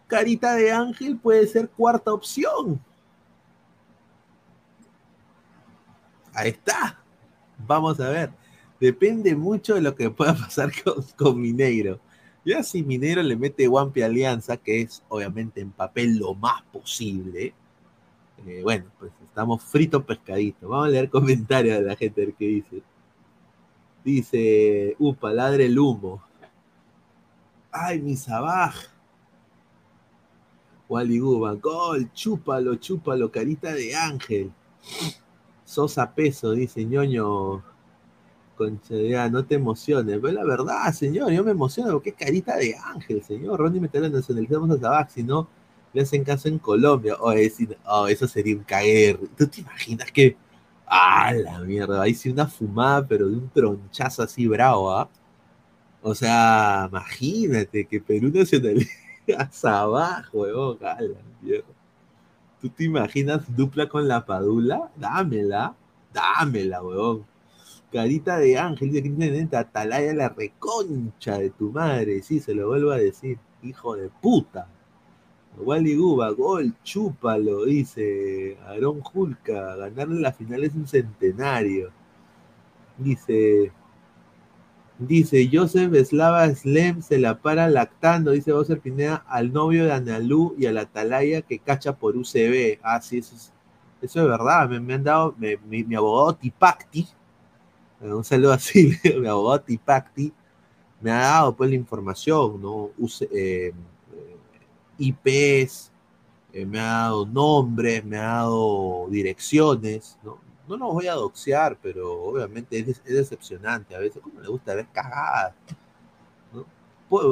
Carita 0.09 0.57
de 0.57 0.73
Ángel 0.73 1.17
puede 1.17 1.47
ser 1.47 1.69
cuarta 1.69 2.13
opción. 2.13 2.81
Ahí 6.35 6.49
está. 6.49 7.01
Vamos 7.65 8.01
a 8.01 8.09
ver. 8.09 8.33
Depende 8.81 9.37
mucho 9.37 9.77
de 9.77 9.81
lo 9.81 9.95
que 9.95 10.11
pueda 10.11 10.35
pasar 10.35 10.73
con, 10.83 11.05
con 11.17 11.41
Mineiro. 11.41 12.01
Ya 12.45 12.65
si 12.65 12.83
Mineiro 12.83 13.23
le 13.23 13.37
mete 13.37 13.69
Guampi 13.69 14.03
Alianza, 14.03 14.57
que 14.57 14.81
es 14.81 15.05
obviamente 15.09 15.61
en 15.61 15.71
papel 15.71 16.19
lo 16.19 16.35
más 16.35 16.63
posible, 16.73 17.55
eh, 18.47 18.61
bueno, 18.63 18.87
pues 18.99 19.13
estamos 19.39 19.63
fritos 19.63 20.03
pescaditos. 20.03 20.69
Vamos 20.69 20.87
a 20.87 20.91
leer 20.91 21.09
comentarios 21.19 21.79
de 21.79 21.85
la 21.85 21.95
gente 21.95 22.35
que 22.37 22.45
dice. 22.45 22.83
Dice, 24.05 24.97
upa, 24.99 25.33
ladre 25.33 25.67
el 25.67 25.79
humo. 25.79 26.21
Ay, 27.71 28.01
mi 28.01 28.17
sabaj. 28.17 28.75
Wally 30.89 31.19
Guba, 31.21 31.55
gol, 31.55 32.11
chúpalo, 32.13 32.77
chúpalo, 32.77 33.31
carita 33.31 33.73
de 33.75 33.95
ángel. 33.95 34.51
Sosa 35.65 36.13
peso, 36.13 36.53
dice 36.53 36.85
ñoño. 36.85 37.63
Concha, 38.57 39.29
no 39.31 39.45
te 39.45 39.55
emociones. 39.55 40.19
Pero 40.21 40.33
la 40.33 40.45
verdad, 40.45 40.93
señor, 40.93 41.31
yo 41.31 41.45
me 41.45 41.53
emociono 41.53 41.93
porque 41.93 42.11
es 42.11 42.17
carita 42.17 42.57
de 42.57 42.75
ángel, 42.77 43.23
señor. 43.23 43.61
Ronnie 43.61 43.81
me 43.81 43.89
nacionalizamos 43.89 44.71
a 44.71 44.81
Sabaj, 44.81 45.11
si 45.11 45.23
no 45.23 45.47
le 45.93 46.03
hacen 46.03 46.25
caso 46.25 46.49
en 46.49 46.59
Colombia. 46.59 47.17
O 47.21 47.31
decir, 47.31 47.77
oh, 47.87 48.07
eso 48.09 48.27
sería 48.29 48.57
un 48.57 48.65
caer. 48.65 49.19
¿Tú 49.37 49.47
te 49.47 49.61
imaginas 49.61 50.11
que, 50.13 50.37
ah, 50.87 51.33
la 51.33 51.61
mierda, 51.61 52.03
ahí 52.03 52.15
sí 52.15 52.31
una 52.31 52.47
fumada, 52.47 53.07
pero 53.07 53.29
de 53.29 53.37
un 53.37 53.51
tronchazo 53.51 54.23
así 54.23 54.47
bravo, 54.47 54.91
¿ah? 54.93 55.09
O 56.03 56.15
sea, 56.15 56.89
imagínate 56.91 57.87
que 57.87 58.01
Perú 58.01 58.31
nacionaliza 58.33 58.91
abajo, 59.65 60.39
weón, 60.39 60.79
la 60.81 60.97
mierda. 61.43 61.65
¿Tú 62.61 62.69
te 62.71 62.85
imaginas 62.85 63.45
dupla 63.57 63.89
con 63.89 64.09
la 64.09 64.25
Padula? 64.27 64.91
Dámela, 64.97 65.75
dámela, 66.13 66.83
weón. 66.83 67.25
Carita 67.93 68.39
de 68.39 68.59
ángel, 68.59 68.91
dice 68.93 69.49
que 69.49 69.57
Atalaya 69.57 70.13
la 70.13 70.29
reconcha 70.29 71.39
de 71.39 71.51
tu 71.51 71.71
madre. 71.71 72.23
Sí, 72.23 72.41
se 72.41 72.55
lo 72.55 72.69
vuelvo 72.69 72.91
a 72.91 72.99
decir, 72.99 73.39
hijo 73.63 73.97
de 73.97 74.09
puta. 74.09 74.69
Wally 75.61 75.97
Guba, 75.97 76.31
gol, 76.31 76.75
chúpalo, 76.83 77.65
dice 77.65 78.57
Aaron 78.67 79.01
Julka, 79.01 79.77
ganarle 79.77 80.21
la 80.21 80.33
final 80.33 80.65
es 80.65 80.75
un 80.75 80.87
centenario. 80.87 81.91
Dice, 82.97 83.73
dice 84.99 85.49
Joseph 85.53 85.95
Slava 86.07 86.53
Slem 86.55 87.03
se 87.03 87.19
la 87.19 87.39
para 87.41 87.69
lactando, 87.69 88.33
dice 88.33 88.53
José 88.53 88.77
Pineda, 88.77 89.25
al 89.29 89.53
novio 89.53 89.85
de 89.85 89.93
Analú 89.93 90.55
y 90.59 90.67
al 90.67 90.79
Atalaya 90.79 91.43
que 91.43 91.59
cacha 91.59 91.97
por 91.97 92.17
UCB. 92.17 92.81
Ah, 92.83 93.01
sí, 93.01 93.19
eso 93.19 93.35
es, 93.37 93.53
eso 94.03 94.23
es 94.23 94.29
verdad, 94.29 94.69
me, 94.69 94.95
han 94.95 95.05
dado, 95.05 95.35
mi, 95.39 95.95
abogado 95.95 96.35
Tipacti, 96.37 97.09
un 98.01 98.25
saludo 98.25 98.53
así, 98.53 98.93
mi 99.21 99.27
abogado 99.29 99.61
Tipacti, 99.63 100.33
me 101.01 101.11
ha 101.13 101.19
dado 101.19 101.57
pues 101.57 101.71
la 101.71 101.77
información, 101.77 102.61
¿no? 102.61 102.91
eh, 103.33 103.73
IPs, 104.99 105.93
eh, 106.53 106.67
me 106.67 106.81
ha 106.81 106.85
dado 106.85 107.27
nombres, 107.27 108.05
me 108.05 108.17
ha 108.19 108.23
dado 108.23 109.07
direcciones, 109.11 110.19
¿no? 110.23 110.39
No 110.69 110.77
los 110.77 110.93
voy 110.93 111.07
a 111.07 111.15
doxear, 111.15 111.79
pero 111.81 112.13
obviamente 112.25 112.79
es, 112.79 113.03
decepcionante. 113.05 113.95
A 113.95 113.99
veces, 114.01 114.23
como 114.23 114.41
le 114.41 114.49
gusta 114.49 114.75
ver 114.75 114.87
cagadas. 114.93 115.55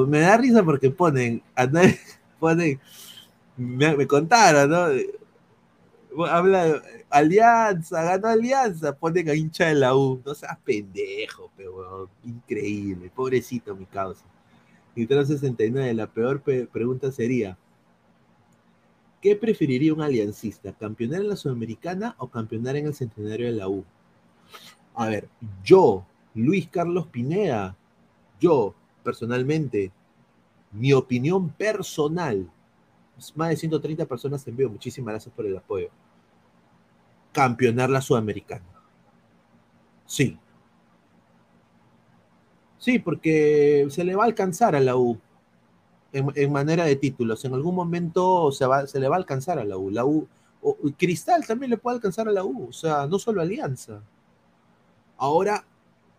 me 0.07 0.19
da 0.19 0.37
risa 0.37 0.63
porque 0.63 0.89
ponen, 0.89 1.43
ponen, 2.39 2.79
me, 3.57 3.95
me 3.95 4.07
contaron, 4.07 4.69
¿no? 4.69 6.25
Habla 6.25 6.65
de 6.65 6.81
Alianza, 7.09 8.01
ganó 8.03 8.27
Alianza, 8.27 8.95
ponen 8.95 9.29
a 9.29 9.35
hincha 9.35 9.67
de 9.67 9.75
la 9.75 9.95
U. 9.95 10.21
No 10.25 10.33
seas 10.33 10.57
pendejo, 10.63 11.51
pero 11.55 12.09
increíble, 12.23 13.11
pobrecito 13.13 13.75
mi 13.75 13.85
causa. 13.85 14.25
Y 14.97 15.05
69, 15.05 15.93
la 15.93 16.07
peor 16.07 16.41
pregunta 16.41 17.11
sería, 17.11 17.55
¿qué 19.21 19.35
preferiría 19.35 19.93
un 19.93 20.01
aliancista? 20.01 20.73
¿Campeonar 20.73 21.21
en 21.21 21.29
la 21.29 21.35
Sudamericana 21.35 22.15
o 22.17 22.27
campeonar 22.27 22.77
en 22.77 22.87
el 22.87 22.95
centenario 22.95 23.45
de 23.45 23.51
la 23.51 23.69
U? 23.69 23.85
A 24.95 25.07
ver, 25.07 25.29
yo, 25.63 26.03
Luis 26.33 26.67
Carlos 26.67 27.05
Pineda, 27.05 27.77
yo, 28.39 28.73
personalmente, 29.03 29.91
mi 30.71 30.93
opinión 30.93 31.49
personal, 31.49 32.49
más 33.35 33.49
de 33.49 33.57
130 33.57 34.03
personas 34.07 34.47
en 34.47 34.57
vivo, 34.57 34.71
muchísimas 34.71 35.11
gracias 35.11 35.35
por 35.35 35.45
el 35.45 35.57
apoyo. 35.57 35.89
Campeonar 37.33 37.91
la 37.91 38.01
Sudamericana. 38.01 38.65
Sí, 40.07 40.39
Sí, 42.79 42.99
porque 42.99 43.87
se 43.89 44.03
le 44.03 44.15
va 44.15 44.23
a 44.23 44.27
alcanzar 44.27 44.75
a 44.75 44.79
la 44.79 44.95
U 44.95 45.17
en, 46.13 46.51
manera 46.51 46.85
de 46.85 46.95
títulos. 46.95 47.43
En 47.45 47.53
algún 47.53 47.75
momento 47.75 48.51
se, 48.51 48.65
va, 48.65 48.87
se 48.87 48.99
le 48.99 49.09
va 49.09 49.15
a 49.15 49.19
alcanzar 49.19 49.59
a 49.59 49.65
la 49.65 49.77
U. 49.77 49.89
La 49.89 50.05
U 50.05 50.27
o, 50.61 50.75
Cristal 50.97 51.45
también 51.45 51.71
le 51.71 51.77
puede 51.77 51.95
alcanzar 51.95 52.27
a 52.27 52.31
la 52.31 52.43
U. 52.43 52.67
O 52.69 52.73
sea, 52.73 53.07
no 53.07 53.19
solo 53.19 53.41
Alianza. 53.41 54.01
Ahora 55.17 55.65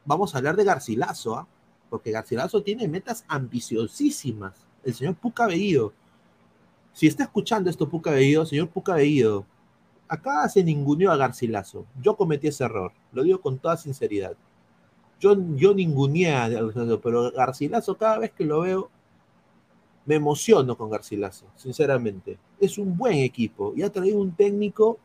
vamos 0.05 0.35
a 0.35 0.39
hablar 0.39 0.57
de 0.57 0.65
Garcilaso, 0.65 1.37
¿ah? 1.37 1.47
porque 1.91 2.11
Garcilaso 2.11 2.63
tiene 2.63 2.89
metas 2.89 3.25
ambiciosísimas. 3.29 4.55
El 4.85 4.95
señor 4.95 5.15
Puca 5.15 5.47
Bellido. 5.47 5.93
Si 6.93 7.07
está 7.07 7.25
escuchando 7.25 7.71
esto, 7.71 7.89
Puca 7.89 8.11
Bellido, 8.11 8.45
señor 8.47 8.69
Puca 8.69 8.95
Bellido, 8.95 9.47
acá 10.09 10.49
se 10.49 10.65
ninguneó 10.65 11.13
a 11.13 11.17
Garcilaso. 11.17 11.87
Yo 12.03 12.17
cometí 12.17 12.49
ese 12.49 12.65
error. 12.65 12.93
Lo 13.13 13.23
digo 13.23 13.41
con 13.41 13.59
toda 13.59 13.77
sinceridad 13.77 14.37
yo, 15.21 15.37
yo 15.57 15.75
ningunea 15.75 16.49
pero 17.03 17.33
Garcilaso 17.33 17.97
cada 17.97 18.19
vez 18.19 18.33
que 18.33 18.45
lo 18.45 18.61
veo 18.61 18.91
me 20.09 20.15
emociono 20.15 20.75
con 20.75 20.89
Garcilaso, 20.89 21.45
sinceramente. 21.55 22.39
Es 22.59 22.79
un 22.79 22.97
buen 22.97 23.19
equipo 23.19 23.75
y 23.77 23.83
ha 23.83 23.93
traído 23.93 24.19
un 24.19 24.33
técnico 24.33 24.99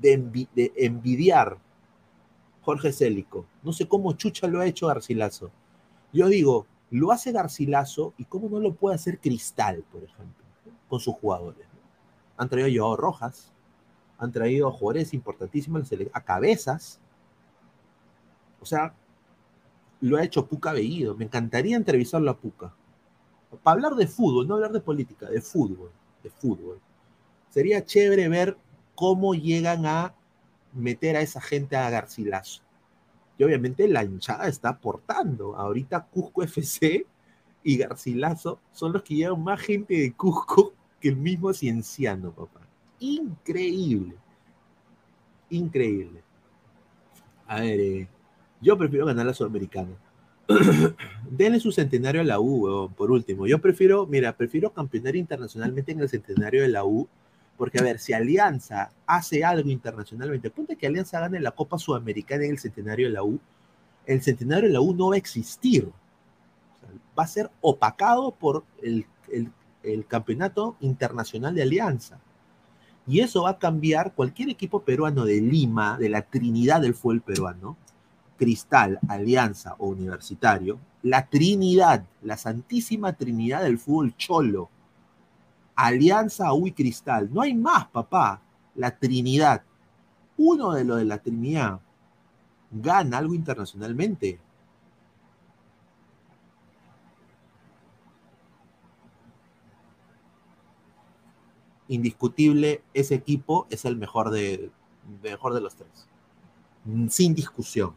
de, 0.00 0.48
envidiar 0.76 1.58
Jorge 2.62 2.92
Célico. 2.92 3.46
No 3.62 3.72
sé 3.72 3.86
cómo 3.86 4.14
Chucha 4.14 4.48
lo 4.48 4.58
ha 4.58 4.66
hecho 4.66 4.88
Garcilaso. 4.88 5.52
Yo 6.12 6.26
digo, 6.26 6.66
lo 6.90 7.12
hace 7.12 7.30
Garcilaso 7.30 8.14
y 8.18 8.24
cómo 8.24 8.48
no 8.48 8.58
lo 8.58 8.74
puede 8.74 8.96
hacer 8.96 9.20
Cristal, 9.20 9.84
por 9.92 10.02
ejemplo, 10.02 10.44
con 10.88 10.98
sus 10.98 11.14
jugadores. 11.14 11.68
Han 12.36 12.48
traído 12.48 12.66
a 12.66 12.84
Joao 12.84 12.96
Rojas, 12.96 13.52
han 14.18 14.32
traído 14.32 14.66
a 14.66 14.72
jugadores 14.72 15.14
importantísimos 15.14 15.88
a 16.12 16.20
cabezas. 16.20 16.98
O 18.60 18.66
sea, 18.66 18.92
lo 20.00 20.16
ha 20.16 20.24
hecho 20.24 20.46
Puca 20.46 20.72
Bellido. 20.72 21.14
Me 21.16 21.24
encantaría 21.24 21.76
entrevistarlo 21.76 22.30
a 22.30 22.38
Puca. 22.38 22.74
Para 23.62 23.74
hablar 23.74 23.94
de 23.94 24.06
fútbol, 24.06 24.46
no 24.46 24.54
hablar 24.54 24.72
de 24.72 24.80
política, 24.80 25.28
de 25.28 25.40
fútbol. 25.40 25.90
De 26.22 26.30
fútbol. 26.30 26.80
Sería 27.50 27.84
chévere 27.84 28.28
ver 28.28 28.56
cómo 28.94 29.34
llegan 29.34 29.86
a 29.86 30.14
meter 30.72 31.16
a 31.16 31.20
esa 31.20 31.40
gente 31.40 31.76
a 31.76 31.88
Garcilaso. 31.90 32.62
Y 33.38 33.44
obviamente 33.44 33.86
la 33.88 34.04
hinchada 34.04 34.48
está 34.48 34.70
aportando. 34.70 35.56
Ahorita 35.56 36.06
Cusco 36.06 36.42
FC 36.42 37.06
y 37.62 37.78
Garcilaso 37.78 38.60
son 38.72 38.92
los 38.92 39.02
que 39.02 39.14
llevan 39.14 39.42
más 39.42 39.60
gente 39.60 39.94
de 39.94 40.12
Cusco 40.12 40.74
que 41.00 41.08
el 41.08 41.16
mismo 41.16 41.52
Cienciano, 41.52 42.32
papá. 42.32 42.60
Increíble. 42.98 44.16
Increíble. 45.50 46.22
A 47.46 47.60
ver, 47.60 47.80
eh, 47.80 48.08
yo 48.60 48.76
prefiero 48.76 49.06
ganar 49.06 49.26
la 49.26 49.34
Sudamericana. 49.34 49.90
Denle 51.30 51.60
su 51.60 51.72
centenario 51.72 52.20
a 52.20 52.24
la 52.24 52.40
U, 52.40 52.90
por 52.96 53.10
último. 53.10 53.46
Yo 53.46 53.58
prefiero, 53.60 54.06
mira, 54.06 54.36
prefiero 54.36 54.72
campeonar 54.72 55.14
internacionalmente 55.16 55.92
en 55.92 56.00
el 56.00 56.08
centenario 56.08 56.62
de 56.62 56.68
la 56.68 56.84
U, 56.84 57.06
porque 57.56 57.78
a 57.78 57.82
ver, 57.82 57.98
si 57.98 58.12
Alianza 58.12 58.90
hace 59.06 59.44
algo 59.44 59.68
internacionalmente, 59.68 60.50
ponte 60.50 60.76
que 60.76 60.86
Alianza 60.86 61.20
gane 61.20 61.40
la 61.40 61.50
Copa 61.50 61.78
Sudamericana 61.78 62.44
en 62.44 62.52
el 62.52 62.58
centenario 62.58 63.08
de 63.08 63.12
la 63.12 63.22
U, 63.22 63.38
el 64.06 64.22
centenario 64.22 64.68
de 64.68 64.72
la 64.72 64.80
U 64.80 64.94
no 64.94 65.10
va 65.10 65.16
a 65.16 65.18
existir. 65.18 65.90
va 67.18 67.24
a 67.24 67.26
ser 67.26 67.50
opacado 67.60 68.30
por 68.30 68.64
el, 68.82 69.04
el 69.82 70.06
campeonato 70.06 70.76
internacional 70.80 71.54
de 71.54 71.62
Alianza. 71.62 72.18
Y 73.06 73.20
eso 73.20 73.42
va 73.42 73.50
a 73.50 73.58
cambiar 73.58 74.14
cualquier 74.14 74.50
equipo 74.50 74.82
peruano 74.82 75.24
de 75.24 75.40
Lima, 75.40 75.98
de 75.98 76.10
la 76.10 76.22
Trinidad 76.22 76.80
del 76.80 76.94
fútbol 76.94 77.22
peruano, 77.22 77.76
Cristal, 78.38 78.98
Alianza 79.08 79.74
o 79.78 79.88
Universitario, 79.88 80.78
la 81.02 81.26
Trinidad, 81.28 82.04
la 82.22 82.36
Santísima 82.36 83.12
Trinidad 83.12 83.62
del 83.62 83.78
fútbol 83.78 84.16
cholo. 84.16 84.70
Alianza, 85.74 86.52
U 86.54 86.66
y 86.66 86.72
Cristal. 86.72 87.28
No 87.32 87.42
hay 87.42 87.54
más, 87.54 87.86
papá. 87.88 88.40
La 88.74 88.96
Trinidad. 88.96 89.62
Uno 90.36 90.72
de 90.72 90.84
los 90.84 90.98
de 90.98 91.04
la 91.04 91.18
Trinidad 91.18 91.80
gana 92.70 93.18
algo 93.18 93.34
internacionalmente. 93.34 94.40
Indiscutible, 101.88 102.82
ese 102.92 103.14
equipo 103.14 103.66
es 103.70 103.84
el 103.84 103.96
mejor 103.96 104.30
de, 104.30 104.70
mejor 105.22 105.54
de 105.54 105.60
los 105.60 105.74
tres. 105.74 106.06
Sin 107.08 107.34
discusión 107.34 107.94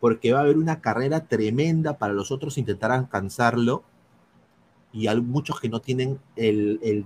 porque 0.00 0.32
va 0.32 0.40
a 0.40 0.42
haber 0.42 0.58
una 0.58 0.80
carrera 0.80 1.26
tremenda 1.26 1.98
para 1.98 2.12
los 2.12 2.30
otros 2.30 2.58
intentar 2.58 2.92
alcanzarlo 2.92 3.84
y 4.94 5.08
hay 5.08 5.20
muchos 5.20 5.60
que 5.60 5.68
no 5.68 5.80
tienen 5.80 6.20
el, 6.36 7.04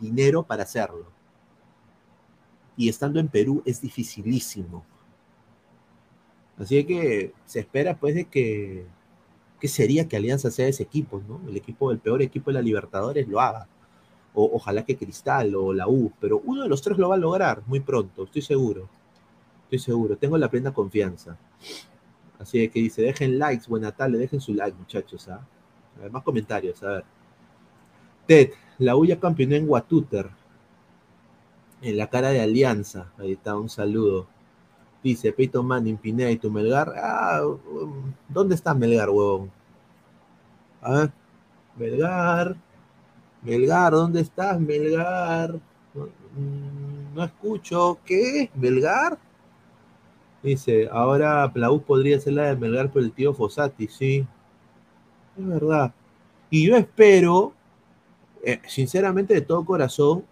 dinero 0.00 0.42
para 0.42 0.64
hacerlo. 0.64 1.06
Y 2.76 2.88
estando 2.88 3.20
en 3.20 3.28
Perú 3.28 3.62
es 3.64 3.80
dificilísimo. 3.80 4.84
Así 6.58 6.84
que 6.84 7.32
se 7.46 7.60
espera 7.60 7.96
pues 7.96 8.16
de 8.16 8.24
que, 8.24 8.84
que 9.60 9.68
sería 9.68 10.08
que 10.08 10.16
Alianza 10.16 10.50
sea 10.50 10.66
ese 10.66 10.82
equipo, 10.82 11.22
¿no? 11.26 11.40
El 11.48 11.56
equipo, 11.56 11.92
el 11.92 12.00
peor 12.00 12.20
equipo 12.20 12.50
de 12.50 12.54
la 12.54 12.62
Libertadores 12.62 13.28
lo 13.28 13.40
haga. 13.40 13.68
O, 14.34 14.50
ojalá 14.54 14.84
que 14.84 14.96
Cristal 14.96 15.54
o 15.54 15.72
la 15.72 15.86
U, 15.86 16.12
pero 16.20 16.42
uno 16.44 16.64
de 16.64 16.68
los 16.68 16.82
tres 16.82 16.98
lo 16.98 17.10
va 17.10 17.14
a 17.14 17.18
lograr 17.18 17.62
muy 17.66 17.78
pronto, 17.78 18.24
estoy 18.24 18.42
seguro. 18.42 18.88
Estoy 19.64 19.78
seguro, 19.78 20.16
tengo 20.16 20.36
la 20.36 20.50
plena 20.50 20.74
confianza. 20.74 21.38
Así 22.40 22.66
que 22.70 22.80
dice, 22.80 23.02
dejen 23.02 23.38
likes, 23.38 23.66
buena 23.68 23.92
tarde, 23.92 24.16
dejen 24.16 24.40
su 24.40 24.54
like, 24.54 24.76
muchachos. 24.76 25.28
¿ah? 25.28 25.46
A 25.98 26.00
ver, 26.00 26.10
más 26.10 26.22
comentarios, 26.22 26.82
a 26.82 26.88
ver. 26.88 27.04
Ted, 28.26 28.50
la 28.78 28.94
ya 29.06 29.20
campeonó 29.20 29.56
en 29.56 29.68
Watuter. 29.68 30.30
En 31.82 31.96
la 31.96 32.08
cara 32.08 32.30
de 32.30 32.40
Alianza. 32.40 33.12
Ahí 33.18 33.32
está, 33.32 33.56
un 33.56 33.68
saludo. 33.68 34.26
Dice 35.02 35.32
Peito 35.32 35.62
Manning, 35.62 35.96
Pineda 35.98 36.30
y 36.30 36.38
tu 36.38 36.50
Melgar. 36.50 36.94
Ah, 36.96 37.42
um, 37.44 38.12
¿dónde 38.28 38.54
está 38.54 38.74
Melgar, 38.74 39.10
huevón? 39.10 39.50
A 40.80 40.92
ver. 40.92 41.12
Melgar. 41.76 42.56
Melgar, 43.42 43.92
¿dónde 43.92 44.20
estás, 44.20 44.58
Melgar? 44.60 45.58
No, 45.94 46.04
mm, 46.04 47.14
no 47.14 47.24
escucho. 47.24 47.98
¿Qué? 48.04 48.50
¿Melgar? 48.54 49.18
Dice, 50.42 50.88
ahora 50.90 51.52
la 51.54 51.70
podría 51.78 52.18
ser 52.18 52.32
la 52.34 52.46
de 52.46 52.56
Melgar 52.56 52.90
por 52.90 53.02
el 53.02 53.12
tío 53.12 53.34
Fossati, 53.34 53.88
sí. 53.88 54.26
Es 55.36 55.46
verdad. 55.46 55.92
Y 56.48 56.66
yo 56.66 56.76
espero, 56.76 57.52
eh, 58.42 58.60
sinceramente 58.66 59.34
de 59.34 59.42
todo 59.42 59.64
corazón, 59.64 60.24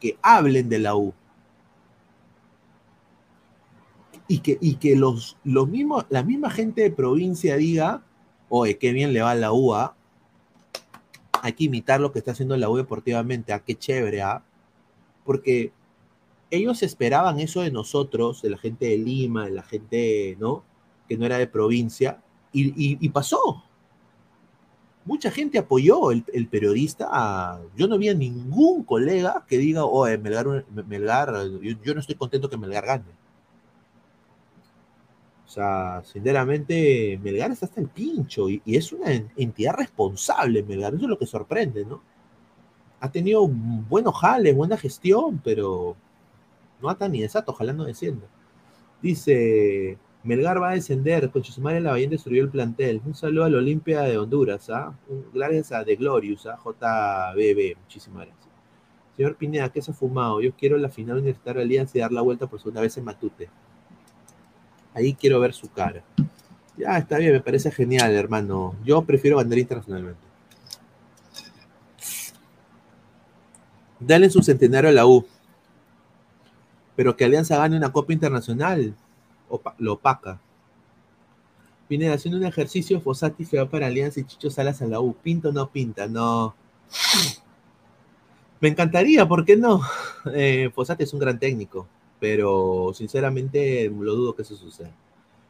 que 0.00 0.18
hablen 0.20 0.68
de 0.68 0.78
la 0.80 0.96
U. 0.96 1.14
Y 4.26 4.40
que, 4.40 4.58
y 4.60 4.76
que 4.76 4.96
los, 4.96 5.36
los 5.44 5.68
mismos, 5.68 6.06
la 6.08 6.24
misma 6.24 6.50
gente 6.50 6.82
de 6.82 6.90
provincia 6.90 7.56
diga, 7.56 8.02
oye, 8.48 8.78
qué 8.78 8.92
bien 8.92 9.12
le 9.12 9.22
va 9.22 9.34
la 9.34 9.52
U, 9.52 9.74
¿ah? 9.74 9.94
Hay 11.40 11.52
que 11.52 11.64
imitar 11.64 12.00
lo 12.00 12.12
que 12.12 12.18
está 12.18 12.32
haciendo 12.32 12.56
la 12.56 12.68
U 12.68 12.76
deportivamente, 12.76 13.52
¿ah? 13.52 13.62
Qué 13.64 13.74
chévere, 13.76 14.22
¿ah? 14.22 14.42
Porque 15.24 15.72
ellos 16.52 16.82
esperaban 16.82 17.40
eso 17.40 17.62
de 17.62 17.70
nosotros, 17.70 18.42
de 18.42 18.50
la 18.50 18.58
gente 18.58 18.84
de 18.84 18.98
Lima, 18.98 19.46
de 19.46 19.52
la 19.52 19.62
gente, 19.62 20.36
¿no? 20.38 20.62
Que 21.08 21.16
no 21.16 21.24
era 21.24 21.38
de 21.38 21.46
provincia, 21.46 22.22
y, 22.52 23.08
pasó. 23.08 23.64
Mucha 25.06 25.30
gente 25.30 25.58
apoyó 25.58 26.10
el, 26.12 26.48
periodista. 26.48 27.58
yo 27.74 27.88
no 27.88 27.96
vi 27.96 28.14
ningún 28.14 28.84
colega 28.84 29.46
que 29.48 29.56
diga, 29.56 29.84
oh, 29.86 30.04
Melgar, 30.18 30.66
Melgar 30.86 31.32
yo, 31.82 31.94
no 31.94 32.00
estoy 32.00 32.16
contento 32.16 32.50
que 32.50 32.58
Melgar 32.58 32.84
gane. 32.84 33.04
sea, 35.46 36.02
sinceramente, 36.04 37.18
Melgar 37.22 37.50
está 37.50 37.64
hasta 37.66 37.80
el 37.80 37.88
pincho 37.88 38.50
y 38.50 38.62
es 38.66 38.92
una 38.92 39.10
entidad 39.36 39.72
responsable, 39.74 40.62
Melgar. 40.62 40.94
Eso 40.94 41.04
es 41.04 41.10
lo 41.10 41.18
que 41.18 41.26
sorprende, 41.26 41.86
¿no? 41.86 42.02
Ha 43.00 43.10
tenido 43.10 43.48
buenos 43.48 44.14
jales, 44.18 44.54
buena 44.54 44.76
gestión, 44.76 45.40
pero 45.42 45.96
no 46.82 46.90
ata 46.90 47.08
ni 47.08 47.22
desato, 47.22 47.52
ojalá 47.52 47.72
no 47.72 47.84
descienda. 47.84 48.26
Dice, 49.00 49.98
Melgar 50.24 50.60
va 50.60 50.70
a 50.70 50.74
descender, 50.74 51.30
con 51.30 51.42
madre 51.60 51.80
la 51.80 51.92
Bahía 51.92 52.08
destruyó 52.08 52.42
el 52.42 52.50
plantel. 52.50 53.00
Un 53.04 53.14
saludo 53.14 53.44
al 53.44 53.54
Olimpia 53.54 54.02
de 54.02 54.18
Honduras, 54.18 54.68
¿ah? 54.70 54.94
Gracias 55.32 55.72
a 55.72 55.84
The 55.84 55.96
Glorious, 55.96 56.46
¿ah? 56.46 56.58
JBB, 56.62 57.76
muchísimas 57.80 58.26
gracias. 58.26 58.48
Señor 59.16 59.36
Pineda, 59.36 59.68
¿qué 59.70 59.82
se 59.82 59.90
ha 59.90 59.94
fumado? 59.94 60.40
Yo 60.40 60.52
quiero 60.52 60.78
la 60.78 60.88
final 60.88 61.18
universitaria 61.18 61.62
Alianza 61.62 61.98
y 61.98 62.00
dar 62.00 62.12
la 62.12 62.22
vuelta 62.22 62.46
por 62.46 62.58
segunda 62.60 62.80
vez 62.80 62.96
en 62.96 63.04
Matute. 63.04 63.48
Ahí 64.94 65.14
quiero 65.14 65.40
ver 65.40 65.52
su 65.52 65.70
cara. 65.70 66.02
Ya, 66.76 66.96
está 66.98 67.18
bien, 67.18 67.32
me 67.32 67.40
parece 67.40 67.70
genial, 67.70 68.12
hermano. 68.12 68.74
Yo 68.84 69.02
prefiero 69.02 69.36
bandera 69.36 69.60
internacionalmente. 69.60 70.20
Dale 74.00 74.30
su 74.30 74.42
centenario 74.42 74.90
a 74.90 74.92
la 74.92 75.06
U. 75.06 75.24
Pero 76.96 77.16
que 77.16 77.24
Alianza 77.24 77.56
gane 77.56 77.76
una 77.76 77.92
Copa 77.92 78.12
Internacional, 78.12 78.94
lo 79.78 79.92
opaca. 79.94 80.40
Pineda, 81.88 82.14
haciendo 82.14 82.38
un 82.38 82.46
ejercicio, 82.46 83.00
Fosati 83.00 83.44
se 83.44 83.58
va 83.58 83.68
para 83.68 83.86
Alianza 83.86 84.20
y 84.20 84.24
Chicho 84.24 84.50
Salas 84.50 84.80
a 84.82 84.86
la 84.86 85.00
U. 85.00 85.14
¿Pinta 85.14 85.48
o 85.48 85.52
no 85.52 85.70
pinta? 85.70 86.06
No. 86.06 86.54
Me 88.60 88.68
encantaría, 88.68 89.26
¿por 89.26 89.44
qué 89.44 89.56
no? 89.56 89.82
Eh, 90.34 90.70
Fosati 90.72 91.02
es 91.02 91.12
un 91.12 91.18
gran 91.18 91.40
técnico, 91.40 91.88
pero 92.20 92.92
sinceramente 92.94 93.90
lo 93.90 94.14
dudo 94.14 94.36
que 94.36 94.42
eso 94.42 94.54
suceda. 94.54 94.92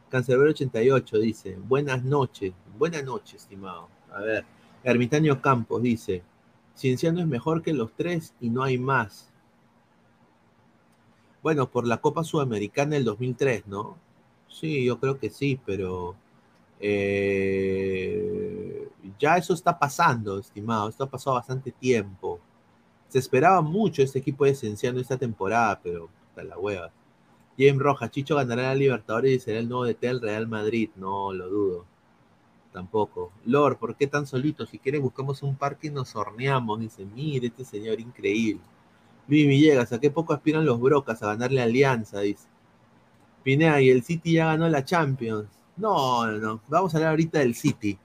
Cancerbero 0.09 0.49
88 0.49 1.19
dice, 1.19 1.57
buenas 1.67 2.03
noches, 2.03 2.53
buenas 2.79 3.03
noches, 3.03 3.43
estimado. 3.43 3.87
A 4.11 4.21
ver, 4.21 4.45
Ermitaño 4.83 5.41
Campos 5.41 5.83
dice, 5.83 6.23
Cienciano 6.75 7.19
es 7.19 7.27
mejor 7.27 7.61
que 7.61 7.73
los 7.73 7.91
tres 7.95 8.33
y 8.41 8.49
no 8.49 8.63
hay 8.63 8.79
más. 8.79 9.29
Bueno, 11.43 11.69
por 11.69 11.85
la 11.85 11.97
Copa 11.97 12.23
Sudamericana 12.23 12.95
del 12.95 13.03
2003, 13.03 13.67
¿no? 13.67 13.97
Sí, 14.47 14.85
yo 14.85 14.99
creo 14.99 15.19
que 15.19 15.29
sí, 15.29 15.59
pero 15.65 16.15
eh, 16.79 18.87
ya 19.19 19.37
eso 19.37 19.53
está 19.53 19.77
pasando, 19.77 20.39
estimado. 20.39 20.89
Esto 20.89 21.03
ha 21.03 21.09
pasado 21.09 21.35
bastante 21.35 21.71
tiempo. 21.71 22.39
Se 23.09 23.19
esperaba 23.19 23.61
mucho 23.61 24.01
este 24.01 24.19
equipo 24.19 24.45
de 24.45 24.55
Cienciano 24.55 24.99
esta 24.99 25.17
temporada, 25.17 25.79
pero 25.83 26.09
está 26.29 26.43
la 26.43 26.57
hueva. 26.57 26.91
James 27.57 27.79
Rojas, 27.79 28.11
Chicho 28.11 28.35
ganará 28.35 28.63
la 28.63 28.75
Libertadores 28.75 29.33
y 29.33 29.39
será 29.39 29.59
el 29.59 29.69
nuevo 29.69 29.85
DT 29.85 30.07
del 30.07 30.21
Real 30.21 30.47
Madrid. 30.47 30.89
No, 30.95 31.33
lo 31.33 31.49
dudo. 31.49 31.85
Tampoco. 32.71 33.31
Lord, 33.45 33.77
¿por 33.77 33.95
qué 33.95 34.07
tan 34.07 34.25
solito? 34.25 34.65
Si 34.65 34.79
quieres 34.79 35.01
buscamos 35.01 35.43
un 35.43 35.55
parque 35.55 35.87
y 35.87 35.91
nos 35.91 36.15
horneamos. 36.15 36.79
Dice, 36.79 37.05
mire, 37.05 37.47
este 37.47 37.65
señor 37.65 37.99
increíble. 37.99 38.61
Luis 39.27 39.47
Villegas, 39.47 39.93
¿a 39.93 39.99
qué 39.99 40.11
poco 40.11 40.33
aspiran 40.33 40.65
los 40.65 40.79
Brocas 40.79 41.21
a 41.23 41.27
ganarle 41.27 41.61
Alianza? 41.61 42.19
Dice. 42.19 42.47
Pinea, 43.43 43.81
y 43.81 43.89
el 43.89 44.03
City 44.03 44.33
ya 44.33 44.47
ganó 44.47 44.69
la 44.69 44.85
Champions. 44.85 45.47
No, 45.77 46.25
no, 46.27 46.37
no. 46.37 46.61
Vamos 46.67 46.93
a 46.93 46.97
hablar 46.97 47.11
ahorita 47.11 47.39
del 47.39 47.55
City 47.55 47.97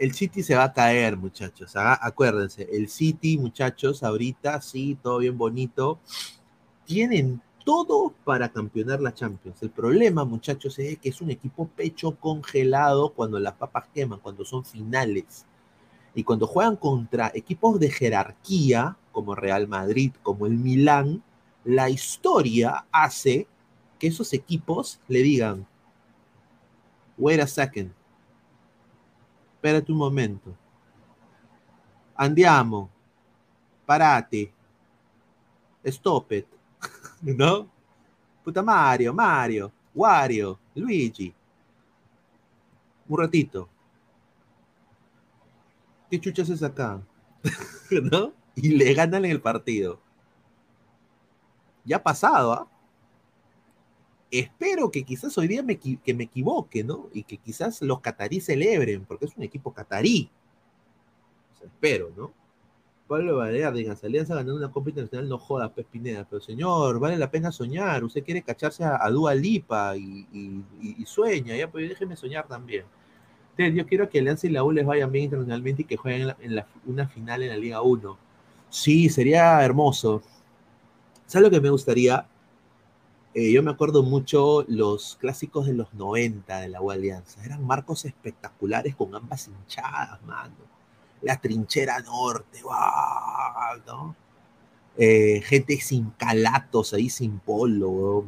el 0.00 0.14
City 0.14 0.42
se 0.42 0.56
va 0.56 0.64
a 0.64 0.72
caer, 0.72 1.18
muchachos. 1.18 1.74
Acuérdense, 1.76 2.66
el 2.72 2.88
City, 2.88 3.36
muchachos, 3.36 4.02
ahorita 4.02 4.62
sí, 4.62 4.96
todo 5.00 5.18
bien 5.18 5.36
bonito. 5.36 5.98
Tienen 6.86 7.42
todo 7.66 8.14
para 8.24 8.48
campeonar 8.48 9.02
la 9.02 9.12
Champions. 9.12 9.62
El 9.62 9.68
problema, 9.68 10.24
muchachos, 10.24 10.78
es 10.78 10.98
que 10.98 11.10
es 11.10 11.20
un 11.20 11.30
equipo 11.30 11.68
pecho 11.68 12.16
congelado 12.18 13.12
cuando 13.12 13.38
las 13.38 13.52
papas 13.52 13.88
queman, 13.92 14.20
cuando 14.20 14.42
son 14.42 14.64
finales. 14.64 15.44
Y 16.14 16.24
cuando 16.24 16.46
juegan 16.46 16.76
contra 16.76 17.30
equipos 17.34 17.78
de 17.78 17.90
jerarquía, 17.90 18.96
como 19.12 19.34
Real 19.34 19.68
Madrid, 19.68 20.12
como 20.22 20.46
el 20.46 20.56
Milán, 20.56 21.22
la 21.64 21.90
historia 21.90 22.86
hace 22.90 23.46
que 23.98 24.06
esos 24.06 24.32
equipos 24.32 25.00
le 25.08 25.22
digan, 25.22 25.66
wait 27.18 27.40
a 27.40 27.46
second, 27.46 27.92
espérate 29.54 29.92
un 29.92 29.98
momento. 29.98 30.56
Andiamo, 32.16 32.90
parate, 33.86 34.52
stop 35.84 36.32
it, 36.32 36.46
¿no? 37.22 37.68
Puta 38.42 38.62
Mario, 38.62 39.12
Mario, 39.12 39.72
Wario, 39.94 40.58
Luigi. 40.74 41.34
Un 43.08 43.18
ratito. 43.18 43.68
¿Qué 46.10 46.20
chuchas 46.20 46.48
es 46.48 46.62
acá? 46.62 47.00
¿No? 47.90 48.32
Y 48.62 48.70
le 48.70 48.92
ganan 48.94 49.24
en 49.24 49.30
el 49.30 49.40
partido. 49.40 50.00
Ya 51.84 51.96
ha 51.96 52.02
pasado, 52.02 52.52
¿ah? 52.52 52.68
espero 54.30 54.90
que 54.90 55.02
quizás 55.02 55.36
hoy 55.38 55.48
día 55.48 55.62
me, 55.62 55.78
que 55.78 56.14
me 56.14 56.24
equivoque, 56.24 56.84
¿no? 56.84 57.08
Y 57.12 57.24
que 57.24 57.36
quizás 57.38 57.82
los 57.82 58.00
catarí 58.00 58.40
celebren, 58.40 59.04
porque 59.04 59.24
es 59.26 59.36
un 59.36 59.42
equipo 59.42 59.72
catarí. 59.72 60.30
espero, 61.62 62.10
¿no? 62.16 62.32
Pablo 63.08 63.38
Valera, 63.38 63.72
digas, 63.72 64.04
Alianza 64.04 64.36
ganando 64.36 64.54
una 64.54 64.70
Copa 64.70 64.90
Internacional, 64.90 65.28
no 65.28 65.36
joda, 65.36 65.74
Pespineda, 65.74 66.24
pero 66.30 66.40
señor, 66.40 67.00
vale 67.00 67.16
la 67.18 67.28
pena 67.28 67.50
soñar, 67.50 68.04
usted 68.04 68.22
quiere 68.22 68.40
cacharse 68.40 68.84
a, 68.84 69.10
Dua 69.10 69.34
Lipa 69.34 69.96
y, 69.96 71.04
sueña, 71.06 71.56
ya, 71.56 71.68
pues 71.68 71.88
déjeme 71.88 72.14
soñar 72.14 72.46
también. 72.46 72.84
Entonces, 73.50 73.74
yo 73.74 73.84
quiero 73.86 74.08
que 74.08 74.20
Alianza 74.20 74.46
y 74.46 74.50
la 74.50 74.62
U 74.62 74.70
les 74.70 74.86
vayan 74.86 75.10
bien 75.10 75.24
internacionalmente 75.24 75.82
y 75.82 75.84
que 75.86 75.96
jueguen 75.96 76.34
en, 76.38 76.64
una 76.86 77.08
final 77.08 77.42
en 77.42 77.48
la 77.48 77.56
Liga 77.56 77.82
1. 77.82 78.29
Sí, 78.70 79.08
sería 79.08 79.62
hermoso. 79.64 80.22
¿Sabes 81.26 81.44
lo 81.44 81.50
que 81.50 81.60
me 81.60 81.70
gustaría? 81.70 82.26
Eh, 83.34 83.52
yo 83.52 83.62
me 83.62 83.72
acuerdo 83.72 84.02
mucho 84.04 84.64
los 84.68 85.16
clásicos 85.20 85.66
de 85.66 85.74
los 85.74 85.92
90 85.94 86.60
de 86.60 86.68
la 86.68 86.80
U 86.80 86.90
Alianza. 86.90 87.44
Eran 87.44 87.64
marcos 87.64 88.04
espectaculares 88.04 88.94
con 88.94 89.14
ambas 89.14 89.48
hinchadas, 89.48 90.22
mano. 90.22 90.54
La 91.22 91.36
trinchera 91.40 91.98
norte, 92.00 92.60
¿no? 93.86 94.16
Eh, 94.96 95.42
gente 95.44 95.80
sin 95.80 96.10
calatos 96.10 96.94
ahí, 96.94 97.08
sin 97.10 97.38
polo, 97.40 98.26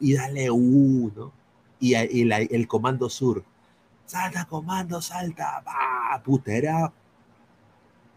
y 0.00 0.14
dale 0.14 0.50
U, 0.50 1.12
¿no? 1.14 1.32
Y, 1.80 1.94
el 1.94 2.68
comando 2.68 3.10
sur. 3.10 3.44
Salta, 4.06 4.44
comando, 4.46 5.00
salta, 5.02 5.62
va, 5.66 6.22
puta, 6.22 6.52
era 6.52 6.92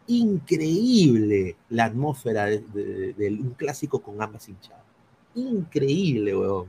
increíble 0.07 1.55
la 1.69 1.85
atmósfera 1.85 2.45
de 2.45 3.37
un 3.39 3.53
clásico 3.57 4.01
con 4.01 4.21
ambas 4.21 4.47
hinchadas 4.49 4.87
increíble, 5.37 6.35
weón. 6.35 6.67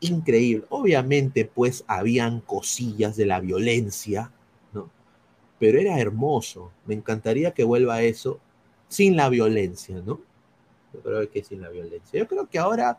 Increíble. 0.00 0.64
Obviamente, 0.70 1.44
pues, 1.44 1.84
habían 1.86 2.40
cosillas 2.40 3.16
de 3.16 3.26
la 3.26 3.40
violencia, 3.40 4.30
¿no? 4.72 4.88
Pero 5.58 5.78
era 5.78 5.98
hermoso. 5.98 6.70
Me 6.86 6.94
encantaría 6.94 7.52
que 7.52 7.64
vuelva 7.64 8.02
eso 8.02 8.40
sin 8.88 9.16
la 9.16 9.28
violencia, 9.28 9.96
¿no? 9.96 10.20
Yo 10.94 11.00
creo 11.02 11.30
que 11.30 11.44
sin 11.44 11.60
la 11.60 11.68
violencia. 11.68 12.18
Yo 12.18 12.26
creo 12.26 12.48
que 12.48 12.58
ahora 12.58 12.98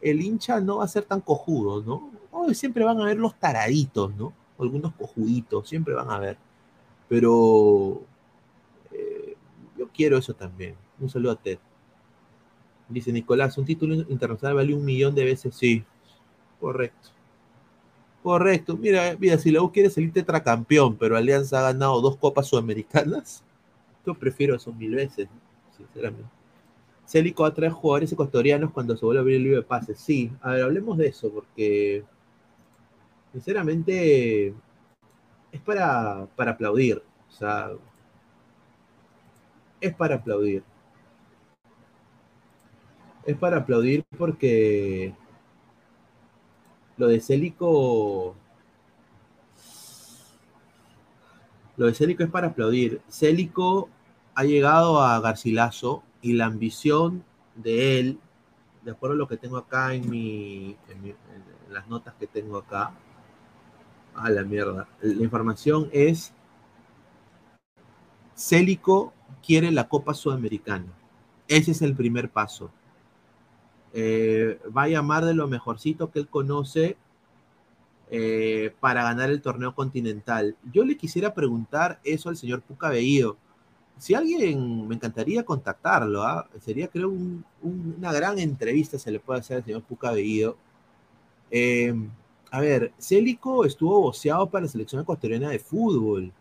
el 0.00 0.20
hincha 0.20 0.60
no 0.60 0.78
va 0.78 0.84
a 0.84 0.88
ser 0.88 1.04
tan 1.04 1.20
cojudo, 1.20 1.82
¿no? 1.82 2.10
siempre 2.54 2.84
van 2.84 2.98
a 2.98 3.02
haber 3.02 3.18
los 3.18 3.34
taraditos, 3.38 4.14
¿no? 4.16 4.32
Algunos 4.58 4.94
cojuditos, 4.94 5.68
siempre 5.68 5.94
van 5.94 6.10
a 6.10 6.16
haber. 6.16 6.38
Pero 7.10 8.04
eh, 8.92 9.36
yo 9.76 9.88
quiero 9.88 10.16
eso 10.16 10.32
también. 10.32 10.76
Un 11.00 11.10
saludo 11.10 11.32
a 11.32 11.36
Ted. 11.36 11.58
Dice 12.88 13.12
Nicolás, 13.12 13.58
un 13.58 13.64
título 13.64 13.94
internacional 13.94 14.54
vale 14.54 14.72
un 14.72 14.84
millón 14.84 15.12
de 15.12 15.24
veces. 15.24 15.56
Sí, 15.56 15.84
correcto. 16.60 17.08
Correcto. 18.22 18.76
Mira, 18.76 19.16
mira, 19.18 19.38
si 19.38 19.50
la 19.50 19.60
U 19.60 19.72
quiere 19.72 19.90
salir 19.90 20.12
tetracampeón, 20.12 20.96
pero 20.96 21.16
Alianza 21.16 21.58
ha 21.58 21.72
ganado 21.72 22.00
dos 22.00 22.16
copas 22.16 22.46
sudamericanas, 22.46 23.42
yo 24.06 24.14
prefiero 24.14 24.54
eso 24.54 24.72
mil 24.72 24.94
veces, 24.94 25.28
sinceramente. 25.76 26.30
Célico 27.06 27.44
a 27.44 27.52
tres 27.52 27.72
jugadores 27.72 28.12
ecuatorianos 28.12 28.70
cuando 28.70 28.96
se 28.96 29.04
vuelve 29.04 29.18
a 29.18 29.22
abrir 29.22 29.36
el 29.36 29.42
libro 29.42 29.58
de 29.58 29.66
pases. 29.66 29.98
Sí, 29.98 30.30
a 30.42 30.52
ver, 30.52 30.62
hablemos 30.62 30.96
de 30.96 31.08
eso, 31.08 31.28
porque 31.28 32.04
sinceramente 33.32 34.54
es 35.52 35.60
para, 35.60 36.26
para 36.36 36.52
aplaudir. 36.52 37.02
O 37.28 37.32
sea, 37.32 37.70
es 39.80 39.94
para 39.94 40.16
aplaudir 40.16 40.62
es 43.24 43.36
para 43.36 43.58
aplaudir 43.58 44.04
porque 44.16 45.14
lo 46.96 47.08
de 47.08 47.20
Célico. 47.20 48.36
Lo 51.76 51.86
de 51.86 51.94
Célico 51.94 52.22
es 52.22 52.30
para 52.30 52.48
aplaudir. 52.48 53.00
Célico 53.08 53.88
ha 54.34 54.44
llegado 54.44 55.02
a 55.02 55.18
Garcilaso 55.20 56.02
y 56.20 56.34
la 56.34 56.46
ambición 56.46 57.24
de 57.54 57.98
él 57.98 58.18
de 58.82 58.90
acuerdo 58.90 59.14
a 59.14 59.18
lo 59.18 59.28
que 59.28 59.36
tengo 59.36 59.58
acá 59.58 59.94
en, 59.94 60.08
mi, 60.08 60.76
en, 60.88 61.14
las 61.68 61.86
notas 61.88 62.14
que 62.14 62.26
tengo 62.26 62.58
acá, 62.58 62.92
a 64.14 64.30
la 64.30 64.42
mierda, 64.42 64.88
la 65.00 65.22
información 65.22 65.88
es 65.92 66.32
Célico 68.40 69.12
quiere 69.44 69.70
la 69.70 69.88
Copa 69.88 70.14
Sudamericana. 70.14 70.86
Ese 71.46 71.72
es 71.72 71.82
el 71.82 71.94
primer 71.94 72.30
paso. 72.30 72.70
Eh, 73.92 74.58
va 74.76 74.84
a 74.84 74.88
llamar 74.88 75.24
de 75.24 75.34
lo 75.34 75.48
mejorcito 75.48 76.10
que 76.10 76.20
él 76.20 76.28
conoce 76.28 76.96
eh, 78.10 78.72
para 78.80 79.02
ganar 79.02 79.30
el 79.30 79.42
torneo 79.42 79.74
continental. 79.74 80.56
Yo 80.72 80.84
le 80.84 80.96
quisiera 80.96 81.34
preguntar 81.34 82.00
eso 82.04 82.28
al 82.28 82.36
señor 82.36 82.62
Puca 82.62 82.88
Veído. 82.88 83.36
Si 83.98 84.14
alguien, 84.14 84.88
me 84.88 84.94
encantaría 84.94 85.44
contactarlo, 85.44 86.22
¿ah? 86.22 86.48
sería 86.60 86.88
creo 86.88 87.10
un, 87.10 87.44
un, 87.60 87.96
una 87.98 88.12
gran 88.12 88.38
entrevista 88.38 88.98
se 88.98 89.10
le 89.10 89.20
puede 89.20 89.40
hacer 89.40 89.58
al 89.58 89.64
señor 89.64 89.82
Puca 89.82 90.12
Veído. 90.12 90.56
Eh, 91.50 91.94
a 92.50 92.60
ver, 92.60 92.92
Célico 92.98 93.64
estuvo 93.64 94.00
voceado 94.00 94.48
para 94.50 94.64
la 94.64 94.70
selección 94.70 95.02
ecuatoriana 95.02 95.50
de 95.50 95.58
fútbol. 95.58 96.32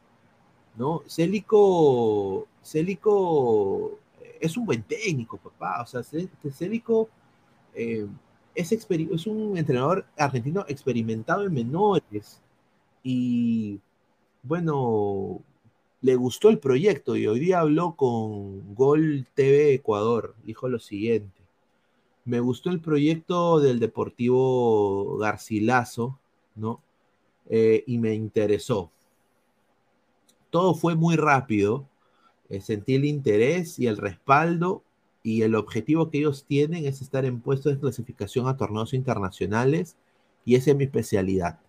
¿no? 0.75 1.03
Célico, 1.07 2.47
Célico 2.63 3.99
es 4.39 4.57
un 4.57 4.65
buen 4.65 4.83
técnico, 4.83 5.37
papá. 5.37 5.81
O 5.83 5.85
sea, 5.85 6.01
Célico 6.03 7.09
eh, 7.73 8.07
es, 8.55 8.71
es, 8.71 9.27
un 9.27 9.57
entrenador 9.57 10.05
argentino 10.17 10.65
experimentado 10.67 11.45
en 11.45 11.53
menores. 11.53 12.41
Y 13.03 13.79
bueno, 14.43 15.41
le 16.01 16.15
gustó 16.15 16.49
el 16.49 16.59
proyecto 16.59 17.15
y 17.15 17.27
hoy 17.27 17.39
día 17.39 17.59
habló 17.59 17.95
con 17.95 18.73
Gol 18.73 19.27
TV 19.33 19.75
Ecuador. 19.75 20.35
Dijo 20.43 20.69
lo 20.69 20.79
siguiente. 20.79 21.38
Me 22.29 22.39
gustó 22.39 22.69
el 22.69 22.79
proyecto 22.79 23.59
del 23.59 23.79
Deportivo 23.79 25.17
Garcilaso, 25.17 26.19
¿no? 26.55 26.81
Eh, 27.49 27.83
y 27.87 27.97
me 27.97 28.13
interesó 28.13 28.91
todo 30.49 30.73
fue 30.73 30.95
muy 30.95 31.15
rápido. 31.15 31.87
Eh, 32.49 32.61
sentí 32.61 32.95
el 32.95 33.05
interés 33.05 33.79
y 33.79 33.87
el 33.87 33.97
respaldo 33.97 34.83
y 35.23 35.43
el 35.43 35.55
objetivo 35.55 36.09
que 36.09 36.19
ellos 36.19 36.45
tienen 36.47 36.85
es 36.85 37.01
estar 37.01 37.25
en 37.25 37.41
puestos 37.41 37.73
de 37.73 37.79
clasificación 37.79 38.47
a 38.47 38.57
torneos 38.57 38.93
internacionales 38.93 39.95
y 40.45 40.55
esa 40.55 40.71
es 40.71 40.77
mi 40.77 40.85
especialidad. 40.85 41.59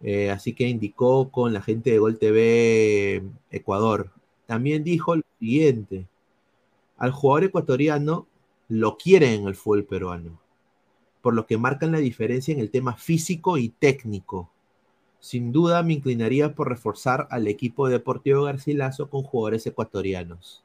Eh, 0.00 0.30
así 0.30 0.54
que 0.54 0.68
indicó 0.68 1.30
con 1.30 1.52
la 1.52 1.60
gente 1.60 1.90
de 1.90 1.98
Gol 1.98 2.18
TV 2.18 3.24
Ecuador. 3.50 4.12
También 4.46 4.84
dijo 4.84 5.16
lo 5.16 5.22
siguiente, 5.40 6.06
al 6.96 7.10
jugador 7.10 7.44
ecuatoriano 7.44 8.26
lo 8.68 8.96
quieren 8.96 9.42
en 9.42 9.48
el 9.48 9.54
fútbol 9.54 9.84
peruano, 9.84 10.40
por 11.22 11.34
lo 11.34 11.46
que 11.46 11.58
marcan 11.58 11.92
la 11.92 11.98
diferencia 11.98 12.52
en 12.54 12.60
el 12.60 12.70
tema 12.70 12.96
físico 12.96 13.58
y 13.58 13.70
técnico 13.70 14.50
sin 15.20 15.52
duda 15.52 15.82
me 15.82 15.94
inclinaría 15.94 16.54
por 16.54 16.68
reforzar 16.68 17.26
al 17.30 17.48
equipo 17.48 17.88
Deportivo 17.88 18.44
Garcilaso 18.44 19.10
con 19.10 19.22
jugadores 19.22 19.66
ecuatorianos. 19.66 20.62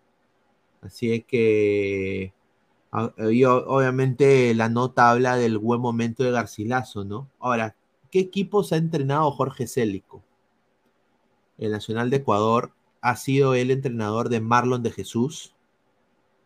Así 0.82 1.22
que 1.22 2.34
obviamente 2.92 4.54
la 4.54 4.70
nota 4.70 5.10
habla 5.10 5.36
del 5.38 5.58
buen 5.58 5.82
momento 5.82 6.24
de 6.24 6.32
Garcilaso, 6.32 7.04
¿no? 7.04 7.28
Ahora, 7.40 7.76
¿qué 8.12 8.20
equipos 8.20 8.72
ha 8.72 8.78
entrenado 8.78 9.32
Jorge 9.32 9.66
Célico? 9.66 10.22
El 11.58 11.72
Nacional 11.72 12.10
de 12.10 12.18
Ecuador 12.18 12.74
ha 13.02 13.16
sido 13.16 13.56
el 13.56 13.72
entrenador 13.72 14.30
de 14.30 14.40
Marlon 14.40 14.84
de 14.84 14.92
Jesús. 14.92 15.56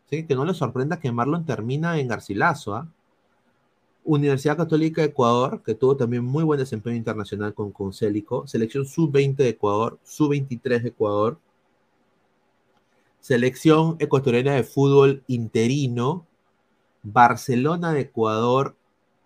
Así 0.07 0.25
que 0.25 0.35
no 0.35 0.45
le 0.45 0.53
sorprenda 0.53 0.99
que 0.99 1.11
Marlon 1.11 1.45
termina 1.45 1.99
en 1.99 2.07
Garcilaso, 2.07 2.75
¿ah? 2.75 2.87
Universidad 4.05 4.55
Católica 4.55 5.01
de 5.01 5.09
Ecuador, 5.09 5.61
que 5.63 5.75
tuvo 5.75 5.97
también 5.97 6.23
muy 6.23 6.45
buen 6.45 6.59
desempeño 6.59 6.95
internacional 6.95 7.53
con 7.53 7.73
Concélico, 7.73 8.47
selección 8.47 8.85
sub-20 8.85 9.35
de 9.35 9.49
Ecuador, 9.49 9.99
sub-23 10.03 10.81
de 10.81 10.89
Ecuador, 10.89 11.39
selección 13.19 13.97
ecuatoriana 13.99 14.53
de 14.53 14.63
fútbol 14.63 15.23
interino, 15.27 16.25
Barcelona 17.03 17.91
de 17.91 18.01
Ecuador, 18.01 18.77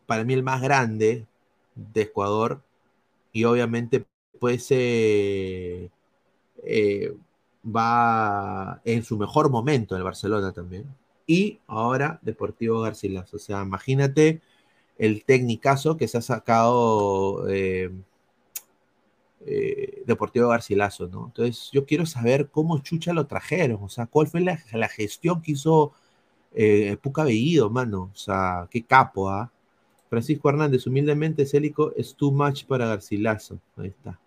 para 0.08 0.24
mí 0.24 0.34
el 0.34 0.42
más 0.42 0.64
grande 0.64 1.28
de 1.76 2.02
Ecuador, 2.02 2.64
y 3.32 3.44
obviamente 3.44 4.08
pues 4.40 4.66
eh, 4.72 5.92
eh, 6.64 7.14
va 7.66 8.82
en 8.86 9.04
su 9.04 9.18
mejor 9.18 9.50
momento 9.50 9.96
el 9.96 10.04
Barcelona 10.04 10.52
también. 10.52 10.86
Y 11.28 11.60
ahora 11.68 12.20
Deportivo 12.22 12.82
Garcilaso. 12.82 13.38
O 13.38 13.40
sea, 13.40 13.62
imagínate 13.62 14.42
el 14.98 15.24
técnicazo 15.24 15.98
que 15.98 16.08
se 16.08 16.18
ha 16.18 16.22
sacado 16.22 17.48
eh, 17.50 17.92
eh, 19.46 20.04
Deportivo 20.06 20.50
Garcilaso, 20.50 21.08
¿no? 21.08 21.26
Entonces, 21.28 21.70
yo 21.72 21.86
quiero 21.86 22.06
saber 22.06 22.50
cómo 22.50 22.80
Chucha 22.80 23.14
lo 23.14 23.26
trajeron, 23.26 23.80
o 23.82 23.90
sea, 23.90 24.06
cuál 24.06 24.28
fue 24.28 24.42
la, 24.42 24.58
gestión 24.88 25.42
que 25.42 25.54
hizo 25.54 25.94
eh, 26.54 26.98
Puca 27.02 27.24
Bellido, 27.24 27.70
mano, 27.70 28.12
o 28.14 28.16
sea, 28.16 28.68
qué 28.70 28.84
capo, 28.84 29.30
¿ah? 29.30 29.52
Francisco 30.10 30.50
Hernández, 30.50 30.86
humildemente, 30.86 31.46
Célico 31.46 31.94
es 31.96 32.16
too 32.16 32.32
much 32.32 32.66
para 32.66 32.86
Garcilaso, 32.86 33.60
ahí 33.78 33.88
está. 33.88 34.20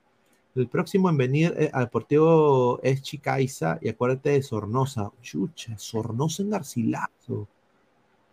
El 0.55 0.68
próximo 0.68 1.11
en 1.11 1.16
venir 1.16 1.55
eh, 1.59 1.70
al 1.72 1.86
Deportivo 1.86 2.80
es 2.82 3.02
Chicaiza 3.02 3.78
y 3.80 3.88
acuérdate 3.88 4.30
de 4.30 4.42
Sornosa. 4.42 5.11
Chucha, 5.20 5.76
Sornosa 5.78 6.42
en 6.42 6.50
Garcilaso. 6.50 7.48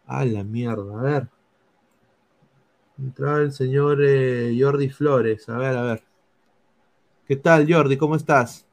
A 0.05 0.23
la 0.25 0.43
mierda, 0.43 0.99
a 0.99 1.01
ver. 1.01 1.27
Entraba 2.99 3.39
el 3.39 3.51
señor 3.51 3.99
eh, 4.03 4.55
Jordi 4.59 4.89
Flores. 4.89 5.49
A 5.49 5.57
ver, 5.57 5.75
a 5.75 5.81
ver. 5.81 6.03
¿Qué 7.25 7.35
tal, 7.37 7.71
Jordi? 7.71 7.97
¿Cómo 7.97 8.15
estás? 8.15 8.67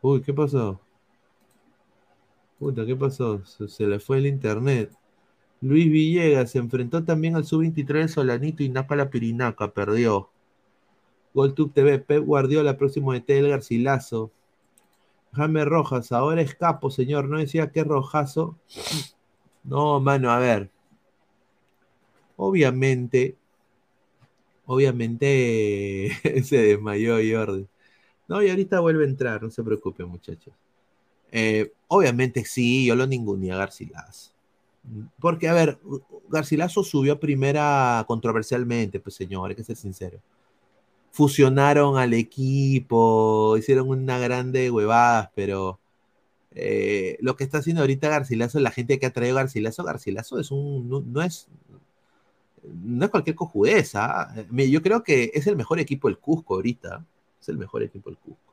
Uy, 0.00 0.22
¿qué 0.22 0.32
pasó? 0.32 0.80
Puta, 2.58 2.86
¿qué 2.86 2.96
pasó? 2.96 3.44
Se, 3.44 3.86
le 3.86 3.98
fue 4.00 4.18
el 4.18 4.26
internet. 4.26 4.92
Luis 5.62 5.88
Villegas 5.90 6.50
se 6.50 6.58
enfrentó 6.58 7.04
también 7.04 7.36
al 7.36 7.44
sub-23 7.44 8.08
Solanito 8.08 8.64
y 8.64 8.68
Nápala 8.68 9.10
Pirinaca, 9.10 9.72
perdió. 9.72 10.28
GolTube 11.34 11.72
TV, 11.72 12.00
Pep 12.00 12.24
Guardiola, 12.24 12.76
próximo 12.76 13.12
de 13.12 13.20
del 13.20 13.48
Garcilaso. 13.48 14.32
Jaime 15.32 15.64
Rojas, 15.64 16.10
ahora 16.10 16.42
es 16.42 16.56
capo, 16.56 16.90
señor. 16.90 17.28
No 17.28 17.38
decía 17.38 17.70
que 17.70 17.84
rojazo. 17.84 18.58
No, 19.62 20.00
mano, 20.00 20.32
a 20.32 20.40
ver. 20.40 20.68
Obviamente, 22.36 23.36
obviamente 24.66 26.10
se 26.44 26.56
desmayó 26.56 27.14
Jordi. 27.14 27.68
No, 28.26 28.42
y 28.42 28.50
ahorita 28.50 28.80
vuelve 28.80 29.04
a 29.04 29.08
entrar, 29.08 29.40
no 29.40 29.50
se 29.50 29.62
preocupen, 29.62 30.08
muchachos. 30.08 30.52
Eh, 31.30 31.72
obviamente 31.86 32.44
sí, 32.44 32.84
yo 32.84 32.96
lo 32.96 33.06
ninguneé 33.06 33.52
a 33.52 33.58
Garcilaso. 33.58 34.32
Porque, 35.20 35.48
a 35.48 35.54
ver, 35.54 35.78
Garcilaso 36.28 36.82
subió 36.82 37.14
a 37.14 37.20
primera 37.20 38.04
controversialmente, 38.06 39.00
pues 39.00 39.14
señor, 39.14 39.50
hay 39.50 39.56
que 39.56 39.64
ser 39.64 39.76
sincero. 39.76 40.20
Fusionaron 41.12 41.98
al 41.98 42.14
equipo, 42.14 43.56
hicieron 43.58 43.88
una 43.88 44.18
grande 44.18 44.70
huevadas, 44.70 45.30
pero 45.34 45.78
eh, 46.54 47.16
lo 47.20 47.36
que 47.36 47.44
está 47.44 47.58
haciendo 47.58 47.82
ahorita 47.82 48.08
Garcilaso, 48.08 48.60
la 48.60 48.70
gente 48.70 48.98
que 48.98 49.06
ha 49.06 49.12
traído 49.12 49.36
Garcilaso, 49.36 49.84
Garcilaso 49.84 50.38
es 50.38 50.50
un, 50.50 50.88
no, 51.12 51.22
es, 51.22 51.48
no 52.62 53.04
es 53.04 53.10
cualquier 53.10 53.36
cojudeza. 53.36 54.04
¿ah? 54.04 54.34
Yo 54.50 54.82
creo 54.82 55.02
que 55.02 55.30
es 55.34 55.46
el 55.46 55.56
mejor 55.56 55.80
equipo 55.80 56.08
del 56.08 56.18
Cusco 56.18 56.54
ahorita. 56.54 57.04
Es 57.40 57.48
el 57.48 57.58
mejor 57.58 57.82
equipo 57.82 58.10
del 58.10 58.18
Cusco. 58.18 58.51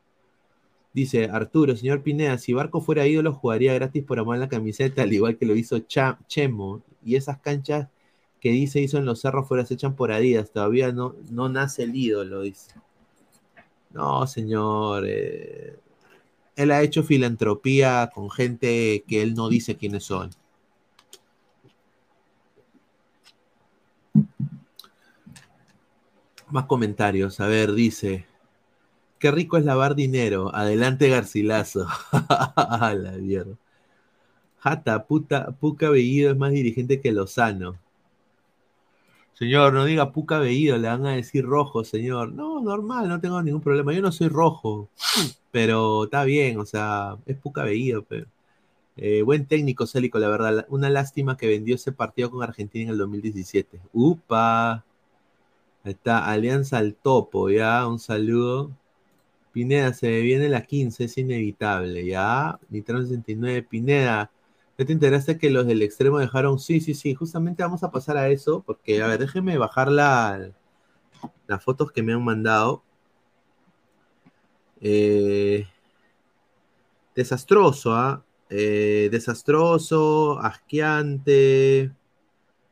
Dice 0.94 1.26
Arturo, 1.26 1.76
señor 1.76 2.02
Pineda, 2.02 2.38
si 2.40 2.54
Barco 2.54 2.82
fuera 2.82 3.06
ídolo, 3.08 3.34
jugaría 3.34 3.74
gratis 3.76 4.04
por 4.04 4.20
amar 4.20 4.40
la 4.40 4.50
camiseta, 4.50 5.04
al 5.04 5.14
igual 5.14 5.38
que 5.38 5.46
lo 5.46 5.56
hizo 5.56 5.80
Chemo. 5.80 6.82
Y 7.04 7.16
esas 7.16 7.40
canchas 7.40 7.90
que 8.40 8.52
dice 8.52 8.82
hizo 8.82 8.98
en 8.98 9.06
los 9.06 9.22
cerros 9.22 9.48
fuera 9.48 9.66
se 9.66 9.76
echan 9.76 9.96
por 9.96 10.12
Adidas. 10.12 10.52
Todavía 10.52 10.92
no, 10.92 11.16
no 11.32 11.50
nace 11.50 11.84
el 11.84 11.96
ídolo, 11.96 12.42
dice. 12.42 12.74
No, 13.92 14.26
señor. 14.28 15.04
Eh, 15.08 15.78
él 16.56 16.72
ha 16.72 16.82
hecho 16.82 17.04
filantropía 17.04 18.10
con 18.14 18.30
gente 18.30 19.04
que 19.08 19.22
él 19.22 19.34
no 19.36 19.50
dice 19.50 19.76
quiénes 19.78 20.04
son. 20.04 20.32
Más 26.50 26.66
comentarios. 26.66 27.40
A 27.40 27.48
ver, 27.48 27.74
dice. 27.74 28.26
Qué 29.20 29.32
rico 29.32 29.58
es 29.58 29.66
lavar 29.66 29.96
dinero. 29.96 30.54
Adelante, 30.56 31.10
Garcilaso. 31.10 31.88
A 32.12 32.94
la 32.96 33.12
mierda. 33.12 33.56
Jata, 34.60 35.06
puta, 35.06 35.52
Puca 35.52 35.90
Bellido 35.90 36.32
es 36.32 36.38
más 36.38 36.52
dirigente 36.52 37.00
que 37.02 37.12
Lozano. 37.12 37.78
Señor, 39.34 39.74
no 39.74 39.86
diga 39.86 40.12
Puca 40.12 40.40
Bellido, 40.40 40.78
le 40.78 40.90
van 40.90 41.06
a 41.06 41.16
decir 41.16 41.46
rojo, 41.46 41.84
señor. 41.86 42.34
No, 42.34 42.60
normal, 42.62 43.08
no 43.08 43.22
tengo 43.22 43.42
ningún 43.42 43.62
problema. 43.62 43.94
Yo 43.94 44.02
no 44.02 44.12
soy 44.12 44.28
rojo, 44.28 44.90
pero 45.52 46.06
está 46.06 46.24
bien, 46.26 46.60
o 46.60 46.66
sea, 46.66 47.18
es 47.26 47.38
Puca 47.38 47.64
Bellido. 47.64 48.04
Pero... 48.04 48.28
Eh, 48.98 49.22
buen 49.22 49.46
técnico, 49.46 49.88
Célico, 49.88 50.20
la 50.20 50.28
verdad. 50.30 50.66
Una 50.70 50.90
lástima 50.90 51.38
que 51.38 51.48
vendió 51.48 51.76
ese 51.76 51.94
partido 51.94 52.32
con 52.32 52.44
Argentina 52.44 52.86
en 52.86 52.92
el 52.92 52.98
2017. 52.98 53.80
¡Upa! 53.94 54.84
Ahí 55.84 55.92
está, 55.94 56.30
Alianza 56.30 56.78
al 56.80 56.96
Topo, 56.96 57.50
ya, 57.50 57.88
un 57.88 58.00
saludo. 58.00 58.72
Pineda, 59.52 59.94
se 59.94 60.22
viene 60.22 60.50
la 60.50 60.66
15, 60.66 61.06
es 61.06 61.18
inevitable, 61.18 62.06
ya. 62.06 62.60
Nitron 62.70 63.04
69, 63.04 63.64
Pineda. 63.64 64.32
¿Ya 64.78 64.86
te 64.86 64.94
enteraste 64.94 65.38
que 65.38 65.50
los 65.50 65.68
del 65.68 65.82
extremo 65.82 66.20
dejaron? 66.20 66.60
Sí, 66.60 66.80
sí, 66.80 66.94
sí, 66.94 67.14
justamente 67.16 67.64
vamos 67.64 67.84
a 67.84 67.92
pasar 67.92 68.18
a 68.18 68.30
eso, 68.30 68.64
porque, 68.66 69.02
a 69.02 69.08
ver, 69.08 69.20
déjenme 69.20 69.58
bajar 69.58 69.92
la, 69.92 70.52
las 71.48 71.64
fotos 71.64 71.92
que 71.92 72.04
me 72.04 72.14
han 72.14 72.24
mandado. 72.24 72.84
Eh, 74.82 75.68
desastroso, 77.16 77.94
¿ah? 77.94 78.24
Eh, 78.50 79.10
desastroso, 79.12 80.40
asqueante, 80.40 81.92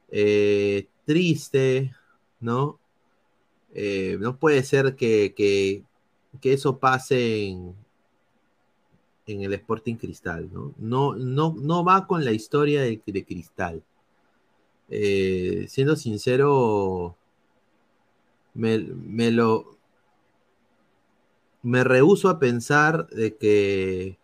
eh, 0.09 0.87
triste, 1.05 1.93
¿no? 2.39 2.79
No 4.19 4.37
puede 4.37 4.63
ser 4.63 4.95
que, 4.95 5.83
eso 6.43 6.79
pase 6.79 7.47
en, 7.47 7.75
el 9.25 9.53
Sporting 9.53 9.95
Cristal, 9.95 10.49
¿no? 10.51 10.73
No, 10.77 11.15
no, 11.15 11.83
va 11.83 12.07
con 12.07 12.23
la 12.23 12.31
historia 12.31 12.81
de, 12.81 12.99
Cristal. 13.01 13.83
siendo 14.89 15.95
sincero, 15.95 17.15
me, 18.53 18.79
me 18.79 19.31
lo... 19.31 19.77
Me 21.63 21.83
rehuso 21.83 22.29
a 22.29 22.39
pensar 22.39 23.07
de 23.09 23.35
que 23.35 24.17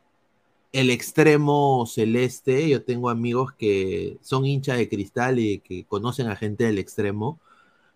el 0.73 0.89
extremo 0.89 1.85
celeste, 1.87 2.67
yo 2.67 2.83
tengo 2.83 3.09
amigos 3.09 3.53
que 3.53 4.17
son 4.21 4.45
hinchas 4.45 4.77
de 4.77 4.89
cristal 4.89 5.39
y 5.39 5.59
que 5.59 5.85
conocen 5.85 6.27
a 6.27 6.35
gente 6.35 6.65
del 6.65 6.79
extremo. 6.79 7.39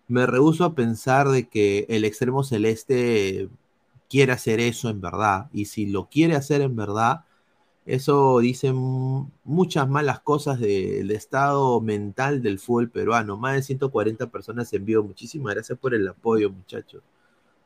Me 0.08 0.26
rehuso 0.26 0.64
a 0.64 0.74
pensar 0.74 1.28
de 1.28 1.48
que 1.48 1.86
el 1.88 2.04
extremo 2.04 2.44
celeste 2.44 3.48
quiere 4.08 4.32
hacer 4.32 4.60
eso 4.60 4.88
en 4.88 5.00
verdad. 5.00 5.48
Y 5.52 5.66
si 5.66 5.86
lo 5.86 6.08
quiere 6.08 6.34
hacer 6.36 6.60
en 6.62 6.76
verdad, 6.76 7.24
eso 7.86 8.40
dice 8.40 8.72
muchas 8.72 9.88
malas 9.88 10.20
cosas 10.20 10.60
del 10.60 11.10
estado 11.10 11.80
mental 11.80 12.42
del 12.42 12.58
fútbol 12.58 12.90
peruano. 12.90 13.36
Más 13.36 13.54
de 13.54 13.62
140 13.62 14.30
personas 14.30 14.72
en 14.74 14.84
vivo. 14.84 15.02
Muchísimas 15.04 15.54
gracias 15.54 15.78
por 15.78 15.94
el 15.94 16.06
apoyo, 16.08 16.50
muchachos. 16.50 17.02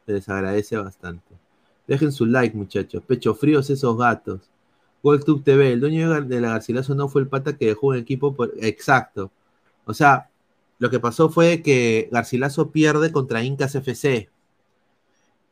les 0.06 0.28
agradece 0.28 0.76
bastante. 0.76 1.34
Dejen 1.86 2.12
su 2.12 2.26
like, 2.26 2.56
muchachos. 2.56 3.02
Pecho 3.04 3.34
fríos 3.34 3.70
esos 3.70 3.96
gatos. 3.98 4.40
GolTube 5.02 5.42
TV, 5.42 5.72
el 5.72 5.80
dueño 5.80 6.20
de 6.22 6.40
la 6.40 6.50
Garcilaso 6.50 6.94
no 6.94 7.08
fue 7.08 7.22
el 7.22 7.28
pata 7.28 7.56
que 7.56 7.66
dejó 7.66 7.88
un 7.88 7.96
equipo 7.96 8.34
por... 8.34 8.52
Exacto. 8.60 9.32
O 9.84 9.94
sea, 9.94 10.30
lo 10.78 10.90
que 10.90 11.00
pasó 11.00 11.28
fue 11.30 11.62
que 11.62 12.08
Garcilaso 12.12 12.70
pierde 12.70 13.12
contra 13.12 13.42
Incas 13.42 13.74
FC. 13.74 14.30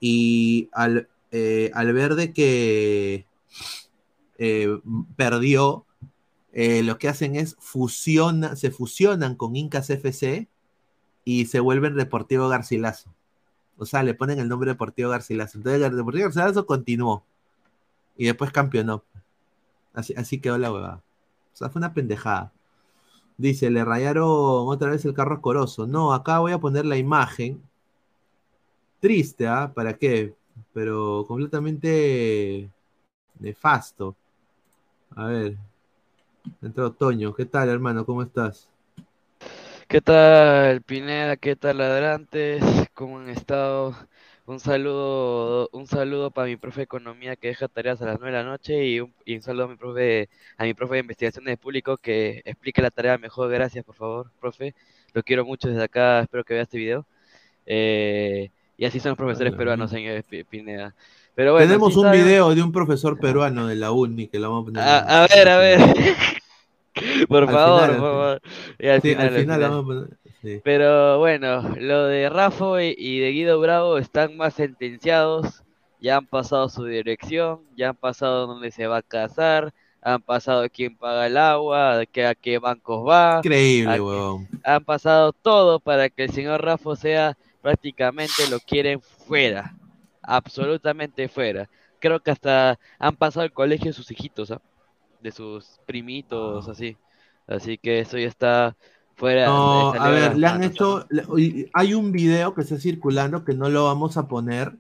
Y 0.00 0.68
al, 0.72 1.08
eh, 1.30 1.70
al 1.74 1.92
ver 1.92 2.14
de 2.14 2.32
que 2.32 3.26
eh, 4.38 4.80
perdió, 5.16 5.86
eh, 6.52 6.82
lo 6.82 6.98
que 6.98 7.08
hacen 7.08 7.36
es 7.36 7.56
fusiona, 7.60 8.56
se 8.56 8.70
fusionan 8.70 9.36
con 9.36 9.54
Incas 9.54 9.90
FC 9.90 10.48
y 11.24 11.46
se 11.46 11.60
vuelven 11.60 11.96
Deportivo 11.96 12.48
Garcilaso. 12.48 13.14
O 13.78 13.86
sea, 13.86 14.02
le 14.02 14.14
ponen 14.14 14.38
el 14.38 14.48
nombre 14.48 14.70
Deportivo 14.70 15.10
Garcilaso. 15.10 15.58
Entonces, 15.58 15.82
el 15.82 15.96
Deportivo 15.96 16.24
Garcilaso 16.24 16.66
continuó. 16.66 17.24
Y 18.16 18.26
después 18.26 18.52
campeonó. 18.52 19.04
Así, 19.94 20.40
quedó 20.40 20.58
la 20.58 20.72
huevada. 20.72 21.02
O 21.52 21.56
sea, 21.56 21.70
fue 21.70 21.80
una 21.80 21.94
pendejada. 21.94 22.52
Dice, 23.38 23.70
le 23.70 23.84
rayaron 23.84 24.26
otra 24.68 24.90
vez 24.90 25.04
el 25.04 25.14
carro 25.14 25.36
escoroso. 25.36 25.86
No, 25.86 26.12
acá 26.12 26.38
voy 26.40 26.52
a 26.52 26.58
poner 26.58 26.84
la 26.84 26.96
imagen. 26.98 27.62
Triste, 29.00 29.46
¿ah? 29.46 29.72
¿Para 29.74 29.94
qué? 29.94 30.34
Pero 30.74 31.24
completamente 31.26 32.70
nefasto. 33.38 34.14
A 35.16 35.26
ver. 35.26 35.56
Entró 36.62 36.88
Otoño. 36.88 37.34
¿Qué 37.34 37.46
tal, 37.46 37.70
hermano? 37.70 38.04
¿Cómo 38.04 38.22
estás? 38.22 38.68
¿Qué 39.88 40.00
tal, 40.02 40.82
Pineda? 40.82 41.36
¿Qué 41.36 41.56
tal, 41.56 41.78
ladrantes? 41.78 42.62
¿Cómo 42.94 43.18
han 43.20 43.30
estado? 43.30 43.96
Un 44.46 44.60
saludo, 44.60 45.68
un 45.72 45.86
saludo 45.86 46.30
para 46.30 46.48
mi 46.48 46.56
profe 46.56 46.80
de 46.80 46.84
economía 46.84 47.36
que 47.36 47.48
deja 47.48 47.68
tareas 47.68 48.02
a 48.02 48.06
las 48.06 48.20
9 48.20 48.36
de 48.36 48.42
la 48.42 48.48
noche 48.50 48.84
y 48.86 49.00
un, 49.00 49.14
saludo 49.40 49.64
a 49.64 49.68
mi 49.68 49.76
profe, 49.76 50.28
a 50.58 50.64
mi 50.64 50.74
profe 50.74 50.94
de 50.94 51.00
investigaciones 51.00 51.52
de 51.52 51.56
público 51.56 51.96
que 51.96 52.42
explique 52.44 52.82
la 52.82 52.90
tarea 52.90 53.16
mejor. 53.16 53.50
Gracias, 53.50 53.84
por 53.84 53.94
favor, 53.94 54.30
profe. 54.40 54.74
Lo 55.14 55.22
quiero 55.22 55.44
mucho 55.44 55.68
desde 55.68 55.84
acá, 55.84 56.20
espero 56.20 56.44
que 56.44 56.54
vea 56.54 56.64
este 56.64 56.78
video. 56.78 57.06
Eh, 57.66 58.50
y 58.80 58.86
así 58.86 58.98
son 58.98 59.10
los 59.10 59.18
profesores 59.18 59.52
peruanos, 59.52 59.90
señor 59.90 60.24
Pineda. 60.24 60.94
Pero 61.34 61.58
Tenemos 61.58 61.94
un 61.98 62.10
video 62.10 62.54
de 62.54 62.62
un 62.62 62.72
profesor 62.72 63.20
peruano 63.20 63.66
de 63.66 63.74
la 63.74 63.92
UNI 63.92 64.28
que 64.28 64.38
lo 64.38 64.48
vamos 64.48 64.62
a 64.62 64.64
poner. 64.64 64.82
A, 64.82 65.26
ver, 65.28 65.48
a 65.50 65.58
ver. 65.58 65.80
por 67.28 67.44
favor, 67.50 67.88
por 67.88 67.96
favor. 67.98 68.42
al 68.82 69.00
final, 69.02 69.60
vamos 69.60 69.84
a 69.84 69.86
poner. 69.86 70.62
Pero 70.64 71.18
bueno, 71.18 71.60
lo 71.78 72.06
de 72.06 72.30
Rafa 72.30 72.82
y 72.82 73.18
de 73.18 73.30
Guido 73.32 73.60
Bravo 73.60 73.98
están 73.98 74.38
más 74.38 74.54
sentenciados, 74.54 75.62
ya 76.00 76.16
han 76.16 76.26
pasado 76.26 76.70
su 76.70 76.86
dirección, 76.86 77.60
ya 77.76 77.90
han 77.90 77.96
pasado 77.96 78.46
dónde 78.46 78.70
se 78.70 78.86
va 78.86 78.96
a 78.96 79.02
casar, 79.02 79.74
han 80.00 80.22
pasado 80.22 80.66
quién 80.72 80.96
paga 80.96 81.26
el 81.26 81.36
agua, 81.36 82.00
a 82.00 82.06
qué, 82.06 82.58
bancos 82.58 83.06
va. 83.06 83.42
Increíble, 83.44 84.00
weón. 84.00 84.48
Han 84.64 84.82
pasado 84.84 85.34
todo 85.34 85.80
para 85.80 86.08
que 86.08 86.24
el 86.24 86.30
señor 86.30 86.64
Rafa 86.64 86.96
sea 86.96 87.36
prácticamente 87.62 88.48
lo 88.50 88.60
quieren 88.60 89.00
fuera, 89.00 89.76
absolutamente 90.22 91.28
fuera. 91.28 91.68
Creo 91.98 92.20
que 92.20 92.30
hasta 92.30 92.78
han 92.98 93.16
pasado 93.16 93.44
el 93.44 93.52
colegio 93.52 93.86
de 93.86 93.92
sus 93.92 94.10
hijitos, 94.10 94.50
¿ah? 94.50 94.60
de 95.20 95.32
sus 95.32 95.80
primitos, 95.86 96.68
ah. 96.68 96.72
así. 96.72 96.96
Así 97.46 97.78
que 97.78 98.00
eso 98.00 98.16
ya 98.16 98.28
está 98.28 98.76
no, 99.22 99.92
a 99.92 100.10
ver, 100.10 100.36
le 100.36 100.46
han 100.46 100.62
hecho. 100.64 101.06
Hay 101.74 101.94
un 101.94 102.12
video 102.12 102.54
que 102.54 102.62
está 102.62 102.78
circulando 102.78 103.44
que 103.44 103.54
no 103.54 103.68
lo 103.68 103.84
vamos 103.84 104.16
a 104.16 104.26
poner, 104.28 104.76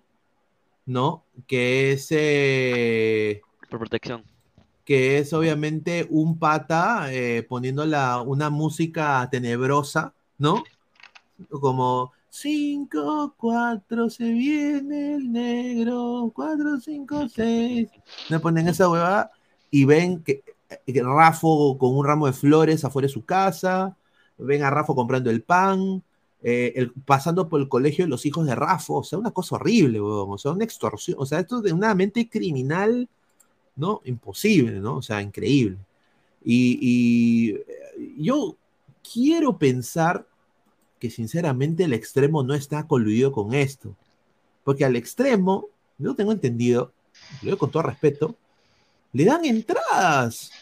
¿no? 0.86 1.24
Que 1.46 1.92
es. 1.92 2.08
Eh, 2.10 3.42
Por 3.68 3.80
protección. 3.80 4.24
Que 4.84 5.18
es 5.18 5.32
obviamente 5.32 6.06
un 6.10 6.38
pata 6.38 7.12
eh, 7.12 7.44
poniendo 7.48 7.84
una 8.24 8.50
música 8.50 9.28
tenebrosa, 9.30 10.14
¿no? 10.38 10.64
Como 11.50 12.12
5, 12.30 13.34
4, 13.36 14.10
se 14.10 14.24
viene 14.32 15.14
el 15.14 15.32
negro, 15.32 16.30
4, 16.34 16.80
5, 16.80 17.28
6. 17.28 17.88
Me 18.30 18.40
ponen 18.40 18.68
esa 18.68 18.88
hueva 18.88 19.30
y 19.70 19.84
ven 19.84 20.22
que, 20.22 20.42
que 20.86 21.02
Rafo 21.02 21.76
con 21.78 21.96
un 21.96 22.06
ramo 22.06 22.26
de 22.26 22.32
flores 22.32 22.84
afuera 22.84 23.06
de 23.06 23.12
su 23.12 23.24
casa, 23.24 23.96
ven 24.38 24.62
a 24.62 24.70
Rafa 24.70 24.94
comprando 24.94 25.30
el 25.30 25.42
pan, 25.42 26.02
eh, 26.42 26.88
pasando 27.04 27.48
por 27.48 27.60
el 27.60 27.68
colegio 27.68 28.04
de 28.04 28.08
los 28.08 28.24
hijos 28.24 28.46
de 28.46 28.54
Rafa, 28.54 28.94
o 28.94 29.04
sea, 29.04 29.18
una 29.18 29.30
cosa 29.30 29.56
horrible, 29.56 30.00
o 30.00 30.38
sea, 30.38 30.52
una 30.52 30.64
extorsión, 30.64 31.16
o 31.20 31.26
sea, 31.26 31.40
esto 31.40 31.60
de 31.60 31.72
una 31.72 31.94
mente 31.94 32.28
criminal, 32.28 33.08
¿no? 33.76 34.00
Imposible, 34.04 34.80
¿no? 34.80 34.96
O 34.96 35.02
sea, 35.02 35.20
increíble. 35.20 35.78
Y, 36.42 37.50
eh, 37.54 38.14
yo 38.18 38.56
quiero 39.12 39.58
pensar 39.58 40.26
que 41.00 41.10
sinceramente 41.10 41.84
el 41.84 41.92
extremo 41.92 42.44
no 42.44 42.54
está 42.54 42.86
coludido 42.86 43.32
con 43.32 43.54
esto, 43.54 43.96
porque 44.62 44.84
al 44.84 44.94
extremo, 44.94 45.66
yo 45.98 46.14
tengo 46.14 46.30
entendido, 46.30 46.92
lo 47.42 47.46
digo 47.46 47.58
con 47.58 47.70
todo 47.70 47.82
respeto, 47.82 48.36
le 49.12 49.24
dan 49.24 49.44
entradas 49.44 50.52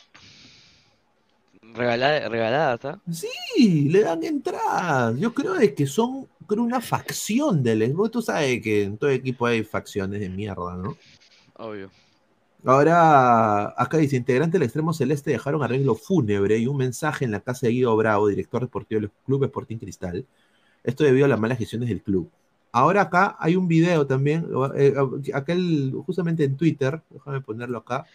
Regalada, 1.74 2.28
regaladas, 2.28 2.84
¿ah? 2.86 3.00
Sí, 3.12 3.88
le 3.90 4.00
dan 4.00 4.24
entradas. 4.24 5.18
Yo 5.18 5.34
creo 5.34 5.54
que 5.74 5.86
son 5.86 6.26
creo 6.46 6.64
una 6.64 6.80
facción 6.80 7.62
del 7.62 7.82
equipo. 7.82 8.10
Tú 8.10 8.22
sabes 8.22 8.62
que 8.62 8.84
en 8.84 8.96
todo 8.96 9.10
equipo 9.10 9.46
hay 9.46 9.62
facciones 9.62 10.20
de 10.20 10.28
mierda, 10.28 10.76
¿no? 10.76 10.96
Obvio. 11.54 11.90
Ahora, 12.64 13.68
acá 13.80 13.98
dice, 13.98 14.16
integrante 14.16 14.58
del 14.58 14.64
extremo 14.64 14.92
celeste 14.92 15.30
dejaron 15.30 15.62
arreglo 15.62 15.94
fúnebre 15.94 16.58
y 16.58 16.66
un 16.66 16.76
mensaje 16.76 17.24
en 17.24 17.30
la 17.30 17.40
casa 17.40 17.66
de 17.66 17.72
Guido 17.72 17.96
Bravo, 17.96 18.26
director 18.26 18.62
deportivo 18.62 19.00
del 19.00 19.10
Club 19.24 19.44
Sporting 19.44 19.76
Cristal. 19.76 20.26
Esto 20.82 21.04
debido 21.04 21.26
a 21.26 21.28
las 21.28 21.38
malas 21.38 21.58
gestiones 21.58 21.88
del 21.88 22.02
club. 22.02 22.30
Ahora 22.72 23.02
acá 23.02 23.36
hay 23.38 23.56
un 23.56 23.68
video 23.68 24.06
también, 24.06 24.46
eh, 24.76 24.94
aquel 25.32 25.92
justamente 26.04 26.44
en 26.44 26.56
Twitter, 26.56 27.00
déjame 27.10 27.40
ponerlo 27.40 27.78
acá, 27.78 28.06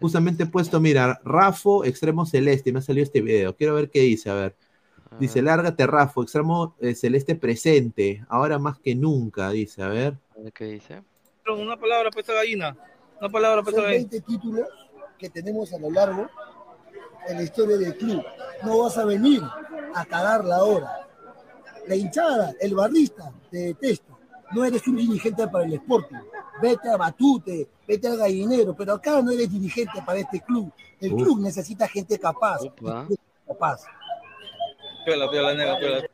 justamente 0.00 0.44
he 0.44 0.46
puesto, 0.46 0.80
mira, 0.80 1.20
Rafo, 1.24 1.84
extremo 1.84 2.26
celeste, 2.26 2.72
me 2.72 2.80
ha 2.80 2.82
salido 2.82 3.04
este 3.04 3.20
video. 3.20 3.54
Quiero 3.54 3.74
ver 3.74 3.90
qué 3.90 4.00
dice, 4.00 4.30
a 4.30 4.34
ver. 4.34 4.56
Dice, 5.18 5.42
lárgate, 5.42 5.86
Rafo, 5.86 6.22
extremo 6.22 6.74
eh, 6.80 6.94
celeste 6.94 7.34
presente, 7.34 8.24
ahora 8.28 8.58
más 8.58 8.78
que 8.78 8.94
nunca, 8.94 9.50
dice, 9.50 9.82
a 9.82 9.88
ver. 9.88 10.16
¿Qué 10.54 10.64
dice? 10.64 11.02
Una 11.46 11.76
palabra 11.76 12.10
para 12.10 12.20
esta 12.20 12.34
gallina. 12.34 12.76
Una 13.20 13.28
palabra 13.28 13.62
gallina. 13.62 13.86
20 13.86 14.20
títulos 14.22 14.66
que 15.18 15.28
tenemos 15.28 15.72
a 15.74 15.78
lo 15.78 15.90
largo 15.90 16.26
en 17.28 17.36
la 17.36 17.42
historia 17.42 17.76
del 17.76 17.96
club. 17.96 18.24
No 18.62 18.78
vas 18.78 18.96
a 18.96 19.04
venir 19.04 19.42
a 19.94 20.04
cagarla 20.06 20.56
ahora. 20.56 21.06
La 21.86 21.94
hinchada, 21.94 22.54
el 22.60 22.74
barrista, 22.74 23.30
te 23.50 23.58
detesta. 23.58 24.14
No 24.52 24.64
eres 24.64 24.86
un 24.88 24.96
dirigente 24.96 25.46
para 25.48 25.64
el 25.64 25.74
Sporting. 25.74 26.16
Vete 26.62 26.88
a 26.88 26.96
Batute, 26.96 27.68
vete 27.86 28.08
al 28.08 28.16
gallinero, 28.16 28.74
pero 28.74 28.94
acá 28.94 29.20
no 29.22 29.30
eres 29.30 29.50
dirigente 29.50 30.02
para 30.04 30.18
este 30.18 30.40
club. 30.40 30.72
El 30.98 31.12
Uf. 31.12 31.22
club 31.22 31.40
necesita 31.40 31.86
gente 31.88 32.18
capaz. 32.18 32.60
Capaz. 33.46 33.84
Piola, 35.04 35.30
piola, 35.30 35.54
negra, 35.54 35.78
piola. 35.78 36.06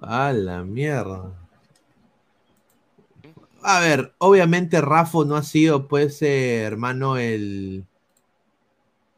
A 0.00 0.32
la 0.32 0.62
mierda. 0.62 1.47
A 3.74 3.78
ver, 3.80 4.14
obviamente 4.18 4.80
Rafa 4.80 5.24
no 5.24 5.36
ha 5.36 5.42
sido, 5.44 5.86
pues, 5.86 6.22
eh, 6.22 6.62
hermano, 6.62 7.16
el. 7.18 7.86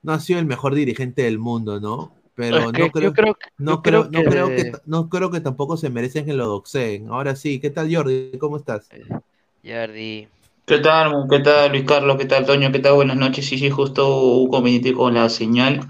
No 0.02 0.12
ha 0.12 0.20
sido 0.20 0.38
el 0.40 0.46
mejor 0.46 0.74
dirigente 0.74 1.22
del 1.22 1.38
mundo, 1.38 1.80
¿no? 1.80 2.14
Pero 2.34 2.72
no 2.72 2.90
creo, 2.92 3.12
que- 3.14 3.24
no 3.58 3.82
creo, 3.82 4.08
creo 4.10 4.10
no 4.10 4.26
creo 4.26 4.54
que 4.54 4.64
que 4.64 4.64
t- 4.64 4.78
no 4.86 5.08
creo 5.08 5.30
que 5.30 5.40
tampoco 5.40 5.76
se 5.76 5.90
merecen 5.90 6.24
que 6.26 6.32
lo 6.34 6.46
doxeen. 6.48 7.08
Ahora 7.08 7.36
sí, 7.36 7.60
¿qué 7.60 7.70
tal 7.70 7.94
Jordi? 7.94 8.32
¿Cómo 8.38 8.56
estás? 8.56 8.92
Yardi, 9.62 10.28
¿Qué 10.66 10.78
tal? 10.78 11.26
¿Qué 11.28 11.40
tal 11.40 11.70
Luis 11.72 11.84
Carlos? 11.84 12.16
¿Qué 12.18 12.24
tal 12.26 12.46
Toño? 12.46 12.70
¿Qué 12.72 12.78
tal? 12.78 12.94
Buenas 12.94 13.16
noches. 13.16 13.46
Sí, 13.46 13.58
sí, 13.58 13.70
justo 13.70 14.06
hubo 14.08 14.42
un 14.44 14.50
conveniente 14.50 14.92
con 14.94 15.14
la 15.14 15.28
señal. 15.28 15.80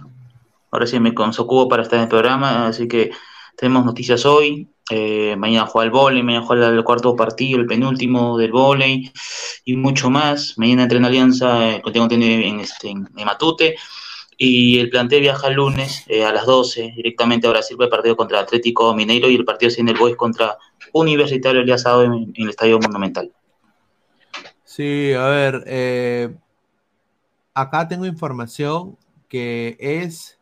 Ahora 0.70 0.87
sí 0.87 1.01
me 1.01 1.15
consocubo 1.15 1.69
para 1.69 1.82
estar 1.85 1.99
en 1.99 2.05
el 2.05 2.09
programa, 2.11 2.69
así 2.69 2.89
que 2.89 3.11
tenemos 3.57 3.85
noticias 3.85 4.27
hoy. 4.27 4.69
Eh, 4.91 5.37
mañana 5.37 5.67
juega 5.67 5.85
el 5.85 5.91
vóley, 5.93 6.23
mañana 6.23 6.45
juega 6.45 6.69
el 6.69 6.83
cuarto 6.83 7.15
partido, 7.15 7.61
el 7.61 7.67
penúltimo 7.67 8.37
del 8.37 8.51
vóley 8.51 9.12
y 9.65 9.77
mucho 9.77 10.11
más. 10.11 10.59
Mañana 10.59 10.83
entra 10.83 10.99
en 10.99 11.05
Alianza, 11.05 11.71
eh, 11.71 11.83
tengo 11.93 12.07
entendido 12.07 12.49
en, 12.49 12.61
este, 12.61 12.91
en, 12.91 13.09
Matute. 13.25 13.77
Y 14.37 14.79
el 14.79 14.89
plantel 14.89 15.21
viaja 15.21 15.49
el 15.49 15.55
lunes 15.55 16.05
eh, 16.09 16.25
a 16.25 16.33
las 16.33 16.47
12 16.47 16.95
directamente 16.97 17.47
a 17.47 17.51
Brasil 17.51 17.77
para 17.77 17.87
el 17.87 17.91
partido 17.91 18.17
contra 18.17 18.41
Atlético 18.41 18.95
Mineiro 18.95 19.29
y 19.29 19.37
el 19.37 19.45
partido 19.45 19.71
en 19.77 19.89
el 19.89 19.99
Boys 19.99 20.17
contra 20.17 20.57
Universitario 20.93 21.61
el 21.61 21.67
día 21.67 21.79
sábado 21.79 22.05
en, 22.05 22.33
el 22.35 22.49
Estadio 22.49 22.81
Monumental. 22.81 23.31
Sí, 24.65 25.12
a 25.12 25.27
ver, 25.27 25.62
eh, 25.67 26.35
acá 27.55 27.87
tengo 27.87 28.07
información 28.07 28.97
que 29.29 29.77
es, 29.79 30.39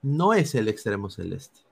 no 0.00 0.32
es 0.32 0.54
el 0.54 0.68
extremo 0.68 1.10
celeste. 1.10 1.67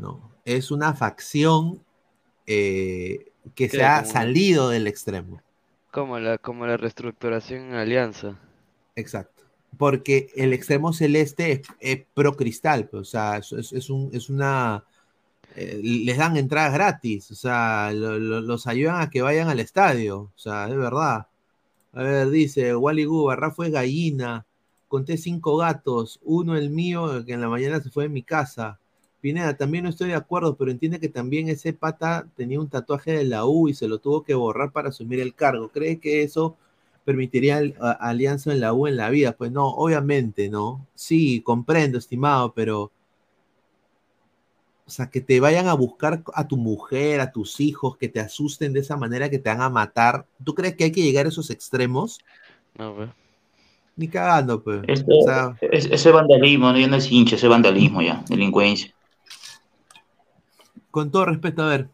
No, 0.00 0.32
es 0.44 0.70
una 0.70 0.94
facción 0.94 1.82
eh, 2.46 3.30
que 3.54 3.68
se 3.68 3.84
ha 3.84 4.00
Como- 4.02 4.12
salido 4.12 4.68
del 4.70 4.86
extremo, 4.86 5.40
Como 5.92 6.18
la, 6.18 6.38
como 6.38 6.66
la 6.66 6.76
reestructuración 6.76 7.60
en 7.66 7.74
Alianza. 7.74 8.38
exacto, 8.96 9.44
porque 9.78 10.30
el 10.36 10.52
extremo 10.52 10.92
celeste 10.92 11.52
es, 11.52 11.60
es 11.80 12.00
pro 12.14 12.36
cristal, 12.36 12.88
pues, 12.88 13.02
o 13.02 13.04
sea, 13.04 13.38
es, 13.38 13.52
es- 13.52 13.72
es 13.72 13.90
un, 13.90 14.10
es 14.12 14.28
una, 14.30 14.84
eh, 15.56 15.80
les 15.82 16.16
dan 16.18 16.36
entradas 16.36 16.72
gratis, 16.74 17.30
o 17.30 17.34
sea, 17.34 17.92
lo- 17.92 18.18
lo- 18.18 18.40
los 18.40 18.66
ayudan 18.66 19.00
a 19.00 19.10
que 19.10 19.22
vayan 19.22 19.48
al 19.48 19.60
estadio, 19.60 20.20
o 20.34 20.38
sea, 20.38 20.68
es 20.68 20.76
verdad. 20.76 21.26
A 21.92 22.02
ver, 22.02 22.30
dice 22.30 22.74
Wally 22.76 23.04
Guba, 23.04 23.34
Rafa 23.36 23.66
es 23.66 23.72
gallina, 23.72 24.46
conté 24.88 25.16
cinco 25.16 25.56
gatos, 25.56 26.20
uno 26.22 26.56
el 26.56 26.70
mío, 26.70 27.24
que 27.24 27.32
en 27.32 27.40
la 27.40 27.48
mañana 27.48 27.80
se 27.80 27.90
fue 27.90 28.04
de 28.04 28.08
mi 28.10 28.22
casa. 28.22 28.78
Pineda, 29.20 29.56
también 29.56 29.84
no 29.84 29.90
estoy 29.90 30.08
de 30.08 30.14
acuerdo, 30.14 30.56
pero 30.56 30.70
entiende 30.70 30.98
que 30.98 31.08
también 31.08 31.48
ese 31.48 31.72
pata 31.72 32.26
tenía 32.36 32.58
un 32.60 32.68
tatuaje 32.68 33.12
de 33.12 33.24
la 33.24 33.44
U 33.44 33.68
y 33.68 33.74
se 33.74 33.88
lo 33.88 33.98
tuvo 33.98 34.22
que 34.22 34.34
borrar 34.34 34.72
para 34.72 34.88
asumir 34.88 35.20
el 35.20 35.34
cargo. 35.34 35.68
¿Cree 35.68 35.98
que 35.98 36.22
eso 36.22 36.56
permitiría 37.04 37.58
al- 37.58 37.74
a- 37.80 37.92
alianza 37.92 38.52
en 38.52 38.60
la 38.60 38.72
U 38.72 38.86
en 38.86 38.96
la 38.96 39.10
vida? 39.10 39.32
Pues 39.32 39.52
no, 39.52 39.68
obviamente, 39.68 40.48
¿no? 40.48 40.86
Sí, 40.94 41.42
comprendo, 41.42 41.98
estimado, 41.98 42.52
pero... 42.54 42.90
O 44.86 44.90
sea, 44.92 45.08
que 45.08 45.20
te 45.20 45.38
vayan 45.38 45.68
a 45.68 45.74
buscar 45.74 46.22
a 46.34 46.48
tu 46.48 46.56
mujer, 46.56 47.20
a 47.20 47.30
tus 47.30 47.60
hijos, 47.60 47.96
que 47.96 48.08
te 48.08 48.18
asusten 48.18 48.72
de 48.72 48.80
esa 48.80 48.96
manera, 48.96 49.30
que 49.30 49.38
te 49.38 49.48
van 49.48 49.60
a 49.60 49.68
matar. 49.70 50.26
¿Tú 50.42 50.52
crees 50.54 50.74
que 50.74 50.84
hay 50.84 50.90
que 50.92 51.02
llegar 51.02 51.26
a 51.26 51.28
esos 51.28 51.50
extremos? 51.50 52.18
No, 52.76 52.96
pues. 52.96 53.10
Ni 53.94 54.08
cagando, 54.08 54.60
pues. 54.60 54.80
Este- 54.88 55.12
O 55.12 55.22
sea, 55.22 55.56
es- 55.60 55.86
ese 55.86 56.10
vandalismo, 56.10 56.72
¿no? 56.72 56.78
ya 56.78 56.88
no 56.88 56.96
es 56.96 57.10
hincha, 57.12 57.36
ese 57.36 57.46
vandalismo 57.46 58.02
ya, 58.02 58.24
delincuencia. 58.28 58.92
Con 60.90 61.10
todo 61.10 61.26
respeto, 61.26 61.62
a 61.62 61.68
ver, 61.68 61.88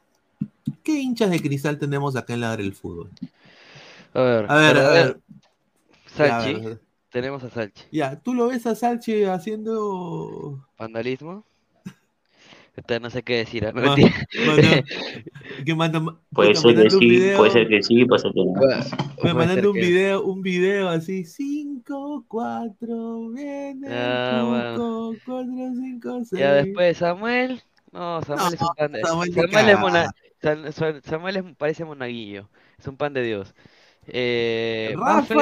¿qué 0.82 0.92
hinchas 1.00 1.30
de 1.30 1.40
cristal 1.40 1.78
tenemos 1.78 2.16
acá 2.16 2.34
en 2.34 2.40
la 2.40 2.56
del 2.56 2.74
fútbol? 2.74 3.10
A 4.14 4.20
ver, 4.22 4.46
A 4.48 4.56
ver, 4.56 4.76
a 4.78 4.90
ver. 4.90 5.18
Ya, 6.16 6.36
a 6.38 6.40
Salchi, 6.40 6.60
ver, 6.60 6.80
tenemos 7.10 7.42
a 7.44 7.50
Salchi. 7.50 7.82
Ya, 7.92 8.18
¿tú 8.18 8.32
lo 8.34 8.48
ves 8.48 8.66
a 8.66 8.74
Salchi 8.74 9.24
haciendo... 9.24 10.66
Vandalismo. 10.78 11.44
Ahorita 12.76 13.00
no 13.00 13.08
sé 13.10 13.22
qué 13.22 13.38
decir. 13.38 13.66
¿ah? 13.66 13.72
No, 13.74 13.80
Ma- 13.82 13.96
mentira. 13.96 14.26
manda- 14.46 14.84
que 15.64 15.74
manda, 15.74 16.18
Puede 16.32 16.54
ser 16.54 16.74
que 16.76 16.90
sí, 16.90 16.98
video, 16.98 17.38
puede 17.38 17.50
ser 17.50 17.68
que 17.68 17.82
sí, 17.82 18.04
puede 18.04 18.20
ser 18.20 18.32
que 18.32 18.44
no. 18.44 18.52
Me 19.22 19.32
mandando 19.34 19.70
un 19.70 19.76
que- 19.76 19.80
video, 19.80 20.22
un 20.24 20.42
video 20.42 20.88
así, 20.90 21.24
5, 21.24 22.24
4, 22.28 23.30
viene 23.30 23.88
Ah, 23.90 24.40
el 24.42 24.46
bueno. 24.48 24.74
Cuco, 24.74 25.16
4, 25.24 25.72
5, 25.74 26.18
6. 26.24 26.40
Ya 26.40 26.52
después 26.52 26.98
Samuel. 26.98 27.62
No, 27.92 28.20
Samuel 28.22 28.54
es 28.54 28.60
un 28.60 28.68
pan 28.76 28.92
de 28.92 29.00
Samuel 29.02 29.32
Samuel, 29.34 29.68
es 29.68 29.78
mona- 29.78 31.02
Samuel 31.02 31.36
es- 31.36 31.56
parece 31.56 31.84
monaguillo. 31.84 32.48
Es 32.78 32.86
un 32.86 32.96
pan 32.96 33.12
de 33.14 33.22
Dios. 33.22 33.54
Eh, 34.08 34.94
Rafa, 34.96 35.34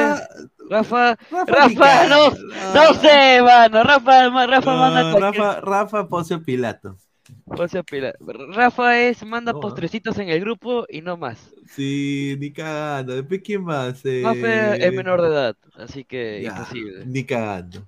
Rafa, 0.71 1.19
Rafa, 1.31 1.45
Rafa, 1.47 1.75
cagada. 1.75 2.09
no, 2.09 2.31
no 2.75 2.95
sé, 2.95 3.43
mano. 3.43 3.83
Rafa, 3.83 4.47
Rafa 4.47 4.73
No, 4.73 4.79
manda 4.81 5.13
cualquier- 5.13 5.43
Rafa, 5.45 5.61
Rafa 5.61 6.09
Poncio 6.09 6.43
Pilato. 6.43 6.97
Poncio 7.45 7.85
Pilato. 7.85 8.19
Rafa 8.53 9.01
es 9.01 9.25
manda 9.27 9.53
No, 9.53 9.59
ah. 9.59 9.61
postrecitos 9.61 10.19
en 10.19 10.29
el 10.31 10.41
grupo 10.41 10.87
y 10.89 11.03
no 11.03 11.17
más. 11.19 11.51
Sí, 11.75 12.37
ni 12.39 12.53
cagando. 12.53 13.15
Después, 13.15 13.43
¿quién 13.45 13.65
más? 13.65 14.01
Eh, 14.05 14.23
Mafe 14.23 14.87
es 14.87 14.93
menor 14.95 15.21
de 15.23 15.29
edad, 15.29 15.57
así 15.77 16.05
que 16.05 16.41
ya, 16.43 16.51
imposible. 16.51 17.05
Ni 17.07 17.25
cagando. 17.25 17.87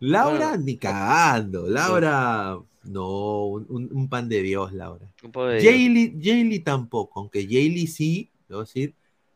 Laura, 0.00 0.48
Bueno. 0.50 0.64
ni 0.64 0.76
cagando. 0.78 1.66
Laura, 1.68 2.58
no, 2.84 3.44
un, 3.46 4.08
pan 4.08 4.28
de 4.28 4.42
Dios, 4.42 4.72
Laura. 4.72 5.06
Un 5.22 5.32
poco 5.32 5.46
de 5.46 5.60
Dios. 5.60 5.72
Jaylee, 5.72 6.14
Jaylee 6.20 6.60
tampoco, 6.60 7.20
aunque 7.20 7.42
Jaylee 7.44 7.86
sí, 7.86 8.30
debo 8.48 8.60
decir, 8.62 8.94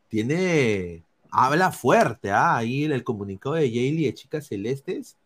tiene, 0.09 1.03
habla 1.31 1.73
fuerte, 1.73 2.31
¿ah? 2.31 2.57
Ahí 2.57 2.85
en 2.85 2.93
el 2.93 3.05
comunicado 3.05 3.55
de 3.57 3.69
Jaylee 3.69 4.07
de 4.07 4.15
Chicas 4.15 4.47
Celestes, 4.47 5.17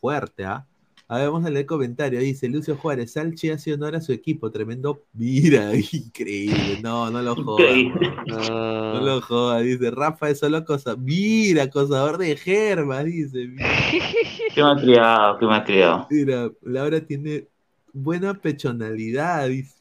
fuerte, 0.00 0.44
¿ah? 0.44 0.66
A 1.10 1.16
ver, 1.16 1.30
vamos 1.30 1.46
a 1.46 1.48
leer 1.48 1.62
el 1.62 1.66
comentario. 1.66 2.20
Dice 2.20 2.48
Lucio 2.50 2.76
Juárez, 2.76 3.12
Salchi 3.12 3.48
hace 3.48 3.72
honor 3.72 3.96
a 3.96 4.00
su 4.02 4.12
equipo, 4.12 4.50
tremendo. 4.50 5.04
Mira, 5.14 5.72
increíble. 5.92 6.80
No, 6.82 7.10
no 7.10 7.22
lo. 7.22 7.34
Increíble. 7.34 8.12
No 8.26 8.92
No. 8.94 9.00
lo 9.00 9.20
jodas. 9.22 9.62
Dice, 9.64 9.90
Rafa 9.90 10.28
es 10.28 10.38
solo 10.38 10.62
cosa. 10.66 10.96
Mira, 10.96 11.62
acosador 11.62 12.18
de 12.18 12.36
germas, 12.36 13.06
dice. 13.06 13.46
Mira, 13.48 13.70
Qué 14.54 14.62
mal 14.62 14.78
criado, 14.82 15.38
qué 15.38 15.46
mal 15.46 15.64
criado. 15.64 16.06
mira, 16.10 16.50
Laura 16.60 17.00
tiene 17.00 17.46
buena 18.02 18.34
pechonalidad, 18.40 19.48
dice. 19.48 19.74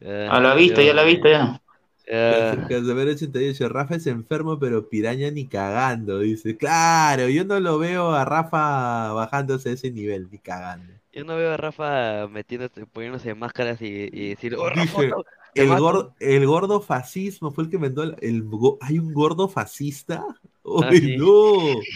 Ya, 0.00 0.30
A 0.34 0.40
la 0.40 0.54
vista, 0.54 0.82
ya 0.82 0.94
la 0.94 1.04
vista, 1.04 1.28
ya. 1.30 1.60
ya. 2.06 2.68
Casemiro 2.68 3.10
88, 3.10 3.68
Rafa 3.68 3.96
es 3.96 4.06
enfermo, 4.06 4.58
pero 4.58 4.88
piraña 4.88 5.30
ni 5.30 5.46
cagando, 5.48 6.20
dice. 6.20 6.56
Claro, 6.56 7.28
yo 7.28 7.44
no 7.44 7.58
lo 7.60 7.78
veo 7.78 8.12
a 8.12 8.24
Rafa 8.24 9.12
bajándose 9.12 9.70
a 9.70 9.72
ese 9.72 9.90
nivel, 9.90 10.28
ni 10.30 10.38
cagando. 10.38 10.92
Yo 11.12 11.24
no 11.24 11.36
veo 11.36 11.52
a 11.52 11.56
Rafa 11.56 12.28
metiéndose, 12.28 12.86
poniéndose 12.86 13.34
máscaras 13.34 13.80
y, 13.82 13.86
y 14.12 14.30
decir, 14.30 14.54
oh, 14.56 14.68
Rafa, 14.70 14.84
Dice, 14.92 15.08
no, 15.08 15.24
te 15.54 15.64
el 15.64 15.66
mato". 15.66 15.82
gordo, 15.82 16.14
el 16.20 16.46
gordo 16.46 16.80
fascismo 16.80 17.50
fue 17.50 17.64
el 17.64 17.70
que 17.70 17.78
mandó 17.78 18.02
el, 18.02 18.44
¿Hay 18.80 18.98
un 18.98 19.12
gordo 19.12 19.48
fascista? 19.48 20.24
¡Uy, 20.62 20.84
Ah, 20.86 20.94
sí. 20.94 21.16
no! 21.16 21.88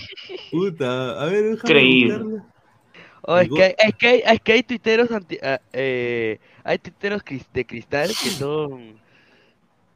Puta, 0.50 1.22
a 1.22 1.26
ver, 1.26 1.44
déjame 1.52 1.82
buscarlo. 1.84 2.51
Oh, 3.24 3.39
es 3.39 3.51
que, 3.51 3.62
hay- 3.65 3.74
es 3.78 3.94
que 3.97 4.09
hay, 4.09 4.23
es 4.27 4.40
que 4.40 4.53
hay 4.53 4.62
tuiteros 4.62 5.11
anti, 5.12 5.39
ah, 5.43 5.61
eh, 5.73 6.39
hay 6.65 6.78
tuiteros 6.78 7.23
de 7.53 7.66
cristal 7.66 8.16
que 8.19 8.32
son 8.36 9.01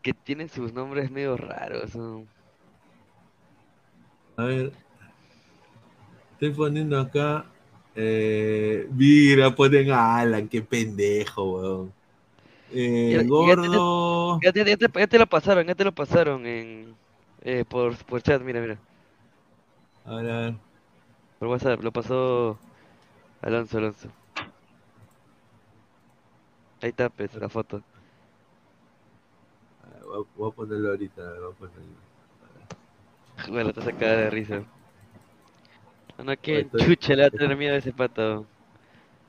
que 0.02 0.14
tienen 0.14 0.48
sus 0.48 0.72
nombres 0.72 1.10
medio 1.10 1.36
raros. 1.36 1.92
A 4.36 4.44
ver. 4.44 4.72
Estoy 6.32 6.50
poniendo 6.50 6.98
acá. 6.98 7.44
eh, 7.94 8.86
mira, 8.92 9.54
ponen 9.54 9.90
a 9.90 10.18
Alan, 10.18 10.48
qué 10.48 10.60
pendejo, 10.60 11.42
weón. 11.56 11.92
Eh, 12.72 13.12
Ya- 13.12 13.22
gordo. 13.26 14.40
Ya 14.42 14.52
te, 14.52 14.64
ya 14.64 14.76
te- 14.76 15.00
ya 15.00 15.06
te 15.06 15.18
lo 15.18 15.26
pasaron, 15.26 15.66
ya 15.66 15.74
te 15.74 15.84
lo 15.84 15.92
pasaron 15.92 16.46
en 16.46 16.94
eh, 17.42 17.64
por, 17.68 17.96
por 18.04 18.22
chat, 18.22 18.42
mira, 18.42 18.60
mira. 18.60 18.78
A 20.04 20.16
ver, 20.16 20.30
a 20.30 20.40
ver. 20.40 20.54
Por 21.38 21.48
WhatsApp, 21.48 21.82
lo 21.82 21.92
pasó 21.92 22.58
Alonso, 23.46 23.78
Alonso. 23.78 24.08
Ahí 26.82 26.90
está, 26.90 27.08
pues, 27.08 27.34
la 27.36 27.48
foto. 27.48 27.80
Voy 30.04 30.22
a, 30.22 30.26
voy 30.36 30.50
a 30.50 30.54
ponerlo 30.54 30.88
ahorita. 30.90 31.22
Voy 31.22 31.52
a 31.52 31.56
ponerlo. 31.56 33.52
Bueno, 33.52 33.72
te 33.72 33.82
saca 33.82 34.06
de 34.06 34.30
risa. 34.30 34.62
No, 36.24 36.36
que 36.36 36.60
Estoy- 36.60 36.80
chucha 36.86 37.14
le 37.14 37.22
va 37.22 37.28
a 37.28 37.30
tener 37.30 37.56
miedo 37.56 37.74
a 37.74 37.78
ese 37.78 37.92
pato. 37.92 38.46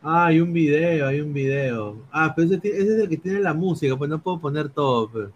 Ah, 0.02 0.28
hay 0.28 0.40
un 0.40 0.54
video, 0.54 1.08
hay 1.08 1.20
un 1.22 1.34
video. 1.34 1.98
Ah, 2.12 2.34
pero 2.36 2.48
ese, 2.48 2.56
es 2.68 2.88
el 2.88 3.10
que 3.10 3.18
tiene 3.18 3.40
la 3.40 3.54
música, 3.54 3.96
pues 3.98 4.10
no 4.10 4.20
puedo 4.20 4.40
poner 4.40 4.70
todo. 4.70 5.10
Pues. 5.10 5.30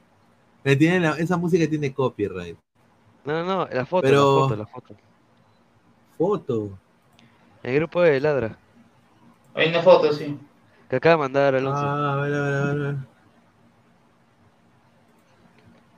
Eh, 0.64 0.76
tiene 0.76 1.00
la- 1.02 1.18
esa 1.18 1.38
música 1.38 1.68
tiene 1.70 1.94
copyright. 1.94 2.58
No, 3.26 3.34
no, 3.34 3.46
no, 3.46 3.68
la 3.72 3.86
foto, 3.86 4.02
Pero- 4.04 4.40
la 4.40 4.48
foto, 4.48 4.56
la 4.56 4.66
foto. 4.68 4.96
Foto. 6.18 6.70
El 7.64 7.76
grupo 7.76 8.02
de 8.02 8.20
Ladra, 8.20 8.58
Hay 9.56 9.70
una 9.70 9.82
foto, 9.82 10.14
sí. 10.14 10.38
que 10.90 10.96
acaba 10.96 11.16
de 11.16 11.20
mandar 11.20 11.56
Alonso. 11.56 11.82
Ah, 11.84 12.14
a 12.14 12.16
ver, 12.22 12.34
a 12.34 12.42
ver, 12.42 12.54
a 12.54 12.66
ver, 12.66 12.72
a 12.72 12.74
ver. 12.88 12.96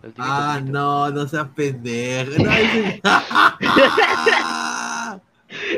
El 0.03 0.09
tiquito, 0.09 0.23
Ah, 0.25 0.61
no, 0.63 1.09
no 1.11 1.27
seas 1.27 1.47
pendejo. 1.55 2.31
No, 2.43 2.51
ese- 2.51 3.01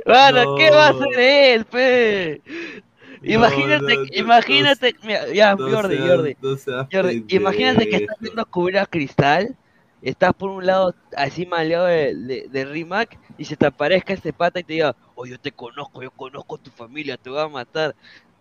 Bueno, 0.05 0.55
¿qué 0.57 0.69
va 0.71 0.87
a 0.87 0.89
hacer 0.89 1.19
él, 1.19 1.65
pe? 1.65 2.41
Imagínate, 3.23 3.95
no, 3.95 4.01
no, 4.03 4.07
imagínate, 4.13 4.95
mira, 5.03 5.27
ya, 5.33 5.55
no 5.55 5.69
Jordi, 5.69 5.97
Jordi, 5.97 6.37
Jordi, 6.91 7.25
imagínate 7.29 7.89
que 7.89 7.95
estás 7.97 8.15
viendo 8.19 8.45
cubrir 8.45 8.79
a 8.79 8.85
Cristal, 8.85 9.55
estás 10.09 10.33
por 10.35 10.49
un 10.51 10.65
lado 10.65 10.95
así 11.17 11.45
maleado 11.45 11.85
de, 11.87 12.15
de, 12.15 12.47
de 12.49 12.65
Rimac 12.65 13.19
y 13.37 13.45
se 13.45 13.57
te 13.57 13.65
aparezca 13.67 14.13
este 14.13 14.33
pata 14.33 14.59
y 14.59 14.63
te 14.63 14.73
diga, 14.73 14.95
oh, 15.15 15.25
yo 15.25 15.39
te 15.39 15.51
conozco, 15.51 16.03
yo 16.03 16.11
conozco 16.11 16.55
a 16.55 16.59
tu 16.59 16.71
familia, 16.71 17.17
te 17.17 17.29
voy 17.29 17.39
a 17.41 17.47
matar. 17.49 17.95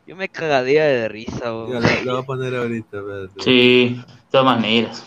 Yo 0.07 0.17
me 0.17 0.29
cagaría 0.31 0.85
de 0.87 1.09
risa, 1.09 1.53
Ya, 1.65 1.81
bo. 1.81 1.81
lo, 1.81 2.01
lo 2.01 2.13
voy 2.13 2.23
a 2.23 2.27
poner 2.27 2.55
ahorita, 2.55 2.99
espérate. 2.99 3.41
Sí, 3.41 3.97
de 4.07 4.23
todas 4.31 4.47
maneras. 4.47 5.05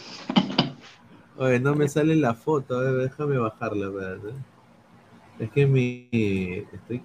Oye, 1.38 1.58
no 1.60 1.74
me 1.74 1.88
sale 1.88 2.16
la 2.18 2.34
foto, 2.34 2.78
a 2.78 2.82
ver, 2.84 2.96
déjame 3.10 3.38
bajarla, 3.38 3.88
espérate. 3.88 4.34
Es 5.40 5.52
que 5.52 5.66
mi. 5.66 6.10
Estoy. 6.74 7.02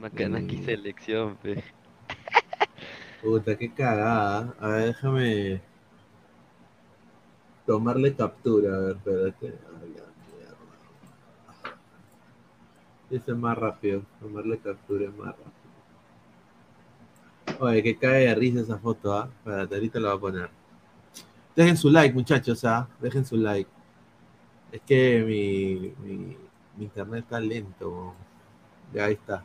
Macanaki 0.00 0.56
Mm. 0.56 0.66
selección, 0.66 1.38
pe. 1.38 1.52
Puta, 3.20 3.56
qué 3.56 3.72
cagada. 3.72 4.54
A 4.60 4.68
ver, 4.68 4.86
déjame. 4.88 5.62
Tomarle 7.66 8.14
captura, 8.14 8.74
a 8.74 8.78
ver, 8.78 8.96
espérate. 8.96 9.46
Ay, 9.46 9.94
la 9.96 10.04
mierda. 10.36 10.56
Ese 13.10 13.30
es 13.30 13.36
más 13.36 13.56
rápido. 13.56 14.02
Tomarle 14.20 14.58
captura 14.58 15.04
es 15.04 15.16
más 15.16 15.28
rápido. 15.28 15.52
Oye, 17.60 17.82
que 17.82 17.96
cae 17.96 18.26
de 18.26 18.34
risa 18.34 18.60
esa 18.60 18.78
foto, 18.78 19.12
¿ah? 19.14 19.28
Espérate, 19.38 19.74
ahorita 19.76 20.00
la 20.00 20.08
voy 20.14 20.16
a 20.16 20.20
poner. 20.20 20.50
Dejen 21.54 21.76
su 21.76 21.90
like, 21.90 22.14
muchachos, 22.14 22.64
¿ah? 22.64 22.88
Dejen 23.00 23.24
su 23.24 23.36
like. 23.36 23.70
Es 24.72 24.80
que 24.82 25.22
mi, 25.22 25.92
mi, 26.02 26.36
mi 26.78 26.84
internet 26.84 27.24
está 27.24 27.38
lento. 27.38 28.14
Ya 28.92 29.04
ahí 29.04 29.12
está. 29.14 29.44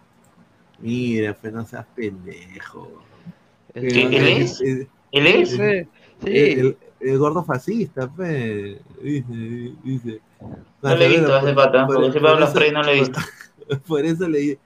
Mira, 0.80 1.34
pues 1.36 1.54
no 1.54 1.66
seas 1.66 1.86
pendejo. 1.96 3.04
Es- 3.74 3.94
¿Qué- 3.94 4.04
él 4.04 4.28
es? 4.42 4.62
El, 4.62 4.88
¿Él 5.12 5.28
es? 5.28 5.50
Sí, 5.50 5.58
sí. 6.24 6.38
el- 6.38 6.78
el 7.00 7.18
gordo 7.18 7.44
fascista, 7.44 8.08
pe. 8.12 8.82
Dice, 9.02 9.76
dice. 9.84 10.22
No 10.82 10.96
le 10.96 11.06
he 11.06 11.10
visto 11.10 11.34
a 11.34 11.40
ese 11.42 11.54
pata, 11.54 11.86
Por- 11.86 11.96
porque 11.96 12.12
si 12.14 12.20
Pablo 12.20 12.46
eso- 12.46 12.54
Frey 12.54 12.72
no 12.72 12.84
le 12.84 12.92
he 12.92 13.00
visto. 13.00 13.20
Por 13.88 14.06
eso 14.06 14.28
le 14.30 14.40
dije. 14.40 14.60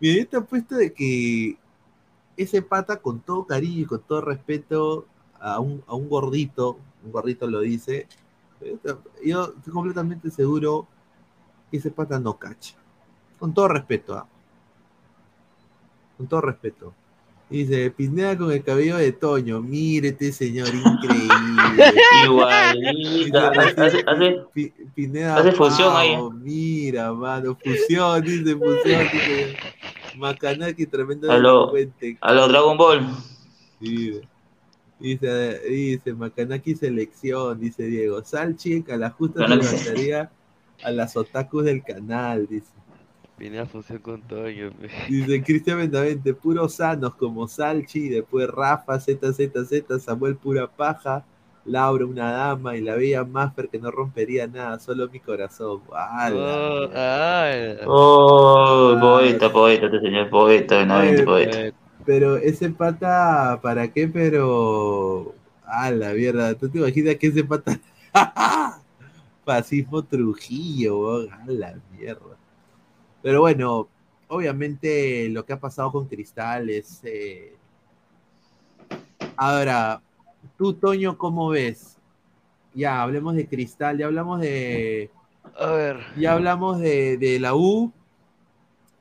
Yo 0.00 0.28
te 0.28 0.36
apuesto 0.38 0.74
de 0.76 0.92
que 0.92 1.56
ese 2.36 2.62
pata, 2.62 2.96
con 2.96 3.20
todo 3.20 3.46
cariño 3.46 3.80
y 3.82 3.84
con 3.84 4.00
todo 4.00 4.22
respeto 4.22 5.06
a 5.38 5.60
un, 5.60 5.84
a 5.86 5.94
un 5.94 6.08
gordito, 6.08 6.78
un 7.04 7.12
gordito 7.12 7.46
lo 7.46 7.60
dice, 7.60 8.06
yo 9.24 9.44
estoy 9.56 9.72
completamente 9.72 10.30
seguro 10.30 10.86
que 11.70 11.76
ese 11.76 11.90
pata 11.90 12.18
no 12.18 12.38
cacha. 12.38 12.74
Con 13.38 13.52
todo 13.54 13.68
respeto, 13.68 14.14
¿ah? 14.14 14.26
Con 16.16 16.26
todo 16.26 16.40
respeto. 16.40 16.94
Dice, 17.50 17.90
Pineda 17.90 18.38
con 18.38 18.52
el 18.52 18.62
cabello 18.62 18.96
de 18.96 19.10
Toño, 19.10 19.60
mírete 19.60 20.30
señor, 20.30 20.68
increíble. 20.68 21.34
Igualita. 22.24 23.48
Hace, 23.50 24.04
hace, 24.06 24.36
Pi- 24.54 24.72
Pineda 24.94 25.36
Hace 25.36 25.52
fusión 25.52 25.92
ahí, 25.96 26.16
Mira, 26.34 27.12
mano, 27.12 27.58
fusión, 27.62 28.22
dice, 28.22 28.54
fusión, 28.56 29.02
dice. 29.12 29.56
Macanaki, 30.16 30.86
tremendo 30.86 31.30
A 31.30 31.38
lo- 31.38 31.72
a 32.20 32.32
los 32.34 32.48
Dragon 32.48 32.76
Ball. 32.76 33.06
Dice, 33.80 34.20
dice, 35.00 35.58
dice, 35.68 36.12
Macanaki 36.14 36.76
selección, 36.76 37.58
dice 37.58 37.82
Diego. 37.84 38.22
Salchi, 38.24 38.84
a 38.90 38.96
la 38.96 39.10
justa 39.10 39.48
se 39.48 39.56
levantaría 39.56 40.30
a 40.84 40.90
las 40.92 41.16
otakus 41.16 41.64
del 41.64 41.82
canal, 41.82 42.46
dice. 42.48 42.70
Vine 43.40 43.58
a 43.58 43.64
fusión 43.64 44.00
con 44.00 44.20
Toño. 44.20 44.70
Dice 45.08 45.42
Cristian 45.42 45.78
Benavente, 45.78 46.34
puros 46.34 46.74
sanos 46.74 47.14
como 47.14 47.48
Salchi, 47.48 48.10
después 48.10 48.46
Rafa, 48.46 49.00
ZZZ, 49.00 50.04
Samuel 50.04 50.36
pura 50.36 50.66
paja, 50.66 51.24
Laura 51.64 52.04
una 52.04 52.32
dama 52.32 52.76
y 52.76 52.82
la 52.82 52.96
bella 52.96 53.24
Maffer 53.24 53.70
que 53.70 53.78
no 53.78 53.90
rompería 53.90 54.46
nada, 54.46 54.78
solo 54.78 55.08
mi 55.08 55.20
corazón. 55.20 55.80
¡Hala! 55.90 56.36
Oh, 56.36 56.90
ay. 56.94 57.78
Oh, 57.86 58.98
poeta, 59.00 59.50
poeta, 59.50 59.86
este 59.86 60.00
señor 60.00 60.28
poeta, 60.28 60.76
Benavente, 60.76 61.22
Oye, 61.22 61.24
poeta. 61.24 61.76
Pero 62.04 62.36
ese 62.36 62.68
pata, 62.68 63.58
¿para 63.62 63.90
qué? 63.90 64.06
Pero. 64.06 65.34
A 65.64 65.90
la 65.90 66.12
mierda, 66.12 66.54
¿tú 66.56 66.68
te 66.68 66.76
imaginas 66.76 67.16
que 67.16 67.28
ese 67.28 67.44
pata. 67.44 67.80
Fascismo 69.46 70.02
Trujillo, 70.02 71.20
a 71.20 71.44
la 71.46 71.74
mierda. 71.96 72.29
Pero 73.22 73.40
bueno, 73.40 73.88
obviamente 74.28 75.28
lo 75.28 75.44
que 75.44 75.52
ha 75.52 75.60
pasado 75.60 75.92
con 75.92 76.06
Cristal 76.08 76.70
es. 76.70 77.00
eh, 77.04 77.54
Ahora, 79.36 80.02
tú, 80.58 80.74
Toño, 80.74 81.16
¿cómo 81.16 81.48
ves? 81.50 81.96
Ya, 82.74 83.02
hablemos 83.02 83.34
de 83.34 83.46
Cristal, 83.48 83.98
ya 83.98 84.06
hablamos 84.06 84.40
de. 84.40 85.10
A 85.58 85.70
ver. 85.72 86.00
Ya 86.16 86.32
hablamos 86.32 86.78
de, 86.80 87.16
de 87.16 87.40
la 87.40 87.54
U, 87.54 87.92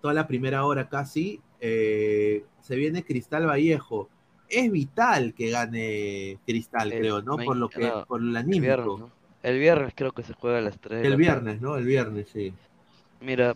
toda 0.01 0.13
la 0.13 0.27
primera 0.27 0.65
hora 0.65 0.87
casi. 0.89 1.39
eh, 1.61 2.43
se 2.61 2.75
viene 2.75 3.03
Cristal 3.03 3.47
Vallejo. 3.47 4.09
Es 4.47 4.71
vital 4.71 5.33
que 5.35 5.49
gane 5.51 6.39
Cristal, 6.45 6.91
El 6.91 6.99
creo, 6.99 7.21
¿no? 7.21 7.37
Por 7.37 7.55
lo 7.57 7.69
que, 7.69 7.87
no, 7.87 8.05
por 8.05 8.21
el 8.21 8.35
El 8.35 8.45
viernes, 8.45 8.87
anímico. 8.87 8.97
¿no? 8.97 9.09
El 9.43 9.59
viernes 9.59 9.93
creo 9.95 10.11
que 10.11 10.23
se 10.23 10.33
juega 10.33 10.57
a 10.57 10.61
las 10.61 10.79
3. 10.79 11.05
El 11.05 11.17
viernes, 11.17 11.61
¿no? 11.61 11.75
El 11.75 11.85
viernes, 11.85 12.29
sí. 12.33 12.53
Mira, 13.21 13.55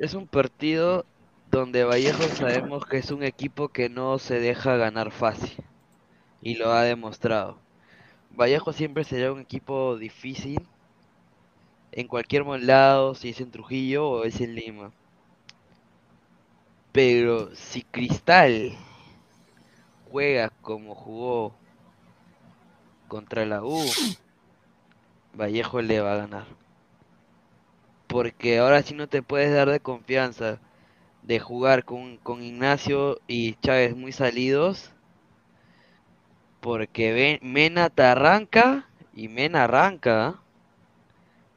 es 0.00 0.14
un 0.14 0.26
partido 0.26 1.04
donde 1.50 1.84
Vallejo 1.84 2.22
sabemos 2.22 2.86
que 2.86 2.96
es 2.96 3.10
un 3.10 3.22
equipo 3.22 3.68
que 3.68 3.90
no 3.90 4.18
se 4.18 4.40
deja 4.40 4.76
ganar 4.76 5.10
fácil. 5.10 5.62
Y 6.40 6.54
lo 6.54 6.72
ha 6.72 6.84
demostrado. 6.84 7.58
Vallejo 8.30 8.72
siempre 8.72 9.04
será 9.04 9.30
un 9.30 9.40
equipo 9.40 9.98
difícil. 9.98 10.66
En 11.92 12.08
cualquier 12.08 12.46
lado, 12.46 13.14
si 13.14 13.28
es 13.28 13.42
en 13.42 13.50
Trujillo 13.50 14.08
o 14.08 14.24
es 14.24 14.40
en 14.40 14.54
Lima. 14.54 14.90
Pero 16.92 17.54
si 17.54 17.82
Cristal 17.82 18.72
juega 20.10 20.48
como 20.62 20.94
jugó 20.94 21.52
contra 23.06 23.44
la 23.44 23.62
U, 23.62 23.84
Vallejo 25.34 25.82
le 25.82 26.00
va 26.00 26.14
a 26.14 26.16
ganar. 26.16 26.59
Porque 28.10 28.58
ahora 28.58 28.82
sí 28.82 28.92
no 28.94 29.08
te 29.08 29.22
puedes 29.22 29.54
dar 29.54 29.70
de 29.70 29.78
confianza 29.78 30.58
de 31.22 31.38
jugar 31.38 31.84
con, 31.84 32.16
con 32.16 32.42
Ignacio 32.42 33.20
y 33.28 33.54
Chávez 33.54 33.94
muy 33.96 34.10
salidos. 34.10 34.90
Porque 36.60 37.38
Mena 37.40 37.88
te 37.88 38.02
arranca 38.02 38.88
y 39.14 39.28
Mena 39.28 39.64
arranca. 39.64 40.26
¿ah? 40.26 40.42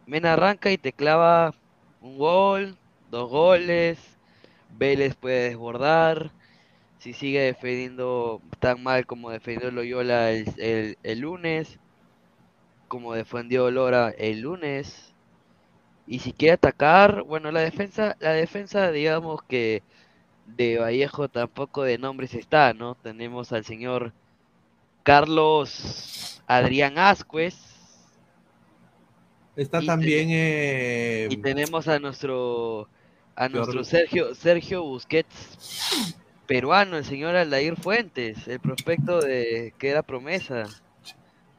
Mena 0.06 0.34
arranca 0.34 0.72
y 0.72 0.78
te 0.78 0.94
clava 0.94 1.56
un 2.02 2.20
gol, 2.20 2.78
dos 3.10 3.32
goles. 3.32 3.98
Vélez 4.78 5.16
puede 5.16 5.50
desbordar. 5.50 6.32
Si 7.00 7.14
sigue 7.14 7.42
defendiendo 7.42 8.42
tan 8.60 8.84
mal 8.84 9.08
como 9.08 9.32
defendió 9.32 9.72
Loyola 9.72 10.30
el, 10.32 10.48
el, 10.60 10.98
el 11.02 11.20
lunes, 11.20 11.80
como 12.88 13.14
defendió 13.16 13.72
Lora 13.72 14.12
el 14.12 14.42
lunes. 14.42 15.13
Y 16.06 16.20
si 16.20 16.34
quiere 16.34 16.54
atacar, 16.56 17.24
bueno, 17.24 17.52
la 17.52 17.62
defensa, 17.62 18.16
la 18.20 18.32
defensa, 18.34 18.92
digamos 18.92 19.42
que 19.44 19.84
de 20.46 20.80
Vallejo 20.80 21.30
tampoco 21.30 21.84
de 21.84 21.98
nombres 22.00 22.34
está, 22.36 22.74
¿no? 22.74 22.96
Tenemos 22.96 23.54
al 23.54 23.66
señor 23.66 24.14
Carlos 25.04 26.44
Adrián 26.48 27.00
Ascuez 27.00 27.56
Está 29.56 29.82
Y 29.82 29.84
también. 29.84 30.30
eh, 30.32 31.28
y 31.30 31.38
tenemos 31.38 31.88
a 31.88 32.00
nuestro 32.00 32.90
a 33.36 33.50
nuestro. 33.50 33.84
Sergio 33.84 34.36
Sergio 34.36 34.84
Busquets 34.84 35.60
peruano, 36.46 36.98
el 36.98 37.06
señor 37.06 37.36
Aldair 37.36 37.78
Fuentes, 37.78 38.48
el 38.48 38.60
prospecto 38.62 39.22
de 39.22 39.76
que 39.80 39.90
era 39.90 40.04
promesa. 40.04 40.82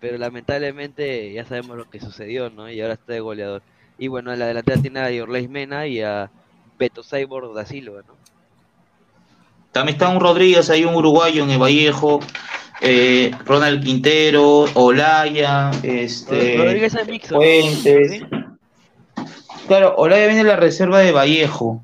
pero 0.01 0.19
lamentablemente 0.19 1.33
ya 1.33 1.45
sabemos 1.47 1.77
lo 1.79 1.87
que 1.91 2.01
sucedió, 2.01 2.51
¿no? 2.51 2.71
Y 2.71 2.81
ahora 2.81 2.95
está 2.95 3.15
de 3.15 3.21
goleador. 3.21 3.65
Y 3.99 4.09
bueno, 4.09 4.33
en 4.33 4.39
la 4.39 4.47
delantera 4.47 4.81
tiene 4.81 5.01
a 5.01 5.11
Yorlais 5.11 5.49
Mena 5.49 5.87
y 5.87 6.01
a 6.01 6.31
Beto 6.79 7.03
Cyborg 7.03 7.55
da 7.55 7.65
Silva, 7.65 8.01
¿no? 8.07 8.15
También 9.73 9.95
está 9.95 10.09
un 10.09 10.21
Rodríguez, 10.21 10.71
hay 10.71 10.85
un 10.85 10.95
uruguayo 10.95 11.43
en 11.43 11.51
el 11.51 11.59
Vallejo, 11.59 12.21
eh, 12.81 13.33
Ronald 13.45 13.83
Quintero, 13.83 14.67
Olaya, 14.75 15.71
este, 15.83 16.57
Rodríguez 16.57 16.95
es 16.95 17.09
mixto. 17.09 17.37
Fuentes. 17.37 18.23
Claro, 19.67 19.95
Olaya 19.97 20.27
viene 20.27 20.45
de 20.45 20.49
la 20.49 20.57
reserva 20.57 21.01
de 21.01 21.13
Vallejo. 21.13 21.83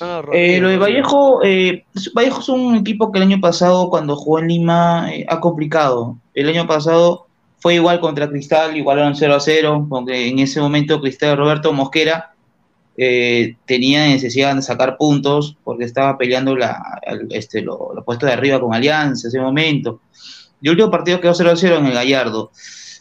No, 0.00 0.22
Eh, 0.32 0.60
lo 0.60 0.68
de. 0.68 0.76
Vallejo, 0.76 1.40
eh, 1.42 1.84
Vallejo 2.14 2.40
es 2.40 2.48
un 2.48 2.76
equipo 2.76 3.10
que 3.10 3.18
el 3.18 3.24
año 3.24 3.40
pasado, 3.40 3.88
cuando 3.88 4.14
jugó 4.14 4.38
en 4.38 4.48
Lima, 4.48 5.08
eh, 5.12 5.24
ha 5.28 5.40
complicado. 5.40 6.16
El 6.34 6.48
año 6.48 6.66
pasado 6.66 7.26
fue 7.58 7.74
igual 7.74 8.00
contra 8.00 8.28
Cristal, 8.28 8.76
igualaron 8.76 9.16
0 9.16 9.34
a 9.34 9.40
0, 9.40 9.86
porque 9.88 10.28
en 10.28 10.38
ese 10.38 10.60
momento 10.60 11.00
Cristal 11.00 11.36
Roberto 11.36 11.72
Mosquera 11.72 12.32
eh, 12.96 13.56
tenía 13.66 14.06
necesidad 14.06 14.54
de 14.54 14.62
sacar 14.62 14.96
puntos 14.96 15.56
porque 15.64 15.84
estaba 15.84 16.16
peleando 16.16 16.56
la, 16.56 17.00
este, 17.30 17.60
lo, 17.62 17.92
lo 17.94 18.04
puesto 18.04 18.26
de 18.26 18.32
arriba 18.32 18.60
con 18.60 18.74
Alianza 18.74 19.26
en 19.26 19.28
ese 19.28 19.40
momento. 19.40 20.00
Y 20.60 20.68
el 20.68 20.72
último 20.72 20.90
partido 20.90 21.20
quedó 21.20 21.34
0 21.34 21.50
a 21.50 21.56
0 21.56 21.76
en 21.78 21.86
el 21.86 21.94
Gallardo. 21.94 22.50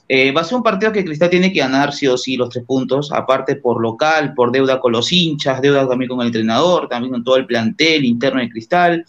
Eh, 0.07 0.31
va 0.31 0.41
a 0.41 0.43
ser 0.43 0.57
un 0.57 0.63
partido 0.63 0.91
que 0.91 1.03
Cristal 1.03 1.31
tiene 1.31 1.51
que 1.51 1.59
ganar 1.59 1.91
sí 1.91 2.05
o 2.07 2.15
sí 2.17 2.37
los 2.37 2.49
tres 2.49 2.63
puntos, 2.63 3.11
aparte 3.11 3.55
por 3.55 3.81
local, 3.81 4.33
por 4.35 4.51
deuda 4.51 4.79
con 4.79 4.91
los 4.91 5.11
hinchas, 5.11 5.61
deuda 5.61 5.87
también 5.87 6.09
con 6.09 6.21
el 6.21 6.27
entrenador, 6.27 6.87
también 6.87 7.11
con 7.11 7.23
todo 7.23 7.37
el 7.37 7.47
plantel 7.47 8.05
interno 8.05 8.39
de 8.39 8.49
Cristal. 8.49 9.05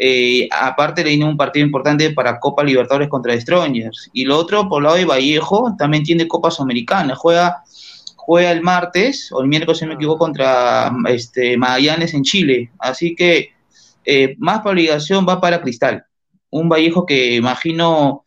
Eh, 0.00 0.48
aparte 0.52 1.02
le 1.02 1.10
viene 1.10 1.24
un 1.24 1.36
partido 1.36 1.66
importante 1.66 2.10
para 2.12 2.38
Copa 2.38 2.62
Libertadores 2.62 3.08
contra 3.08 3.38
Strongers. 3.38 4.10
Y 4.12 4.24
lo 4.24 4.38
otro, 4.38 4.68
por 4.68 4.80
el 4.80 4.84
lado 4.84 4.96
de 4.96 5.04
Vallejo, 5.04 5.74
también 5.76 6.04
tiene 6.04 6.28
Copa 6.28 6.52
Sudamericana. 6.52 7.16
Juega, 7.16 7.64
juega 8.16 8.52
el 8.52 8.62
martes 8.62 9.32
o 9.32 9.42
el 9.42 9.48
miércoles, 9.48 9.78
si 9.78 9.86
me 9.86 9.94
equivoco, 9.94 10.18
contra 10.18 10.92
este, 11.08 11.56
Magallanes 11.56 12.14
en 12.14 12.22
Chile. 12.22 12.70
Así 12.78 13.16
que 13.16 13.50
eh, 14.04 14.36
más 14.38 14.58
para 14.58 14.70
obligación 14.70 15.26
va 15.28 15.40
para 15.40 15.60
Cristal. 15.60 16.04
Un 16.50 16.68
Vallejo 16.68 17.04
que 17.04 17.34
imagino 17.34 18.24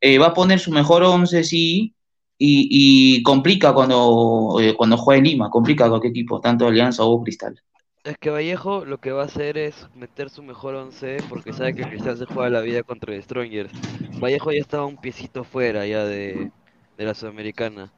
eh, 0.00 0.18
va 0.18 0.28
a 0.28 0.34
poner 0.34 0.58
su 0.58 0.70
mejor 0.72 1.02
once, 1.02 1.44
sí, 1.44 1.94
y, 2.38 3.16
y 3.18 3.22
complica 3.22 3.74
cuando, 3.74 4.56
cuando 4.78 4.96
juega 4.96 5.18
en 5.18 5.24
Lima, 5.24 5.50
complica 5.50 5.84
a 5.84 5.88
cualquier 5.90 6.12
equipo, 6.12 6.40
tanto 6.40 6.66
Alianza 6.66 7.04
o 7.04 7.22
Cristal. 7.22 7.60
Es 8.04 8.16
que 8.18 8.30
Vallejo 8.30 8.84
lo 8.86 8.98
que 8.98 9.12
va 9.12 9.22
a 9.22 9.26
hacer 9.26 9.58
es 9.58 9.88
meter 9.94 10.30
su 10.30 10.42
mejor 10.42 10.74
once 10.74 11.18
porque 11.28 11.52
sabe 11.52 11.74
que 11.74 11.86
Cristal 11.86 12.16
se 12.16 12.24
juega 12.26 12.48
la 12.50 12.60
vida 12.62 12.82
contra 12.82 13.12
The 13.12 13.22
Strongers. 13.22 13.72
Vallejo 14.18 14.52
ya 14.52 14.60
estaba 14.60 14.86
un 14.86 14.96
piecito 14.98 15.44
fuera 15.44 15.86
ya 15.86 16.04
de, 16.04 16.50
de 16.96 17.04
la 17.04 17.14
Sudamericana. 17.14 17.92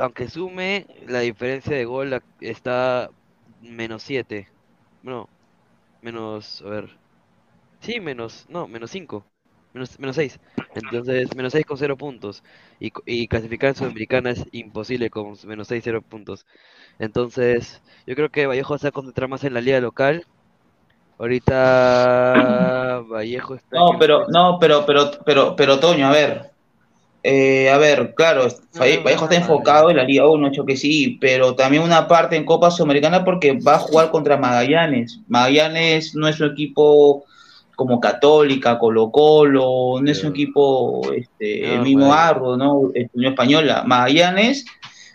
Aunque 0.00 0.28
sume, 0.30 0.86
la 1.06 1.20
diferencia 1.20 1.76
de 1.76 1.84
gol 1.86 2.22
está 2.40 3.10
menos 3.62 4.02
7. 4.04 4.48
No, 5.02 5.28
menos, 6.02 6.62
a 6.62 6.70
ver. 6.70 6.98
Sí, 7.80 8.00
menos, 8.00 8.46
no, 8.48 8.68
menos 8.68 8.90
5. 8.90 9.26
Menos, 9.72 9.98
menos 10.00 10.16
6. 10.16 10.40
Entonces, 10.74 11.34
menos 11.36 11.52
6 11.52 11.66
con 11.66 11.78
0 11.78 11.96
puntos. 11.96 12.42
Y, 12.80 12.92
y 13.06 13.28
clasificar 13.28 13.70
en 13.70 13.76
Sudamericana 13.76 14.30
es 14.30 14.44
imposible 14.52 15.10
con 15.10 15.34
menos 15.46 15.68
6, 15.68 15.82
0 15.84 16.02
puntos. 16.02 16.46
Entonces, 16.98 17.80
yo 18.06 18.14
creo 18.14 18.30
que 18.30 18.46
Vallejo 18.46 18.78
se 18.78 18.86
va 18.86 18.88
a 18.88 18.92
concentrar 18.92 19.28
más 19.28 19.44
en 19.44 19.54
la 19.54 19.60
liga 19.60 19.80
local. 19.80 20.24
Ahorita 21.18 23.02
Vallejo 23.08 23.54
está 23.54 23.76
No, 23.76 23.98
pero, 23.98 24.26
no, 24.28 24.58
pero, 24.58 24.84
pero, 24.86 25.10
pero, 25.24 25.56
pero, 25.56 25.78
Toño, 25.78 26.06
a 26.06 26.12
ver. 26.12 26.50
Eh, 27.28 27.68
a 27.70 27.78
ver, 27.78 28.14
claro, 28.14 28.46
Valle- 28.78 29.02
Vallejo 29.02 29.24
está 29.24 29.34
enfocado 29.34 29.90
en 29.90 29.96
la 29.96 30.04
Liga 30.04 30.28
1, 30.28 30.46
hecho 30.46 30.64
que 30.64 30.76
sí, 30.76 31.18
pero 31.20 31.56
también 31.56 31.82
una 31.82 32.06
parte 32.06 32.36
en 32.36 32.44
Copa 32.44 32.70
Sudamericana 32.70 33.24
porque 33.24 33.58
va 33.58 33.74
a 33.74 33.78
jugar 33.80 34.12
contra 34.12 34.36
Magallanes. 34.36 35.18
Magallanes 35.26 36.14
no 36.14 36.28
es 36.28 36.38
un 36.38 36.52
equipo 36.52 37.24
como 37.74 38.00
Católica, 38.00 38.78
Colo 38.78 39.10
Colo, 39.10 40.00
no 40.00 40.08
es 40.08 40.22
un 40.22 40.30
equipo 40.30 41.02
este, 41.12 41.74
el 41.74 41.82
mismo 41.82 42.06
pues. 42.06 42.16
Arro, 42.16 42.56
¿no? 42.56 42.74
Unión 43.12 43.32
Española. 43.32 43.82
Magallanes 43.84 44.64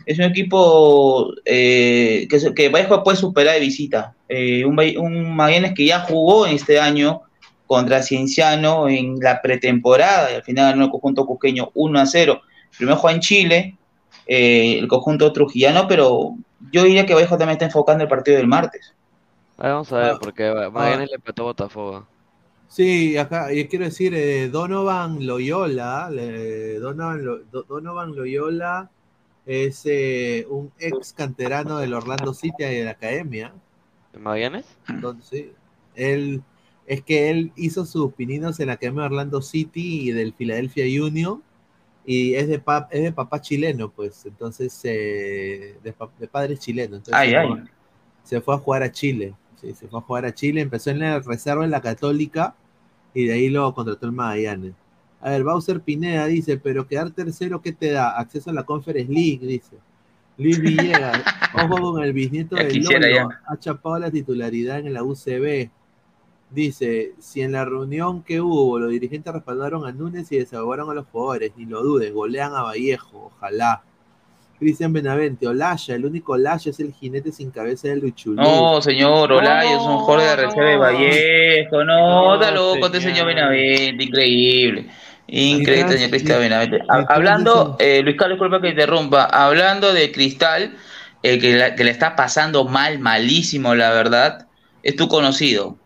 es 0.06 0.18
un 0.20 0.26
equipo 0.26 1.34
eh, 1.46 2.28
que, 2.30 2.40
se- 2.40 2.54
que 2.54 2.70
Vallejo 2.70 3.04
puede 3.04 3.18
superar 3.18 3.56
de 3.56 3.60
visita. 3.62 4.16
Eh, 4.30 4.64
un, 4.66 4.80
un 4.98 5.36
Magallanes 5.36 5.74
que 5.74 5.86
ya 5.86 6.00
jugó 6.02 6.46
en 6.48 6.56
este 6.56 6.80
año 6.80 7.22
contra 7.68 8.02
Cienciano 8.04 8.90
en 8.90 9.18
la 9.20 9.42
pretemporada 9.42 10.32
y 10.32 10.36
al 10.36 10.44
final 10.44 10.72
ganó 10.72 10.86
el 10.86 10.92
conjunto 10.92 11.26
cusqueño 11.26 11.72
1 11.74 12.00
a 12.00 12.06
0. 12.06 12.42
Primero 12.78 12.98
juega 12.98 13.16
en 13.16 13.22
Chile, 13.22 13.78
eh, 14.28 14.78
el 14.80 14.88
conjunto 14.88 15.32
trujillano, 15.32 15.88
pero 15.88 16.36
yo 16.72 16.84
diría 16.84 17.06
que 17.06 17.14
Vallejo 17.14 17.38
también 17.38 17.54
está 17.56 17.66
enfocando 17.66 18.04
el 18.04 18.10
partido 18.10 18.38
del 18.38 18.48
martes. 18.48 18.94
Ahí 19.58 19.70
vamos 19.70 19.92
a 19.94 19.98
ver, 19.98 20.12
Ah, 20.14 20.18
porque 20.20 20.50
Magallanes 20.72 21.10
le 21.10 21.16
empató 21.16 21.44
a 21.44 21.46
Botafogo. 21.46 22.08
Sí, 22.68 23.18
acá 23.18 23.54
y 23.54 23.68
quiero 23.68 23.86
decir, 23.86 24.14
eh, 24.16 24.48
Donovan 24.50 25.26
Loyola, 25.28 26.10
Donovan, 26.80 27.26
Lo- 27.26 27.64
Donovan 27.68 28.16
Loyola 28.16 28.90
es 29.52 29.82
eh, 29.86 30.46
un 30.50 30.72
ex 30.80 31.14
canterano 31.14 31.78
del 31.80 31.94
Orlando 31.94 32.34
City 32.34 32.64
de 32.64 32.86
la 32.86 32.92
academia. 32.92 33.54
¿En 34.14 34.22
Magallanes? 34.24 34.66
Entonces, 34.88 35.48
él 35.96 36.42
es 36.88 37.02
que 37.04 37.30
él 37.30 37.52
hizo 37.56 37.86
sus 37.86 38.14
pininos 38.14 38.60
en 38.60 38.68
la 38.68 38.74
academia 38.74 39.02
de 39.02 39.08
Orlando 39.08 39.42
City 39.42 40.10
y 40.10 40.12
del 40.12 40.34
Philadelphia 40.34 40.86
Union 41.04 41.42
y 42.06 42.34
es 42.36 42.48
de, 42.48 42.60
pa- 42.60 42.88
es 42.92 43.04
de 43.04 43.12
papá 43.12 43.42
chileno, 43.42 43.90
pues, 43.92 44.26
entonces, 44.26 44.80
eh, 44.84 45.78
de, 45.84 45.94
pa- 45.94 46.10
de 46.20 46.28
padre 46.28 46.58
chileno. 46.58 46.96
Entonces, 46.98 47.16
Ay, 47.22 47.30
se 47.32 47.38
ay. 47.38 47.48
fue- 47.48 47.64
se 48.24 48.42
fue 48.42 48.56
a 48.56 48.58
jugar 48.58 48.84
a 48.84 48.92
Chile. 48.92 49.36
Sí, 49.60 49.74
se 49.74 49.88
fue 49.88 50.00
a 50.00 50.04
jugar 50.04 50.26
a 50.26 50.34
Chile, 50.34 50.62
empezó 50.62 50.90
en 50.90 51.00
la 51.00 51.20
reserva 51.20 51.64
en 51.66 51.72
la 51.72 51.82
Católica 51.82 52.56
y 53.14 53.26
de 53.26 53.34
ahí 53.34 53.50
lo 53.50 53.74
contrató 53.76 54.06
el 54.08 54.12
Magallanes. 54.14 54.74
A 55.22 55.30
ver, 55.32 55.44
Bowser 55.44 55.82
Pineda 55.82 56.26
dice, 56.26 56.58
pero 56.58 56.88
quedar 56.88 57.12
tercero, 57.12 57.62
¿qué 57.62 57.72
te 57.72 57.92
da? 57.92 58.18
Acceso 58.18 58.50
a 58.50 58.54
la 58.54 58.64
Conference 58.64 59.12
League, 59.12 59.40
dice. 59.46 59.78
Luis 60.38 60.60
Villegas, 60.60 61.22
ojo 61.54 61.80
con 61.94 62.04
el 62.04 62.14
bisnieto 62.14 62.56
Ya 62.56 62.64
de 62.64 62.70
quisiera, 62.70 63.08
Lolo, 63.08 63.30
ya. 63.30 63.42
ha 63.46 63.60
chapado 63.60 64.00
la 64.00 64.10
titularidad 64.10 64.80
en 64.80 64.94
la 64.94 65.04
UCB. 65.04 65.70
Dice, 66.50 67.14
si 67.20 67.42
en 67.42 67.52
la 67.54 67.64
reunión 67.64 68.24
que 68.24 68.42
hubo 68.42 68.78
los 68.80 68.90
dirigentes 68.90 69.32
respaldaron 69.32 69.86
a 69.86 69.92
Núñez 69.92 70.32
y 70.32 70.38
desahogaron 70.40 70.90
a 70.90 70.94
los 70.94 71.06
jugadores, 71.08 71.52
ni 71.56 71.66
lo 71.66 71.82
dudes, 71.84 72.12
golean 72.14 72.54
a 72.56 72.64
Vallejo, 72.64 73.32
ojalá. 73.36 73.84
Cristian 74.60 74.94
Benavente, 74.94 75.48
Olaya, 75.48 75.96
el 75.96 76.06
único 76.06 76.34
Olaya 76.34 76.70
es 76.70 76.80
el 76.80 76.94
jinete 76.94 77.32
sin 77.32 77.50
cabeza 77.52 77.88
del 77.88 78.00
Luchulú. 78.00 78.36
No, 78.36 78.80
señor, 78.82 79.32
Olaya 79.32 79.76
es 79.76 79.82
un 79.82 79.98
jugador 80.00 80.22
de 80.22 80.28
la 80.28 80.36
reserva 80.36 80.70
de 80.70 80.78
Vallejo. 80.78 81.84
No, 81.84 82.34
está 82.36 82.52
loco 82.52 82.86
este 82.88 83.02
señor 83.02 83.26
Benavente, 83.28 84.04
increíble. 84.04 84.90
Increíble, 85.32 85.94
señor 85.94 86.10
Cristian 86.10 86.40
Benavente. 86.40 86.80
Hablando, 87.08 87.78
eh, 87.80 88.02
Luis 88.04 88.18
Carlos, 88.18 88.38
disculpa 88.38 88.62
que 88.62 88.70
interrumpa. 88.70 89.24
Hablando 89.24 89.94
de 89.94 90.12
Cristal, 90.12 90.76
eh, 91.24 91.40
que, 91.40 91.56
la- 91.56 91.76
que 91.76 91.84
le 91.86 91.92
está 91.92 92.16
pasando 92.16 92.66
mal, 92.66 93.00
malísimo, 93.00 93.74
la 93.74 93.92
verdad, 93.92 94.48
es 94.84 94.96
tu 94.96 95.08
conocido. 95.08 95.78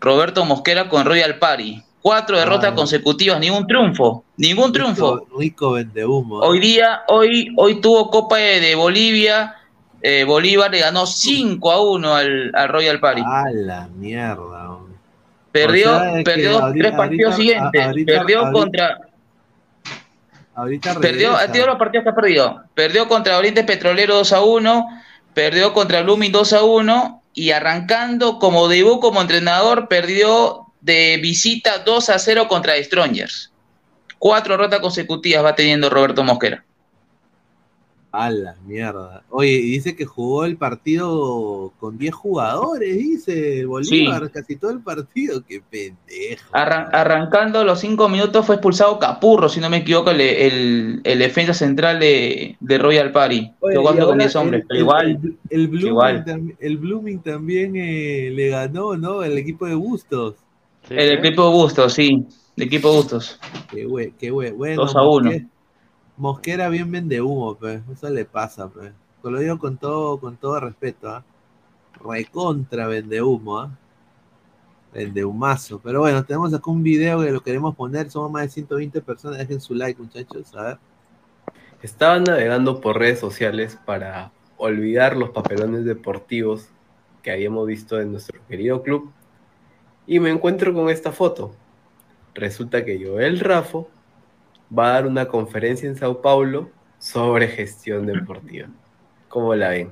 Roberto 0.00 0.44
Mosquera 0.44 0.88
con 0.88 1.04
Royal 1.06 1.38
Party. 1.38 1.82
Cuatro 2.02 2.36
derrotas 2.36 2.72
Ah. 2.72 2.74
consecutivas, 2.74 3.38
ningún 3.40 3.66
triunfo. 3.66 4.24
Ningún 4.36 4.72
triunfo. 4.72 5.18
Rico, 5.20 5.38
rico 5.38 5.72
vende 5.72 6.04
humo. 6.04 6.38
Hoy 6.40 6.58
día, 6.58 7.02
hoy, 7.08 7.52
hoy 7.56 7.80
tuvo 7.80 8.10
Copa 8.10 8.36
de, 8.38 8.60
de 8.60 8.74
Bolivia. 8.74 9.54
eh, 10.04 10.24
Bolívar 10.24 10.68
le 10.72 10.80
ganó 10.80 11.06
5 11.06 11.70
a 11.70 11.80
1 11.80 12.12
al, 12.16 12.50
al 12.54 12.68
Royal 12.70 12.98
Party. 12.98 13.22
A 13.24 13.44
la 13.52 13.86
mierda. 13.86 14.61
Perdió 15.52 15.96
o 15.96 16.00
sea, 16.00 16.18
es 16.18 16.24
perdió 16.24 16.58
ahorita- 16.58 16.72
tres 16.88 16.96
partidos 16.96 17.32
ahorita- 17.32 17.36
siguientes. 17.36 17.86
ahorita- 17.86 18.12
perdió 18.18 18.52
contra. 18.52 18.98
Ahorita 20.54 21.00
Perdió, 21.00 21.34
ha 21.34 21.46
tenido 21.46 21.66
los 21.66 21.78
partidos 21.78 22.04
que 22.04 22.10
ha 22.10 22.14
perdido. 22.14 22.62
Perdió 22.74 23.08
contra 23.08 23.38
Oriente 23.38 23.64
Petrolero 23.64 24.16
2 24.16 24.32
a 24.34 24.42
1. 24.42 24.86
Perdió 25.32 25.72
contra 25.72 26.02
Blooming 26.02 26.30
2 26.30 26.52
a 26.52 26.62
1. 26.62 27.22
Y 27.32 27.52
arrancando 27.52 28.38
como 28.38 28.68
debut 28.68 29.00
como 29.00 29.22
entrenador, 29.22 29.88
perdió 29.88 30.66
de 30.82 31.18
visita 31.22 31.78
2 31.78 32.10
a 32.10 32.18
0 32.18 32.48
contra 32.48 32.74
Strongers. 32.82 33.50
Cuatro 34.18 34.58
rotas 34.58 34.80
consecutivas 34.80 35.42
va 35.42 35.54
teniendo 35.54 35.88
Roberto 35.88 36.22
Mosquera. 36.22 36.62
A 38.14 38.28
la 38.30 38.54
mierda. 38.66 39.22
Oye, 39.30 39.52
y 39.52 39.70
dice 39.70 39.96
que 39.96 40.04
jugó 40.04 40.44
el 40.44 40.58
partido 40.58 41.72
con 41.80 41.96
10 41.96 42.14
jugadores, 42.14 42.98
dice 42.98 43.60
el 43.60 43.66
Bolívar, 43.68 44.30
casi 44.30 44.56
todo 44.56 44.70
el 44.70 44.80
partido. 44.80 45.42
Qué 45.46 45.62
pendejo. 45.62 46.44
Arran- 46.52 46.88
arrancando 46.92 47.64
los 47.64 47.80
cinco 47.80 48.10
minutos 48.10 48.44
fue 48.44 48.56
expulsado 48.56 48.98
Capurro, 48.98 49.48
si 49.48 49.60
no 49.60 49.70
me 49.70 49.78
equivoco, 49.78 50.10
el, 50.10 50.20
el- 50.20 51.00
el 51.04 51.18
defensa 51.18 51.54
central 51.54 52.00
de, 52.00 52.56
de 52.60 52.78
Royal 52.78 53.12
Party, 53.12 53.50
Oye, 53.60 53.76
jugando 53.76 54.00
con 54.02 54.12
ahora 54.12 54.24
10 54.24 54.36
hombres, 54.36 54.60
el- 54.62 54.66
pero 54.68 54.76
el- 54.76 54.80
igual. 54.82 55.08
El, 55.08 55.38
el 55.60 55.68
Blooming, 55.68 55.86
igual. 55.88 56.24
tam- 56.26 56.56
el 56.60 56.76
Blooming 56.76 57.18
también 57.22 57.76
eh, 57.76 58.30
le 58.30 58.48
ganó, 58.48 58.94
¿no? 58.96 59.22
El 59.22 59.38
equipo 59.38 59.64
de 59.66 59.74
Bustos. 59.74 60.34
Sí, 60.86 60.94
El 60.98 61.12
equipo 61.18 61.50
Bustos, 61.50 61.94
sí, 61.94 62.26
el 62.58 62.64
equipo 62.64 62.92
Bustos. 62.92 63.38
Qué 63.70 63.86
güey, 63.86 64.12
qué 64.18 64.30
güey. 64.30 64.50
Bueno, 64.50 64.82
Dos 64.82 64.94
a 64.96 65.02
uno. 65.02 65.30
Mosquera, 65.30 65.46
Mosquera 66.16 66.68
bien 66.68 66.90
vende 66.90 67.20
humo, 67.20 67.56
pues. 67.56 67.82
Eso 67.92 68.10
le 68.10 68.24
pasa, 68.24 68.68
pues. 68.68 68.92
Lo 69.22 69.38
digo 69.38 69.58
con 69.58 69.76
todo, 69.76 70.18
con 70.18 70.36
todo 70.36 70.60
respeto, 70.60 71.08
¿ah? 71.08 71.24
Recontra 72.04 72.86
vende 72.86 73.22
humo, 73.22 73.60
¿ah? 73.60 73.70
Vende 74.92 75.24
humazo. 75.24 75.80
Pero 75.82 76.00
bueno, 76.00 76.24
tenemos 76.24 76.52
acá 76.52 76.70
un 76.70 76.82
video 76.82 77.22
que 77.22 77.30
lo 77.30 77.40
queremos 77.40 77.74
poner. 77.74 78.10
Somos 78.10 78.30
más 78.30 78.42
de 78.42 78.50
120 78.50 79.00
personas. 79.00 79.38
Dejen 79.38 79.60
su 79.60 79.74
like, 79.74 80.00
muchachos. 80.00 80.54
A 80.54 80.62
ver. 80.62 80.78
Estaba 81.82 82.18
navegando 82.18 82.80
por 82.80 82.98
redes 82.98 83.18
sociales 83.18 83.78
para 83.84 84.32
olvidar 84.56 85.16
los 85.16 85.30
papelones 85.30 85.84
deportivos 85.84 86.68
que 87.22 87.32
habíamos 87.32 87.66
visto 87.66 88.00
en 88.00 88.12
nuestro 88.12 88.40
querido 88.48 88.82
club 88.82 89.10
y 90.06 90.20
me 90.20 90.30
encuentro 90.30 90.72
con 90.74 90.88
esta 90.88 91.12
foto. 91.12 91.54
Resulta 92.34 92.84
que 92.84 93.04
Joel 93.04 93.40
Rafo 93.40 93.88
va 94.76 94.90
a 94.90 94.92
dar 94.92 95.06
una 95.06 95.28
conferencia 95.28 95.88
en 95.88 95.96
Sao 95.96 96.20
Paulo 96.20 96.70
sobre 96.98 97.48
gestión 97.48 98.06
deportiva. 98.06 98.68
¿Cómo 99.28 99.54
la 99.54 99.70
ven? 99.70 99.90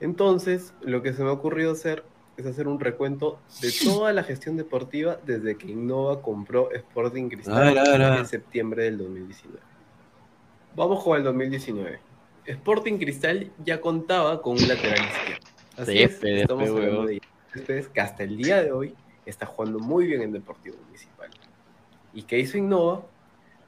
Entonces, 0.00 0.72
lo 0.80 1.02
que 1.02 1.12
se 1.12 1.22
me 1.22 1.28
ha 1.28 1.32
ocurrido 1.32 1.72
hacer 1.72 2.04
es 2.36 2.46
hacer 2.46 2.66
un 2.68 2.80
recuento 2.80 3.38
de 3.60 3.70
toda 3.84 4.12
la 4.12 4.22
gestión 4.22 4.56
deportiva 4.56 5.18
desde 5.26 5.56
que 5.56 5.70
Innova 5.70 6.22
compró 6.22 6.72
Sporting 6.72 7.28
Cristal 7.28 7.76
en 7.76 8.26
septiembre 8.26 8.84
del 8.84 8.98
2019. 8.98 9.60
Vamos 10.74 11.04
con 11.04 11.18
el 11.18 11.24
2019. 11.24 12.00
Sporting 12.46 12.98
Cristal 12.98 13.50
ya 13.62 13.80
contaba 13.80 14.40
con 14.40 14.54
un 14.54 14.66
lateral 14.66 15.04
izquierdo. 15.04 15.46
Así 15.76 16.02
es, 16.02 16.22
estamos 16.22 16.68
hablando 16.68 17.06
de 17.06 17.20
que 17.92 18.00
hasta 18.00 18.22
el 18.22 18.36
día 18.36 18.62
de 18.62 18.72
hoy 18.72 18.94
está 19.26 19.46
jugando 19.46 19.78
muy 19.78 20.06
bien 20.06 20.22
en 20.22 20.32
Deportivo 20.32 20.76
Municipal. 20.86 21.28
¿Y 22.14 22.22
qué 22.22 22.38
hizo 22.38 22.56
Innova? 22.56 23.02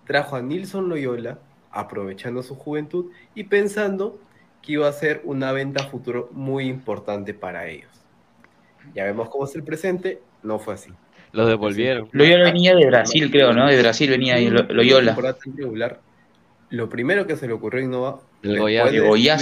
Trajo 0.07 0.37
a 0.37 0.43
Nilson 0.43 0.89
Loyola, 0.89 1.39
aprovechando 1.71 2.43
su 2.43 2.55
juventud 2.55 3.11
y 3.35 3.45
pensando 3.45 4.19
que 4.61 4.73
iba 4.73 4.89
a 4.89 4.93
ser 4.93 5.23
una 5.25 5.53
venta 5.53 5.85
futuro 5.85 6.29
muy 6.33 6.69
importante 6.69 7.35
para 7.35 7.69
ellos. 7.69 7.91
Ya 8.95 9.05
vemos 9.05 9.29
cómo 9.29 9.45
es 9.45 9.55
el 9.55 9.63
presente, 9.63 10.21
no 10.43 10.59
fue 10.59 10.75
así. 10.75 10.91
Lo 11.33 11.47
devolvieron. 11.47 12.09
Loyola 12.13 12.45
venía 12.45 12.75
de 12.75 12.87
Brasil, 12.87 13.31
creo, 13.31 13.53
¿no? 13.53 13.67
De 13.67 13.81
Brasil 13.81 14.11
venía 14.11 14.35
ahí, 14.35 14.51
Loyola. 14.51 15.17
Lo 16.71 16.89
primero 16.89 17.27
que 17.27 17.37
se 17.37 17.47
le 17.47 17.53
ocurrió 17.53 17.81
a 17.81 17.85
Innova. 17.85 18.21
Goya, 18.43 19.39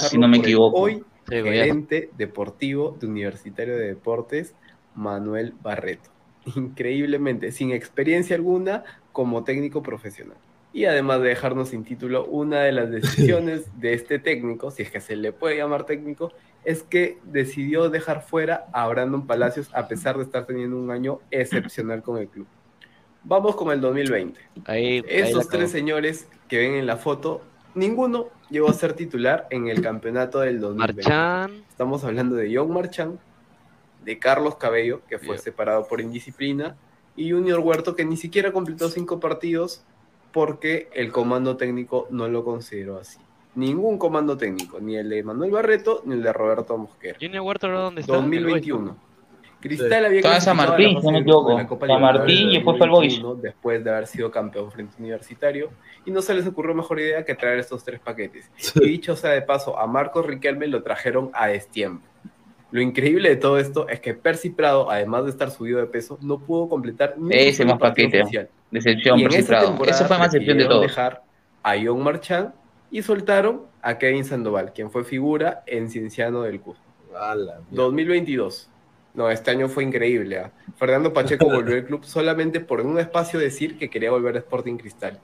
si 0.00 0.18
no 0.18 0.28
me 0.28 0.38
equivoco. 0.38 0.80
Hoy, 0.80 1.04
gerente 1.28 2.10
deportivo 2.16 2.96
de 3.00 3.06
Universitario 3.06 3.76
de 3.76 3.88
Deportes, 3.88 4.54
Manuel 4.94 5.54
Barreto. 5.62 6.10
Increíblemente, 6.56 7.52
sin 7.52 7.72
experiencia 7.72 8.36
alguna 8.36 8.84
como 9.12 9.44
técnico 9.44 9.82
profesional. 9.82 10.36
Y 10.72 10.86
además 10.86 11.20
de 11.20 11.28
dejarnos 11.28 11.68
sin 11.68 11.84
título, 11.84 12.24
una 12.24 12.60
de 12.62 12.72
las 12.72 12.90
decisiones 12.90 13.66
de 13.78 13.92
este 13.94 14.18
técnico, 14.18 14.70
si 14.70 14.82
es 14.82 14.90
que 14.90 15.00
se 15.00 15.16
le 15.16 15.32
puede 15.32 15.58
llamar 15.58 15.84
técnico, 15.84 16.32
es 16.64 16.82
que 16.82 17.18
decidió 17.24 17.90
dejar 17.90 18.22
fuera 18.22 18.66
a 18.72 18.86
Brandon 18.88 19.26
Palacios 19.26 19.68
a 19.74 19.88
pesar 19.88 20.16
de 20.16 20.24
estar 20.24 20.46
teniendo 20.46 20.78
un 20.78 20.90
año 20.90 21.20
excepcional 21.30 22.02
con 22.02 22.18
el 22.18 22.28
club. 22.28 22.46
Vamos 23.24 23.54
con 23.54 23.70
el 23.70 23.80
2020. 23.80 24.40
Ahí, 24.64 25.02
Esos 25.06 25.48
tres 25.48 25.70
señores 25.70 26.28
que 26.48 26.58
ven 26.58 26.74
en 26.74 26.86
la 26.86 26.96
foto, 26.96 27.42
ninguno 27.74 28.28
llegó 28.50 28.68
a 28.68 28.72
ser 28.72 28.94
titular 28.94 29.46
en 29.50 29.68
el 29.68 29.80
campeonato 29.80 30.40
del 30.40 30.60
2020. 30.60 31.02
Marchán. 31.02 31.64
Estamos 31.68 32.02
hablando 32.04 32.36
de 32.36 32.54
John 32.54 32.72
Marchán, 32.72 33.18
de 34.04 34.18
Carlos 34.18 34.56
Cabello, 34.56 35.02
que 35.08 35.18
fue 35.18 35.38
separado 35.38 35.86
por 35.86 36.00
indisciplina, 36.00 36.76
y 37.16 37.30
Junior 37.30 37.60
Huerto, 37.60 37.94
que 37.94 38.04
ni 38.04 38.16
siquiera 38.16 38.52
completó 38.52 38.88
cinco 38.88 39.20
partidos 39.20 39.84
porque 40.32 40.88
el 40.94 41.12
comando 41.12 41.56
técnico 41.56 42.06
no 42.10 42.28
lo 42.28 42.44
consideró 42.44 42.98
así. 42.98 43.18
Ningún 43.54 43.98
comando 43.98 44.38
técnico, 44.38 44.80
ni 44.80 44.96
el 44.96 45.10
de 45.10 45.22
Manuel 45.22 45.50
Barreto, 45.50 46.02
ni 46.06 46.14
el 46.14 46.22
de 46.22 46.32
Roberto 46.32 46.76
Mosquera. 46.78 47.18
Junior 47.20 47.42
Huerto, 47.42 47.68
¿dónde 47.68 48.00
está? 48.00 48.14
2021. 48.14 48.96
Cristal 49.60 50.06
había 50.06 50.18
Estaba 50.18 50.34
en 50.36 50.40
San 50.40 50.56
Martín, 50.56 50.98
no 51.02 51.10
me 51.12 51.18
equivoco. 51.20 51.86
San 51.86 52.00
Martín 52.00 52.50
y 52.50 52.54
después 52.54 52.78
fue 52.78 52.86
el 52.86 52.90
Boys. 52.90 53.22
Después 53.40 53.84
de 53.84 53.90
haber 53.90 54.06
sido 54.06 54.30
campeón 54.30 54.72
frente 54.72 54.96
universitario. 54.98 55.70
Y 56.04 56.10
no 56.10 56.20
se 56.20 56.34
les 56.34 56.46
ocurrió 56.46 56.74
mejor 56.74 56.98
idea 56.98 57.24
que 57.24 57.36
traer 57.36 57.60
estos 57.60 57.84
tres 57.84 58.00
paquetes. 58.00 58.50
Y 58.74 58.88
dicho 58.88 59.14
sea 59.14 59.30
de 59.30 59.42
paso, 59.42 59.78
a 59.78 59.86
Marcos 59.86 60.26
Riquelme 60.26 60.66
lo 60.66 60.82
trajeron 60.82 61.30
a 61.32 61.46
destiempo. 61.46 62.04
Lo 62.72 62.80
increíble 62.80 63.28
de 63.28 63.36
todo 63.36 63.58
esto 63.58 63.86
es 63.88 64.00
que 64.00 64.14
Percy 64.14 64.50
Prado, 64.50 64.90
además 64.90 65.24
de 65.24 65.30
estar 65.30 65.50
subido 65.50 65.78
de 65.78 65.86
peso, 65.86 66.18
no 66.22 66.40
pudo 66.40 66.68
completar 66.68 67.14
ni 67.18 67.36
Ese 67.36 67.66
más 67.66 67.78
paquete. 67.78 68.22
Oficial. 68.22 68.48
Decepción, 68.70 69.18
y 69.18 69.24
Percy 69.24 69.42
Prado. 69.42 69.84
Eso 69.84 70.06
fue 70.06 70.18
más 70.18 70.32
decepción 70.32 70.58
de 70.58 70.64
todo. 70.64 70.80
dejar 70.80 71.22
a 71.62 71.74
John 71.82 72.02
Marchand 72.02 72.52
y 72.90 73.02
soltaron 73.02 73.62
a 73.82 73.98
Kevin 73.98 74.24
Sandoval, 74.24 74.72
quien 74.72 74.90
fue 74.90 75.04
figura 75.04 75.62
en 75.66 75.90
Cienciano 75.90 76.42
del 76.42 76.60
Cusco. 76.60 76.82
2022. 77.70 78.70
No, 79.14 79.30
este 79.30 79.50
año 79.50 79.68
fue 79.68 79.84
increíble. 79.84 80.38
¿ah? 80.38 80.52
Fernando 80.76 81.12
Pacheco 81.12 81.44
volvió 81.50 81.76
al 81.76 81.84
club 81.84 82.04
solamente 82.04 82.60
por 82.60 82.80
un 82.80 82.98
espacio 82.98 83.38
decir 83.38 83.76
que 83.78 83.90
quería 83.90 84.10
volver 84.10 84.36
a 84.36 84.38
Sporting 84.38 84.76
Cristal. 84.78 85.20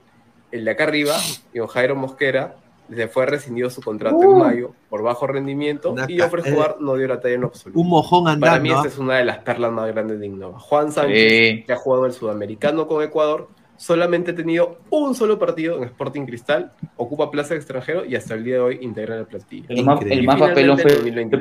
El 0.51 0.65
de 0.65 0.71
acá 0.71 0.83
arriba, 0.83 1.15
John 1.55 1.67
Jairo 1.67 1.95
Mosquera, 1.95 2.55
le 2.89 3.07
fue 3.07 3.25
rescindido 3.25 3.69
su 3.69 3.81
contrato 3.81 4.21
en 4.21 4.37
mayo 4.37 4.71
por 4.89 5.03
bajo 5.03 5.27
rendimiento 5.27 5.95
y 6.07 6.19
ofrece 6.21 6.51
jugar 6.51 6.77
no 6.79 6.95
dio 6.95 7.07
la 7.07 7.19
talla 7.19 7.35
en 7.35 7.43
absoluto. 7.43 7.79
Un 7.79 7.89
mojón 7.89 8.27
andando. 8.27 8.47
Para 8.47 8.59
mí 8.59 8.71
esta 8.71 8.87
es 8.87 8.97
una 8.97 9.17
de 9.17 9.25
las 9.25 9.39
perlas 9.39 9.71
más 9.71 9.87
grandes 9.87 10.19
de 10.19 10.25
Innova. 10.25 10.59
Juan 10.59 10.91
Sánchez, 10.91 11.65
que 11.65 11.73
ha 11.73 11.75
jugado 11.75 12.05
el 12.05 12.13
sudamericano 12.13 12.87
con 12.87 13.03
Ecuador, 13.03 13.47
solamente 13.77 14.31
ha 14.31 14.35
tenido 14.35 14.79
un 14.89 15.15
solo 15.15 15.39
partido 15.39 15.77
en 15.77 15.85
Sporting 15.85 16.25
Cristal, 16.25 16.73
ocupa 16.97 17.31
plaza 17.31 17.53
de 17.53 17.59
extranjero 17.59 18.05
y 18.05 18.15
hasta 18.15 18.33
el 18.33 18.43
día 18.43 18.55
de 18.55 18.61
hoy 18.61 18.79
integra 18.81 19.15
la 19.15 19.25
plantilla. 19.25 19.67
El 19.69 19.85
más, 19.85 20.01
el 20.01 20.23
más 20.23 20.39
papelón 20.39 20.77
fue 20.79 20.91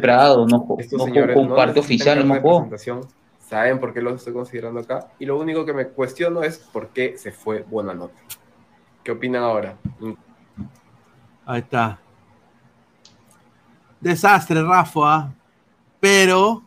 Prado, 0.00 0.46
no, 0.46 0.66
no 0.66 0.98
jugó 0.98 1.40
un 1.40 1.48
parte 1.54 1.80
oficial, 1.80 2.26
no 2.26 2.40
jugó. 2.40 2.68
Saben 3.40 3.80
por 3.80 3.94
qué 3.94 4.02
lo 4.02 4.14
estoy 4.14 4.34
considerando 4.34 4.80
acá. 4.80 5.08
Y 5.18 5.24
lo 5.24 5.38
único 5.38 5.64
que 5.64 5.72
me 5.72 5.88
cuestiono 5.88 6.42
es 6.42 6.58
por 6.58 6.88
qué 6.88 7.16
se 7.16 7.32
fue 7.32 7.62
buena 7.62 7.94
nota. 7.94 8.20
¿Qué 9.02 9.12
opinan 9.12 9.42
ahora? 9.42 9.78
Ahí 11.48 11.60
está. 11.60 11.98
Desastre, 14.02 14.62
Rafa. 14.62 15.32
Pero. 15.98 16.62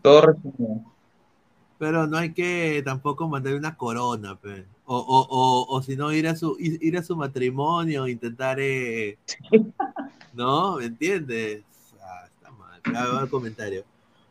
Pero 1.78 2.08
no 2.08 2.18
hay 2.18 2.34
que 2.34 2.82
tampoco 2.84 3.28
mandarle 3.28 3.60
una 3.60 3.78
corona, 3.78 4.40
O, 4.86 4.98
o, 4.98 5.28
o, 5.30 5.68
o 5.70 5.82
si 5.84 5.95
no, 5.95 6.12
ir 6.12 6.28
a 6.28 6.36
su, 6.36 6.58
ir 6.60 6.98
a 6.98 7.03
su 7.03 7.16
matrimonio, 7.16 8.08
intentar. 8.08 8.58
Eh, 8.60 9.20
¿No? 10.34 10.78
¿Me 10.78 10.86
entiendes? 10.86 11.64
Ah, 12.02 12.26
está 12.26 12.49
mal. 12.49 12.82
A 12.95 13.22
el 13.22 13.30
comentario. 13.30 13.84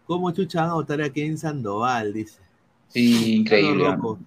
¿Cómo 0.05 0.33
chucha 0.33 0.63
van 0.63 0.71
a 0.71 0.75
votar 0.75 1.01
aquí 1.01 1.23
en 1.23 1.39
Sandoval? 1.39 2.13
Dice. 2.13 2.41
Sí, 2.89 3.37
increíble. 3.37 3.85
Carlos, 3.85 4.19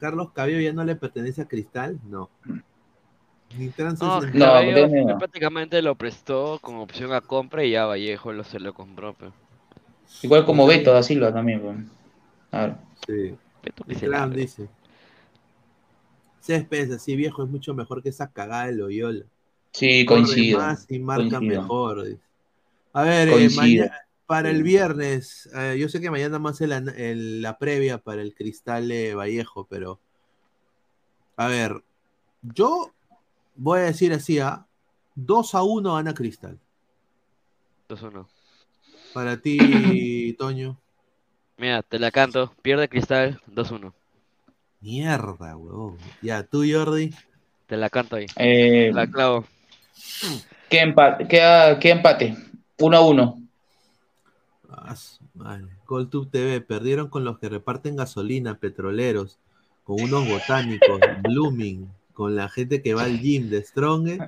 Carlos 0.00 0.30
Cabello 0.32 0.58
ya 0.58 0.72
no 0.72 0.82
le 0.82 0.96
pertenece 0.96 1.42
a 1.42 1.48
Cristal, 1.48 2.00
no. 2.08 2.28
No, 4.32 4.62
no, 4.62 5.18
prácticamente 5.18 5.82
lo 5.82 5.96
prestó 5.96 6.58
con 6.60 6.76
opción 6.76 7.12
a 7.12 7.20
compra 7.20 7.64
y 7.64 7.72
ya 7.72 7.84
Vallejo 7.84 8.32
lo, 8.32 8.44
se 8.44 8.60
lo 8.60 8.72
compró. 8.72 9.14
Pero. 9.14 9.32
Igual 10.22 10.44
como 10.44 10.66
Beto 10.66 10.92
da 10.92 11.02
Silva 11.02 11.32
también. 11.32 11.60
Pues. 11.60 11.76
Claro. 12.50 12.78
Sí. 13.06 13.34
Beto 13.62 13.84
Clan 13.84 14.32
dice. 14.32 14.68
Céspedes 16.40 16.92
así 16.92 17.16
viejo 17.16 17.42
es 17.44 17.50
mucho 17.50 17.74
mejor 17.74 18.02
que 18.02 18.08
esa 18.08 18.30
cagada 18.30 18.66
de 18.66 18.72
Loyola. 18.72 19.24
Sí, 19.72 20.04
coincido. 20.04 20.58
más 20.58 20.86
y 20.88 20.98
marca 21.00 21.40
mejor. 21.40 22.04
Dice. 22.04 22.20
A 22.92 23.02
ver, 23.02 23.28
eh, 23.28 23.90
para 24.26 24.50
el 24.50 24.62
viernes, 24.62 25.50
eh, 25.54 25.76
yo 25.78 25.88
sé 25.88 26.00
que 26.00 26.10
mañana 26.10 26.38
más 26.38 26.60
el, 26.60 26.72
el, 26.72 27.42
la 27.42 27.58
previa 27.58 27.98
para 27.98 28.22
el 28.22 28.34
Cristal 28.34 28.88
de 28.88 29.14
Vallejo, 29.14 29.66
pero 29.68 30.00
a 31.36 31.46
ver, 31.46 31.82
yo 32.42 32.92
voy 33.60 33.80
a 33.80 33.82
decir 33.82 34.12
así, 34.12 34.38
a 34.38 34.66
2 35.14 35.54
a 35.54 35.62
1 35.62 35.94
gana 35.94 36.14
Cristal. 36.14 36.58
2 37.88 38.02
a 38.02 38.06
1. 38.06 38.28
Para 39.12 39.36
ti, 39.36 40.34
Toño. 40.38 40.78
Mira, 41.58 41.82
te 41.82 41.98
la 41.98 42.10
canto. 42.10 42.52
Pierde 42.62 42.88
Cristal 42.88 43.40
2 43.46 43.70
a 43.70 43.74
1. 43.74 43.94
Mierda, 44.80 45.56
weón. 45.56 45.98
Ya, 46.22 46.42
tú, 46.42 46.64
Jordi. 46.68 47.14
Te 47.66 47.76
la 47.76 47.90
canto 47.90 48.16
ahí. 48.16 48.26
Eh, 48.36 48.90
la 48.94 49.06
clavo. 49.06 49.44
¿Qué 50.70 50.80
empate? 50.80 51.28
¿Qué, 51.28 51.78
qué 51.80 51.90
empate? 51.90 52.36
1 52.78 52.96
a 52.96 53.00
1. 53.06 53.42
Ah, 54.70 54.96
vale. 55.34 55.68
GolTube 55.86 56.30
TV. 56.30 56.62
Perdieron 56.62 57.08
con 57.08 57.24
los 57.24 57.38
que 57.38 57.50
reparten 57.50 57.96
gasolina, 57.96 58.58
petroleros, 58.58 59.38
con 59.84 60.00
unos 60.00 60.26
botánicos, 60.26 60.98
Blooming, 61.22 61.90
con 62.20 62.36
la 62.36 62.50
gente 62.50 62.82
que 62.82 62.92
va 62.92 63.04
al 63.04 63.18
gym 63.22 63.48
de 63.48 63.62
Strong 63.62 64.20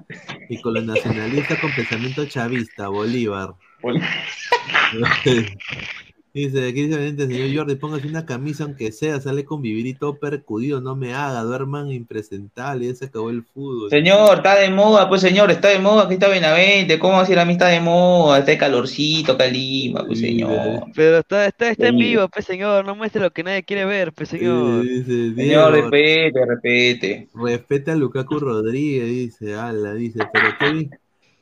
y 0.48 0.59
con 0.62 0.73
los 0.73 0.82
nacionalistas 0.82 1.60
con 1.60 1.70
pensamiento 1.74 2.24
chavista, 2.24 2.89
Bolívar. 2.89 3.51
Dice, 6.34 6.66
aquí 6.66 6.86
dice 6.86 6.98
Benítez, 6.98 7.28
señor 7.28 7.54
Jordi, 7.54 7.74
póngase 7.74 8.09
una 8.09 8.24
camisa 8.24 8.64
aunque 8.64 8.90
sea, 8.90 9.20
sale 9.20 9.44
con 9.44 9.60
vivir 9.60 9.86
y 9.86 9.92
todo 9.92 10.18
percudido, 10.18 10.80
no 10.80 10.96
me 10.96 11.12
haga, 11.12 11.42
duerman 11.42 11.92
impresentable, 11.92 12.86
ya 12.86 12.94
se 12.94 13.04
acabó 13.04 13.28
el 13.28 13.42
fútbol. 13.42 13.90
Señor, 13.90 14.38
está 14.38 14.59
de 14.59 14.70
moda, 14.70 15.10
pues 15.10 15.20
señor, 15.20 15.50
está 15.50 15.68
de 15.68 15.78
moda, 15.78 16.04
aquí 16.04 16.14
está 16.14 16.28
Benavente, 16.28 16.98
¿cómo 16.98 17.12
va 17.12 17.18
a 17.18 17.22
decir 17.22 17.38
a 17.38 17.44
mí 17.44 17.52
está 17.52 17.68
de 17.68 17.80
moda? 17.80 18.38
Está 18.38 18.52
de 18.52 18.56
calorcito, 18.56 19.36
calima, 19.36 20.06
pues 20.06 20.20
señor. 20.20 20.84
Pero 20.94 21.18
está, 21.18 21.44
está, 21.44 21.68
está 21.68 21.88
en 21.88 21.98
vivo, 21.98 22.26
pues 22.28 22.46
señor, 22.46 22.86
no 22.86 22.96
muestre 22.96 23.20
lo 23.20 23.30
que 23.30 23.42
nadie 23.42 23.62
quiere 23.62 23.84
ver, 23.84 24.14
pues 24.14 24.30
señor. 24.30 24.84
Dice, 24.84 25.34
Señor, 25.34 25.72
respete, 25.74 26.46
respete. 26.46 27.28
respeta 27.34 27.92
a 27.92 27.96
Lukaku 27.96 28.38
Rodríguez, 28.38 29.04
dice, 29.06 29.54
ala, 29.54 29.92
dice, 29.92 30.20
pero 30.32 30.56
Kevin, 30.59 30.90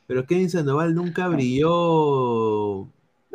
pero 0.05 0.25
Kevin 0.25 0.49
Sandoval 0.49 0.93
nunca 0.93 1.29
brilló. 1.29 2.89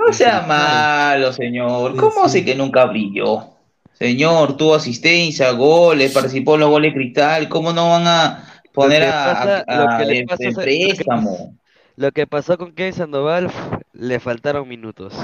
No 0.06 0.12
sea 0.12 0.42
malo, 0.42 1.32
señor. 1.32 1.96
¿Cómo 1.96 2.28
sé 2.28 2.44
que 2.44 2.54
nunca 2.54 2.84
brilló? 2.86 3.50
Señor, 3.92 4.56
tuvo 4.56 4.74
asistencia, 4.74 5.50
goles, 5.52 6.12
participó 6.12 6.54
en 6.54 6.60
los 6.60 6.70
goles 6.70 6.92
cristal. 6.94 7.48
¿Cómo 7.48 7.72
no 7.72 7.90
van 7.90 8.06
a 8.06 8.44
poner 8.72 9.02
a, 9.04 9.64
lo 9.66 9.98
que 9.98 10.04
le 10.04 10.18
en- 10.20 10.26
pasa 10.26 10.42
en 10.44 10.48
es- 10.50 10.56
préstamo? 10.56 11.54
Lo 11.96 12.12
que 12.12 12.26
pasó 12.26 12.58
con 12.58 12.72
Kevin 12.72 12.92
Sandoval, 12.92 13.50
le 13.94 14.20
faltaron 14.20 14.68
minutos. 14.68 15.14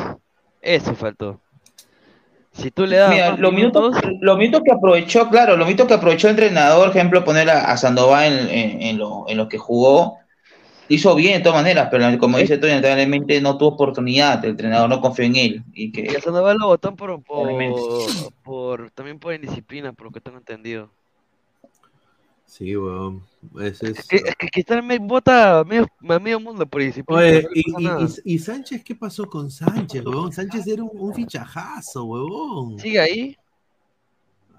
Eso 0.63 0.95
faltó. 0.95 1.39
Si 2.53 2.71
tú 2.71 2.87
le 2.87 2.97
das 2.97 3.11
Mira, 3.11 3.37
los 3.37 3.53
minutos, 3.53 3.95
los 4.21 4.39
minutos 4.39 4.63
que 4.65 4.73
aprovechó, 4.73 5.29
claro, 5.29 5.57
los 5.57 5.67
minutos 5.67 5.87
que 5.87 5.95
aprovechó 5.95 6.29
el 6.29 6.33
entrenador, 6.33 6.89
ejemplo, 6.91 7.25
poner 7.25 7.51
a, 7.51 7.71
a 7.71 7.77
Sandoval 7.77 8.33
en, 8.33 8.49
en, 8.49 8.83
en 8.83 8.99
lo, 8.99 9.25
en 9.29 9.37
lo 9.39 9.49
que 9.49 9.59
jugó, 9.59 10.19
hizo 10.89 11.15
bien 11.15 11.39
de 11.39 11.41
todas 11.45 11.63
maneras, 11.63 11.89
pero 11.91 12.19
como 12.19 12.39
dice 12.39 12.59
Tony, 12.59 12.71
lamentablemente 12.71 13.41
no 13.41 13.57
tuvo 13.57 13.71
oportunidad, 13.71 14.45
el 14.45 14.51
entrenador 14.53 14.89
no 14.89 15.01
confió 15.01 15.25
en 15.25 15.37
él. 15.37 15.65
Y 15.73 15.85
Y 15.85 15.93
que, 15.93 16.17
a 16.17 16.21
Sandoval 16.21 16.59
lo 16.59 16.67
votaron 16.67 16.97
por, 16.97 17.23
por, 17.23 17.49
por- 18.43 18.91
también 18.91 19.19
por 19.19 19.35
indisciplina, 19.35 19.93
por 19.93 20.07
lo 20.07 20.13
que 20.13 20.21
tengo 20.21 20.39
entendido. 20.39 20.91
Sí, 22.47 22.77
weón. 22.77 23.23
Es... 23.61 23.83
Es 23.83 24.07
que, 24.07 24.17
es 24.17 24.37
que 24.37 24.49
Cristal 24.49 24.83
me 24.83 24.99
vota 24.99 25.61
a 25.61 25.65
medio, 25.65 25.87
medio 26.01 26.39
mundo 26.39 26.67
por 26.67 26.83
indisciplina. 26.83 27.21
Oye, 27.21 27.43
no 27.43 27.49
le 27.49 27.61
y, 27.61 27.63
y- 27.65 28.05
y- 28.27 28.35
y 28.35 28.39
Sánchez, 28.39 28.85
¿qué 28.85 28.95
pasó 28.95 29.27
con 29.27 29.51
Sánchez, 29.51 30.05
weón? 30.05 30.31
Sánchez 30.33 30.67
era 30.67 30.83
un, 30.83 30.91
un 30.93 31.15
fichajazo, 31.15 32.05
weón. 32.05 32.79
¿Sigue 32.79 33.01
ahí? 33.01 33.37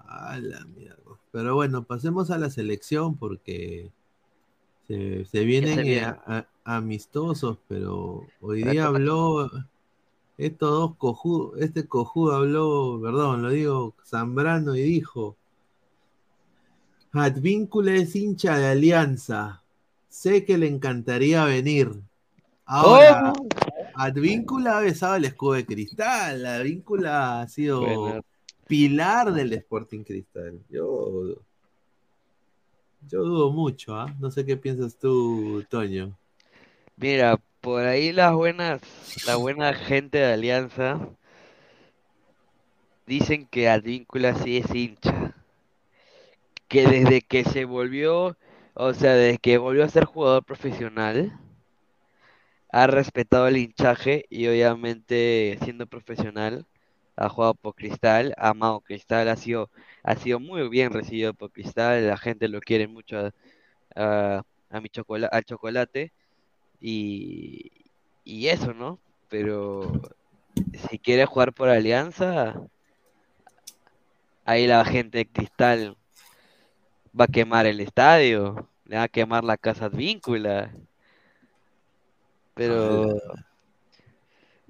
A 0.08 0.38
la 0.38 0.64
mierda. 0.64 0.96
Pero 1.30 1.54
bueno, 1.54 1.84
pasemos 1.84 2.30
a 2.30 2.38
la 2.38 2.50
selección 2.50 3.16
porque 3.16 3.90
se, 4.88 5.24
se 5.24 5.44
vienen 5.44 5.74
se 5.76 5.80
eh, 5.80 5.84
viene? 5.84 6.00
a- 6.06 6.22
a- 6.26 6.76
amistosos, 6.76 7.58
pero 7.68 8.26
hoy 8.40 8.62
día 8.64 8.86
habló 8.86 9.50
estos 10.38 10.70
dos 10.70 10.96
cojudos, 10.96 11.60
este 11.60 11.86
cojudo 11.86 12.34
habló, 12.36 13.00
perdón, 13.02 13.42
lo 13.42 13.50
digo, 13.50 13.94
Zambrano 14.04 14.74
y 14.74 14.82
dijo, 14.82 15.36
Advíncula 17.12 17.94
es 17.94 18.16
hincha 18.16 18.58
de 18.58 18.66
Alianza, 18.66 19.62
sé 20.08 20.44
que 20.44 20.58
le 20.58 20.66
encantaría 20.68 21.44
venir. 21.44 21.92
Ahora, 22.66 23.32
¿Cómo? 23.36 23.48
Advíncula 23.94 24.78
ha 24.78 24.80
besado 24.80 25.14
el 25.16 25.26
escudo 25.26 25.52
de 25.52 25.66
cristal, 25.66 26.44
Advíncula 26.46 27.42
ha 27.42 27.48
sido 27.48 27.82
Bueno. 27.82 28.20
pilar 28.66 29.32
del 29.32 29.52
Sporting 29.52 30.02
Cristal. 30.02 30.58
Yo, 30.68 31.36
yo 33.08 33.22
dudo 33.22 33.50
mucho, 33.50 33.94
¿ah? 33.96 34.14
No 34.20 34.30
sé 34.30 34.44
qué 34.44 34.56
piensas 34.56 34.96
tú, 34.98 35.64
Toño. 35.68 36.16
Mira, 36.96 37.40
por 37.60 37.84
ahí 37.84 38.12
las 38.12 38.34
buenas, 38.34 38.82
la 39.26 39.36
buena 39.36 39.74
gente 39.74 40.18
de 40.18 40.32
Alianza 40.32 41.00
dicen 43.06 43.46
que 43.46 43.68
Advíncula 43.68 44.34
sí 44.34 44.58
es 44.58 44.74
hincha. 44.74 45.34
Que 46.68 46.86
desde 46.86 47.20
que 47.22 47.44
se 47.44 47.64
volvió, 47.64 48.36
o 48.74 48.94
sea, 48.94 49.14
desde 49.14 49.38
que 49.38 49.58
volvió 49.58 49.84
a 49.84 49.88
ser 49.88 50.04
jugador 50.04 50.44
profesional, 50.44 51.38
ha 52.70 52.86
respetado 52.86 53.46
el 53.48 53.56
hinchaje 53.56 54.26
y 54.30 54.46
obviamente 54.48 55.58
siendo 55.62 55.86
profesional, 55.86 56.66
ha 57.16 57.28
jugado 57.28 57.54
por 57.54 57.74
Cristal, 57.74 58.34
ha 58.36 58.50
amado 58.50 58.80
Cristal, 58.80 59.28
ha 59.28 59.36
sido, 59.36 59.70
ha 60.04 60.14
sido 60.16 60.38
muy 60.38 60.68
bien 60.68 60.92
recibido 60.92 61.34
por 61.34 61.50
Cristal, 61.50 62.06
la 62.06 62.16
gente 62.16 62.46
lo 62.48 62.60
quiere 62.60 62.86
mucho 62.86 63.18
a, 63.18 63.32
a- 63.96 64.42
a 64.70 64.80
mi 64.80 64.88
chocola- 64.88 65.28
al 65.32 65.44
chocolate 65.44 66.12
y, 66.80 67.70
y 68.24 68.48
eso, 68.48 68.74
¿no? 68.74 69.00
Pero 69.28 70.00
si 70.88 70.98
quiere 70.98 71.24
jugar 71.26 71.52
por 71.52 71.68
Alianza, 71.68 72.54
ahí 74.44 74.66
la 74.66 74.84
gente 74.84 75.18
de 75.18 75.26
Cristal 75.26 75.96
va 77.18 77.24
a 77.24 77.28
quemar 77.28 77.66
el 77.66 77.80
estadio, 77.80 78.68
le 78.84 78.96
va 78.96 79.04
a 79.04 79.08
quemar 79.08 79.42
la 79.44 79.56
casa 79.56 79.86
Advíncula. 79.86 80.70
Pero 82.54 83.16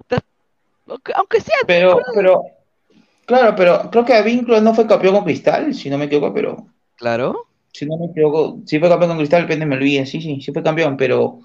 ta- 0.07 0.23
aunque, 1.15 1.41
sea 1.41 1.57
pero, 1.67 1.99
claro, 3.25 3.55
pero 3.55 3.89
creo 3.91 4.05
que 4.05 4.13
Advíncula 4.13 4.61
no 4.61 4.73
fue 4.73 4.87
campeón 4.87 5.15
con 5.15 5.23
Cristal, 5.25 5.73
si 5.73 5.89
no 5.89 5.97
me 5.97 6.05
equivoco, 6.05 6.33
pero 6.33 6.67
claro, 6.95 7.47
si 7.71 7.85
no 7.85 7.97
me 7.97 8.05
equivoco, 8.07 8.61
sí 8.65 8.79
fue 8.79 8.89
campeón 8.89 9.11
con 9.11 9.17
Cristal, 9.19 9.47
pende 9.47 9.65
me 9.65 9.77
sí, 10.05 10.21
sí, 10.21 10.41
sí 10.41 10.51
fue 10.53 10.63
campeón, 10.63 10.97
pero 10.97 11.41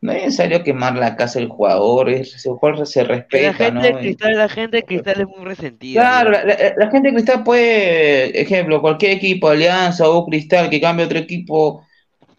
no 0.00 0.12
es 0.12 0.24
necesario 0.24 0.62
quemar 0.64 0.96
la 0.96 1.16
casa 1.16 1.38
del 1.40 1.48
jugador, 1.48 2.10
el 2.10 2.26
jugador 2.44 2.86
se 2.86 3.04
que 3.28 3.40
la 3.40 3.52
respeta, 3.52 3.54
gente 3.54 3.86
de 3.86 3.94
¿no? 3.94 3.98
Cristal, 3.98 4.36
la 4.36 4.48
gente 4.48 4.78
de 4.78 4.84
Cristal 4.84 5.20
es 5.20 5.26
muy 5.28 5.44
resentida, 5.44 6.10
Claro, 6.10 6.30
la, 6.30 6.44
la- 6.44 6.74
la 6.76 6.90
gente 6.90 7.08
de 7.08 7.14
Cristal 7.14 7.42
puede, 7.44 8.40
ejemplo, 8.40 8.80
cualquier 8.80 9.12
equipo, 9.12 9.48
Alianza 9.48 10.08
o 10.08 10.26
Cristal 10.26 10.68
que 10.70 10.80
cambie 10.80 11.06
otro 11.06 11.18
equipo, 11.18 11.82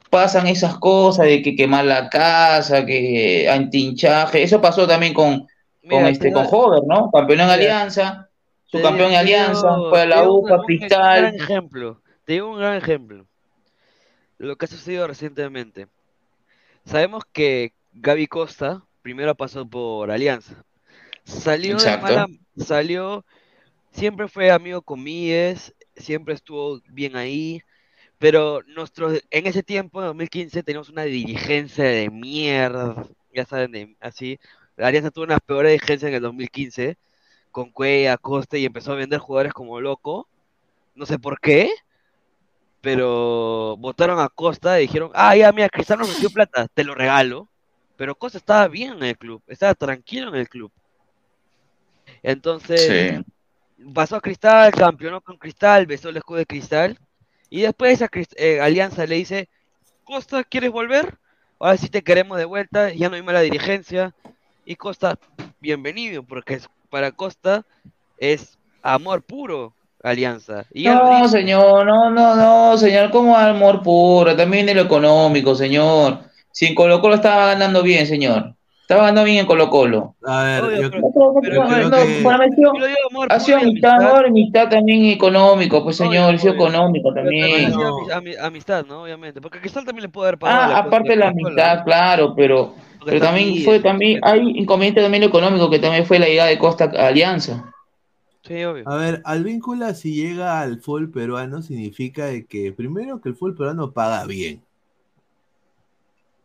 pasan 0.10 0.48
esas 0.48 0.78
cosas 0.80 1.28
de 1.28 1.42
que 1.44 1.56
quemar 1.56 1.86
la 1.86 2.10
casa, 2.10 2.86
que 2.86 3.50
antinchaje, 3.50 4.44
eso 4.44 4.62
pasó 4.62 4.88
también 4.88 5.14
con, 5.14 5.48
con 5.88 6.08
este, 6.08 6.30
te 6.30 6.34
con 6.34 6.46
Hover, 6.50 6.82
¿no? 6.88 7.12
Campeón 7.12 7.42
en 7.42 7.50
Alianza, 7.50 8.29
te 8.72 8.78
su 8.78 8.84
campeón 8.84 9.10
di- 9.10 9.14
en 9.14 9.14
te 9.14 9.18
Alianza, 9.20 9.68
fue 9.90 10.02
a 10.02 10.06
la 10.06 10.24
UPA, 10.30 10.56
un 10.58 10.66
gran 10.66 10.66
Cristal, 10.66 11.36
ejemplo, 11.36 12.02
te 12.26 12.34
digo 12.34 12.50
un 12.52 12.60
gran 12.60 12.76
ejemplo, 12.76 13.28
lo 14.38 14.56
que 14.56 14.66
ha 14.66 14.68
sucedido 14.68 15.08
recientemente. 15.08 15.88
Sabemos 16.86 17.24
que 17.32 17.74
Gaby 17.94 18.28
Costa 18.28 18.86
primero 19.02 19.36
pasó 19.36 19.68
por 19.68 20.12
Alianza. 20.12 20.64
Salió 21.24 21.78
de 21.80 21.98
mala, 21.98 22.28
salió, 22.58 23.26
siempre 23.92 24.28
fue 24.28 24.52
amigo 24.52 24.82
con 24.82 25.04
Mies, 25.04 25.74
siempre 25.96 26.34
estuvo 26.34 26.82
bien 26.90 27.16
ahí, 27.16 27.62
pero 28.18 28.62
nosotros 28.68 29.22
en 29.32 29.48
ese 29.48 29.64
tiempo, 29.64 30.02
en 30.02 30.08
2015, 30.08 30.64
teníamos 30.64 30.90
una 30.90 31.04
dirigencia 31.04 31.86
de 31.86 32.10
mierda, 32.10 33.06
ya 33.34 33.46
saben, 33.46 33.72
de- 33.72 33.96
así. 34.00 34.40
La 34.78 34.88
Alianza 34.88 35.12
tuvo 35.12 35.26
una 35.26 35.40
peor 35.40 35.68
dirigencia 35.68 36.08
en 36.08 36.16
el 36.16 36.22
2015, 36.22 36.98
con 37.60 37.72
Cuella, 37.72 38.18
Costa, 38.18 38.58
y 38.58 38.64
empezó 38.64 38.94
a 38.94 38.96
vender 38.96 39.20
jugadores 39.20 39.52
como 39.52 39.82
loco, 39.82 40.30
no 40.96 41.06
sé 41.06 41.20
por 41.20 41.42
qué, 41.42 41.70
pero 42.80 43.76
votaron 43.78 44.18
a 44.20 44.30
Costa 44.30 44.80
y 44.80 44.84
dijeron, 44.84 45.12
ah, 45.14 45.36
ya, 45.36 45.52
mira, 45.52 45.68
Cristiano 45.68 46.06
dio 46.08 46.30
plata, 46.30 46.68
te 46.74 46.86
lo 46.86 46.96
regalo. 46.96 47.50
Pero 47.98 48.16
Costa 48.16 48.38
estaba 48.38 48.70
bien 48.70 48.94
en 48.94 49.04
el 49.04 49.18
club, 49.18 49.44
estaba 49.48 49.74
tranquilo 49.74 50.30
en 50.30 50.36
el 50.36 50.48
club. 50.48 50.72
Entonces, 52.24 53.18
Sí. 53.78 53.84
pasó 53.94 54.16
a 54.16 54.22
Cristal, 54.22 54.72
campeonó 54.72 55.20
con 55.20 55.38
Cristal, 55.38 55.86
besó 55.86 56.08
el 56.08 56.16
escudo 56.16 56.38
de 56.38 56.46
Cristal. 56.46 56.98
Y 57.50 57.64
después 57.64 57.92
esa 57.92 58.08
Crist- 58.08 58.36
eh, 58.38 58.62
Alianza 58.62 59.06
le 59.06 59.16
dice, 59.16 59.50
Costa, 60.06 60.46
¿quieres 60.46 60.72
volver? 60.72 61.18
Ahora 61.60 61.76
sí 61.76 61.90
te 61.90 62.04
queremos 62.04 62.38
de 62.38 62.46
vuelta, 62.46 62.94
ya 62.94 63.10
no 63.10 63.16
hay 63.18 63.22
mala 63.22 63.42
dirigencia. 63.42 64.16
Y 64.64 64.78
Costa, 64.78 65.20
bienvenido, 65.60 66.24
porque 66.24 66.54
es- 66.54 66.70
para 66.90 67.12
Costa 67.12 67.64
es 68.18 68.58
amor 68.82 69.22
puro 69.22 69.74
Alianza. 70.04 70.66
Y 70.74 70.86
No, 70.86 71.28
señor, 71.28 71.86
no, 71.86 72.10
no, 72.10 72.36
no, 72.36 72.78
señor, 72.78 73.12
como 73.12 73.36
amor 73.36 73.84
puro, 73.84 74.36
también 74.36 74.66
de 74.66 74.74
lo 74.74 74.82
económico, 74.82 75.56
señor. 75.56 76.20
Si 76.52 76.66
en 76.68 76.76
Colo 76.76 77.02
Colo 77.02 77.16
estaba 77.16 77.48
ganando 77.48 77.84
bien, 77.84 78.08
señor. 78.08 78.54
Estaba 78.82 79.02
ganando 79.04 79.24
bien 79.24 79.38
en 79.40 79.46
Colo 79.46 79.70
Colo. 79.70 80.16
A 80.26 80.44
ver, 80.44 80.64
Obvio, 80.64 80.82
yo, 80.82 80.90
pero- 80.90 81.02
No, 81.02 81.34
no, 81.34 81.40
pero 81.42 81.64
no, 81.64 81.90
no, 81.90 82.24
para 82.24 82.46
ha 82.46 83.40
sido- 83.40 83.58
amistad. 83.60 84.02
amor 84.02 84.26
y 84.28 84.32
mitad 84.32 84.68
también 84.70 85.06
económico, 85.06 85.84
pues 85.84 85.98
señor, 85.98 86.34
ha 86.34 86.38
sido 86.40 86.54
económico 86.56 87.14
también 87.14 87.70
No. 87.72 87.98
amistad, 88.42 88.86
¿no? 88.88 89.04
Obviamente. 89.04 89.42
Porque 89.42 89.60
Cristal 89.60 89.86
también 89.86 90.04
le 90.04 90.10
puede 90.10 90.30
haber 90.30 90.40
pagado 90.40 90.74
Ah, 90.76 90.80
aparte 90.80 91.10
de 91.10 91.16
la 91.18 91.32
¿no? 91.32 91.84
claro, 91.84 92.34
pero, 92.36 92.74
pero 93.06 93.20
también 93.20 93.64
fue 93.64 93.80
también, 93.80 94.20
hay 94.24 94.40
inconveniente 94.56 95.02
también 95.02 95.22
lo 95.24 95.30
económico, 95.30 95.70
que 95.70 95.80
también 95.80 96.06
fue 96.06 96.20
la 96.20 96.28
llegada 96.28 96.50
de 96.50 96.60
Costa 96.60 96.86
a 96.96 97.08
Alianza. 97.08 97.72
Sí, 98.44 98.64
obvio. 98.64 98.88
a 98.90 98.96
ver, 98.96 99.22
Advíncula 99.26 99.94
si 99.94 100.14
llega 100.16 100.62
al 100.62 100.80
fútbol 100.80 101.12
peruano 101.12 101.62
significa 101.62 102.26
de 102.28 102.46
que 102.46 102.72
primero 102.72 103.22
que 103.22 103.30
el 103.30 103.36
fútbol 103.36 103.56
peruano 103.56 103.92
paga 103.92 104.26
bien. 104.26 104.64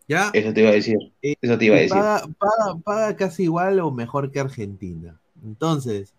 ¿Ya? 0.07 0.31
Eso 0.35 0.53
te 0.53 0.61
iba 0.61 0.71
a 0.71 0.75
decir, 0.75 0.99
Eh, 1.23 1.37
eso 1.41 1.57
te 1.57 1.65
iba 1.65 1.77
a 1.77 1.81
decir. 1.81 1.97
paga, 1.97 2.27
paga, 2.39 2.79
paga 2.85 3.17
casi 3.17 3.45
igual 3.45 3.81
o 3.81 3.91
mejor 3.91 4.31
que 4.31 4.41
Argentina. 4.41 5.19
Entonces, 5.43 6.13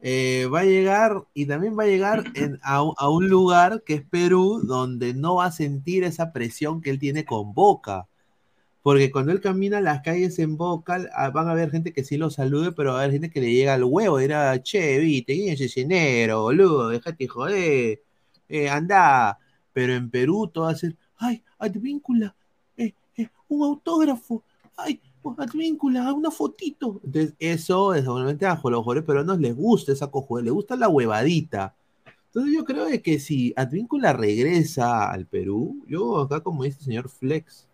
eh, 0.00 0.48
va 0.52 0.60
a 0.60 0.64
llegar 0.64 1.24
y 1.34 1.46
también 1.46 1.78
va 1.78 1.82
a 1.82 1.86
llegar 1.86 2.24
en- 2.34 2.58
a, 2.62 2.76
a 2.96 3.08
un 3.10 3.28
lugar 3.28 3.82
que 3.84 3.94
es 3.94 4.02
Perú, 4.08 4.62
donde 4.64 5.12
no 5.12 5.36
va 5.36 5.46
a 5.46 5.52
sentir 5.52 6.04
esa 6.04 6.32
presión 6.32 6.80
que 6.80 6.90
él 6.90 6.98
tiene 6.98 7.24
con 7.26 7.52
Boca. 7.52 8.06
Porque 8.86 9.10
cuando 9.10 9.32
él 9.32 9.40
camina 9.40 9.80
las 9.80 10.02
calles 10.02 10.38
en 10.38 10.56
Boca, 10.56 11.00
ah, 11.12 11.30
van 11.30 11.48
a 11.48 11.50
haber 11.50 11.72
gente 11.72 11.92
que 11.92 12.04
sí 12.04 12.16
lo 12.16 12.30
salude, 12.30 12.70
pero 12.70 12.92
va 12.92 13.00
a 13.00 13.02
haber 13.02 13.14
gente 13.14 13.30
que 13.30 13.40
le 13.40 13.52
llega 13.52 13.74
al 13.74 13.82
huevo, 13.82 14.18
dirá, 14.18 14.62
che, 14.62 15.00
viste, 15.00 15.34
¿quién 15.34 15.54
es 15.54 15.60
ese 15.60 15.84
negro, 15.84 16.42
boludo? 16.42 16.90
Dejate 16.90 17.26
joder, 17.26 18.00
eh. 18.48 18.70
Pero 19.72 19.92
en 19.92 20.08
Perú 20.08 20.46
todo 20.54 20.66
va 20.66 20.70
a 20.70 20.76
ser, 20.76 20.94
ay, 21.16 21.42
Advíncula, 21.58 22.36
eh, 22.76 22.94
eh, 23.16 23.28
un 23.48 23.64
autógrafo, 23.64 24.44
ay, 24.76 25.00
Advíncula, 25.36 26.12
una 26.12 26.30
fotito. 26.30 27.00
Entonces, 27.02 27.34
eso 27.40 27.92
es 27.92 28.06
obviamente 28.06 28.46
a 28.46 28.54
los 28.54 28.62
jugadores 28.62 29.02
peruanos 29.02 29.40
les 29.40 29.56
gusta 29.56 29.90
esa 29.90 30.12
cojuela, 30.12 30.44
les 30.44 30.54
gusta 30.54 30.76
la 30.76 30.88
huevadita. 30.88 31.74
Entonces 32.26 32.54
yo 32.54 32.64
creo 32.64 32.86
que 33.02 33.18
si 33.18 33.52
Advíncula 33.56 34.12
regresa 34.12 35.10
al 35.10 35.26
Perú, 35.26 35.84
yo 35.88 36.20
acá 36.20 36.38
como 36.38 36.62
dice 36.62 36.78
el 36.78 36.84
señor 36.84 37.08
Flex, 37.08 37.66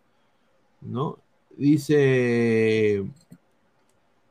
¿no? 0.83 1.19
Dice, 1.57 3.05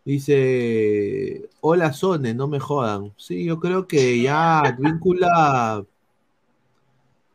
dice, 0.06 1.50
hola 1.62 1.94
Sone, 1.94 2.34
no 2.34 2.48
me 2.48 2.60
jodan. 2.60 3.14
Sí, 3.18 3.46
yo 3.46 3.60
creo 3.60 3.88
que 3.88 4.22
ya 4.22 4.60
Advíncula 4.60 5.86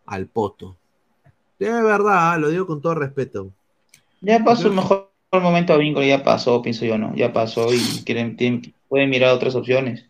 al 0.06 0.26
poto. 0.26 0.76
De 1.58 1.70
verdad, 1.70 2.38
lo 2.38 2.48
digo 2.50 2.66
con 2.66 2.80
todo 2.80 2.94
respeto. 2.94 3.50
Ya 4.20 4.42
pasó 4.44 4.68
el 4.68 4.74
mejor 4.74 5.10
momento 5.32 5.72
a 5.72 5.76
vínculo, 5.76 6.04
ya 6.06 6.22
pasó, 6.22 6.62
pienso 6.62 6.84
yo, 6.84 6.98
¿no? 6.98 7.14
Ya 7.14 7.32
pasó 7.32 7.72
y 7.72 7.78
quieren, 8.04 8.36
tienen- 8.36 8.74
pueden 8.88 9.10
mirar 9.10 9.34
otras 9.34 9.54
opciones. 9.54 10.06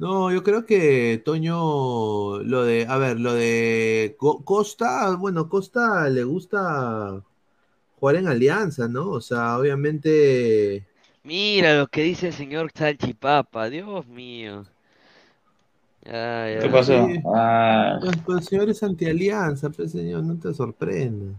No, 0.00 0.32
yo 0.32 0.42
creo 0.42 0.64
que 0.64 1.20
Toño, 1.24 2.38
lo 2.42 2.64
de, 2.64 2.86
a 2.88 2.96
ver, 2.96 3.20
lo 3.20 3.34
de 3.34 4.16
Co- 4.18 4.42
Costa, 4.44 5.14
bueno, 5.16 5.48
Costa 5.50 6.08
le 6.08 6.24
gusta 6.24 7.22
jugar 7.96 8.16
en 8.16 8.28
alianza, 8.28 8.88
¿no? 8.88 9.10
O 9.10 9.20
sea, 9.22 9.58
obviamente, 9.58 10.86
Mira 11.22 11.78
lo 11.78 11.86
que 11.88 12.02
dice 12.02 12.26
el 12.26 12.34
señor 12.34 12.70
Salchipapa, 12.74 13.70
Dios 13.70 14.06
mío. 14.06 14.66
¿Qué 16.58 16.68
pasó? 16.68 17.08
Sí. 17.16 17.22
Ah, 17.24 17.98
pues, 18.00 18.16
pues, 18.24 18.38
el 18.38 18.44
señor 18.48 18.70
es 18.70 18.82
antialianza, 18.82 19.70
pues 19.70 19.92
señor, 19.92 20.22
no 20.24 20.38
te 20.38 20.52
sorprenda. 20.54 21.34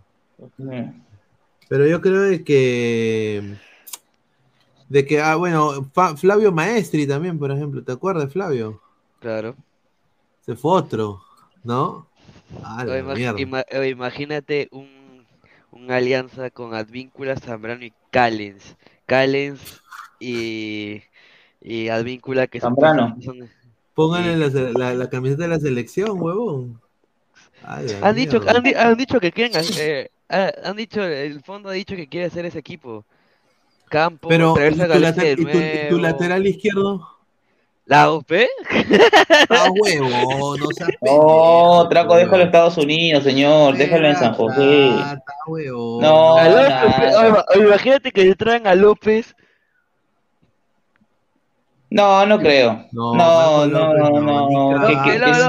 Pero 1.68 1.88
yo 1.88 2.02
creo 2.02 2.22
de 2.22 2.44
que, 2.44 3.58
de 4.91 5.05
que, 5.05 5.22
ah, 5.22 5.35
bueno, 5.35 5.89
Fa- 5.93 6.18
Flavio 6.18 6.51
Maestri 6.51 7.07
también, 7.07 7.39
por 7.39 7.49
ejemplo, 7.51 7.81
¿te 7.84 7.93
acuerdas, 7.93 8.31
Flavio? 8.31 8.81
Claro. 9.22 9.55
Se 10.45 10.55
fue 10.55 10.72
otro, 10.73 11.22
¿no? 11.63 12.07
Ah, 12.63 12.84
la 12.84 12.95
O 12.99 13.15
ima- 13.38 13.65
imagínate 13.89 14.68
un, 14.72 14.89
un 15.72 15.91
alianza 15.91 16.49
con 16.49 16.73
Advíncula, 16.73 17.38
Zambrano 17.38 17.85
y 17.85 17.93
Callens. 18.11 18.76
Callens 19.05 19.81
y, 20.19 21.01
y 21.61 21.88
Advíncula 21.88 22.47
que 22.47 22.59
son, 22.59 22.72
Zambrano. 22.72 23.15
son- 23.22 23.49
Pónganle 23.93 24.49
la, 24.49 24.72
la- 24.72 24.93
la 24.93 25.09
camiseta 25.09 25.43
de 25.43 25.49
la 25.49 25.59
selección, 25.59 26.22
huevón. 26.22 26.81
Ay, 27.63 27.88
han 28.01 28.15
dicho, 28.15 28.41
han, 28.47 28.63
di- 28.63 28.73
han 28.73 28.97
dicho 28.97 29.19
que 29.19 29.31
quieren 29.31 29.55
hacer- 29.55 30.11
eh, 30.30 30.51
han 30.63 30.76
dicho, 30.76 31.01
el 31.03 31.41
fondo 31.43 31.69
ha 31.69 31.73
dicho 31.73 31.95
que 31.95 32.07
quiere 32.07 32.27
hacer 32.27 32.45
ese 32.45 32.59
equipo. 32.59 33.05
Campo, 33.91 34.30
Pero, 34.30 34.55
¿y 34.57 34.72
tu, 34.73 34.99
later- 34.99 35.39
y 35.39 35.43
tu- 35.45 35.49
y 35.51 35.89
tu 35.89 35.97
nuevo. 35.97 35.97
lateral 35.99 36.47
izquierdo? 36.47 37.07
¿La 37.85 38.09
OP? 38.09 38.47
Ah, 39.49 39.68
huevo, 39.69 40.55
no 40.57 40.68
seas 40.72 40.89
No, 41.01 41.89
Traco, 41.89 42.15
déjalo 42.15 42.38
en 42.38 42.45
Estados 42.47 42.77
Unidos, 42.77 43.23
señor. 43.23 43.76
Déjalo 43.76 44.07
en 44.07 44.15
San 44.15 44.34
José. 44.34 44.89
huevo. 45.47 45.99
No, 46.01 46.38
López, 46.49 47.61
imagínate 47.65 48.11
que 48.13 48.23
le 48.23 48.35
traen 48.35 48.65
a 48.65 48.76
López. 48.76 49.35
No, 51.89 52.26
no 52.26 52.39
creo. 52.39 52.85
No, 52.93 53.13
No, 53.13 53.65
no, 53.68 53.93
no, 53.93 54.09
no, 54.49 54.77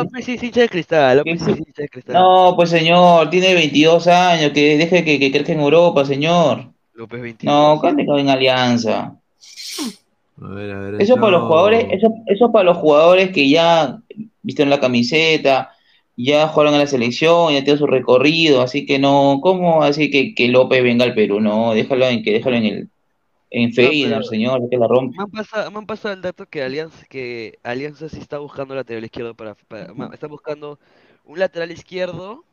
López 0.02 0.24
sí 0.24 0.34
es 0.34 0.42
hincha 0.42 0.62
de 0.62 0.68
cristal. 0.68 1.18
López 1.18 1.40
sí 1.44 1.50
es 1.52 1.58
hincha 1.58 1.82
de 1.82 1.88
cristal. 1.88 2.14
No, 2.16 2.54
pues 2.56 2.70
señor, 2.70 3.30
tiene 3.30 3.54
22 3.54 4.08
años, 4.08 4.50
que 4.52 4.76
deje 4.78 5.04
que, 5.04 5.20
que 5.20 5.30
crezca 5.30 5.52
en 5.52 5.60
Europa, 5.60 6.04
señor. 6.04 6.71
López 6.94 7.20
22. 7.20 7.54
No, 7.54 7.80
cante 7.80 8.02
en 8.02 8.28
alianza. 8.28 9.16
A 10.40 10.48
ver, 10.48 10.70
a 10.70 10.78
ver. 10.78 11.02
Eso 11.02 11.16
para 11.16 11.32
los 11.32 11.42
jugadores, 11.42 11.86
eso, 11.90 12.14
eso 12.26 12.52
para 12.52 12.64
los 12.64 12.76
jugadores 12.78 13.30
que 13.30 13.48
ya 13.48 13.98
vistieron 14.42 14.70
la 14.70 14.80
camiseta, 14.80 15.70
ya 16.16 16.48
jugaron 16.48 16.74
a 16.74 16.78
la 16.78 16.86
selección, 16.86 17.52
ya 17.52 17.64
tienen 17.64 17.78
su 17.78 17.86
recorrido, 17.86 18.62
así 18.62 18.84
que 18.86 18.98
no, 18.98 19.40
¿cómo 19.42 19.82
así 19.82 20.10
que, 20.10 20.34
que 20.34 20.48
López 20.48 20.82
venga 20.82 21.04
al 21.04 21.14
Perú? 21.14 21.40
No, 21.40 21.74
déjalo 21.74 22.06
en 22.06 22.22
que 22.22 22.32
déjalo 22.32 22.56
en 22.56 22.64
el 22.64 22.88
en 23.54 23.72
Feyenoord, 23.72 24.24
señor, 24.24 24.68
que 24.70 24.78
la 24.78 24.88
rompe. 24.88 25.16
Me 25.16 25.24
han 25.24 25.30
pasado, 25.30 25.70
me 25.70 25.78
han 25.78 25.86
pasado 25.86 26.14
el 26.14 26.22
dato 26.22 26.46
que 26.46 26.62
Alianza, 26.62 27.04
que 27.04 27.58
Alianza 27.62 28.08
sí 28.08 28.18
está 28.18 28.38
buscando 28.38 28.74
lateral 28.74 29.04
izquierdo 29.04 29.34
para, 29.34 29.54
está 30.14 30.26
buscando 30.26 30.78
un 31.26 31.38
lateral 31.38 31.70
izquierdo 31.70 32.44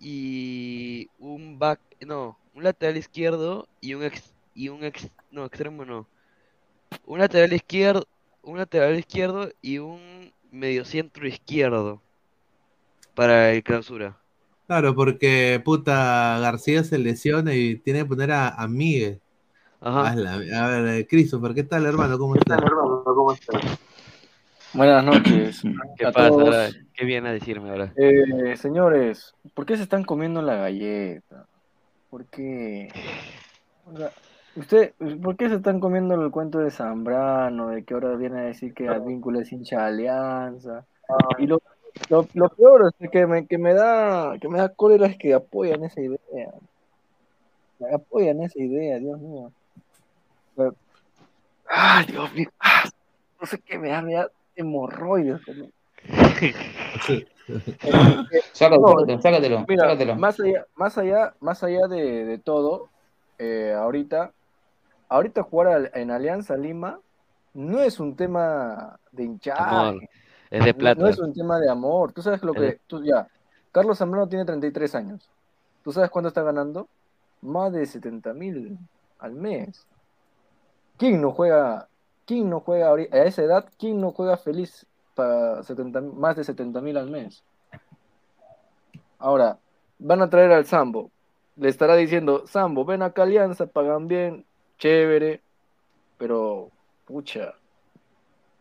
y 0.00 1.08
un 1.18 1.58
back, 1.58 1.78
no, 2.06 2.38
un 2.54 2.64
lateral 2.64 2.96
izquierdo 2.96 3.68
y 3.80 3.94
un 3.94 4.02
ex, 4.02 4.32
y 4.54 4.68
un 4.68 4.84
ex, 4.84 5.08
no, 5.30 5.44
extremo 5.44 5.84
no. 5.84 6.06
Un 7.06 7.18
lateral 7.20 7.52
izquierdo, 7.52 8.06
un 8.42 8.58
lateral 8.58 8.98
izquierdo 8.98 9.48
y 9.62 9.78
un 9.78 10.32
mediocentro 10.50 11.26
izquierdo 11.26 12.02
para 13.14 13.52
el 13.52 13.62
clausura. 13.62 14.16
Claro, 14.66 14.94
porque 14.94 15.60
puta 15.64 16.38
García 16.40 16.84
se 16.84 16.98
lesiona 16.98 17.54
y 17.54 17.76
tiene 17.76 18.00
que 18.00 18.06
poner 18.06 18.32
a, 18.32 18.48
a 18.48 18.68
Miguel. 18.68 19.20
Ajá. 19.80 20.10
A, 20.10 20.14
la- 20.14 20.34
a 20.64 20.68
ver, 20.68 21.00
eh, 21.00 21.06
Christopher, 21.08 21.54
¿qué 21.54 21.64
tal, 21.64 21.86
hermano? 21.86 22.18
¿Cómo 22.18 22.36
estás? 22.36 22.60
Buenas 24.72 25.04
noches. 25.04 25.62
¿Qué 25.96 26.06
a 26.06 26.12
pasa 26.12 26.28
todos. 26.28 26.76
¿Qué 26.94 27.04
viene 27.04 27.30
a 27.30 27.32
decirme 27.32 27.70
ahora? 27.70 27.92
Eh, 27.96 28.56
señores, 28.56 29.34
¿por 29.54 29.66
qué 29.66 29.76
se 29.76 29.82
están 29.82 30.04
comiendo 30.04 30.42
la 30.42 30.54
galleta? 30.56 31.46
¿Por 32.10 32.24
qué? 32.26 32.88
O 33.86 33.96
sea, 33.96 34.10
usted, 34.56 34.92
¿por 35.22 35.36
qué 35.36 35.48
se 35.48 35.56
están 35.56 35.80
comiendo 35.80 36.14
el 36.14 36.30
cuento 36.30 36.58
de 36.58 36.70
Zambrano, 36.70 37.68
de 37.68 37.84
que 37.84 37.94
ahora 37.94 38.16
viene 38.16 38.40
a 38.40 38.44
decir 38.44 38.74
que 38.74 38.88
Advíncula 38.88 39.40
es 39.42 39.52
hincha 39.52 39.78
de 39.78 39.84
Alianza? 39.86 40.84
Y 41.38 41.46
lo, 41.46 41.60
lo, 42.08 42.26
lo 42.34 42.48
peor 42.50 42.92
es 42.98 43.10
que 43.10 43.26
me, 43.26 43.46
que 43.46 43.58
me 43.58 43.74
da 43.74 44.36
que 44.40 44.48
me 44.48 44.58
da 44.58 44.68
cólera 44.70 45.06
es 45.06 45.16
que 45.16 45.34
apoyan 45.34 45.84
esa 45.84 46.00
idea. 46.00 46.52
Apoyan 47.94 48.42
esa 48.42 48.58
idea, 48.60 48.98
Dios 48.98 49.18
mío. 49.20 49.52
Pero- 50.56 50.74
Ay, 51.72 52.06
Dios 52.06 52.32
mío. 52.34 52.48
Ah, 52.58 52.82
no 53.40 53.46
sé 53.46 53.58
qué 53.60 53.78
me 53.78 53.88
da, 53.90 54.02
me 54.02 54.14
da 54.14 54.28
hemorroides. 54.56 55.40
Sácatelo, 58.52 59.06
No, 59.06 59.20
sácatelo, 59.20 59.64
Mira, 59.68 59.82
sácatelo. 59.84 60.14
más 60.16 60.38
allá, 60.40 60.66
más 60.76 60.98
allá, 60.98 61.34
más 61.40 61.62
allá 61.64 61.86
de, 61.88 62.24
de 62.24 62.38
todo, 62.38 62.88
eh, 63.38 63.74
ahorita, 63.76 64.32
ahorita 65.08 65.42
jugar 65.42 65.68
al- 65.68 65.90
en 65.94 66.10
Alianza 66.10 66.56
Lima 66.56 67.00
no 67.54 67.80
es 67.80 67.98
un 67.98 68.14
tema 68.14 68.98
de 69.12 69.24
hinchaje, 69.24 69.60
Amor, 69.62 70.00
es 70.50 70.64
de 70.64 70.72
no- 70.72 70.78
plata. 70.78 71.00
no 71.00 71.08
es 71.08 71.18
un 71.18 71.32
tema 71.32 71.58
de 71.58 71.68
amor. 71.68 72.12
Tú 72.12 72.22
sabes 72.22 72.42
lo 72.42 72.52
de- 72.52 72.74
que, 72.74 72.80
tú 72.86 73.02
ya, 73.04 73.26
Carlos 73.72 73.98
Zambrano 73.98 74.28
tiene 74.28 74.44
33 74.44 74.94
años. 74.94 75.28
¿Tú 75.82 75.92
sabes 75.92 76.10
cuánto 76.10 76.28
está 76.28 76.42
ganando? 76.42 76.88
Más 77.42 77.72
de 77.72 77.86
70 77.86 78.32
mil 78.34 78.78
al 79.18 79.32
mes. 79.32 79.86
¿Quién 80.98 81.20
no 81.22 81.32
juega, 81.32 81.88
quién 82.26 82.48
no 82.50 82.60
juega 82.60 82.90
a 82.92 83.24
esa 83.24 83.42
edad, 83.42 83.64
quién 83.78 84.00
no 84.00 84.10
juega 84.12 84.36
feliz 84.36 84.86
70, 85.62 86.00
más 86.00 86.36
de 86.36 86.44
70 86.44 86.80
mil 86.80 86.96
al 86.96 87.10
mes? 87.10 87.42
Ahora, 89.18 89.58
van 89.98 90.22
a 90.22 90.30
traer 90.30 90.52
al 90.52 90.66
Sambo. 90.66 91.10
Le 91.56 91.68
estará 91.68 91.94
diciendo, 91.96 92.46
Sambo, 92.46 92.84
ven 92.84 93.02
acá 93.02 93.24
Alianza, 93.24 93.66
pagan 93.66 94.08
bien, 94.08 94.44
chévere, 94.78 95.42
pero, 96.16 96.70
pucha, 97.06 97.54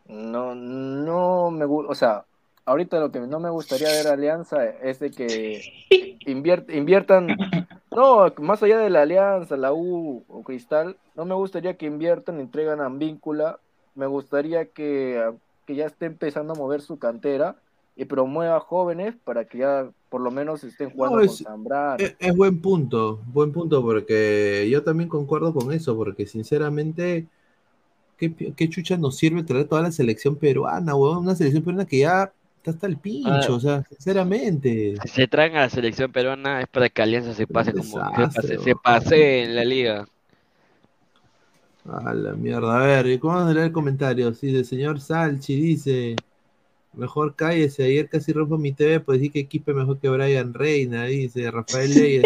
no, 0.08 0.56
no 0.56 1.52
me 1.52 1.66
gusta, 1.66 1.92
o 1.92 1.96
sea, 1.96 2.26
ahorita 2.66 3.00
lo 3.00 3.12
que 3.12 3.20
no 3.20 3.40
me 3.40 3.50
gustaría 3.50 3.90
ver 3.90 4.08
Alianza 4.08 4.66
es 4.66 5.00
de 5.00 5.12
que 5.12 5.62
invier- 6.26 6.66
inviertan, 6.76 7.38
no, 7.92 8.34
más 8.40 8.62
allá 8.64 8.80
de 8.80 8.90
la 8.90 9.04
Alianza, 9.04 9.56
la 9.56 9.72
U 9.72 10.24
o 10.28 10.44
Cristal, 10.44 10.98
no 11.16 11.26
me 11.26 11.36
gustaría 11.36 11.78
que 11.78 11.86
inviertan, 11.86 12.40
entregan 12.40 12.82
a 12.82 12.90
Víncula, 12.90 13.60
me 13.96 14.08
gustaría 14.08 14.66
que, 14.66 15.34
que 15.70 15.76
ya 15.76 15.86
esté 15.86 16.08
empezando 16.08 16.54
a 16.54 16.56
mover 16.56 16.82
su 16.82 16.98
cantera 16.98 17.56
y 17.96 18.06
promueva 18.06 18.60
jóvenes 18.60 19.14
para 19.24 19.46
que 19.46 19.60
ya 19.60 19.88
por 20.10 20.20
lo 20.20 20.32
menos 20.32 20.64
estén 20.64 20.90
jugando 20.90 21.18
No, 21.18 21.22
con 21.28 21.30
es- 21.32 21.44
Zambrano. 21.44 21.98
Es, 22.04 22.16
es 22.18 22.36
buen 22.36 22.60
punto, 22.60 23.20
buen 23.28 23.52
punto, 23.52 23.84
porque 23.84 24.68
yo 24.72 24.82
también 24.82 25.10
concuerdo 25.10 25.54
con 25.54 25.72
eso, 25.72 25.96
porque 25.96 26.26
sinceramente, 26.26 27.28
¿qué, 28.18 28.34
qué 28.34 28.68
chucha 28.70 28.98
nos 28.98 29.16
sirve 29.18 29.44
traer 29.44 29.68
toda 29.68 29.84
la 29.84 29.92
selección 29.92 30.38
peruana, 30.38 30.96
weón? 30.96 31.20
Una 31.20 31.36
selección 31.36 31.64
peruana 31.64 31.86
que 31.86 32.00
ya 32.00 32.34
está 32.58 32.72
hasta 32.72 32.88
el 32.88 32.98
pincho, 32.98 33.30
Ah. 33.54 33.56
o 33.56 33.60
sea, 33.60 33.84
sinceramente. 33.90 34.96
Si 35.04 35.08
se 35.10 35.28
traen 35.28 35.56
a 35.56 35.62
la 35.62 35.70
selección 35.70 36.12
peruana 36.12 36.62
es 36.62 36.68
para 36.68 36.90
que 36.90 37.04
Alianza 37.04 37.36
se 37.36 37.46
pase 37.46 37.74
como 37.74 38.02
se 38.64 38.76
pase 38.76 39.44
en 39.44 39.56
la 39.56 39.64
liga. 39.64 40.08
A 41.92 42.14
la 42.14 42.34
mierda, 42.34 42.82
a 42.82 42.86
ver, 42.86 43.08
¿y 43.08 43.18
¿cómo 43.18 43.34
vamos 43.36 43.52
a 43.52 43.54
leer 43.54 43.72
comentarios? 43.72 44.40
Dice, 44.42 44.64
señor 44.64 45.00
Salchi, 45.00 45.56
dice, 45.56 46.16
mejor 46.94 47.36
cállese, 47.36 47.84
ayer 47.84 48.08
casi 48.08 48.32
rompo 48.32 48.58
mi 48.58 48.74
TV, 48.74 49.00
pues 49.00 49.20
decir 49.20 49.32
que 49.32 49.40
equipe 49.40 49.74
mejor 49.74 49.98
que 50.00 50.10
Brian 50.10 50.54
Reina, 50.54 51.06
dice 51.06 51.50
Rafael 51.50 51.90
Leyes. 51.96 52.24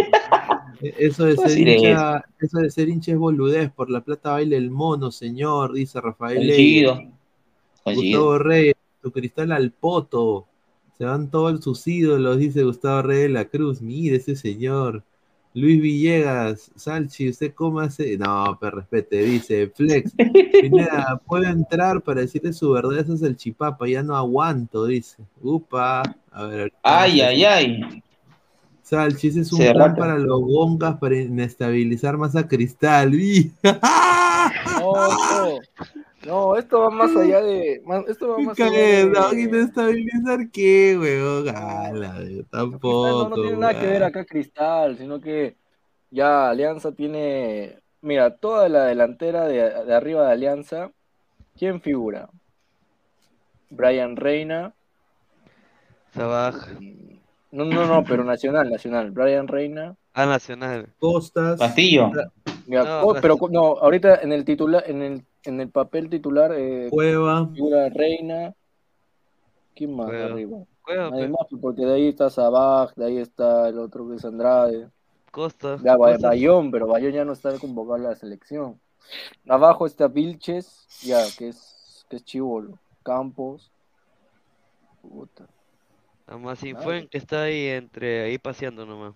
E- 0.81 0.95
Eso 0.97 1.25
de 1.25 1.35
¿Cómo 1.35 1.47
ser 1.47 1.67
hincha, 1.67 2.23
eso 2.39 2.59
de 2.59 2.69
ser 2.71 2.89
hincha 2.89 3.13
es 3.13 3.17
boludez, 3.17 3.71
por 3.71 3.89
la 3.89 4.01
plata 4.01 4.31
baila 4.31 4.57
el 4.57 4.69
mono, 4.69 5.11
señor, 5.11 5.73
dice 5.73 6.01
Rafael 6.01 6.45
Leyes. 6.45 6.91
Gustavo. 7.85 8.37
Reyes, 8.39 8.75
tu 9.01 9.11
cristal 9.11 9.51
al 9.51 9.71
poto. 9.71 10.45
Se 10.97 11.05
van 11.05 11.29
todos 11.31 11.63
sus 11.63 11.87
ídolos, 11.87 12.37
dice 12.37 12.63
Gustavo 12.63 13.01
Reyes 13.03 13.23
de 13.23 13.29
la 13.29 13.45
Cruz. 13.45 13.81
Mire 13.81 14.17
ese 14.17 14.35
señor. 14.35 15.03
Luis 15.55 15.79
Villegas, 15.79 16.71
Salchi, 16.75 17.29
¿usted 17.29 17.53
cómo 17.53 17.79
hace? 17.79 18.17
No, 18.17 18.57
pero 18.59 18.77
respete, 18.77 19.21
dice 19.21 19.67
Flex. 19.67 20.11
Pineda, 20.61 21.21
puede 21.27 21.47
entrar 21.47 22.01
para 22.01 22.21
decirle 22.21 22.53
su 22.53 22.71
verdad, 22.71 22.99
eso 22.99 23.13
es 23.13 23.21
el 23.21 23.35
chipapa, 23.35 23.87
ya 23.87 24.01
no 24.01 24.15
aguanto, 24.15 24.85
dice. 24.85 25.23
Upa, 25.41 26.01
a 26.31 26.43
ver. 26.45 26.73
Ay, 26.81 27.21
ay, 27.21 27.43
ay. 27.43 28.03
Salchi, 28.81 29.27
ese 29.27 29.41
es 29.41 29.53
un 29.53 29.59
plan 29.73 29.95
para 29.95 30.17
los 30.17 30.41
gongas 30.41 30.97
para 30.97 31.19
inestabilizar 31.19 32.17
más 32.17 32.35
a 32.35 32.47
Cristal. 32.47 33.11
¡Vi! 33.11 33.51
No, 33.63 33.79
no, 34.81 35.59
no, 36.25 36.55
esto 36.55 36.79
va 36.81 36.89
más 36.89 37.15
allá 37.15 37.41
de. 37.41 37.81
esto 38.07 38.27
va 38.29 38.37
más 38.39 38.59
allá 38.59 38.71
de. 38.71 39.05
No, 39.07 39.33
¿Inestabilizar 39.33 40.49
qué, 40.51 40.97
weón? 40.99 41.49
Ala, 41.55 42.15
Cristal 42.17 42.45
tampoco. 42.49 43.07
no, 43.07 43.29
no 43.29 43.35
tiene 43.35 43.57
nada 43.57 43.79
que 43.79 43.87
ver 43.87 44.03
acá 44.03 44.25
Cristal, 44.25 44.97
sino 44.97 45.19
que 45.19 45.55
ya 46.11 46.49
Alianza 46.49 46.91
tiene. 46.91 47.79
Mira, 48.01 48.35
toda 48.37 48.67
la 48.69 48.85
delantera 48.85 49.45
de, 49.47 49.85
de 49.85 49.93
arriba 49.95 50.25
de 50.27 50.33
Alianza, 50.33 50.91
¿quién 51.57 51.81
figura? 51.81 52.29
Brian 53.69 54.15
Reina. 54.15 54.73
Sabaj. 56.13 56.55
No, 57.51 57.65
no, 57.65 57.85
no, 57.85 58.03
pero 58.03 58.23
nacional, 58.23 58.69
nacional. 58.69 59.11
Brian 59.11 59.47
Reina. 59.47 59.95
A 60.13 60.25
Nacional. 60.25 60.89
Costas. 60.99 61.59
Castillo. 61.59 62.11
Mira, 62.67 62.83
No, 62.83 63.01
Co- 63.01 63.15
pero 63.21 63.37
no, 63.49 63.77
ahorita 63.77 64.15
en 64.21 64.31
el 64.31 64.45
titular, 64.45 64.83
en 64.87 65.01
el, 65.01 65.25
en 65.45 65.61
el 65.61 65.69
papel 65.69 66.09
titular, 66.09 66.53
eh, 66.55 66.87
Cueva. 66.89 67.47
figura 67.53 67.89
Reina. 67.89 68.53
¿Quién 69.75 69.95
más 69.95 70.07
Cueva. 70.07 70.25
arriba? 70.25 70.57
Cueva, 70.83 71.09
Nadie 71.09 71.23
pe. 71.25 71.29
más, 71.29 71.47
pues, 71.49 71.61
porque 71.61 71.85
de 71.85 71.93
ahí 71.93 72.07
está 72.09 72.29
Sabaj, 72.29 72.93
de 72.95 73.05
ahí 73.05 73.17
está 73.17 73.69
el 73.69 73.79
otro 73.79 74.07
que 74.09 74.15
es 74.15 74.25
Andrade. 74.25 74.89
Costa. 75.31 75.79
Ya, 75.83 75.97
Costa. 75.97 76.27
Bayón, 76.29 76.71
pero 76.71 76.87
Bayón 76.87 77.13
ya 77.13 77.25
no 77.25 77.33
está 77.33 77.57
convocado 77.57 77.95
a 77.95 78.09
la 78.09 78.15
selección. 78.15 78.79
Abajo 79.47 79.85
está 79.85 80.07
Vilches, 80.07 80.87
ya, 81.01 81.19
que 81.37 81.49
es, 81.49 82.05
que 82.09 82.17
es 82.17 82.23
chivolo. 82.23 82.77
Campos. 83.03 83.71
Puta. 85.01 85.47
Además, 86.25 86.59
fue 86.81 87.07
que 87.09 87.17
está 87.17 87.43
ahí 87.43 87.67
entre 87.67 88.23
ahí 88.23 88.37
paseando 88.37 88.85
nomás. 88.85 89.15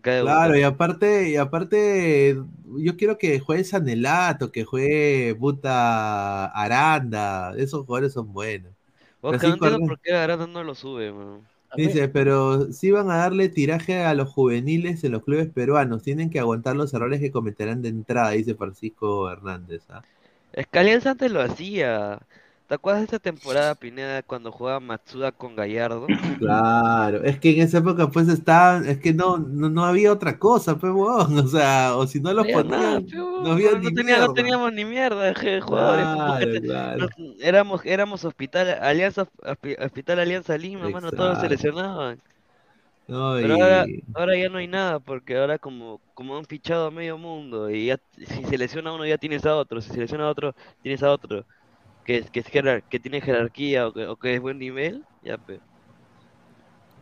Claro, 0.00 0.56
y 0.56 0.62
aparte, 0.62 1.30
y 1.30 1.36
aparte, 1.36 2.36
yo 2.78 2.96
quiero 2.96 3.18
que 3.18 3.40
juegue 3.40 3.64
Sanelato, 3.64 4.50
que 4.50 4.64
juegue 4.64 5.34
puta 5.34 6.46
Aranda, 6.46 7.54
esos 7.56 7.84
jugadores 7.86 8.12
son 8.12 8.32
buenos. 8.32 8.72
Así 9.22 9.46
no 9.46 9.54
entiendo 9.54 9.78
por 9.80 10.00
qué 10.00 10.12
Aranda 10.12 10.46
no 10.46 10.62
lo 10.64 10.74
sube, 10.74 11.12
man. 11.12 11.40
Dice, 11.76 12.08
pero 12.08 12.72
si 12.72 12.90
van 12.90 13.10
a 13.10 13.16
darle 13.16 13.48
tiraje 13.48 14.04
a 14.04 14.14
los 14.14 14.28
juveniles 14.28 15.02
en 15.02 15.12
los 15.12 15.24
clubes 15.24 15.48
peruanos, 15.48 16.02
tienen 16.02 16.30
que 16.30 16.38
aguantar 16.38 16.76
los 16.76 16.94
errores 16.94 17.20
que 17.20 17.32
cometerán 17.32 17.82
de 17.82 17.88
entrada, 17.88 18.30
dice 18.30 18.54
Francisco 18.54 19.30
Hernández. 19.30 19.82
¿ah? 19.90 20.02
Es 20.52 20.66
que 20.66 20.78
Alianza 20.78 21.10
antes 21.10 21.32
lo 21.32 21.40
hacía. 21.40 22.20
¿Te 22.66 22.74
acuerdas 22.76 23.02
de 23.02 23.04
esta 23.04 23.18
temporada, 23.18 23.74
Pineda, 23.74 24.22
cuando 24.22 24.50
jugaba 24.50 24.80
Matsuda 24.80 25.32
con 25.32 25.54
Gallardo? 25.54 26.14
Claro, 26.38 27.22
es 27.22 27.38
que 27.38 27.50
en 27.50 27.60
esa 27.62 27.78
época 27.78 28.08
pues 28.10 28.26
estaban, 28.28 28.86
es 28.88 28.98
que 28.98 29.12
no, 29.12 29.36
no, 29.38 29.68
no 29.68 29.84
había 29.84 30.10
otra 30.12 30.38
cosa, 30.38 30.76
pues, 30.78 30.92
huevón, 30.92 31.38
o 31.38 31.46
sea, 31.46 31.94
o 31.96 32.06
si 32.06 32.20
no 32.20 32.30
No 32.30 32.42
los 32.42 32.46
ponían, 32.48 33.06
no 33.38 33.52
había 33.52 33.72
no, 33.72 33.78
ni 33.78 33.92
tenía- 33.92 34.18
no 34.18 34.28
mierda. 34.28 34.34
teníamos 34.34 34.72
ni 34.72 34.84
mierda 34.86 35.32
de 35.32 35.60
jugadores. 35.60 36.06
Claro, 36.06 36.46
claro. 36.62 36.98
nos- 36.98 37.10
éramos, 37.40 37.80
éramos 37.84 38.24
hospital, 38.24 38.78
Alianza, 38.80 39.26
hospi- 39.42 39.76
Hospital 39.84 40.18
Alianza 40.20 40.56
Lima, 40.56 40.88
mano, 40.88 41.12
todos 41.12 41.34
Exacto. 41.34 41.40
se 41.40 41.48
lesionaban. 41.48 42.20
No, 43.06 43.34
Pero 43.34 43.54
ahora, 43.54 43.84
ahora 44.14 44.36
ya 44.38 44.48
no 44.48 44.56
hay 44.58 44.66
nada, 44.66 44.98
porque 44.98 45.36
ahora 45.36 45.58
como, 45.58 46.00
como 46.14 46.38
han 46.38 46.46
fichado 46.46 46.86
a 46.86 46.90
medio 46.90 47.18
mundo, 47.18 47.70
y 47.70 47.86
ya 47.86 47.98
si 48.16 48.44
se 48.44 48.56
lesiona 48.56 48.92
uno 48.94 49.04
ya 49.04 49.18
tienes 49.18 49.44
a 49.44 49.54
otro, 49.56 49.82
si 49.82 49.90
se 49.90 50.00
lesiona 50.00 50.24
a 50.24 50.30
otro, 50.30 50.54
tienes 50.82 51.02
a 51.02 51.12
otro, 51.12 51.44
que, 52.04 52.24
que, 52.32 52.40
es 52.40 52.46
jerar- 52.48 52.84
que 52.88 53.00
tiene 53.00 53.20
jerarquía 53.20 53.88
o 53.88 53.92
que, 53.92 54.06
o 54.06 54.16
que 54.16 54.34
es 54.34 54.40
buen 54.40 54.58
nivel, 54.58 55.06
ya 55.22 55.38
pe. 55.38 55.62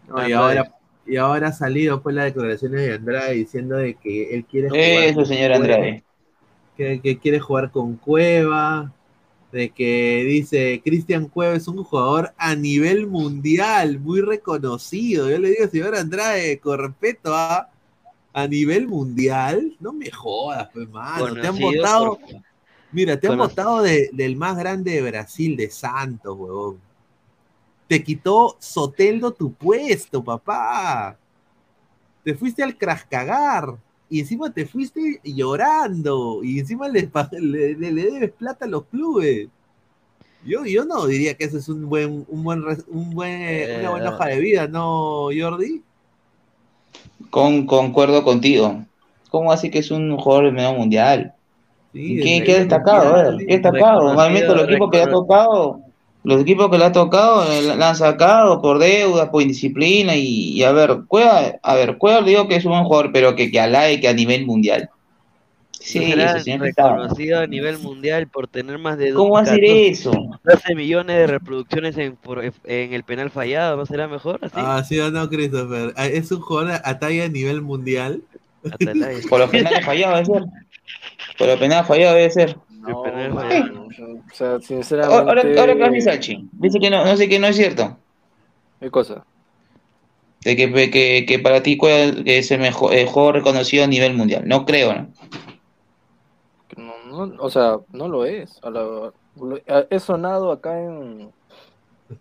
No, 0.06 0.22
y 0.24 0.32
Andrade. 0.32 0.32
ahora, 0.32 0.74
y 1.06 1.16
ahora 1.16 1.48
ha 1.48 1.52
salido 1.52 2.02
pues 2.02 2.14
las 2.14 2.26
declaraciones 2.26 2.80
de 2.82 2.94
Andrade 2.94 3.34
diciendo 3.34 3.76
de 3.76 3.94
que 3.96 4.34
él 4.34 4.46
quiere 4.46 4.70
jugar 4.70 5.10
Eso, 5.10 5.14
con 5.14 5.26
señor 5.26 5.52
Cueva, 5.52 5.54
Andrade. 5.54 6.04
que, 6.76 7.00
que 7.02 7.18
quiere 7.18 7.40
jugar 7.40 7.70
con 7.70 7.96
Cueva, 7.96 8.92
de 9.52 9.70
que 9.72 10.24
dice 10.26 10.82
Cristian 10.84 11.28
Cueva 11.28 11.54
es 11.56 11.68
un 11.68 11.82
jugador 11.84 12.32
a 12.38 12.56
nivel 12.56 13.06
mundial, 13.08 14.00
muy 14.00 14.20
reconocido. 14.22 15.30
Yo 15.30 15.38
le 15.38 15.50
digo, 15.50 15.68
señor 15.68 15.94
Andrade, 15.96 16.60
con 16.60 16.78
respeto 16.80 17.34
a 17.34 17.68
a 18.34 18.46
nivel 18.48 18.88
mundial, 18.88 19.76
no 19.80 19.92
me 19.92 20.10
jodas, 20.10 20.68
pues 20.72 20.88
mano, 20.90 21.34
te 21.34 21.46
han 21.46 21.58
votado, 21.58 22.18
por- 22.18 22.42
mira, 22.92 23.18
te 23.18 23.26
han 23.28 23.38
votado 23.38 23.82
de- 23.82 24.10
del 24.12 24.36
más 24.36 24.56
grande 24.56 24.92
de 24.92 25.10
Brasil, 25.10 25.56
de 25.56 25.70
Santos, 25.70 26.36
huevón. 26.38 26.78
Te 27.88 28.02
quitó 28.02 28.56
Soteldo 28.58 29.32
tu 29.32 29.52
puesto, 29.52 30.22
papá. 30.22 31.16
Te 32.24 32.34
fuiste 32.34 32.62
al 32.62 32.76
crascagar. 32.76 33.74
Y 34.08 34.20
encima 34.20 34.52
te 34.52 34.66
fuiste 34.66 35.20
llorando. 35.24 36.40
Y 36.44 36.58
encima 36.60 36.88
le, 36.88 37.08
pa- 37.08 37.28
le- 37.32 37.74
le- 37.74 37.92
le 37.92 38.10
debes 38.10 38.32
plata 38.32 38.66
a 38.66 38.68
los 38.68 38.84
clubes. 38.84 39.48
Yo, 40.44 40.64
yo 40.64 40.84
no 40.84 41.06
diría 41.06 41.34
que 41.34 41.44
ese 41.44 41.58
es 41.58 41.68
un 41.68 41.88
buen, 41.88 42.24
un 42.28 42.42
buen, 42.44 42.62
res- 42.64 42.84
un 42.88 43.10
buen, 43.10 43.80
una 43.80 43.90
buena 43.90 44.06
Eh. 44.10 44.12
hoja 44.14 44.26
de 44.26 44.40
vida, 44.40 44.66
¿no, 44.68 45.28
Jordi? 45.36 45.82
Con, 47.30 47.66
concuerdo 47.66 48.22
contigo. 48.24 48.84
¿Cómo 49.30 49.50
así 49.52 49.70
que 49.70 49.78
es 49.78 49.90
un 49.90 50.16
jugador 50.18 50.46
de 50.46 50.52
medio 50.52 50.74
mundial? 50.74 51.34
Sí, 51.92 52.18
¿Y 52.18 52.22
qué, 52.22 52.44
qué 52.44 52.58
destacado? 52.60 53.14
A 53.14 53.22
ver, 53.22 53.32
mundial, 53.32 53.46
¿qué 53.46 53.52
ha 53.54 53.56
destacado? 53.56 54.02
Normalmente 54.04 54.46
los 54.48 54.64
equipos 54.68 54.90
que 54.90 54.96
le 54.96 55.02
ha 55.02 55.10
tocado, 55.10 55.80
los 56.24 56.40
equipos 56.40 56.70
que 56.70 56.78
le 56.78 56.84
ha 56.84 56.92
tocado, 56.92 57.52
eh, 57.52 57.62
la 57.76 57.90
han 57.90 57.96
sacado 57.96 58.62
por 58.62 58.78
deuda, 58.78 59.30
por 59.30 59.42
indisciplina 59.42 60.16
y, 60.16 60.50
y 60.52 60.62
a 60.64 60.72
ver, 60.72 61.00
Cueva, 61.06 61.52
a 61.62 61.74
ver, 61.74 61.98
Cueva 61.98 62.20
le 62.20 62.30
digo 62.30 62.48
que 62.48 62.56
es 62.56 62.64
un 62.64 62.72
buen 62.72 62.84
jugador, 62.84 63.10
pero 63.12 63.34
que, 63.36 63.50
que 63.50 63.60
alae 63.60 64.00
que 64.00 64.08
a 64.08 64.14
nivel 64.14 64.46
mundial. 64.46 64.88
Sí, 65.84 66.12
está- 66.12 66.90
reconocido 66.94 67.40
a 67.40 67.46
nivel 67.48 67.76
mundial 67.80 68.28
por 68.28 68.46
tener 68.46 68.78
más 68.78 68.96
de 68.98 69.12
¿Cómo 69.12 69.32
va 69.32 69.40
a 69.40 69.44
ser 69.46 69.58
14 69.60 69.88
eso? 69.88 70.12
12 70.44 70.74
millones 70.76 71.16
de 71.16 71.26
reproducciones 71.26 71.98
en, 71.98 72.14
por- 72.14 72.44
en 72.44 72.92
el 72.94 73.02
penal 73.02 73.30
fallado, 73.30 73.76
¿no 73.76 73.84
será 73.84 74.06
mejor 74.06 74.38
así? 74.42 74.54
Ah, 74.56 74.84
sí 74.84 75.00
o 75.00 75.10
no, 75.10 75.28
Christopher. 75.28 75.92
Ah, 75.96 76.06
Es 76.06 76.30
un 76.30 76.40
jugador 76.40 76.80
a 76.84 76.98
talla 77.00 77.24
a 77.24 77.28
nivel 77.28 77.62
mundial. 77.62 78.22
Atalaya. 78.64 79.18
Por 79.28 79.40
los 79.40 79.50
penales 79.50 79.84
fallados 79.84 80.28
debe 80.28 80.46
ser. 81.26 81.36
Por 81.38 81.46
debe 82.14 82.30
ser. 82.30 82.56
No, 82.70 83.02
penal 83.02 83.32
fallado. 83.34 83.84
o 83.84 84.34
sea, 84.34 84.60
sinceramente. 84.60 85.16
Ahora, 85.16 85.42
ahora 85.60 85.74
que 85.92 86.00
Salchi, 86.00 86.48
dice 86.52 86.80
que 86.80 86.90
no, 86.90 87.04
no 87.04 87.16
sé 87.16 87.28
que 87.28 87.38
no 87.38 87.46
es 87.46 87.56
cierto. 87.56 87.96
¿Qué 88.80 88.90
cosa? 88.90 89.24
De 90.44 90.56
que, 90.56 90.90
que, 90.90 91.24
que 91.26 91.38
para 91.38 91.62
ti 91.62 91.78
es 92.24 92.50
el 92.50 92.60
mejor 92.60 92.92
el 92.94 93.06
jugador 93.06 93.36
reconocido 93.36 93.84
a 93.84 93.86
nivel 93.86 94.14
mundial. 94.14 94.42
No 94.46 94.64
creo, 94.66 94.92
¿no? 94.92 95.08
No, 96.76 97.26
no, 97.26 97.42
o 97.42 97.50
sea, 97.50 97.76
no 97.92 98.08
lo 98.08 98.24
es. 98.24 98.58
A 98.64 98.70
la- 98.70 99.12
lo- 99.36 99.60
a- 99.68 99.86
he 99.90 100.00
sonado 100.00 100.50
acá 100.50 100.78
en, 100.80 101.30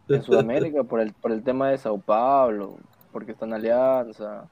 en 0.10 0.24
Sudamérica 0.24 0.84
por 0.84 1.00
el, 1.00 1.14
por 1.14 1.32
el 1.32 1.42
tema 1.44 1.70
de 1.72 1.78
Sao 1.78 1.98
Paulo, 1.98 2.78
porque 3.12 3.32
está 3.32 3.46
en 3.46 3.54
alianza. 3.54 4.46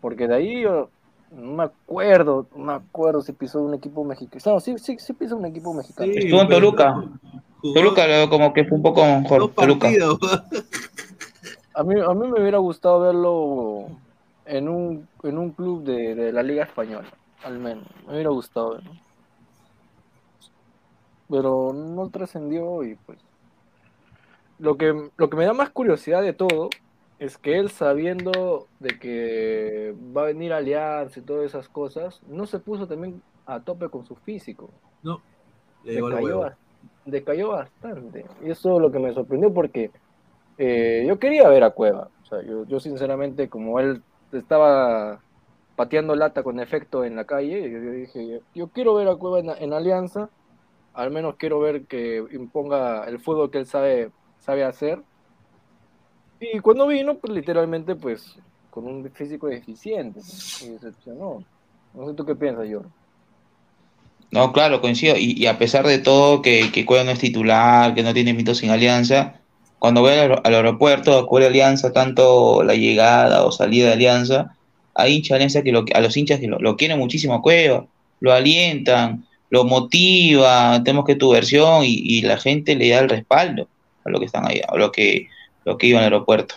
Porque 0.00 0.26
de 0.26 0.34
ahí 0.34 0.62
yo 0.62 0.90
no 1.30 1.52
me 1.52 1.62
acuerdo, 1.64 2.46
no 2.56 2.64
me 2.64 2.72
acuerdo 2.72 3.20
si 3.22 3.32
pisó 3.32 3.60
un 3.60 3.74
equipo 3.74 4.04
mexicano. 4.04 4.40
No, 4.46 4.60
sí, 4.60 4.78
sí, 4.78 4.96
sí 4.98 5.12
pisó 5.12 5.36
un 5.36 5.46
equipo 5.46 5.74
mexicano. 5.74 6.12
Sí, 6.12 6.18
Estuvo 6.20 6.40
en 6.40 6.48
Toluca. 6.48 7.04
jugó 7.60 7.74
Toluca 7.74 8.28
como 8.28 8.52
que 8.52 8.64
fue 8.64 8.76
un 8.76 8.82
poco 8.82 9.04
mejor. 9.04 9.52
Toluca. 9.52 9.88
a 11.74 11.84
mí, 11.84 12.00
a 12.00 12.14
mí 12.14 12.28
me 12.28 12.40
hubiera 12.40 12.58
gustado 12.58 13.00
verlo 13.00 13.86
en 14.46 14.68
un, 14.68 15.08
en 15.22 15.38
un 15.38 15.50
club 15.50 15.84
de, 15.84 16.14
de 16.14 16.32
la 16.32 16.42
Liga 16.42 16.64
Española, 16.64 17.08
al 17.44 17.58
menos. 17.58 17.84
Me 18.06 18.14
hubiera 18.14 18.30
gustado 18.30 18.70
verlo. 18.74 18.92
Pero 21.30 21.72
no 21.74 22.08
trascendió 22.08 22.82
y 22.84 22.94
pues. 22.94 23.18
Lo 24.58 24.76
que, 24.76 25.10
lo 25.16 25.30
que 25.30 25.36
me 25.36 25.44
da 25.44 25.52
más 25.52 25.70
curiosidad 25.70 26.20
de 26.22 26.32
todo 26.32 26.70
es 27.18 27.36
que 27.36 27.58
él 27.58 27.70
sabiendo 27.70 28.68
de 28.78 28.98
que 28.98 29.94
va 30.16 30.22
a 30.22 30.26
venir 30.26 30.52
Alianza 30.52 31.18
y 31.18 31.22
todas 31.22 31.46
esas 31.46 31.68
cosas, 31.68 32.22
no 32.28 32.46
se 32.46 32.58
puso 32.58 32.86
también 32.86 33.22
a 33.46 33.60
tope 33.60 33.88
con 33.88 34.04
su 34.04 34.14
físico. 34.14 34.70
No, 35.02 35.20
le 35.84 36.00
decayó, 37.04 37.50
bastante. 37.50 38.26
Y 38.44 38.50
eso 38.50 38.76
es 38.76 38.82
lo 38.82 38.92
que 38.92 38.98
me 38.98 39.12
sorprendió 39.14 39.52
porque 39.52 39.90
eh, 40.58 41.04
yo 41.06 41.18
quería 41.18 41.48
ver 41.48 41.64
a 41.64 41.70
Cueva. 41.70 42.08
O 42.22 42.26
sea, 42.26 42.42
yo, 42.42 42.64
yo 42.66 42.78
sinceramente, 42.78 43.48
como 43.48 43.80
él 43.80 44.02
estaba 44.32 45.20
pateando 45.74 46.14
lata 46.14 46.42
con 46.42 46.60
efecto 46.60 47.04
en 47.04 47.16
la 47.16 47.24
calle, 47.24 47.70
yo, 47.70 47.78
yo 47.78 47.90
dije, 47.92 48.40
yo 48.54 48.68
quiero 48.68 48.94
ver 48.94 49.08
a 49.08 49.16
Cueva 49.16 49.40
en, 49.40 49.50
en 49.50 49.72
Alianza, 49.72 50.28
al 50.92 51.10
menos 51.10 51.36
quiero 51.36 51.60
ver 51.60 51.86
que 51.86 52.24
imponga 52.32 53.04
el 53.04 53.20
fútbol 53.20 53.50
que 53.50 53.58
él 53.58 53.66
sabe, 53.66 54.10
sabe 54.38 54.64
hacer. 54.64 55.00
Y 56.40 56.60
cuando 56.60 56.86
vino, 56.86 57.16
pues 57.16 57.32
literalmente, 57.32 57.94
pues, 57.96 58.36
con 58.70 58.86
un 58.86 59.10
físico 59.10 59.48
deficiente, 59.48 60.20
y 60.64 60.68
decepcionó. 60.68 61.44
No 61.94 62.08
sé 62.08 62.14
tú 62.14 62.24
qué 62.24 62.34
piensas, 62.34 62.66
Jorge. 62.70 62.88
No, 64.30 64.52
claro, 64.52 64.80
coincido. 64.80 65.16
Y, 65.16 65.32
y 65.32 65.46
a 65.46 65.58
pesar 65.58 65.86
de 65.86 65.98
todo, 65.98 66.42
que, 66.42 66.70
que 66.70 66.84
Cueva 66.84 67.04
no 67.04 67.10
es 67.10 67.18
titular, 67.18 67.94
que 67.94 68.02
no 68.02 68.14
tiene 68.14 68.34
mitos 68.34 68.58
sin 68.58 68.70
alianza, 68.70 69.34
cuando 69.78 70.00
voy 70.00 70.12
al, 70.12 70.40
al 70.44 70.54
aeropuerto 70.54 71.16
a 71.16 71.26
cubrir 71.26 71.48
alianza, 71.48 71.92
tanto 71.92 72.62
la 72.62 72.74
llegada 72.74 73.44
o 73.44 73.52
salida 73.52 73.86
de 73.86 73.92
alianza, 73.94 74.56
hay 74.94 75.14
hinchas 75.14 75.30
de 75.30 75.34
alianza 75.36 75.62
que 75.62 75.72
lo, 75.72 75.84
a 75.94 76.00
los 76.00 76.16
hinchas 76.16 76.40
que 76.40 76.48
lo, 76.48 76.58
lo 76.58 76.76
quieren 76.76 76.98
muchísimo 76.98 77.34
a 77.34 77.42
Cueva, 77.42 77.86
lo 78.20 78.32
alientan, 78.32 79.24
lo 79.50 79.64
motivan, 79.64 80.82
tenemos 80.84 81.04
que 81.06 81.14
tu 81.14 81.30
versión 81.30 81.84
y, 81.84 81.94
y 81.94 82.22
la 82.22 82.36
gente 82.38 82.74
le 82.74 82.90
da 82.90 82.98
el 82.98 83.08
respaldo 83.08 83.68
a 84.04 84.10
lo 84.10 84.18
que 84.18 84.26
están 84.26 84.46
ahí, 84.46 84.60
a 84.66 84.76
lo 84.76 84.90
que, 84.90 85.28
lo 85.68 85.78
que 85.78 85.86
iba 85.88 85.98
al 85.98 86.04
aeropuerto. 86.04 86.54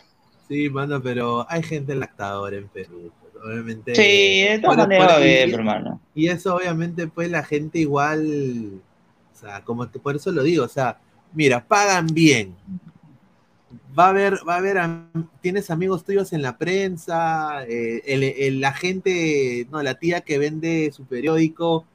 Sí, 0.48 0.70
mano, 0.70 1.02
pero 1.02 1.46
hay 1.50 1.64
gente 1.64 1.96
lactadora 1.96 2.58
en 2.58 2.68
Perú. 2.68 3.12
pues, 3.22 3.44
Obviamente. 3.44 3.96
Sí, 3.96 4.42
de 4.48 4.60
todas 4.60 4.78
maneras 4.78 5.20
hermano. 5.54 6.00
Y 6.14 6.28
eso 6.28 6.56
obviamente 6.56 7.08
pues 7.08 7.30
la 7.32 7.44
gente 7.44 7.80
igual, 7.80 8.82
o 9.34 9.38
sea, 9.40 9.64
como 9.64 9.88
te- 9.90 10.00
por 10.00 10.16
eso 10.16 10.32
lo 10.32 10.44
digo, 10.44 10.66
o 10.66 10.70
sea, 10.70 11.00
mira, 11.34 11.66
pagan 11.66 12.08
bien. 12.08 12.56
Va 13.98 14.06
a 14.08 14.10
haber, 14.10 14.36
va 14.48 14.56
a 14.56 14.58
haber, 14.58 14.78
tienes 15.42 15.70
amigos 15.72 16.04
tuyos 16.04 16.34
en 16.34 16.42
la 16.42 16.58
prensa, 16.58 17.64
eh, 17.68 18.02
el- 18.06 18.24
el- 18.24 18.60
la 18.62 18.74
gente, 18.74 19.68
no, 19.72 19.82
la 19.82 19.96
tía 19.96 20.22
que 20.22 20.38
vende 20.38 20.92
su 20.94 21.06
periódico, 21.06 21.86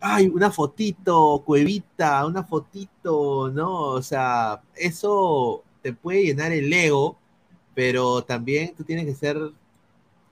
ay, 0.00 0.28
una 0.28 0.50
fotito, 0.50 1.42
cuevita, 1.44 2.24
una 2.26 2.44
fotito, 2.44 3.50
¿no? 3.52 3.72
O 3.90 4.02
sea, 4.02 4.60
eso 4.76 5.64
te 5.86 5.92
puede 5.92 6.24
llenar 6.24 6.50
el 6.50 6.72
ego, 6.72 7.16
pero 7.72 8.22
también 8.24 8.74
tú 8.74 8.82
tienes 8.82 9.06
que 9.06 9.14
ser 9.14 9.38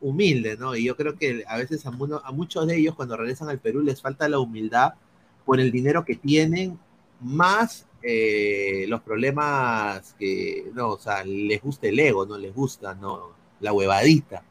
humilde, 0.00 0.56
¿no? 0.56 0.74
Y 0.74 0.82
yo 0.84 0.96
creo 0.96 1.16
que 1.16 1.44
a 1.46 1.56
veces 1.58 1.86
a, 1.86 1.92
muno- 1.92 2.20
a 2.24 2.32
muchos 2.32 2.66
de 2.66 2.76
ellos 2.76 2.96
cuando 2.96 3.16
regresan 3.16 3.48
al 3.48 3.60
Perú 3.60 3.82
les 3.82 4.02
falta 4.02 4.28
la 4.28 4.40
humildad 4.40 4.94
por 5.46 5.60
el 5.60 5.70
dinero 5.70 6.04
que 6.04 6.16
tienen, 6.16 6.76
más 7.20 7.86
eh, 8.02 8.84
los 8.88 9.00
problemas 9.02 10.14
que, 10.18 10.72
no, 10.74 10.88
o 10.90 10.98
sea, 10.98 11.22
les 11.24 11.62
gusta 11.62 11.86
el 11.86 12.00
ego, 12.00 12.26
no 12.26 12.36
les 12.36 12.52
gusta, 12.52 12.96
no, 12.96 13.28
la 13.60 13.72
huevadita, 13.72 14.42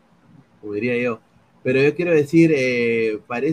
como 0.61 0.73
diría 0.73 0.97
yo. 0.97 1.19
Pero 1.63 1.81
yo 1.81 1.93
quiero 1.95 2.13
decir, 2.13 2.53
eh, 2.55 3.19
para 3.27 3.47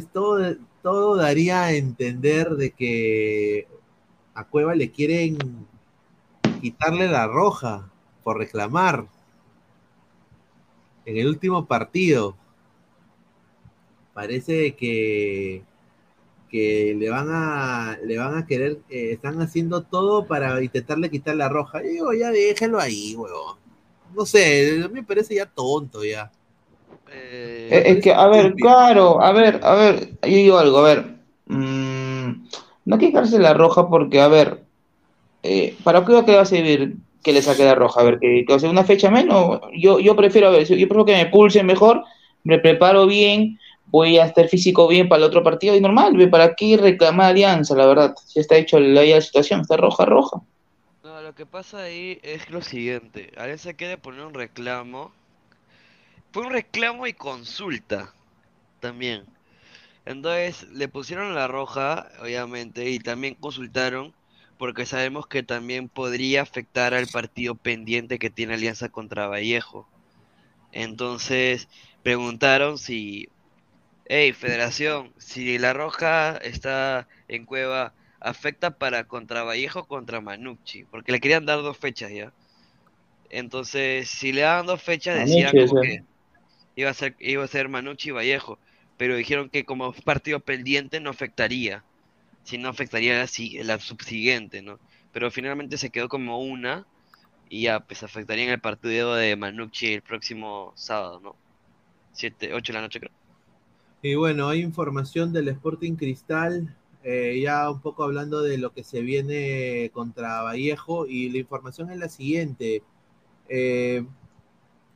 todo 0.82 1.16
daría 1.16 1.64
a 1.64 1.72
entender 1.74 2.50
de 2.50 2.70
que 2.70 3.66
a 4.34 4.44
Cueva 4.44 4.76
le 4.76 4.92
quieren 4.92 5.36
quitarle 6.60 7.08
la 7.08 7.26
roja 7.26 7.90
por 8.22 8.38
reclamar 8.38 9.06
en 11.04 11.16
el 11.16 11.28
último 11.28 11.66
partido. 11.66 12.36
Parece 14.12 14.74
que, 14.76 15.62
que 16.50 16.96
le 16.98 17.10
van 17.10 17.28
a 17.30 17.98
le 18.04 18.18
van 18.18 18.36
a 18.36 18.46
querer, 18.46 18.80
eh, 18.88 19.12
están 19.12 19.40
haciendo 19.40 19.82
todo 19.84 20.26
para 20.26 20.62
intentarle 20.62 21.10
quitar 21.10 21.36
la 21.36 21.48
roja. 21.48 21.82
Y 21.84 21.88
digo, 21.90 22.12
ya 22.12 22.30
déjenlo 22.30 22.80
ahí, 22.80 23.14
huevón. 23.16 23.58
No 24.14 24.26
sé, 24.26 24.82
a 24.84 24.88
mí 24.88 24.94
me 24.94 25.02
parece 25.04 25.36
ya 25.36 25.46
tonto 25.46 26.04
ya. 26.04 26.30
Eh, 27.12 27.82
Es 27.86 28.02
que, 28.02 28.12
a 28.12 28.26
ver, 28.28 28.54
claro, 28.54 29.20
a 29.22 29.32
ver, 29.32 29.60
a 29.64 29.74
ver, 29.74 30.10
yo 30.22 30.28
digo 30.28 30.58
algo, 30.58 30.78
a 30.78 30.82
ver, 30.82 31.18
mm, 31.46 32.30
no 32.84 32.94
hay 32.94 33.00
que 33.00 33.06
quitarse 33.08 33.38
la 33.38 33.54
roja 33.54 33.88
porque, 33.88 34.20
a 34.20 34.28
ver, 34.28 34.64
eh, 35.42 35.76
¿para 35.84 36.04
qué 36.04 36.12
va 36.12 36.42
a 36.42 36.44
servir 36.44 36.96
que 37.22 37.32
le 37.32 37.42
saque 37.42 37.64
la 37.64 37.74
roja? 37.74 38.00
A 38.00 38.04
ver, 38.04 38.18
que, 38.18 38.44
que, 38.46 38.52
o 38.52 38.58
sea, 38.58 38.70
una 38.70 38.84
fecha 38.84 39.10
menos, 39.10 39.60
yo, 39.76 39.98
yo 40.00 40.16
prefiero, 40.16 40.48
a 40.48 40.50
ver, 40.50 40.64
yo 40.64 40.76
prefiero 40.76 41.04
que 41.04 41.16
me 41.16 41.26
pulse 41.26 41.62
mejor, 41.62 42.04
me 42.44 42.58
preparo 42.58 43.06
bien, 43.06 43.58
voy 43.86 44.18
a 44.18 44.26
estar 44.26 44.48
físico 44.48 44.86
bien 44.88 45.08
para 45.08 45.18
el 45.18 45.24
otro 45.24 45.42
partido 45.42 45.74
y 45.76 45.80
normal, 45.80 46.30
¿para 46.30 46.54
qué 46.54 46.76
reclamar 46.76 47.30
alianza, 47.30 47.74
la 47.74 47.86
verdad? 47.86 48.14
Ya 48.34 48.40
está 48.40 48.56
hecho 48.56 48.78
la, 48.78 49.02
la 49.04 49.20
situación, 49.20 49.60
está 49.60 49.76
roja, 49.76 50.04
roja. 50.04 50.40
No, 51.02 51.20
lo 51.22 51.34
que 51.34 51.46
pasa 51.46 51.82
ahí 51.82 52.18
es 52.22 52.50
lo 52.50 52.62
siguiente. 52.62 53.32
Alianza 53.36 53.72
quiere 53.72 53.98
poner 53.98 54.24
un 54.24 54.34
reclamo. 54.34 55.12
Fue 56.32 56.46
un 56.46 56.52
reclamo 56.52 57.06
y 57.06 57.12
consulta 57.12 58.12
también. 58.80 59.24
Entonces 60.04 60.68
le 60.72 60.88
pusieron 60.88 61.34
la 61.34 61.48
roja, 61.48 62.08
obviamente, 62.22 62.90
y 62.90 62.98
también 62.98 63.34
consultaron 63.34 64.12
porque 64.60 64.84
sabemos 64.84 65.26
que 65.26 65.42
también 65.42 65.88
podría 65.88 66.42
afectar 66.42 66.92
al 66.92 67.06
partido 67.06 67.54
pendiente 67.54 68.18
que 68.18 68.28
tiene 68.28 68.52
Alianza 68.52 68.90
contra 68.90 69.26
Vallejo. 69.26 69.88
Entonces 70.70 71.66
preguntaron 72.02 72.76
si, 72.76 73.30
hey, 74.04 74.34
Federación, 74.34 75.14
si 75.16 75.56
la 75.56 75.72
roja 75.72 76.36
está 76.36 77.08
en 77.28 77.46
Cueva, 77.46 77.94
afecta 78.20 78.76
para 78.76 79.04
contra 79.04 79.44
Vallejo 79.44 79.80
o 79.80 79.88
contra 79.88 80.20
Manucci, 80.20 80.84
porque 80.84 81.12
le 81.12 81.20
querían 81.20 81.46
dar 81.46 81.62
dos 81.62 81.78
fechas 81.78 82.12
ya. 82.12 82.30
Entonces, 83.30 84.10
si 84.10 84.30
le 84.30 84.42
daban 84.42 84.66
dos 84.66 84.82
fechas, 84.82 85.20
decían 85.20 85.54
Manucci, 85.54 85.68
como 85.70 85.80
que 85.80 86.04
iba 86.76 86.90
a 86.90 86.94
ser, 86.94 87.16
iba 87.18 87.42
a 87.42 87.48
ser 87.48 87.70
Manucci 87.70 88.10
y 88.10 88.12
Vallejo, 88.12 88.58
pero 88.98 89.16
dijeron 89.16 89.48
que 89.48 89.64
como 89.64 89.94
partido 89.94 90.38
pendiente 90.40 91.00
no 91.00 91.08
afectaría, 91.08 91.82
si 92.44 92.58
no 92.58 92.68
afectaría 92.68 93.14
la, 93.14 93.28
la 93.64 93.78
subsiguiente, 93.80 94.62
¿no? 94.62 94.78
Pero 95.12 95.30
finalmente 95.30 95.78
se 95.78 95.90
quedó 95.90 96.08
como 96.08 96.40
una 96.40 96.86
y 97.48 97.62
ya, 97.62 97.80
pues 97.80 98.02
afectaría 98.02 98.44
en 98.44 98.50
el 98.50 98.60
partido 98.60 99.14
de 99.14 99.36
Manucci 99.36 99.94
el 99.94 100.02
próximo 100.02 100.72
sábado, 100.76 101.20
¿no? 101.20 101.36
7, 102.12 102.54
8 102.54 102.72
de 102.72 102.78
la 102.78 102.82
noche 102.82 103.00
creo. 103.00 103.12
Y 104.02 104.14
bueno, 104.14 104.48
hay 104.48 104.60
información 104.60 105.32
del 105.32 105.48
Sporting 105.48 105.94
Cristal, 105.96 106.74
eh, 107.02 107.40
ya 107.42 107.68
un 107.70 107.80
poco 107.80 108.04
hablando 108.04 108.40
de 108.40 108.56
lo 108.56 108.72
que 108.72 108.84
se 108.84 109.02
viene 109.02 109.90
contra 109.92 110.42
Vallejo, 110.42 111.06
y 111.06 111.28
la 111.28 111.38
información 111.38 111.90
es 111.90 111.98
la 111.98 112.08
siguiente. 112.08 112.82
Eh, 113.48 114.04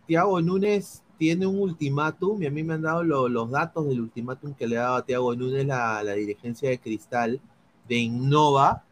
Tiago 0.07 0.41
Núñez 0.41 1.04
tiene 1.19 1.47
un 1.47 1.59
ultimátum, 1.61 2.43
y 2.43 2.47
a 2.47 2.51
mí 2.51 2.63
me 2.63 2.75
han 2.75 2.83
dado 2.83 3.03
lo- 3.05 3.29
los 3.29 3.51
datos 3.51 3.87
del 3.89 4.01
ultimátum 4.01 4.55
que 4.55 4.67
le 4.67 4.79
ha 4.79 4.83
dado 4.83 4.97
a 4.97 5.05
Tiago 5.05 5.35
Núñez 5.35 5.67
la, 5.67 6.03
la 6.03 6.13
dirigencia 6.15 6.69
de 6.71 6.79
Cristal, 6.79 7.41
de 7.89 7.97
Innova, 7.97 8.85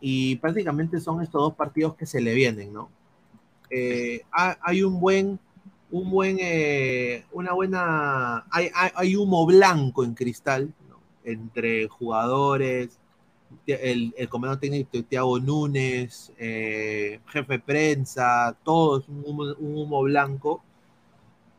y 0.00 0.36
prácticamente 0.36 1.00
son 1.00 1.22
estos 1.22 1.40
dos 1.42 1.54
partidos 1.54 1.94
que 1.96 2.06
se 2.06 2.20
le 2.20 2.34
vienen, 2.34 2.72
¿no? 2.72 2.90
Eh, 3.70 4.22
ha- 4.32 4.58
hay 4.62 4.82
un 4.82 5.00
buen 5.00 5.38
un 5.90 6.10
buen, 6.10 6.36
eh, 6.40 7.24
una 7.32 7.52
buena, 7.52 8.44
hay, 8.50 8.70
hay, 8.74 8.90
hay 8.94 9.16
humo 9.16 9.46
blanco 9.46 10.02
en 10.04 10.14
cristal, 10.14 10.72
entre 11.24 11.86
jugadores, 11.88 12.98
el, 13.66 14.14
el 14.18 14.28
comandante 14.28 14.68
técnico 14.68 15.02
Tiago 15.08 15.38
Núñez, 15.40 16.32
eh, 16.38 17.20
jefe 17.28 17.54
de 17.54 17.58
prensa, 17.60 18.56
todo 18.64 18.98
es 19.00 19.08
un 19.08 19.22
humo, 19.26 19.44
un 19.58 19.78
humo 19.78 20.02
blanco, 20.02 20.62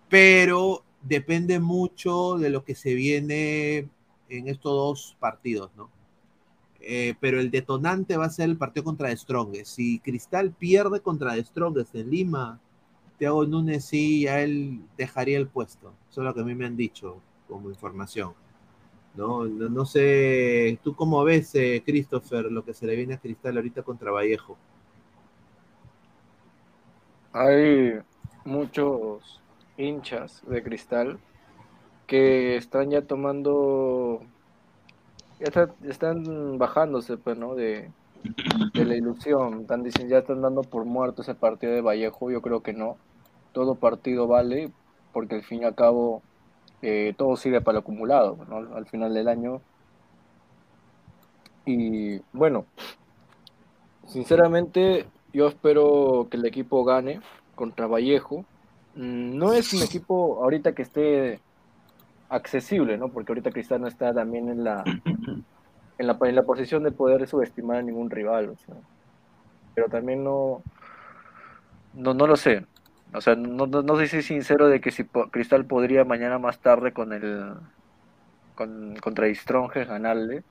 pero 0.10 0.84
depende 1.02 1.60
mucho 1.60 2.38
de 2.38 2.50
lo 2.50 2.64
que 2.64 2.76
se 2.76 2.94
viene 2.94 3.90
en 4.30 4.48
estos 4.48 4.72
dos 4.72 5.18
partidos, 5.20 5.72
¿no? 5.76 5.90
Eh, 6.82 7.16
pero 7.20 7.40
el 7.40 7.52
detonante 7.52 8.18
va 8.18 8.26
a 8.26 8.30
ser 8.30 8.50
el 8.50 8.58
partido 8.58 8.84
contra 8.84 9.16
Strongest. 9.16 9.76
Si 9.76 10.00
Cristal 10.00 10.52
pierde 10.52 11.02
contra 11.02 11.34
The 11.34 11.44
Strongest 11.44 11.96
en 11.96 12.10
Lima, 12.10 12.60
Thiago 13.18 13.46
Núñez 13.46 13.86
sí, 13.86 14.24
ya 14.24 14.42
él 14.42 14.82
dejaría 14.98 15.38
el 15.38 15.48
puesto. 15.48 15.94
Eso 16.10 16.22
es 16.22 16.26
lo 16.26 16.34
que 16.34 16.42
a 16.42 16.46
mí 16.46 16.56
me 16.56 16.66
han 16.66 16.78
dicho 16.78 17.22
como 17.48 17.70
información. 17.70 18.34
No, 19.16 19.46
no, 19.46 19.70
no 19.70 19.86
sé, 19.86 20.80
¿tú 20.84 20.96
cómo 20.96 21.24
ves, 21.24 21.56
eh, 21.56 21.82
Christopher, 21.86 22.52
lo 22.52 22.64
que 22.64 22.74
se 22.74 22.86
le 22.86 22.96
viene 22.96 23.16
a 23.16 23.18
Cristal 23.18 23.58
ahorita 23.58 23.82
contra 23.84 24.12
Vallejo? 24.12 24.58
hay 27.38 28.00
muchos 28.46 29.42
hinchas 29.78 30.44
de 30.48 30.64
cristal 30.64 31.20
que 32.08 32.56
están 32.56 32.90
ya 32.90 33.02
tomando, 33.02 34.22
están 35.40 36.58
bajándose, 36.58 37.18
pues, 37.18 37.38
¿no? 37.38 37.54
De, 37.56 37.92
de 38.74 38.86
la 38.86 38.96
ilusión. 38.96 39.62
Están 39.62 39.84
diciendo, 39.84 40.12
ya 40.12 40.20
están 40.20 40.42
dando 40.42 40.64
por 40.64 40.86
muerto 40.86 41.22
ese 41.22 41.36
partido 41.36 41.74
de 41.74 41.82
Vallejo. 41.82 42.32
Yo 42.32 42.42
creo 42.42 42.62
que 42.62 42.74
no. 42.74 42.98
Todo 43.52 43.76
partido 43.76 44.28
vale, 44.28 44.72
porque 45.14 45.36
al 45.36 45.44
fin 45.44 45.62
y 45.62 45.66
al 45.66 45.76
cabo 45.76 46.22
eh, 46.82 47.14
todo 47.18 47.36
sirve 47.36 47.62
para 47.62 47.78
el 47.78 47.84
acumulado. 47.84 48.38
Al 48.74 48.86
final 48.86 49.14
del 49.14 49.28
año. 49.28 49.62
Y 51.66 52.22
bueno, 52.32 52.66
sinceramente, 54.06 55.06
yo 55.34 55.48
espero 55.48 56.28
que 56.32 56.38
el 56.38 56.46
equipo 56.46 56.86
gane 56.86 57.20
contra 57.56 57.88
Vallejo. 57.88 58.46
Mm, 58.98 59.38
No 59.38 59.54
es 59.54 59.74
un 59.74 59.84
equipo 59.84 60.44
ahorita 60.44 60.74
que 60.74 60.82
esté 60.82 61.40
accesible, 62.30 62.98
¿no? 62.98 63.10
Porque 63.10 63.32
ahorita 63.32 63.52
Cristiano 63.52 63.88
está 63.88 64.14
también 64.14 64.50
en 64.50 64.64
la, 64.64 64.84
en 65.98 66.08
la, 66.08 66.18
en 66.22 66.36
la 66.36 66.44
posición 66.44 66.84
de 66.84 66.92
poder 66.92 67.28
subestimar 67.28 67.78
a 67.78 67.82
ningún 67.84 68.10
rival, 68.10 68.50
o 68.50 68.58
sea. 68.58 68.76
Pero 69.76 69.88
también 69.90 70.24
no, 70.24 70.64
no, 71.94 72.14
no 72.14 72.28
lo 72.28 72.36
sé. 72.36 72.66
O 73.14 73.22
sea, 73.22 73.36
no, 73.36 73.68
no, 73.68 73.82
no 73.84 73.98
sé 73.98 74.08
si 74.08 74.22
sincero 74.22 74.68
de 74.68 74.82
que 74.82 74.92
si 74.92 75.06
Cristal 75.06 75.66
podría 75.66 76.04
mañana 76.04 76.40
más 76.40 76.60
tarde 76.60 76.92
con 76.92 77.14
el 77.14 77.54
con, 78.56 78.96
contra 78.98 79.28
ganarle. 79.86 80.44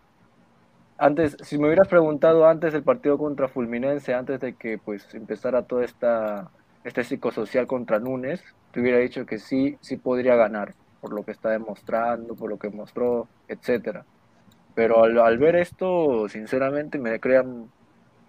Antes, 0.98 1.36
si 1.42 1.58
me 1.58 1.66
hubieras 1.66 1.88
preguntado 1.88 2.46
antes 2.46 2.72
del 2.72 2.82
partido 2.82 3.18
contra 3.18 3.48
Fulminense, 3.48 4.14
antes 4.14 4.40
de 4.40 4.54
que 4.54 4.78
pues 4.78 5.14
empezara 5.14 5.62
toda 5.62 5.84
esta 5.84 6.50
este 6.86 7.02
psicosocial 7.02 7.66
contra 7.66 7.98
Núñez, 7.98 8.42
te 8.70 8.80
hubiera 8.80 8.98
dicho 8.98 9.26
que 9.26 9.38
sí, 9.38 9.76
sí 9.80 9.96
podría 9.96 10.36
ganar, 10.36 10.74
por 11.00 11.12
lo 11.12 11.24
que 11.24 11.32
está 11.32 11.50
demostrando, 11.50 12.36
por 12.36 12.48
lo 12.48 12.58
que 12.58 12.70
mostró, 12.70 13.26
etcétera. 13.48 14.04
Pero 14.74 15.02
al, 15.02 15.38
ver 15.38 15.56
esto, 15.56 16.28
sinceramente 16.28 16.98
me 16.98 17.18
crean 17.18 17.68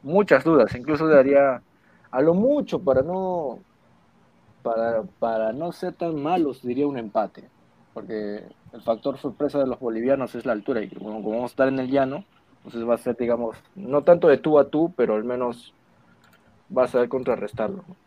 muchas 0.01 0.43
dudas, 0.43 0.73
incluso 0.75 1.07
daría 1.07 1.61
a 2.09 2.21
lo 2.21 2.33
mucho 2.33 2.79
para 2.79 3.01
no 3.03 3.59
para, 5.19 5.53
no 5.53 5.71
ser 5.71 5.93
tan 5.93 6.21
malos, 6.21 6.61
diría 6.61 6.87
un 6.87 6.97
empate, 6.97 7.47
porque 7.93 8.43
el 8.73 8.81
factor 8.81 9.17
sorpresa 9.17 9.59
de 9.59 9.67
los 9.67 9.79
bolivianos 9.79 10.35
es 10.35 10.45
la 10.45 10.51
altura 10.53 10.81
y 10.81 10.89
como, 10.89 11.21
como 11.21 11.29
vamos 11.29 11.51
a 11.51 11.53
estar 11.53 11.67
en 11.69 11.79
el 11.79 11.89
llano, 11.89 12.25
entonces 12.57 12.89
va 12.89 12.95
a 12.95 12.97
ser, 12.97 13.15
digamos, 13.15 13.55
no 13.75 14.01
tanto 14.03 14.27
de 14.27 14.39
tú 14.39 14.59
a 14.59 14.69
tú, 14.69 14.93
pero 14.97 15.15
al 15.15 15.23
menos 15.23 15.73
va 16.75 16.83
a 16.83 16.87
saber 16.87 17.07
contrarrestarlo. 17.07 17.85
¿no? 17.87 18.06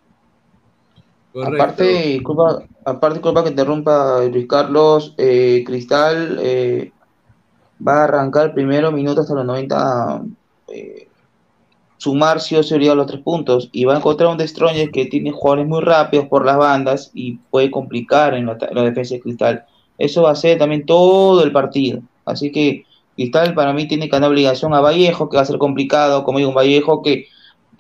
Aparte, 1.35 1.85
disculpa, 1.85 2.63
aparte, 2.85 3.21
que 3.21 3.49
interrumpa 3.49 4.25
Luis 4.25 4.49
Carlos, 4.49 5.15
eh, 5.17 5.63
Cristal 5.65 6.39
eh, 6.43 6.93
va 7.87 8.01
a 8.01 8.05
arrancar 8.05 8.53
primero 8.53 8.91
minuto 8.91 9.21
hasta 9.21 9.35
los 9.35 9.45
90, 9.45 10.25
eh, 10.69 11.09
sumar 11.99 12.41
sí 12.41 12.57
o 12.57 12.63
sí 12.63 12.89
a 12.89 12.95
los 12.95 13.07
tres 13.07 13.21
puntos 13.21 13.69
y 13.73 13.85
va 13.85 13.95
a 13.95 13.99
encontrar 13.99 14.31
un 14.31 14.39
Destroyer 14.39 14.91
que 14.91 15.07
tiene 15.07 15.31
jugadores 15.31 15.69
muy 15.69 15.83
rápidos 15.83 16.27
por 16.27 16.45
las 16.45 16.57
bandas 16.57 17.11
y 17.15 17.37
puede 17.51 17.71
complicar 17.71 18.35
en 18.35 18.47
la, 18.47 18.59
la 18.73 18.83
defensa 18.83 19.15
de 19.15 19.21
Cristal. 19.21 19.67
Eso 19.99 20.23
va 20.23 20.33
a 20.33 20.37
ser 20.37 20.59
también 20.59 20.85
todo 20.85 21.45
el 21.45 21.53
partido. 21.53 22.01
Así 22.25 22.51
que 22.51 22.87
Cristal 23.15 23.55
para 23.55 23.73
mí 23.73 23.87
tiene 23.87 24.09
que 24.09 24.19
dar 24.19 24.29
obligación 24.29 24.75
a 24.75 24.81
Vallejo, 24.81 25.29
que 25.29 25.37
va 25.37 25.43
a 25.43 25.47
ser 25.47 25.59
complicado, 25.59 26.25
como 26.25 26.39
digo, 26.39 26.51
un 26.51 26.57
Vallejo 26.57 27.03
que 27.03 27.27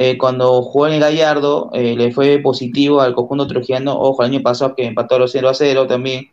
eh, 0.02 0.16
cuando 0.16 0.62
jugó 0.62 0.86
en 0.86 0.94
el 0.94 1.00
Gallardo 1.00 1.68
eh, 1.74 1.94
le 1.94 2.10
fue 2.10 2.38
positivo 2.38 3.02
al 3.02 3.14
conjunto 3.14 3.46
trujillano, 3.46 4.00
ojo, 4.00 4.22
el 4.22 4.30
año 4.30 4.40
pasado 4.42 4.74
que 4.74 4.86
empató 4.86 5.16
a 5.16 5.18
los 5.18 5.30
0 5.30 5.50
a 5.50 5.52
0 5.52 5.86
también, 5.86 6.30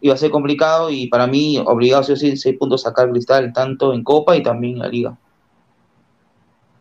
iba 0.00 0.14
a 0.14 0.16
ser 0.16 0.30
complicado 0.30 0.88
y 0.88 1.08
para 1.08 1.26
mí 1.26 1.58
obligado 1.58 2.04
sí 2.04 2.12
o 2.12 2.16
sí 2.16 2.34
6 2.38 2.56
puntos 2.58 2.80
sacar 2.80 3.10
Cristal, 3.10 3.52
tanto 3.52 3.92
en 3.92 4.02
Copa 4.02 4.34
y 4.34 4.42
también 4.42 4.76
en 4.76 4.78
la 4.78 4.88
Liga. 4.88 5.18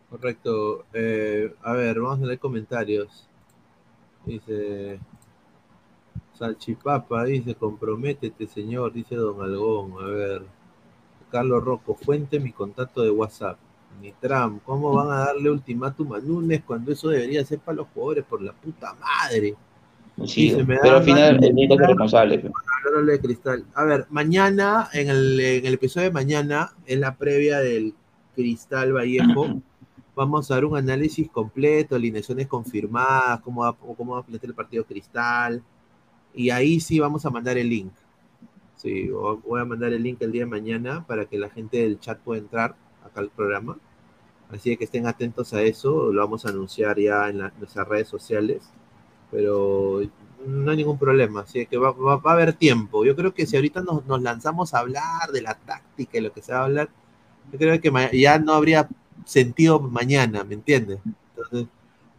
Correcto. 0.10 0.86
Eh, 0.94 1.54
a 1.64 1.74
ver, 1.74 2.00
vamos 2.00 2.24
a 2.24 2.26
leer 2.26 2.40
comentarios. 2.40 3.28
Dice 4.26 5.02
Salchipapa, 6.40 7.26
dice, 7.26 7.56
comprométete, 7.56 8.48
señor, 8.48 8.94
dice 8.94 9.16
Don 9.16 9.42
Algón. 9.42 10.02
A 10.02 10.06
ver, 10.06 10.44
Carlos 11.30 11.62
Rocco, 11.62 11.94
fuente 11.94 12.40
mi 12.40 12.54
contacto 12.54 13.02
de 13.02 13.12
WhatsApp. 13.12 13.58
Nitram, 14.00 14.60
¿cómo 14.60 14.94
van 14.94 15.12
a 15.12 15.26
darle 15.26 15.50
ultimátum 15.50 16.14
a 16.14 16.20
Núñez 16.20 16.64
cuando 16.66 16.92
eso 16.92 17.10
debería 17.10 17.44
ser 17.46 17.60
para 17.60 17.78
los 17.78 17.88
jugadores 17.94 18.24
por 18.26 18.42
la 18.42 18.54
puta 18.54 18.94
madre? 18.96 19.56
Sí, 20.26 20.56
pero 20.68 20.98
al 20.98 21.04
final 21.04 21.44
el 21.44 21.52
único 21.54 21.74
es 21.76 21.88
responsable. 21.88 22.52
Hablándole 22.86 23.12
de 23.14 23.20
cristal. 23.20 23.66
A 23.74 23.84
ver, 23.84 24.06
mañana, 24.10 24.90
en 24.94 25.10
el, 25.10 25.40
en 25.40 25.66
el 25.66 25.74
episodio 25.74 26.08
de 26.08 26.14
mañana, 26.14 26.74
en 26.86 27.00
la 27.02 27.16
previa 27.16 27.60
del 27.60 27.94
Cristal 28.36 28.94
Vallejo, 28.94 29.62
vamos 30.16 30.52
a 30.52 30.56
dar 30.56 30.66
un 30.66 30.78
análisis 30.78 31.30
completo, 31.30 31.96
alineaciones 31.96 32.48
confirmadas, 32.48 33.40
cómo 33.42 33.62
va, 33.62 33.74
cómo 33.76 34.14
va 34.14 34.20
a 34.20 34.24
plantear 34.24 34.50
el 34.50 34.56
partido 34.56 34.84
Cristal. 34.86 35.64
Y 36.34 36.50
ahí 36.50 36.80
sí 36.80 37.00
vamos 37.00 37.26
a 37.26 37.30
mandar 37.30 37.58
el 37.58 37.70
link. 37.70 37.92
Sí, 38.76 39.08
vo- 39.10 39.42
voy 39.44 39.62
a 39.62 39.66
mandar 39.66 39.94
el 39.94 40.02
link 40.04 40.22
el 40.22 40.32
día 40.32 40.44
de 40.44 40.50
mañana 40.50 41.06
para 41.06 41.26
que 41.26 41.38
la 41.38 41.50
gente 41.50 41.78
del 41.78 42.00
chat 42.00 42.20
pueda 42.20 42.42
entrar 42.42 42.76
acá 43.06 43.20
al 43.22 43.30
programa. 43.30 43.78
Así 44.52 44.76
que 44.78 44.84
estén 44.84 45.08
atentos 45.08 45.54
a 45.54 45.62
eso, 45.62 46.12
lo 46.12 46.22
vamos 46.22 46.46
a 46.46 46.50
anunciar 46.50 47.00
ya 47.00 47.30
en 47.30 47.40
la- 47.40 47.54
nuestras 47.60 47.88
redes 47.88 48.08
sociales. 48.10 48.70
Pero 49.32 50.02
no 50.46 50.72
hay 50.72 50.78
ningún 50.78 50.98
problema, 51.00 51.42
así 51.42 51.66
que 51.66 51.78
va, 51.78 51.92
va- 51.92 52.18
va 52.18 52.32
a 52.32 52.34
haber 52.34 52.54
tiempo. 52.54 53.06
Yo 53.06 53.16
creo 53.16 53.34
que 53.34 53.46
si 53.46 53.56
ahorita 53.56 53.82
nos, 53.82 54.06
nos 54.06 54.22
lanzamos 54.22 54.74
a 54.74 54.80
hablar 54.80 55.32
de 55.32 55.42
la 55.42 55.54
táctica 55.56 56.18
y 56.18 56.22
lo 56.22 56.34
que 56.34 56.42
se 56.42 56.52
va 56.52 56.60
a 56.60 56.66
hablar, 56.66 56.90
yo 57.52 57.58
creo 57.58 57.80
que 57.80 57.92
ya 58.20 58.40
no 58.40 58.54
habría 58.54 58.90
sentido 59.26 59.80
mañana, 59.80 60.44
¿me 60.44 60.56
entiendes? 60.56 61.00
Entonces, 61.36 61.68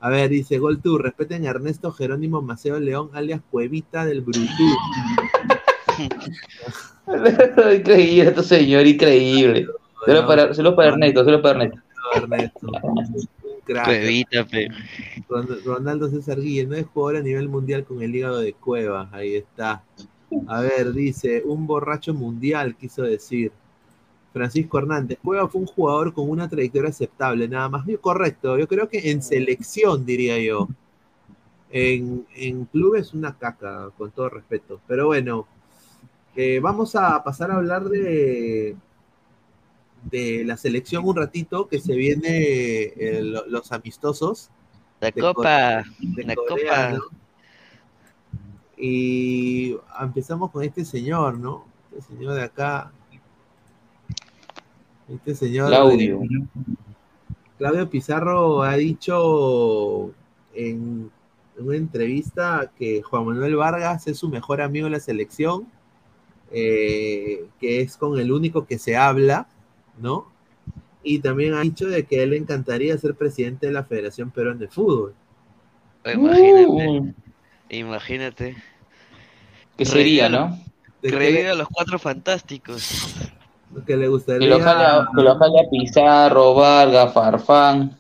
a 0.01 0.09
ver, 0.09 0.31
dice 0.31 0.59
Gol 0.59 0.81
tú, 0.81 0.99
respeten 0.99 1.47
a 1.47 1.51
Ernesto 1.51 1.93
Jerónimo 1.93 2.41
Maceo 2.43 2.81
León, 2.81 3.11
alias 3.13 3.41
Cuevita 3.51 4.05
del 4.07 4.23
Brutú. 4.23 4.49
increíble, 7.77 8.29
este 8.31 8.43
señor, 8.43 8.87
increíble. 8.87 9.67
Solo 10.05 10.27
para, 10.27 10.55
solo 10.55 10.75
para 10.77 10.89
Ernesto, 10.91 11.25
solo 11.25 11.43
para 11.43 11.63
Ernesto. 11.65 11.81
Ernesto. 12.15 12.67
Un 12.67 13.29
crack. 13.65 13.85
Cuevita, 13.87 14.45
pe. 14.45 14.69
Ron- 15.29 15.65
Ronaldo 15.65 16.09
César 16.11 16.41
Guille, 16.41 16.67
no 16.67 16.75
es 16.75 16.87
jugador 16.87 17.21
a 17.21 17.23
nivel 17.23 17.49
mundial 17.49 17.85
con 17.85 18.03
el 18.03 18.15
hígado 18.15 18.41
de 18.41 18.53
cueva, 18.53 19.09
ahí 19.13 19.37
está. 19.37 19.83
A 20.47 20.61
ver, 20.61 20.93
dice, 20.93 21.43
un 21.45 21.67
borracho 21.67 22.15
mundial, 22.15 22.75
quiso 22.77 23.03
decir. 23.03 23.53
Francisco 24.33 24.79
Hernández, 24.79 25.19
Cueva 25.23 25.47
fue 25.47 25.61
un 25.61 25.67
jugador 25.67 26.15
con 26.15 26.31
una 26.31 26.49
trayectoria 26.49 26.89
aceptable, 26.89 27.47
nada 27.47 27.69
más. 27.69 27.87
Yo, 27.87 28.01
correcto, 28.01 28.59
yo 28.59 28.67
creo 28.67 28.89
que 28.89 29.11
en 29.11 29.23
selección, 29.23 30.07
diría 30.07 30.39
yo. 30.39 30.69
En, 31.71 32.27
en 32.35 32.65
clubes 32.67 33.15
una 33.15 33.37
caca, 33.37 33.91
con 33.97 34.11
todo 34.11 34.31
respeto. 34.31 34.81
Pero 34.87 35.07
bueno, 35.07 35.47
eh, 36.35 36.61
vamos 36.63 36.95
a 36.97 37.23
pasar 37.23 37.51
a 37.51 37.57
hablar 37.57 37.85
de, 37.85 38.75
de 40.11 40.45
la 40.45 40.57
selección 40.57 41.05
un 41.07 41.17
ratito, 41.17 41.69
que 41.69 41.79
se 41.81 41.95
viene 41.95 42.29
eh, 42.97 43.21
lo- 43.23 43.47
los 43.47 43.71
amistosos. 43.73 44.51
La 45.01 45.11
de 45.11 45.21
copa, 45.21 45.83
Co- 45.85 46.07
de 46.17 46.25
la 46.25 46.35
Corea, 46.35 46.91
copa. 46.91 46.91
¿no? 46.93 47.03
Y 48.77 49.77
empezamos 50.01 50.51
con 50.51 50.63
este 50.65 50.85
señor, 50.85 51.39
¿no? 51.39 51.65
Este 51.97 52.15
señor 52.15 52.35
de 52.35 52.43
acá. 52.43 52.91
Este 55.09 55.35
señor. 55.35 55.69
Claudio. 55.69 56.21
de- 56.21 56.45
Claudio 57.59 57.89
Pizarro 57.89 58.63
ha 58.63 58.75
dicho 58.77 60.11
en 60.55 61.11
una 61.59 61.77
entrevista 61.77 62.73
que 62.77 63.03
Juan 63.03 63.27
Manuel 63.27 63.55
Vargas 63.57 64.07
es 64.09 64.19
su 64.19 64.29
mejor 64.29 64.61
amigo 64.61 64.87
en 64.87 64.93
la 64.95 65.01
selección, 65.01 65.69
eh, 66.51 67.47
que 67.61 67.81
es 67.83 67.97
con 67.97 68.19
el 68.19 68.33
único 68.33 68.67
que 68.67 68.79
se 68.79 68.97
habla, 68.97 69.47
¿no? 69.99 70.27
Y 71.05 71.21
también 71.21 71.55
ha 71.55 71.61
dicho 71.63 71.87
de 71.89 72.05
que 72.05 72.21
a 72.21 72.23
él 72.25 72.31
le 72.31 72.37
encantaría 72.39 72.97
ser 72.99 73.15
presidente 73.15 73.67
de 73.67 73.73
la 73.73 73.85
Federación 73.85 74.31
Peruana 74.31 74.61
de 74.61 74.69
Fútbol. 74.69 75.15
Imagínate. 76.05 77.15
Imagínate. 77.71 78.57
¿Qué 79.77 79.85
sería, 79.85 80.29
Revive- 80.29 80.39
no? 80.49 80.59
¿De 81.03 81.11
qué 81.11 81.17
Revive 81.17 81.51
a 81.51 81.55
los 81.55 81.69
cuatro 81.69 81.99
fantásticos. 81.99 82.83
que 83.87 83.97
le 83.97 84.07
Que 84.07 84.11
gustaría 84.11 84.49
lo 84.49 84.61
jale 84.61 84.85
a, 84.85 85.09
que 85.17 85.23
lo 85.23 85.35
jale 85.39 85.61
a 85.61 85.71
Pizarro, 85.71 86.55
Vargas, 86.55 87.13
Farfán. 87.13 87.97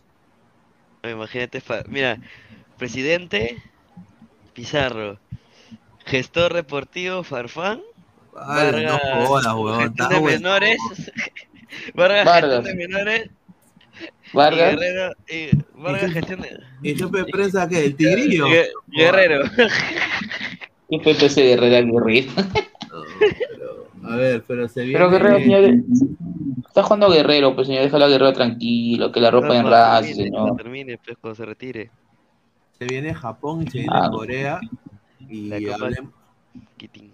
Imagínate, 1.04 1.60
fa- 1.60 1.84
mira, 1.88 2.20
presidente 2.78 3.58
Pizarro, 4.54 5.18
gestor 6.06 6.54
deportivo 6.54 7.24
Farfán, 7.24 7.80
Ay, 8.36 8.84
no 8.84 8.98
jodas, 8.98 9.54
de 10.08 10.20
bueno. 10.20 10.20
menores, 10.20 10.78
Vargas, 11.94 12.24
Vargas. 12.24 12.64
gestión 12.64 12.64
de 12.64 12.86
menores, 12.88 13.30
Vargas. 14.32 14.72
Y 14.72 14.76
Guerrero, 14.76 15.12
y 15.28 15.80
Vargas 15.80 16.12
gestiona. 16.12 16.46
¿Y 16.82 16.94
jefe 16.94 17.16
de 17.16 17.24
prensa 17.24 17.68
qué? 17.68 17.84
¿El 17.84 17.96
tigrillo? 17.96 18.46
Gue- 18.48 18.68
Guerrero. 18.88 19.42
¿Qué 20.90 21.00
fue 21.00 21.12
ese 21.12 21.40
de 21.42 21.52
Herrera 21.52 21.80
Guerrero? 21.80 22.30
A 24.04 24.16
ver, 24.16 24.44
pero 24.46 24.68
se 24.68 24.82
viene... 24.82 24.98
Pero 24.98 25.10
Guerrero, 25.10 25.38
señor. 25.38 25.74
Está 26.66 26.82
jugando 26.82 27.10
Guerrero, 27.10 27.54
pues 27.54 27.66
señor, 27.68 27.82
déjalo 27.84 28.04
a 28.04 28.08
Guerrero 28.08 28.32
tranquilo, 28.32 29.12
que 29.12 29.20
la 29.20 29.30
ropa 29.30 29.46
en 29.48 29.62
Cuando 29.62 29.70
ras, 29.70 30.00
termine, 30.00 30.24
señor. 30.24 30.40
cuando 30.40 30.56
termine, 30.56 30.98
pues, 31.04 31.16
cuando 31.20 31.34
se 31.36 31.44
retire. 31.46 31.90
Se 32.78 32.84
viene 32.86 33.14
Japón 33.14 33.62
y 33.62 33.70
se 33.70 33.78
viene 33.78 33.92
Ah. 33.94 34.08
Corea. 34.10 34.60
Y 35.28 35.48
La 35.48 35.60
Copa 35.60 35.86
hablem- 35.86 36.10
Kitin. 36.76 37.12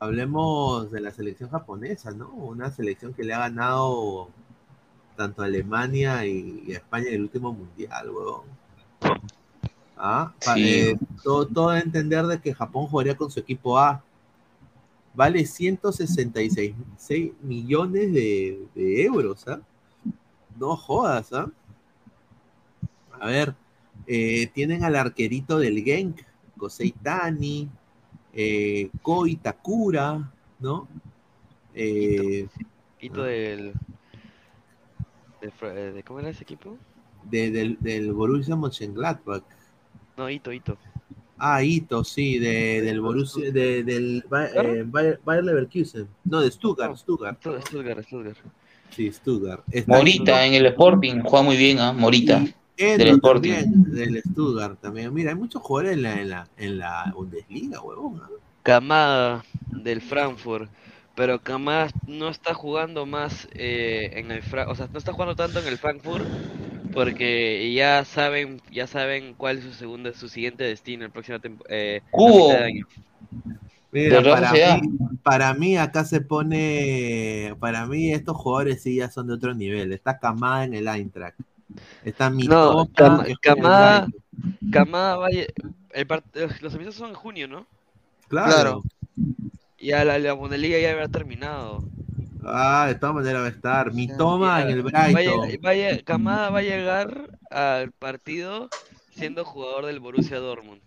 Hablemos 0.00 0.90
de 0.90 1.00
la 1.00 1.10
selección 1.12 1.50
japonesa, 1.50 2.10
¿no? 2.10 2.30
Una 2.30 2.70
selección 2.72 3.12
que 3.12 3.22
le 3.22 3.34
ha 3.34 3.38
ganado 3.40 4.28
tanto 5.16 5.42
a 5.42 5.44
Alemania 5.44 6.24
y, 6.26 6.64
y 6.66 6.72
a 6.74 6.78
España 6.78 7.08
en 7.08 7.14
el 7.14 7.22
último 7.22 7.52
mundial, 7.52 8.10
weón. 8.10 8.42
Ah, 9.96 10.32
Sí. 10.40 10.50
eh, 10.64 10.98
todo, 11.22 11.46
todo 11.46 11.68
a 11.68 11.78
entender 11.80 12.26
de 12.26 12.40
que 12.40 12.54
Japón 12.54 12.86
jugaría 12.86 13.16
con 13.16 13.30
su 13.30 13.38
equipo 13.38 13.78
A. 13.78 14.02
Vale 15.12 15.44
166 15.44 16.74
seis 16.96 17.32
millones 17.42 18.12
de, 18.14 18.66
de 18.74 19.02
euros, 19.04 19.46
¿ah? 19.48 19.60
No 20.58 20.76
jodas, 20.76 21.32
¿ah? 21.34 21.50
A 23.20 23.26
ver, 23.26 23.54
eh, 24.06 24.46
tienen 24.54 24.82
al 24.84 24.96
arquerito 24.96 25.58
del 25.58 25.82
Genk, 25.84 26.22
Kosei 26.56 26.92
Tani, 26.92 27.68
eh, 28.34 28.90
Koi 29.02 29.36
Takura, 29.36 30.30
¿no? 30.58 30.88
Eh, 31.74 32.46
Hito 33.00 33.22
del. 33.22 33.72
Eh, 35.42 35.92
de- 35.94 36.02
¿Cómo 36.02 36.20
era 36.20 36.28
ese 36.30 36.42
equipo? 36.42 36.76
de- 37.24 37.50
del, 37.50 37.76
del 37.80 38.12
Borussia 38.12 38.56
Mönchengladbach. 38.56 39.44
No, 40.16 40.28
Hito, 40.28 40.52
Hito. 40.52 40.76
Ah, 41.38 41.62
Ito, 41.62 42.04
sí, 42.04 42.38
de, 42.38 42.82
del 42.82 43.00
Borussia, 43.00 43.50
de- 43.50 43.82
del 43.82 44.24
Ba- 44.28 44.48
eh, 44.48 44.84
Bayer, 44.86 45.20
Bayer 45.24 45.44
Leverkusen. 45.44 46.08
No, 46.24 46.40
de 46.40 46.50
Stuttgart, 46.50 46.96
Stuttgart. 46.96 47.38
Stutt- 47.40 47.60
Stuttgart, 47.66 48.04
Stuttgart. 48.04 48.36
Sí, 48.90 49.10
Stuttgart. 49.12 49.64
Está 49.70 49.96
Morita 49.96 50.44
en 50.44 50.54
el 50.54 50.66
Sporting, 50.66 51.20
juega 51.22 51.42
muy 51.42 51.56
bien, 51.56 51.78
¿ah? 51.78 51.92
Morita. 51.92 52.44
Endo 52.76 53.04
del 53.04 53.08
Sporting. 53.16 53.52
también, 53.52 53.84
del 53.92 54.22
Stuttgart 54.22 54.80
también. 54.80 55.12
Mira, 55.12 55.30
hay 55.30 55.36
muchos 55.36 55.62
jugadores 55.62 55.96
en 55.96 56.02
la, 56.02 56.20
en 56.20 56.28
la, 56.30 56.48
en 56.56 56.78
la 56.78 57.12
Bundesliga, 57.14 57.80
huevón. 57.82 58.22
Kamada 58.62 59.44
del 59.70 60.00
Frankfurt. 60.00 60.70
Pero 61.14 61.42
Kamada 61.42 61.90
no 62.06 62.28
está 62.28 62.54
jugando 62.54 63.04
más 63.06 63.48
eh, 63.52 64.10
en 64.14 64.30
el 64.30 64.42
Fra- 64.42 64.68
o 64.68 64.74
sea, 64.74 64.88
no 64.92 64.98
está 64.98 65.12
jugando 65.12 65.36
tanto 65.36 65.58
en 65.60 65.66
el 65.66 65.78
Frankfurt 65.78 66.24
porque 66.92 67.72
ya 67.74 68.04
saben, 68.04 68.60
ya 68.70 68.86
saben 68.86 69.34
cuál 69.34 69.58
es 69.58 69.64
su 69.64 69.72
segunda, 69.74 70.12
su 70.14 70.28
siguiente 70.28 70.64
destino 70.64 71.04
el 71.04 71.12
próximo 71.12 71.38
eh, 71.68 72.02
Cubo. 72.10 72.50
año. 72.52 72.86
Mira, 73.92 74.22
para 74.22 74.52
mí, 74.52 74.80
para 75.22 75.54
mí 75.54 75.76
acá 75.76 76.04
se 76.04 76.20
pone, 76.20 77.54
para 77.58 77.86
mí 77.86 78.12
estos 78.12 78.36
jugadores 78.36 78.82
sí 78.82 78.96
ya 78.96 79.10
son 79.10 79.26
de 79.26 79.34
otro 79.34 79.54
nivel. 79.54 79.92
Está 79.92 80.18
Kamada 80.18 80.64
en 80.64 80.74
el 80.74 80.86
Eintracht. 80.88 81.36
Está 82.04 82.30
No, 82.30 82.36
Mitoma 82.36 82.86
Kam- 82.94 83.24
que 83.40 83.52
juega 83.52 84.06
en 84.72 85.34
el 85.34 85.54
el 85.92 86.06
eh, 86.34 86.48
los 86.60 86.74
amistosos 86.74 86.94
son 86.96 87.10
en 87.10 87.14
junio, 87.14 87.48
¿no? 87.48 87.66
Claro. 88.28 88.82
Ya 89.78 90.04
la, 90.04 90.18
la 90.18 90.34
Bundesliga 90.34 90.78
ya 90.78 90.92
habrá 90.92 91.08
terminado. 91.08 91.82
Ah, 92.44 92.86
de 92.88 92.94
todas 92.94 93.16
maneras 93.16 93.42
va 93.42 93.46
a 93.46 93.50
estar. 93.50 93.92
Mitoma 93.92 94.62
en 94.62 94.68
el 94.70 94.80
a 94.80 95.08
Brighton. 95.08 95.48
lleg- 95.50 95.64
va 95.64 96.46
a 96.46 96.50
va 96.50 96.58
a 96.58 96.62
llegar 96.62 97.30
al 97.50 97.92
partido 97.92 98.68
siendo 99.10 99.44
jugador 99.44 99.86
del 99.86 100.00
Borussia 100.00 100.38
Dortmund. 100.38 100.80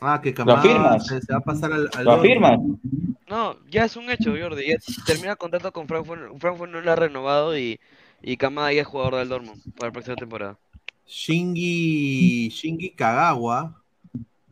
Ah, 0.00 0.20
que 0.22 0.30
¿Lo 0.30 0.36
Kamada 0.36 0.58
afirmas? 0.60 1.06
se, 1.06 1.20
se 1.20 1.32
va 1.32 1.38
a 1.38 1.42
pasar 1.42 1.72
al, 1.72 1.90
al 1.94 2.04
¿Lo 2.04 2.12
afirmas? 2.12 2.58
No, 3.28 3.56
ya 3.68 3.84
es 3.84 3.96
un 3.96 4.10
hecho, 4.10 4.34
Jordi. 4.40 4.68
Ya 4.68 4.76
termina 5.06 5.36
contrato 5.36 5.72
con 5.72 5.86
Frankfurt. 5.86 6.38
Frankfurt 6.38 6.70
no 6.70 6.80
lo 6.80 6.92
ha 6.92 6.96
renovado 6.96 7.58
y, 7.58 7.78
y 8.22 8.36
Kamada 8.36 8.72
ya 8.72 8.82
es 8.82 8.86
jugador 8.86 9.16
del 9.16 9.28
Dortmund 9.28 9.62
para 9.74 9.88
la 9.88 9.92
próxima 9.92 10.16
temporada. 10.16 10.58
Shingi, 11.06 12.48
Shingi 12.50 12.90
Kagawa. 12.90 13.82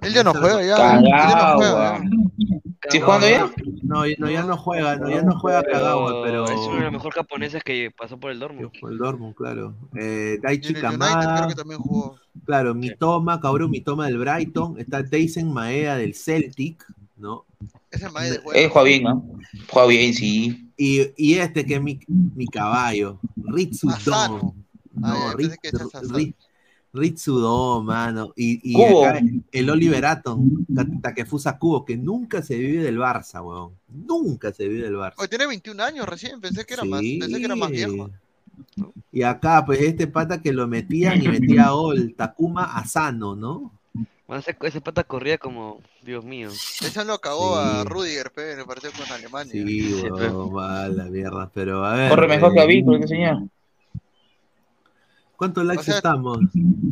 Él 0.02 0.12
ya 0.12 0.22
no 0.22 0.32
juega 0.32 0.62
ya. 0.62 0.98
Él 0.98 1.04
ya 1.04 1.26
no 1.26 1.56
juega. 1.56 1.76
Cagagua. 1.76 2.00
ya. 2.00 2.90
¿Sí 2.90 3.00
jugando 3.00 3.28
ya? 3.28 3.50
No, 3.82 4.02
no, 4.18 4.30
ya 4.30 4.42
no 4.44 4.56
juega, 4.56 4.96
no, 4.96 5.10
ya 5.10 5.22
no 5.22 5.38
juega 5.38 5.62
Kagawa, 5.64 6.22
pero 6.22 6.44
Es 6.44 6.52
uno 6.52 6.76
de 6.76 6.82
los 6.82 6.92
mejores 6.92 7.14
japoneses 7.14 7.62
que 7.64 7.90
pasó 7.90 8.18
por 8.18 8.30
el 8.30 8.38
Dortmund. 8.38 8.70
el 8.88 8.98
Dortmund, 8.98 9.34
claro. 9.34 9.74
Eh, 9.94 10.38
Daichi 10.42 10.74
Kamada, 10.74 11.36
creo 11.36 11.48
que 11.48 11.54
también 11.54 11.80
jugó. 11.80 12.16
claro, 12.44 12.74
Mitoma, 12.74 13.40
Kaoru 13.40 13.68
Mitoma 13.68 14.06
del 14.06 14.18
Brighton, 14.18 14.78
está 14.78 15.04
Tyson 15.04 15.52
Maeda 15.52 15.96
del 15.96 16.14
Celtic, 16.14 16.84
¿no? 17.16 17.44
Ese 17.96 18.08
Mae 18.10 18.30
de 18.30 18.36
Eh, 18.36 18.40
juego. 18.42 18.70
juega 18.70 18.82
bien, 18.88 19.06
¿ah? 19.06 19.22
Juega 19.70 19.88
bien, 19.88 20.14
sí. 20.14 20.70
Y, 20.76 21.00
y 21.16 21.34
este 21.34 21.64
que 21.64 21.74
es 21.76 21.82
mi, 21.82 21.98
mi 22.08 22.46
caballo, 22.46 23.18
Ritsu 23.36 23.88
Asano. 23.90 24.38
Don. 24.38 24.64
Ah, 25.04 25.14
No, 25.14 25.30
ya, 25.30 25.36
pensé 25.36 25.56
que 25.62 25.70
Ritsu- 25.70 25.84
decías 25.84 25.94
Asano. 26.04 26.18
Ri- 26.18 26.34
Ritsu 26.92 27.38
Don, 27.38 27.84
mano. 27.86 28.32
Y, 28.36 28.60
y 28.72 28.82
acá 28.82 29.20
el 29.52 29.70
Oliver 29.70 30.04
Atom, 30.06 30.64
Ta- 30.74 30.86
Takefusa 31.02 31.58
Kubo, 31.58 31.84
que 31.84 31.96
nunca 31.96 32.42
se 32.42 32.56
vive 32.56 32.82
del 32.82 32.98
Barça, 32.98 33.42
weón. 33.44 33.72
Nunca 33.88 34.52
se 34.52 34.66
vive 34.68 34.84
del 34.84 34.94
Barça. 34.96 35.14
Oye, 35.18 35.28
tiene 35.28 35.46
21 35.46 35.80
años 35.80 36.06
recién. 36.08 36.40
Pensé 36.40 36.64
que 36.64 36.74
era 36.74 36.84
más, 36.84 37.00
pensé 37.00 37.38
que 37.38 37.44
era 37.44 37.56
más 37.56 37.70
viejo. 37.70 38.10
Y 39.12 39.22
acá, 39.22 39.64
pues, 39.66 39.80
este 39.80 40.06
pata 40.06 40.40
que 40.40 40.52
lo 40.52 40.66
metían 40.66 41.22
y 41.22 41.28
metía 41.28 41.70
gol, 41.70 42.14
Takuma 42.16 42.64
Asano, 42.76 43.36
¿no? 43.36 43.75
Bueno, 44.26 44.40
ese, 44.40 44.56
ese 44.60 44.80
pata 44.80 45.04
corría 45.04 45.38
como, 45.38 45.80
Dios 46.02 46.24
mío. 46.24 46.48
Ese 46.50 47.04
lo 47.04 47.18
cagó 47.20 47.56
a 47.56 47.82
Sí. 47.82 47.88
Rudiger, 47.88 48.32
pe, 48.32 48.52
en 48.52 48.58
el 48.58 48.66
partido 48.66 48.92
con 48.98 49.10
Alemania. 49.12 49.52
Sí, 49.52 50.02
weón, 50.02 50.56
va 50.56 50.88
la 50.88 51.04
mierda. 51.04 51.48
Pero 51.54 51.84
a 51.84 51.94
ver. 51.94 52.10
Corre 52.10 52.26
mejor 52.26 52.52
que 52.52 52.60
a 52.60 52.64
Víctor, 52.64 52.94
este 52.96 53.08
señor. 53.08 53.42
¿Cuántos 55.36 55.64
likes 55.66 55.82
O 55.82 55.84
sea, 55.84 55.96
estamos? 55.96 56.38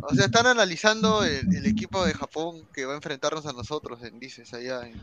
O 0.03 0.13
sea, 0.13 0.25
están 0.25 0.45
analizando 0.45 1.23
el, 1.23 1.53
el 1.55 1.65
equipo 1.65 2.05
de 2.05 2.13
Japón 2.13 2.61
que 2.71 2.85
va 2.85 2.93
a 2.93 2.95
enfrentarnos 2.95 3.45
a 3.47 3.53
nosotros, 3.53 4.01
en 4.03 4.19
dices, 4.19 4.53
allá. 4.53 4.87
En... 4.87 4.93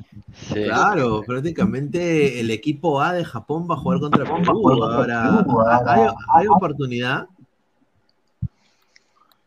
Sí. 0.48 0.62
Claro, 0.64 1.22
prácticamente 1.26 2.38
el 2.38 2.50
equipo 2.52 3.02
A 3.02 3.12
de 3.12 3.24
Japón 3.24 3.66
va 3.68 3.74
a 3.74 3.78
jugar 3.78 3.98
contra 3.98 4.24
Perú. 4.24 4.84
Ahora, 4.84 5.44
¿hay, 5.86 6.06
hay 6.34 6.46
oportunidad? 6.46 7.26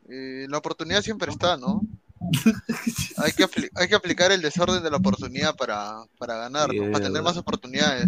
Eh, 0.10 0.45
la 0.49 0.57
oportunidad 0.57 1.02
siempre 1.02 1.32
está, 1.32 1.56
¿no? 1.57 1.82
Hay, 3.18 3.32
que 3.32 3.44
apli- 3.46 3.70
hay 3.76 3.88
que 3.88 3.96
aplicar 3.96 4.32
el 4.32 4.42
desorden 4.42 4.84
de 4.84 4.92
la 4.92 4.98
oportunidad 4.98 5.56
para, 5.56 5.96
para 6.18 6.36
ganar, 6.38 6.70
¿no? 6.74 6.92
para 6.92 7.06
tener 7.06 7.22
más 7.24 7.38
oportunidades. 7.38 8.08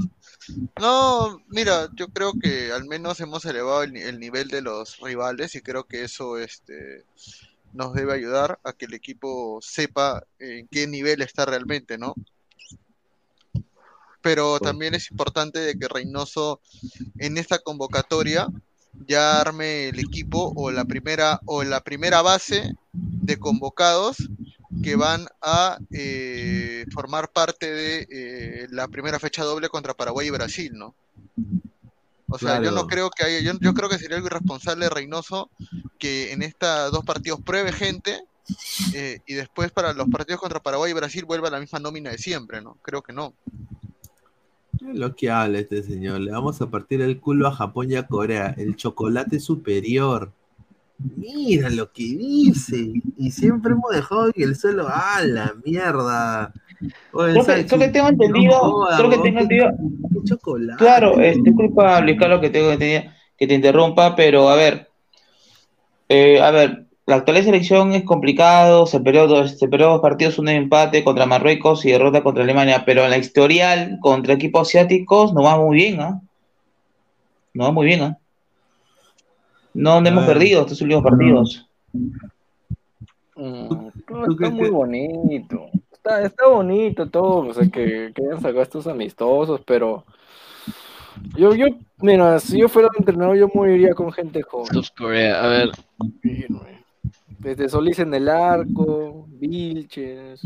No, 0.79 1.39
mira, 1.47 1.89
yo 1.95 2.07
creo 2.09 2.33
que 2.39 2.71
al 2.71 2.85
menos 2.85 3.19
hemos 3.19 3.43
elevado 3.45 3.83
el, 3.83 3.93
ni- 3.93 4.01
el 4.01 4.19
nivel 4.19 4.47
de 4.49 4.61
los 4.61 4.97
rivales 4.99 5.55
y 5.55 5.61
creo 5.61 5.83
que 5.85 6.03
eso 6.03 6.37
este, 6.37 7.05
nos 7.73 7.93
debe 7.93 8.13
ayudar 8.13 8.59
a 8.63 8.73
que 8.73 8.85
el 8.85 8.93
equipo 8.93 9.59
sepa 9.61 10.23
en 10.39 10.67
qué 10.67 10.87
nivel 10.87 11.21
está 11.21 11.45
realmente, 11.45 11.97
¿no? 11.97 12.15
Pero 14.21 14.59
también 14.59 14.93
es 14.93 15.09
importante 15.11 15.59
de 15.59 15.77
que 15.77 15.87
Reynoso 15.87 16.59
en 17.17 17.37
esta 17.37 17.59
convocatoria 17.59 18.47
ya 19.07 19.41
arme 19.41 19.89
el 19.89 19.99
equipo 19.99 20.53
o 20.55 20.71
la 20.71 20.85
primera 20.85 21.39
o 21.45 21.63
la 21.63 21.81
primera 21.81 22.21
base 22.21 22.73
de 22.93 23.37
convocados 23.37 24.17
que 24.83 24.95
van 24.95 25.27
a 25.41 25.77
eh, 25.91 26.85
formar 26.93 27.29
parte 27.31 27.71
de 27.71 28.07
eh, 28.09 28.67
la 28.71 28.87
primera 28.87 29.19
fecha 29.19 29.43
doble 29.43 29.69
contra 29.69 29.93
Paraguay 29.93 30.27
y 30.27 30.31
Brasil, 30.31 30.73
¿no? 30.75 30.95
O 32.29 32.37
sea, 32.37 32.61
yo 32.61 32.71
no 32.71 32.87
creo 32.87 33.09
que 33.09 33.23
haya, 33.23 33.39
yo, 33.39 33.57
yo 33.61 33.73
creo 33.73 33.87
que 33.87 33.97
sería 33.97 34.17
algo 34.17 34.27
irresponsable 34.27 34.89
Reynoso 34.89 35.49
que 35.97 36.33
en 36.33 36.41
estos 36.41 36.91
dos 36.91 37.05
partidos 37.05 37.39
pruebe 37.41 37.71
gente 37.71 38.21
eh, 38.93 39.19
y 39.25 39.33
después 39.33 39.71
para 39.71 39.93
los 39.93 40.09
partidos 40.09 40.41
contra 40.41 40.61
Paraguay 40.61 40.91
y 40.91 40.93
Brasil 40.93 41.25
vuelva 41.25 41.47
a 41.47 41.51
la 41.51 41.59
misma 41.59 41.79
nómina 41.79 42.11
de 42.11 42.17
siempre, 42.17 42.61
¿no? 42.61 42.77
Creo 42.81 43.01
que 43.01 43.13
no. 43.13 43.33
Lo 44.81 45.15
que 45.15 45.29
habla 45.29 45.59
este 45.59 45.83
señor. 45.83 46.21
Le 46.21 46.31
vamos 46.31 46.61
a 46.61 46.69
partir 46.69 47.01
el 47.01 47.19
culo 47.19 47.47
a 47.47 47.51
Japón 47.51 47.91
y 47.91 47.95
a 47.95 48.07
Corea. 48.07 48.53
El 48.57 48.75
chocolate 48.75 49.39
superior. 49.39 50.31
Mira 51.15 51.69
lo 51.69 51.91
que 51.91 52.03
dice. 52.03 52.93
Y 53.17 53.31
siempre 53.31 53.73
hemos 53.73 53.91
dejado 53.91 54.31
que 54.33 54.43
el 54.43 54.55
suelo. 54.55 54.87
¡Ah, 54.89 55.21
la 55.23 55.53
mierda! 55.63 56.53
Oye, 57.11 57.33
Creo 57.43 57.65
que, 57.65 57.77
que 57.79 57.87
tengo 57.89 58.07
entendido, 58.09 58.53
jodas, 58.53 58.99
creo 58.99 59.09
que 59.09 59.17
tengo 59.17 59.39
entendido, 59.39 59.71
chocolate. 60.25 60.77
claro, 60.77 61.19
este, 61.19 61.49
Luis 61.51 62.19
Carlos, 62.19 62.39
que 62.39 62.49
tengo 62.51 62.71
entendido, 62.71 63.11
que 63.35 63.47
te 63.47 63.53
interrumpa, 63.55 64.15
pero 64.15 64.47
a 64.49 64.55
ver, 64.55 64.87
eh, 66.07 66.39
a 66.39 66.51
ver, 66.51 66.86
la 67.07 67.15
actual 67.15 67.41
selección 67.41 67.93
es 67.93 68.03
complicado, 68.03 68.85
se 68.85 68.99
perdió 68.99 69.27
dos, 69.27 69.57
se 69.57 69.69
perdió 69.69 69.87
dos 69.87 70.01
partidos, 70.01 70.39
un 70.39 70.49
empate 70.49 71.05
contra 71.05 71.25
Marruecos 71.25 71.85
y 71.85 71.91
derrota 71.91 72.21
contra 72.21 72.43
Alemania, 72.43 72.83
pero 72.85 73.05
en 73.05 73.11
la 73.11 73.17
historial 73.17 73.97
contra 74.01 74.33
equipos 74.33 74.67
asiáticos 74.67 75.33
no 75.33 75.41
va 75.41 75.57
muy 75.57 75.77
bien, 75.77 76.01
¿ah? 76.01 76.21
No 77.53 77.63
va 77.63 77.71
muy 77.71 77.85
bien, 77.85 78.01
¿ah? 78.01 78.17
No, 79.73 80.01
no 80.01 80.09
hemos 80.09 80.27
ver. 80.27 80.35
perdido 80.35 80.61
estos 80.61 80.81
últimos 80.81 81.01
partidos. 81.01 81.65
Mm, 83.37 83.87
¿Tú 84.05 84.31
está 84.31 84.49
muy 84.49 84.69
bonito. 84.69 85.69
Está, 85.93 86.23
está 86.23 86.47
bonito 86.47 87.09
todo, 87.09 87.47
o 87.47 87.53
sea, 87.53 87.69
que, 87.69 88.11
que 88.13 88.21
hayan 88.21 88.41
sacado 88.41 88.63
estos 88.63 88.85
amistosos, 88.85 89.61
pero 89.65 90.03
yo, 91.37 91.55
yo, 91.55 91.67
mira, 91.99 92.37
si 92.39 92.59
yo 92.59 92.67
fuera 92.67 92.89
entrenador, 92.99 93.37
yo 93.37 93.49
moriría 93.53 93.93
con 93.93 94.11
gente 94.11 94.41
joven. 94.41 94.73
South 94.73 94.93
Korea, 94.97 95.41
a 95.41 95.47
ver. 95.47 95.71
Desde 97.39 97.69
Solís 97.69 97.99
en 97.99 98.13
el 98.13 98.29
arco, 98.29 99.27
Vilches, 99.39 100.41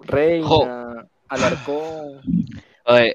Reina, 0.00 1.06
Alarcón. 1.28 2.20
Oye, 2.88 3.12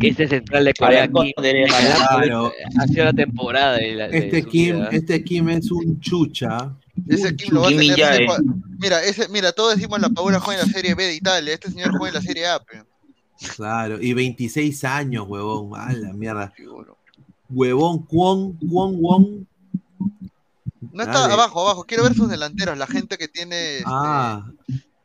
este 0.00 0.26
central 0.28 0.64
de 0.64 0.72
Corea 0.74 1.06
Kim, 1.06 1.32
de- 1.42 1.66
Claro. 2.08 2.52
ha 2.80 2.86
sido 2.86 3.04
la 3.04 3.12
temporada 3.12 3.76
de 3.76 3.94
la, 3.94 4.08
de 4.08 4.18
Este 4.18 4.42
Kim, 4.44 4.76
vida. 4.76 4.88
este 4.92 5.22
Kim 5.24 5.48
es 5.50 5.70
un 5.70 6.00
chucha. 6.00 6.74
Ese 7.08 7.36
Kim 7.36 7.52
lo 7.52 7.60
va 7.62 7.66
a 7.68 7.70
tener. 7.70 8.26
Mira, 8.78 9.02
ese, 9.04 9.28
mira, 9.28 9.52
todos 9.52 9.74
decimos 9.76 10.00
la 10.00 10.08
Paula 10.08 10.40
juega 10.40 10.62
en 10.62 10.68
la 10.68 10.72
Serie 10.72 10.94
B 10.94 11.04
de 11.04 11.14
Italia. 11.16 11.52
Este 11.52 11.70
señor 11.70 11.90
juega 11.98 12.08
en 12.08 12.14
la 12.14 12.20
Serie 12.22 12.46
A. 12.46 12.58
pe. 12.60 12.82
Claro, 13.56 14.00
y 14.00 14.14
26 14.14 14.84
años, 14.84 15.26
huevón. 15.28 15.68
Mala 15.70 16.12
mierda. 16.14 16.50
Figuro. 16.56 16.96
Huevón, 17.50 18.06
Kwon, 18.06 18.54
Kwon, 18.54 18.96
Won. 18.98 19.46
No 20.94 21.02
está 21.02 21.20
Dale. 21.20 21.34
abajo, 21.34 21.60
abajo. 21.60 21.84
Quiero 21.84 22.04
ver 22.04 22.14
sus 22.14 22.28
delanteros, 22.30 22.78
la 22.78 22.86
gente 22.86 23.18
que 23.18 23.28
tiene. 23.28 23.78
este, 23.78 23.84
Ah, 23.86 24.46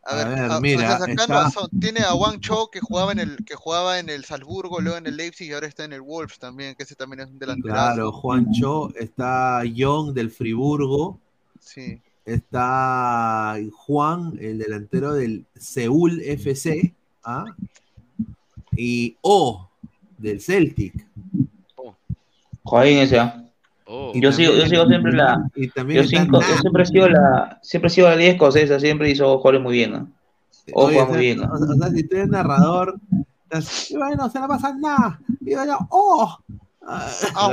a 0.04 0.16
ver, 0.16 0.28
a 0.28 0.30
ver, 0.30 0.52
a- 0.52 0.58
o 0.58 0.62
mira, 0.62 0.80
sea, 0.82 1.00
sacando 1.00 1.22
está- 1.24 1.46
a 1.48 1.52
Son- 1.52 1.70
tiene 1.80 2.00
a 2.02 2.14
Wang 2.14 2.40
Cho 2.40 2.70
que 2.72 2.80
jugaba 2.80 3.12
en 3.12 3.20
el 3.20 3.44
que 3.44 3.56
jugaba 3.56 4.00
en 4.00 4.10
el 4.10 4.24
Salzburgo, 4.24 4.80
luego 4.82 4.98
en 4.98 5.08
el 5.08 5.18
Leipzig 5.18 5.48
y 5.50 5.54
ahora 5.54 5.68
está 5.68 5.84
en 5.84 5.94
el 5.94 6.02
Wolves 6.02 6.40
también, 6.40 6.76
que 6.76 6.84
ese 6.84 6.96
también 6.96 7.22
es 7.22 7.28
un 7.28 7.38
delantero. 7.40 7.74
claro, 7.74 8.12
Juancho. 8.12 8.94
Está 8.96 9.64
Young 9.66 10.14
del 10.14 10.32
Friburgo. 10.32 11.20
Sí. 11.60 12.00
Está 12.26 13.58
Juan, 13.74 14.38
el 14.40 14.60
delantero 14.60 15.14
del 15.14 15.46
Seúl 15.58 16.22
FC. 16.22 16.94
¿ah? 17.24 17.46
Y 18.76 19.18
O, 19.22 19.68
del 20.18 20.40
Celtic. 20.40 20.94
Joaquín 22.64 22.98
ese. 23.00 23.49
Oh. 23.92 24.12
Yo 24.14 24.32
sigo, 24.32 24.54
yo 24.54 24.68
sigo 24.68 24.86
siempre 24.86 25.12
la. 25.14 25.50
Y 25.56 25.68
también 25.70 26.04
Yo, 26.04 26.08
cinco- 26.10 26.42
yo 26.42 26.58
siempre 26.62 26.84
he 26.84 26.86
sido 26.86 27.10
la, 27.10 27.60
siempre 27.64 27.88
he 27.88 27.90
sido 27.92 28.08
la 28.10 28.16
liga 28.16 28.32
escocesa, 28.34 28.80
siempre 28.80 29.10
hizo 29.10 29.26
jugadores 29.40 29.62
muy 29.62 29.74
bien, 29.74 29.92
¿no? 29.94 30.08
O 30.74 30.86
Oye, 30.86 30.96
juega 30.98 31.10
muy 31.12 31.20
bien, 31.20 31.38
¿no? 31.40 31.52
o 31.52 31.58
sea, 31.58 31.68
o 31.68 31.74
sea, 31.76 31.90
si 31.90 32.04
tú 32.08 32.16
eres 32.16 32.28
narrador, 32.30 33.00
estás, 33.46 33.90
y 33.90 33.98
bueno, 33.98 34.30
se 34.30 34.40
la 34.40 34.48
pasa 34.48 34.76
nada. 34.80 35.20
Y 35.42 35.56
bueno, 35.56 35.88
¡oh! 35.90 36.38
Ah, 36.86 37.08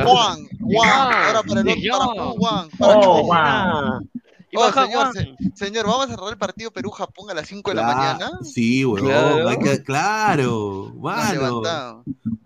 Juan, 0.05 0.39
Juan, 0.61 0.91
ahora 0.91 1.43
para 1.43 1.61
el 1.63 1.69
otro, 1.69 2.15
para 2.15 2.31
Juan, 2.33 2.69
para 2.79 2.99
Oh, 2.99 3.25
Juan. 3.25 4.09
Oh, 4.55 4.61
baja 4.61 4.85
señor, 4.87 5.01
Juan. 5.03 5.13
se- 5.15 5.37
señor, 5.67 5.87
vamos 5.87 6.07
a 6.07 6.09
cerrar 6.09 6.29
el 6.31 6.39
partido 6.39 6.71
Perú-Japón 6.71 7.31
a 7.31 7.35
las 7.35 7.47
5 7.47 7.71
de 7.71 7.77
la 7.77 7.83
mañana. 7.83 8.31
Sí, 8.43 8.85
huevón, 8.85 9.09
Claro. 9.11 9.59
que- 9.59 9.83
claro, 9.83 10.93
mano, 11.01 11.63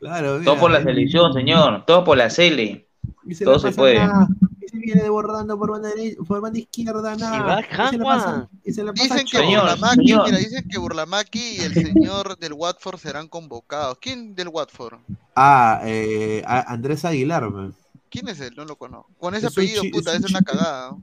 claro, 0.00 0.28
Todo 0.30 0.38
mira, 0.40 0.54
por 0.60 0.70
la 0.70 0.82
selección, 0.82 1.32
señor. 1.32 1.84
Todo 1.86 2.04
por 2.04 2.16
la 2.16 2.30
Cele. 2.30 2.86
Y 3.30 3.34
se 3.34 3.44
todo 3.44 3.54
la 3.54 3.60
se 3.60 3.72
puede. 3.72 3.94
nada, 3.98 4.28
y 4.60 4.68
se 4.68 4.78
viene 4.78 5.02
desbordando 5.02 5.58
por 5.58 5.70
banda, 5.70 5.90
por 6.26 6.40
banda 6.40 6.58
izquierda, 6.58 7.16
nada, 7.16 7.36
Y 7.36 7.40
baja 7.40 7.86
y 7.86 7.90
se 7.90 7.98
la 7.98 8.04
pasa, 8.04 8.24
Juan. 8.30 8.48
y 8.64 8.72
se 8.72 8.84
la 8.84 8.92
pasa 8.92 9.04
Dicen 9.14 9.26
que. 9.30 9.38
Señor, 9.38 9.60
Burlamaki, 9.62 10.06
señor. 10.08 10.24
mira, 10.26 10.38
dicen 10.38 10.68
que 10.68 10.78
Burlamaki 10.78 11.40
y 11.56 11.60
el 11.60 11.74
señor 11.74 12.38
del 12.38 12.52
Watford 12.54 12.98
serán 12.98 13.28
convocados. 13.28 13.98
¿Quién 14.00 14.34
del 14.34 14.48
Watford? 14.48 14.98
Ah, 15.36 15.80
eh, 15.84 16.42
Andrés 16.46 17.04
Aguilar, 17.04 17.50
man. 17.50 17.74
¿Quién 18.10 18.28
es 18.28 18.40
él? 18.40 18.54
No 18.56 18.64
lo 18.64 18.76
conozco. 18.76 19.10
Con 19.18 19.34
ese 19.34 19.46
Es 19.46 19.52
apellido, 19.52 19.82
puta, 19.92 20.10
es 20.12 20.18
es 20.18 20.24
un 20.24 20.30
una 20.30 20.42
cagada. 20.42 20.96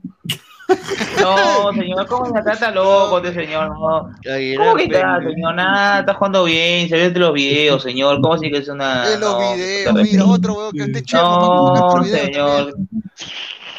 No, 1.20 1.72
señor, 1.72 2.06
¿cómo 2.06 2.26
se 2.26 2.42
trata 2.42 2.70
loco 2.70 3.18
este 3.18 3.34
señor? 3.46 3.68
No. 3.70 4.10
¿Cómo 4.56 4.74
que 4.76 4.84
está, 4.84 5.20
señor? 5.20 5.54
Nada, 5.54 6.00
está 6.00 6.14
jugando 6.14 6.44
bien, 6.44 6.88
se 6.88 6.96
ve 6.96 7.10
de 7.10 7.18
los 7.20 7.32
videos, 7.32 7.82
señor. 7.82 8.20
¿Cómo 8.20 8.34
así 8.34 8.50
que 8.50 8.58
es 8.58 8.68
una. 8.68 9.12
En 9.12 9.20
los 9.20 9.32
no, 9.32 9.38
videos, 9.54 9.94
mira, 9.94 10.24
otro 10.26 10.54
huevo 10.54 10.70
que 10.72 10.82
esté 10.84 11.02
poner 11.02 11.22
No, 11.22 12.04
señor. 12.04 12.72
también. 12.72 12.88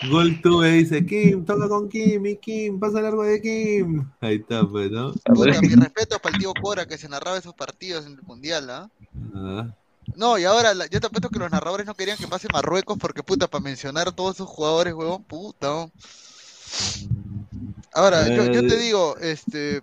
Gol 0.10 0.42
tuve, 0.42 0.72
dice 0.72 1.06
Kim, 1.06 1.44
toca 1.46 1.68
con 1.68 1.90
Kim, 1.90 2.26
y 2.26 2.38
Kim, 2.38 2.80
pasa 2.80 3.02
largo 3.02 3.24
de 3.24 3.42
Kim. 3.42 4.10
Ahí 4.22 4.36
está, 4.36 4.66
pues, 4.66 4.90
¿no? 4.92 5.12
Puta, 5.26 5.60
mi 5.62 5.76
respeto 5.76 6.20
para 6.20 6.36
el 6.36 6.42
tío 6.42 6.54
Cora 6.62 6.86
que 6.86 6.98
se 6.98 7.10
narraba 7.10 7.38
esos 7.38 7.54
partidos 7.54 8.06
en 8.06 8.14
el 8.14 8.22
Mundial, 8.22 8.70
¿ah? 8.70 8.90
Ah, 9.36 9.68
No, 10.16 10.38
y 10.38 10.46
ahora 10.46 10.74
la- 10.74 10.88
yo 10.88 11.02
te 11.02 11.08
apuesto 11.08 11.30
que 11.30 11.40
los 11.40 11.52
narradores 11.52 11.86
no 11.86 11.96
querían 11.96 12.18
que 12.18 12.28
pase 12.30 12.48
Marruecos 12.52 12.98
porque, 12.98 13.24
puta, 13.24 13.48
para 13.48 13.62
mencionar 13.64 14.14
todos 14.14 14.36
esos 14.36 14.48
jugadores, 14.48 14.94
huevón, 14.94 15.24
puta. 15.26 15.68
¿no? 15.68 15.92
Ahora, 17.94 18.30
yo, 18.30 18.46
yo 18.46 18.64
te 18.64 18.78
Eh. 18.78 18.78
digo, 18.78 19.18
este, 19.20 19.82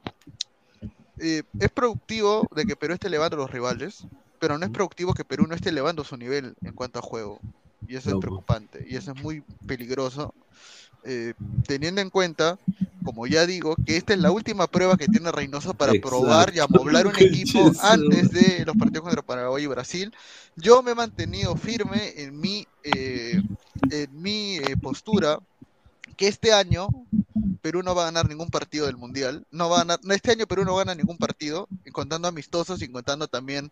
eh, 1.19 1.43
es 1.59 1.71
productivo 1.71 2.47
de 2.55 2.65
que 2.67 2.77
Perú 2.77 2.95
esté 2.95 3.09
elevando 3.09 3.37
a 3.37 3.41
los 3.41 3.51
rivales, 3.51 4.09
pero 4.39 4.59
no 4.59 4.65
es 4.65 4.71
productivo 4.71 5.15
que 5.15 5.25
Perú 5.25 5.47
no 5.47 5.55
esté 5.55 5.71
elevando 5.71 6.05
su 6.05 6.17
nivel 6.17 6.55
en 6.63 6.75
cuanto 6.75 6.99
a 6.99 7.03
juego. 7.03 7.41
Y 7.87 7.97
eso 7.97 8.11
es 8.11 8.17
No, 8.17 8.21
pues. 8.23 8.43
preocupante, 8.47 8.85
y 8.89 8.97
eso 8.97 9.13
es 9.13 9.17
muy 9.17 9.45
peligroso, 9.67 10.35
eh, 11.05 11.35
teniendo 11.67 12.01
en 12.01 12.11
cuenta, 12.11 12.59
como 13.03 13.27
ya 13.27 13.47
digo, 13.47 13.77
que 13.85 13.97
esta 13.97 14.15
es 14.15 14.21
la 14.21 14.33
última 14.33 14.69
prueba 14.69 14.97
que 14.97 15.09
tiene 15.09 15.33
Reynoso 15.33 15.75
para 15.75 15.95
probar 15.95 16.55
y 16.55 16.61
Exacto. 16.61 16.61
amoblar 16.61 17.07
un 17.07 17.19
equipo 17.19 17.73
antes 17.79 18.31
de 18.33 18.65
los 18.67 18.77
partidos 18.77 19.05
contra 19.05 19.23
Paraguay 19.23 19.65
y 19.65 19.67
Brasil. 19.69 20.13
Yo 20.57 20.83
me 20.83 20.93
he 20.93 20.95
mantenido 20.97 21.57
firme 21.57 22.15
en 22.23 22.39
mi, 22.41 22.67
eh, 22.83 23.43
en 23.91 24.21
mi 24.23 24.57
eh, 24.59 24.77
postura 24.79 25.39
que 26.17 26.29
este 26.29 26.53
año 26.53 26.89
Perú 27.63 27.83
no 27.83 27.95
va 27.95 28.03
a 28.03 28.07
ganar 28.07 28.29
ningún 28.29 28.49
partido 28.49 28.87
del 28.87 28.97
Mundial. 28.97 29.45
No 29.51 29.69
va 29.69 29.77
a 29.77 29.79
ganar, 29.81 30.01
no, 30.03 30.15
este 30.15 30.33
año 30.33 30.47
Perú 30.47 30.65
no 30.65 30.77
gana 30.77 30.95
ningún 30.95 31.19
partido, 31.19 31.69
y 31.85 31.91
contando 31.91 32.29
amistosos 32.29 32.81
y 32.83 32.89
contando 32.89 33.29
también 33.29 33.71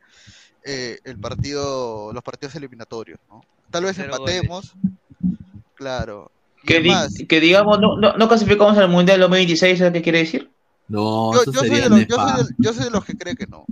eh, 0.64 0.98
el 1.04 1.18
partido, 1.18 2.12
los 2.12 2.22
partidos 2.22 2.54
eliminatorios. 2.56 3.18
¿no? 3.30 3.44
Tal 3.70 3.84
vez 3.84 3.98
empatemos. 3.98 4.72
Claro. 5.74 6.30
Que, 6.64 6.80
di- 6.80 6.90
además, 6.90 7.14
que 7.28 7.40
digamos, 7.40 7.78
no, 7.80 7.96
no, 7.98 8.16
no 8.16 8.28
clasificamos 8.28 8.76
al 8.78 8.88
Mundial 8.88 9.20
2026, 9.20 9.78
¿sabes 9.78 9.92
qué 9.92 10.02
quiere 10.02 10.18
decir? 10.20 10.50
No, 10.88 11.32
yo, 11.34 11.42
eso 11.42 11.52
yo 11.52 11.60
soy 11.60 11.70
de 11.70 11.88
los, 11.88 12.06
yo, 12.06 12.16
soy 12.16 12.42
de, 12.42 12.54
yo 12.58 12.72
soy 12.72 12.84
de 12.84 12.90
los 12.90 13.04
que 13.04 13.16
cree 13.16 13.36
que 13.36 13.46
no. 13.46 13.64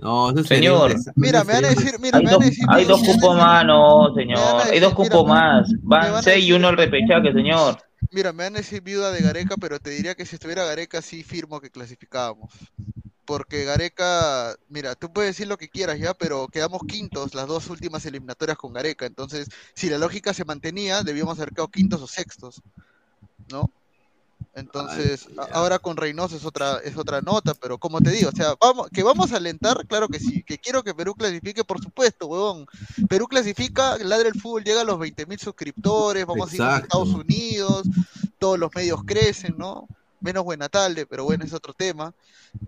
No, 0.00 0.30
eso 0.30 0.44
Señor. 0.44 0.94
Mira, 1.14 1.44
me 1.44 1.54
van 1.54 1.64
a 1.64 1.68
decir, 1.68 1.94
mira, 1.98 2.18
Hay 2.18 2.24
me 2.24 2.30
van 2.30 2.38
dos, 2.38 2.42
a 2.42 2.46
decir, 2.46 2.64
hay 2.68 2.84
dos 2.84 3.00
cupos 3.00 3.36
más, 3.36 3.64
no, 3.64 4.14
señor. 4.14 4.62
Hay 4.70 4.80
dos 4.80 4.94
cupos 4.94 5.26
más. 5.26 5.68
van 5.82 6.22
seis 6.22 6.44
y 6.44 6.52
uno 6.52 6.68
al 6.68 6.76
repechaje, 6.76 7.32
señor. 7.32 7.78
Mira, 8.10 8.32
me 8.32 8.44
van 8.44 8.54
a 8.54 8.58
decir 8.58 8.82
viuda 8.82 9.10
de 9.10 9.20
Gareca, 9.20 9.56
pero 9.56 9.78
te 9.78 9.90
diría 9.90 10.14
que 10.14 10.26
si 10.26 10.36
estuviera 10.36 10.64
Gareca 10.64 11.02
sí 11.02 11.22
firmo 11.22 11.60
que 11.60 11.70
clasificábamos. 11.70 12.52
Porque 13.24 13.64
Gareca, 13.64 14.54
mira, 14.68 14.94
tú 14.94 15.12
puedes 15.12 15.30
decir 15.30 15.48
lo 15.48 15.56
que 15.56 15.68
quieras 15.68 15.98
ya, 15.98 16.14
pero 16.14 16.46
quedamos 16.46 16.82
quintos 16.86 17.34
las 17.34 17.48
dos 17.48 17.68
últimas 17.70 18.06
eliminatorias 18.06 18.56
con 18.56 18.72
Gareca. 18.72 19.06
Entonces, 19.06 19.48
si 19.74 19.88
la 19.88 19.98
lógica 19.98 20.32
se 20.32 20.44
mantenía, 20.44 21.02
debíamos 21.02 21.38
haber 21.38 21.50
quedado 21.50 21.68
quintos 21.68 22.00
o 22.02 22.06
sextos, 22.06 22.62
¿no? 23.50 23.70
Entonces, 24.56 25.28
ahora 25.52 25.78
con 25.78 25.98
Reynoso 25.98 26.34
es 26.34 26.46
otra, 26.46 26.78
es 26.78 26.96
otra 26.96 27.20
nota, 27.20 27.52
pero 27.52 27.76
como 27.76 28.00
te 28.00 28.10
digo, 28.10 28.30
o 28.30 28.36
sea, 28.36 28.54
vamos, 28.58 28.88
que 28.88 29.02
vamos 29.02 29.32
a 29.32 29.36
alentar, 29.36 29.86
claro 29.86 30.08
que 30.08 30.18
sí, 30.18 30.42
que 30.44 30.56
quiero 30.56 30.82
que 30.82 30.94
Perú 30.94 31.14
clasifique, 31.14 31.62
por 31.62 31.78
supuesto, 31.82 32.26
huevón. 32.26 32.66
Perú 33.06 33.26
clasifica, 33.28 33.98
Ladra 33.98 34.28
el 34.28 34.40
Fútbol 34.40 34.64
llega 34.64 34.80
a 34.80 34.84
los 34.84 34.98
20.000 34.98 35.38
suscriptores, 35.38 36.24
vamos 36.24 36.52
a 36.52 36.56
ir 36.56 36.62
a. 36.62 36.78
Estados 36.78 37.10
Unidos, 37.10 37.86
todos 38.38 38.58
los 38.58 38.74
medios 38.74 39.04
crecen, 39.04 39.56
¿no? 39.58 39.86
Menos 40.20 40.44
Buenatalde, 40.44 41.06
pero 41.06 41.24
bueno, 41.24 41.44
es 41.44 41.52
otro 41.52 41.72
tema. 41.72 42.12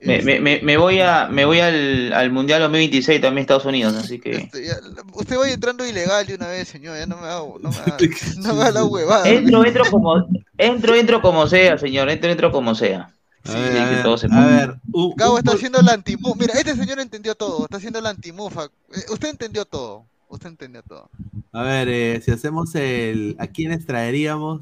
Me, 0.00 0.20
me, 0.22 0.40
me, 0.40 0.60
me 0.60 0.76
voy 0.76 1.00
a 1.00 1.28
me 1.28 1.44
voy 1.46 1.60
al, 1.60 2.12
al 2.12 2.30
Mundial 2.30 2.60
2026 2.62 3.20
también 3.20 3.42
Estados 3.42 3.64
Unidos, 3.64 3.94
así 3.94 4.18
que 4.18 4.36
Este, 4.36 4.66
ya, 4.66 4.76
usted 5.14 5.38
vaya 5.38 5.54
entrando 5.54 5.86
ilegal 5.86 6.26
de 6.26 6.34
una 6.34 6.48
vez, 6.48 6.68
señor, 6.68 6.98
ya 6.98 7.06
no 7.06 7.16
me 7.16 7.26
hago, 7.26 7.58
no 7.60 7.70
me 7.70 7.76
haga, 7.86 7.96
no 8.36 8.54
me 8.54 8.62
haga 8.62 8.70
la 8.72 8.84
huevada. 8.84 9.28
entro, 9.28 9.64
entro 9.64 9.84
como 9.90 10.28
entro, 10.58 10.94
entro 10.94 11.22
como 11.22 11.46
sea, 11.46 11.78
señor, 11.78 12.10
entro, 12.10 12.30
entro 12.30 12.52
como 12.52 12.74
sea. 12.74 13.10
A 13.44 13.52
ver, 13.54 13.96
que 13.96 14.02
todo 14.02 14.18
se 14.18 14.26
a 14.26 14.76
Gabo 15.16 15.38
está 15.38 15.52
haciendo 15.52 15.80
la 15.80 15.92
antimufa. 15.92 16.36
Mira, 16.38 16.52
este 16.54 16.76
señor 16.76 17.00
entendió 17.00 17.34
todo, 17.34 17.64
está 17.64 17.78
haciendo 17.78 18.00
la 18.00 18.10
antimufa. 18.10 18.64
Eh, 18.64 19.00
Usted 19.10 19.30
entendió 19.30 19.64
todo, 19.64 20.04
usted 20.28 20.50
entendió 20.50 20.82
todo. 20.82 21.08
A 21.52 21.62
ver, 21.62 21.88
eh, 21.88 22.20
si 22.22 22.30
hacemos 22.30 22.74
el. 22.74 23.36
¿A 23.38 23.46
quiénes 23.46 23.86
traeríamos? 23.86 24.60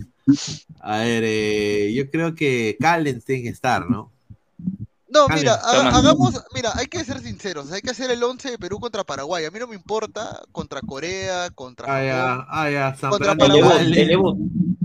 A 0.80 0.98
ver, 0.98 1.22
eh, 1.26 1.92
yo 1.94 2.10
creo 2.10 2.34
que 2.34 2.76
Callens 2.80 3.24
tiene 3.24 3.42
que 3.44 3.48
estar, 3.50 3.88
¿no? 3.88 4.12
No, 5.08 5.26
Calen, 5.26 5.42
mira, 5.44 5.54
hagamos, 5.54 6.34
mira, 6.52 6.72
hay 6.74 6.86
que 6.88 7.02
ser 7.04 7.20
sinceros, 7.20 7.70
hay 7.72 7.80
que 7.80 7.90
hacer 7.90 8.10
el 8.10 8.22
11 8.22 8.50
de 8.50 8.58
Perú 8.58 8.80
contra 8.80 9.04
Paraguay. 9.04 9.44
A 9.44 9.50
mí 9.50 9.58
no 9.58 9.66
me 9.68 9.76
importa 9.76 10.42
contra 10.52 10.80
Corea, 10.82 11.48
contra 11.50 11.86
Ah, 11.96 12.04
ya, 12.04 12.46
ah, 12.50 12.70
ya, 12.70 12.96
Contra 13.08 13.34
Zambrano 13.34 13.44
El 13.44 13.52
debut, 13.52 13.70
Paraguay. 13.70 14.00
el 14.02 14.08
debut, 14.08 14.38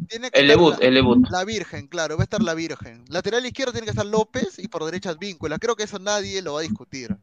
Tiene 0.08 0.32
que 0.32 0.40
el 0.40 0.48
debut, 0.48 0.76
la, 0.80 0.88
el 0.88 0.94
debut. 0.94 1.28
la 1.30 1.44
Virgen, 1.44 1.88
claro, 1.88 2.18
va 2.18 2.24
a 2.24 2.26
estar 2.26 2.42
la 2.42 2.54
Virgen. 2.54 3.04
Lateral 3.10 3.46
izquierdo 3.46 3.74
tiene 3.74 3.86
que 3.86 3.92
estar 3.92 4.06
López 4.06 4.60
y 4.60 4.68
por 4.68 4.86
derecha 4.86 5.10
Advíncula. 5.10 5.58
Creo 5.58 5.76
que 5.76 5.84
eso 5.84 5.98
nadie 6.00 6.42
lo 6.42 6.54
va 6.54 6.60
a 6.60 6.64
discutir. 6.64 7.18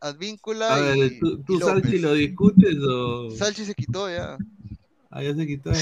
Advíncula 0.00 0.74
A 0.74 0.80
ver, 0.80 0.96
y, 1.12 1.18
¿tú, 1.18 1.26
y 1.40 1.42
tú 1.44 1.58
Salchi 1.58 1.98
López. 1.98 2.00
lo 2.02 2.12
discutes 2.14 2.76
o.? 2.88 3.30
Salchi 3.32 3.64
se 3.64 3.74
quitó 3.74 4.08
ya. 4.08 4.36
Ah, 5.10 5.22
ya 5.22 5.34
se 5.34 5.46
quitó. 5.46 5.72
ya. 5.72 5.78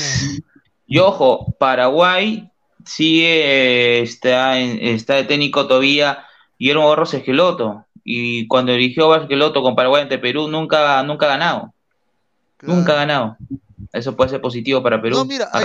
Y 0.86 0.98
ojo, 0.98 1.54
Paraguay 1.58 2.50
sigue, 2.84 4.02
está, 4.02 4.58
en- 4.60 4.78
está 4.80 5.14
de 5.14 5.24
técnico 5.24 5.66
todavía 5.66 6.24
Guillermo 6.58 6.88
Barros 6.88 7.14
Esqueloto. 7.14 7.86
Y 8.04 8.46
cuando 8.48 8.72
eligió 8.72 9.08
Barros 9.08 9.24
Esqueloto 9.24 9.62
con 9.62 9.74
Paraguay 9.74 10.02
ante 10.02 10.18
Perú, 10.18 10.48
nunca, 10.48 11.02
nunca 11.02 11.26
ha 11.26 11.30
ganado. 11.30 11.72
Nunca 12.62 12.92
ha 12.92 12.96
ganado. 12.96 13.36
Eso 13.92 14.16
puede 14.16 14.30
ser 14.30 14.40
positivo 14.40 14.82
para 14.82 15.00
Perú. 15.00 15.16
No, 15.16 15.24
mira, 15.24 15.48
hay, 15.52 15.64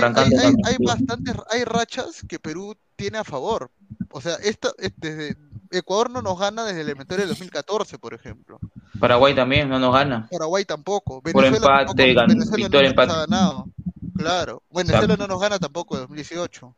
bastantes, 0.80 1.34
hay 1.50 1.64
rachas 1.64 2.22
que 2.28 2.38
Perú 2.38 2.76
tiene 2.96 3.18
a 3.18 3.24
favor. 3.24 3.70
O 4.10 4.20
sea, 4.20 4.34
esta, 4.42 4.70
es- 4.78 4.92
desde 4.96 5.36
Ecuador 5.70 6.10
no 6.10 6.20
nos 6.22 6.38
gana 6.38 6.64
desde 6.64 6.80
el 6.80 6.88
elementario 6.88 7.22
del 7.22 7.28
2014, 7.30 7.98
por 7.98 8.14
ejemplo. 8.14 8.58
Paraguay 8.98 9.34
también 9.34 9.68
no 9.68 9.78
nos 9.78 9.92
gana. 9.94 10.28
Paraguay 10.30 10.64
tampoco. 10.64 11.22
Por 11.22 11.32
Venezuela 11.34 11.56
empate, 11.84 11.86
tampoco, 11.86 12.20
gan- 12.20 12.28
Venezuela 12.28 12.56
victoria, 12.56 12.88
no 12.90 12.94
nos 12.96 13.08
ha 13.08 13.14
empate. 13.14 13.30
ganado. 13.30 13.68
Claro. 14.16 14.62
Venezuela 14.70 15.16
no 15.16 15.26
nos 15.26 15.40
gana 15.40 15.58
tampoco 15.58 15.94
en 15.94 16.00
2018. 16.02 16.74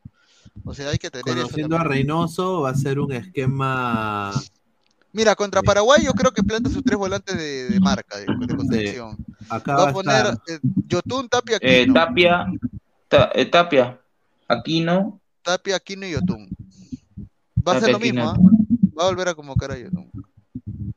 O 0.65 0.75
sea, 0.75 0.91
hay 0.91 0.99
que 0.99 1.11
tener 1.11 1.29
eso 1.39 1.47
Conociendo 1.47 1.77
a 1.77 1.79
también. 1.81 1.99
Reynoso, 2.07 2.61
va 2.63 2.71
a 2.71 2.75
ser 2.75 3.01
un 3.01 3.13
esquema. 3.13 4.33
Mira, 5.15 5.35
contra 5.35 5.63
Paraguay 5.63 6.05
yo 6.05 6.13
creo 6.13 6.31
que 6.33 6.43
planta 6.43 6.71
sus 6.71 6.83
tres 6.85 6.99
volantes 6.99 7.37
de, 7.37 7.69
de 7.71 7.81
marca, 7.81 8.17
de, 8.19 8.27
de 8.47 8.55
contención. 8.55 9.17
Acá 9.49 9.77
Va 9.77 9.85
va 9.85 9.91
a 9.91 9.93
poner 9.93 10.27
eh, 10.49 10.59
Yotun, 10.87 11.29
Tapia, 11.29 11.59
Eh, 11.61 11.81
Aquino. 11.83 11.95
Tapia, 11.95 12.47
Ta- 13.09 13.31
eh, 13.35 13.47
Tapia, 13.47 13.99
Aquino. 14.49 15.21
Tapia, 15.43 15.77
Aquino 15.77 16.07
y 16.07 16.13
Yotun. 16.13 16.49
Va 17.67 17.73
a 17.77 17.81
ser 17.81 17.93
lo 17.93 17.99
mismo, 17.99 18.31
Aquino. 18.31 18.49
¿ah? 18.51 18.72
Va 18.99 19.05
a 19.05 19.07
volver 19.07 19.29
a 19.29 19.35
convocar 19.35 19.71
a 19.71 19.79
Yotun. 19.79 20.11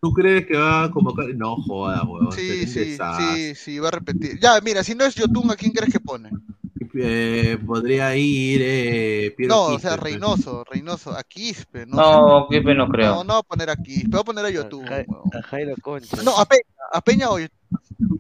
¿Tú 0.02 0.14
crees 0.14 0.46
que 0.46 0.58
va 0.58 0.84
a 0.84 0.92
convocar? 0.92 1.28
No 1.36 1.56
jodas, 1.56 2.04
huevón. 2.04 2.32
Sí, 2.32 2.68
sí, 2.68 2.98
sí, 2.98 3.56
sí, 3.56 3.80
va 3.80 3.88
a 3.88 3.92
repetir. 3.92 4.40
Ya, 4.40 4.60
mira, 4.62 4.84
si 4.84 4.96
no 4.96 5.06
es 5.06 5.16
Yotun, 5.16 5.52
¿a 5.52 5.56
quién 5.56 5.72
crees 5.72 5.92
que 5.92 6.00
pone? 6.00 6.30
Eh, 6.98 7.58
podría 7.66 8.16
ir 8.16 8.62
eh, 8.64 9.34
Piero 9.36 9.54
No, 9.54 9.64
o 9.66 9.80
sea, 9.80 9.98
pues. 9.98 10.04
Reynoso, 10.04 10.64
Reynoso, 10.64 11.12
a 11.12 11.24
Quispe, 11.24 11.86
no. 11.86 11.98
No, 11.98 12.48
Quispe 12.50 12.74
no 12.74 12.88
creo. 12.88 13.16
No, 13.16 13.24
no 13.24 13.34
va 13.34 13.40
a 13.40 13.44
poner 13.44 13.70
a 13.70 13.76
Quispe, 13.76 14.16
va 14.16 14.22
a 14.22 14.24
poner 14.24 14.46
a 14.46 14.50
Yotun. 14.50 14.86
A 14.88 15.42
Jairo 15.44 15.76
Concha. 15.82 16.22
No, 16.24 16.38
a 16.38 16.46
Peña, 16.46 16.64
a 16.92 17.02
Peña 17.02 17.30
o 17.30 17.40
Yotun. 17.40 17.58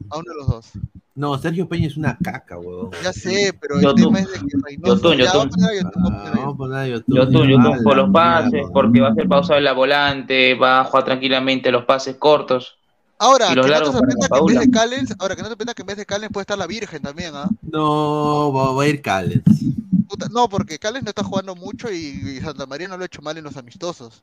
A 0.09 0.17
uno 0.17 0.31
de 0.31 0.35
los 0.37 0.47
dos. 0.47 0.71
No, 1.15 1.37
Sergio 1.37 1.67
Peña 1.69 1.87
es 1.87 1.95
una 1.95 2.17
caca, 2.21 2.57
huevón. 2.59 2.91
Ya 3.01 3.13
sé, 3.13 3.57
pero 3.61 3.75
el 3.77 3.81
Yotun. 3.83 4.03
tema 4.03 4.19
es 4.19 4.27
de 4.31 4.39
que 4.39 4.57
Reynoso. 4.63 4.95
Yotun, 4.95 5.17
Yotun. 5.17 5.49
Yotun, 5.49 6.03
Ah. 6.13 6.85
Yotun, 6.87 7.15
Yotun 7.49 7.65
Ah, 7.73 7.77
por 7.83 7.95
los 7.97 8.09
pases, 8.11 8.63
porque 8.73 8.99
va 9.01 9.09
a 9.09 9.15
ser 9.15 9.27
pausado 9.29 9.59
la 9.61 9.71
volante, 9.73 10.55
va 10.55 10.81
a 10.81 10.83
jugar 10.85 11.05
tranquilamente 11.05 11.71
los 11.71 11.85
pases 11.85 12.17
cortos. 12.17 12.77
Ahora, 13.17 13.47
que 13.47 13.55
los 13.55 13.65
no 13.65 13.71
te 13.71 13.79
largos 13.79 13.95
para 13.95 13.99
sorprenda 13.99 14.27
que 14.27 14.37
en 14.39 14.45
vez 14.45 14.59
de 14.59 14.71
Callens, 14.71 15.15
ahora 15.19 15.35
que 15.37 15.41
no 15.43 15.49
te 15.55 15.73
que 15.73 15.81
en 15.83 15.85
vez 15.85 15.97
de 15.97 16.05
Callens 16.05 16.33
puede 16.33 16.41
estar 16.43 16.57
la 16.57 16.67
Virgen 16.67 17.01
también, 17.01 17.31
¿ah? 17.33 17.49
No, 17.61 18.51
va, 18.51 18.73
va 18.73 18.83
a 18.83 18.87
ir 18.87 19.01
Callens. 19.01 19.43
Puta, 20.09 20.27
no, 20.29 20.49
porque 20.49 20.77
Callens 20.79 21.05
no 21.05 21.09
está 21.11 21.23
jugando 21.23 21.55
mucho 21.55 21.89
y, 21.89 21.95
y 21.97 22.41
Santa 22.41 22.65
María 22.65 22.89
no 22.89 22.97
lo 22.97 23.03
ha 23.03 23.05
hecho 23.05 23.21
mal 23.21 23.37
en 23.37 23.45
los 23.45 23.55
amistosos. 23.55 24.21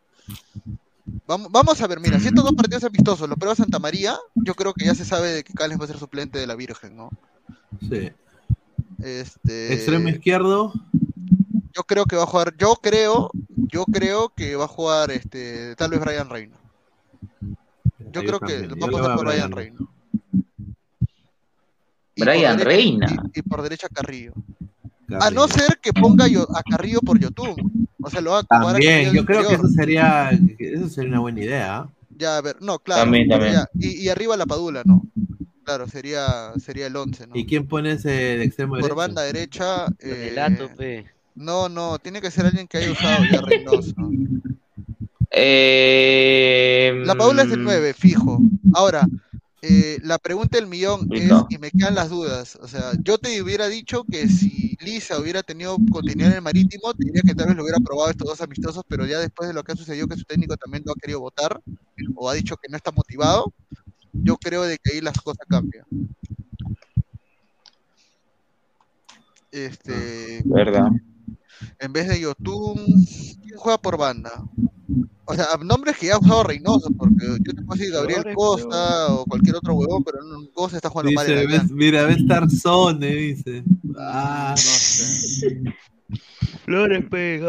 Vamos, 1.27 1.51
vamos 1.51 1.81
a 1.81 1.87
ver, 1.87 1.99
mira, 2.01 2.19
si 2.21 2.29
estos 2.29 2.45
dos 2.45 2.53
partidos 2.57 2.85
amistosos 2.85 3.29
lo 3.29 3.37
prueba 3.37 3.55
Santa 3.55 3.79
María, 3.79 4.17
yo 4.35 4.55
creo 4.55 4.73
que 4.73 4.85
ya 4.85 4.95
se 4.95 5.05
sabe 5.05 5.33
de 5.33 5.45
que 5.45 5.53
Callens 5.53 5.81
va 5.81 5.85
a 5.85 5.89
ser 5.89 5.99
suplente 5.99 6.39
de 6.39 6.47
la 6.47 6.55
Virgen, 6.55 6.97
¿no? 6.97 7.11
Sí. 7.89 8.11
Este, 9.03 9.75
Extremo 9.75 10.09
izquierdo. 10.09 10.73
yo 11.75 11.83
creo 11.85 12.05
que 12.05 12.17
va 12.17 12.23
a 12.23 12.27
jugar, 12.27 12.55
yo 12.57 12.77
creo, 12.81 13.31
yo 13.49 13.85
creo 13.85 14.29
que 14.29 14.55
va 14.55 14.67
a 14.67 14.69
jugar 14.69 15.11
este, 15.11 15.75
tal 15.77 15.91
vez 15.91 16.01
Brian 16.01 16.31
Reino. 16.31 16.57
Yo 17.99 18.21
Yo 18.21 18.25
creo 18.25 18.41
que 18.41 18.69
también, 18.69 18.71
va 18.71 18.75
a 18.75 18.79
yo 18.79 18.87
le 18.87 18.93
pasar 18.93 19.03
voy 19.03 19.11
a 19.11 19.17
por 19.17 19.27
Brian. 19.27 19.53
Reino. 19.53 19.89
Brian 22.17 22.59
Reina. 22.61 23.07
Y, 23.35 23.41
y 23.41 23.43
por 23.43 23.63
derecha 23.63 23.89
Carrillo. 23.89 24.35
A 25.21 25.31
no 25.31 25.49
ser 25.49 25.79
que 25.81 25.93
ponga 25.93 26.27
yo, 26.29 26.47
a 26.57 26.63
Carrillo 26.63 27.01
por 27.01 27.19
Yotun. 27.19 27.89
O 28.03 28.11
sea, 28.11 28.21
lo 28.21 28.33
va 28.33 28.39
a 28.39 28.41
a 28.41 28.45
También, 28.47 29.11
de 29.11 29.17
yo 29.17 29.25
creo 29.25 29.47
que 29.49 29.55
eso 29.55 29.69
sería, 29.69 30.31
eso 30.59 30.89
sería 30.89 31.11
una 31.11 31.21
buena 31.21 31.41
idea. 31.41 31.87
Ya, 32.17 32.37
a 32.37 32.41
ver, 32.41 32.57
no, 32.61 32.79
claro. 32.79 33.03
También, 33.03 33.29
también. 33.29 33.53
ya, 33.55 33.69
Y, 33.79 34.03
y 34.03 34.09
arriba 34.09 34.37
la 34.37 34.47
Padula, 34.47 34.83
¿no? 34.85 35.03
Claro, 35.65 35.87
sería, 35.89 36.53
sería 36.59 36.87
el 36.89 36.97
11, 36.97 37.27
¿no? 37.29 37.37
¿Y 37.37 37.47
quién 37.47 37.67
pone 37.69 37.93
ese 37.93 38.11
de 38.11 38.45
extremo 38.45 38.73
Por 38.75 38.83
derecho? 38.83 38.97
banda 38.97 39.23
derecha. 39.23 39.87
eh, 40.01 40.27
Relato, 40.31 40.69
pe. 40.77 41.05
no, 41.37 41.69
no, 41.69 41.99
tiene 41.99 42.21
que 42.21 42.31
ser 42.31 42.47
alguien 42.47 42.67
que 42.67 42.79
haya 42.79 42.91
usado 42.91 43.25
ya 43.31 43.41
Reynoso. 43.41 43.95
Eh, 45.35 46.93
La 47.07 47.15
Padula 47.15 47.43
es 47.43 47.49
mm, 47.49 47.53
el 47.55 47.63
9, 47.65 47.95
fijo. 47.95 48.39
Ahora, 48.75 49.09
eh, 49.65 49.99
la 50.03 50.19
pregunta 50.19 50.59
del 50.59 50.67
millón 50.67 51.09
es, 51.13 51.31
y 51.49 51.57
me 51.59 51.71
quedan 51.71 51.95
las 51.95 52.11
dudas. 52.11 52.59
O 52.61 52.67
sea, 52.67 52.93
yo 53.01 53.17
te 53.19 53.41
hubiera 53.41 53.69
dicho 53.69 54.03
que 54.03 54.27
si 54.29 54.77
Lisa 54.81 55.21
hubiera 55.21 55.45
tenido 55.45 55.77
continuidad 55.93 56.33
en 56.33 56.37
el 56.39 56.43
marítimo, 56.43 56.93
te 56.95 57.05
diría 57.05 57.23
que 57.25 57.37
tal 57.37 57.47
vez 57.47 57.57
lo 57.57 57.63
hubiera 57.63 57.79
probado 57.79 58.11
estos 58.11 58.27
dos 58.27 58.41
amistosos, 58.41 58.83
pero 58.89 59.07
ya 59.07 59.21
después 59.21 59.49
de 59.49 59.55
lo 59.55 59.63
que 59.63 59.71
ha 59.71 59.77
sucedido, 59.77 60.09
que 60.09 60.17
su 60.17 60.25
técnico 60.25 60.57
también 60.57 60.83
lo 60.85 60.91
ha 60.91 60.97
querido 60.97 61.21
votar, 61.21 61.63
o 62.17 62.29
ha 62.29 62.35
dicho 62.35 62.57
que 62.57 62.69
no 62.69 62.77
está 62.77 62.91
motivado, 62.91 63.55
yo 64.13 64.37
creo 64.37 64.63
de 64.63 64.79
que 64.79 64.95
ahí 64.95 65.01
las 65.01 65.17
cosas 65.21 65.47
cambian. 65.49 65.87
Este, 69.53 70.43
Verdad. 70.45 70.91
en 71.79 71.93
vez 71.93 72.09
de 72.09 72.19
Yotun, 72.19 72.85
¿quién 73.43 73.59
juega 73.59 73.79
por 73.79 73.97
banda? 73.97 74.43
O 75.25 75.35
sea, 75.35 75.47
nombres 75.65 75.97
que 75.97 76.07
ya 76.07 76.15
ha 76.15 76.19
usado 76.19 76.43
Reynoso, 76.43 76.91
porque 76.99 77.27
yo 77.41 77.55
te 77.55 77.63
puedo 77.63 77.79
decir 77.79 77.93
Gabriel 77.95 78.25
Costa 78.35 79.13
o 79.15 79.25
cualquier 79.25 79.57
otro 79.57 79.75
huevón, 79.75 80.03
pero 80.05 80.19
no, 80.25 80.47
Costa 80.53 80.77
está 80.77 80.91
jugando 80.91 81.13
mal 81.13 81.27
en 81.31 81.33
Dice, 81.41 81.47
la 81.57 81.63
ves- 81.63 81.71
mira, 81.71 82.05
ve 82.07 82.13
estar 82.15 82.51
Zone, 82.51 83.07
dice. 83.07 83.65
Ah, 83.99 84.51
No 84.51 84.57
sé. 84.57 85.63
Flores, 86.65 87.05
pe, 87.11 87.41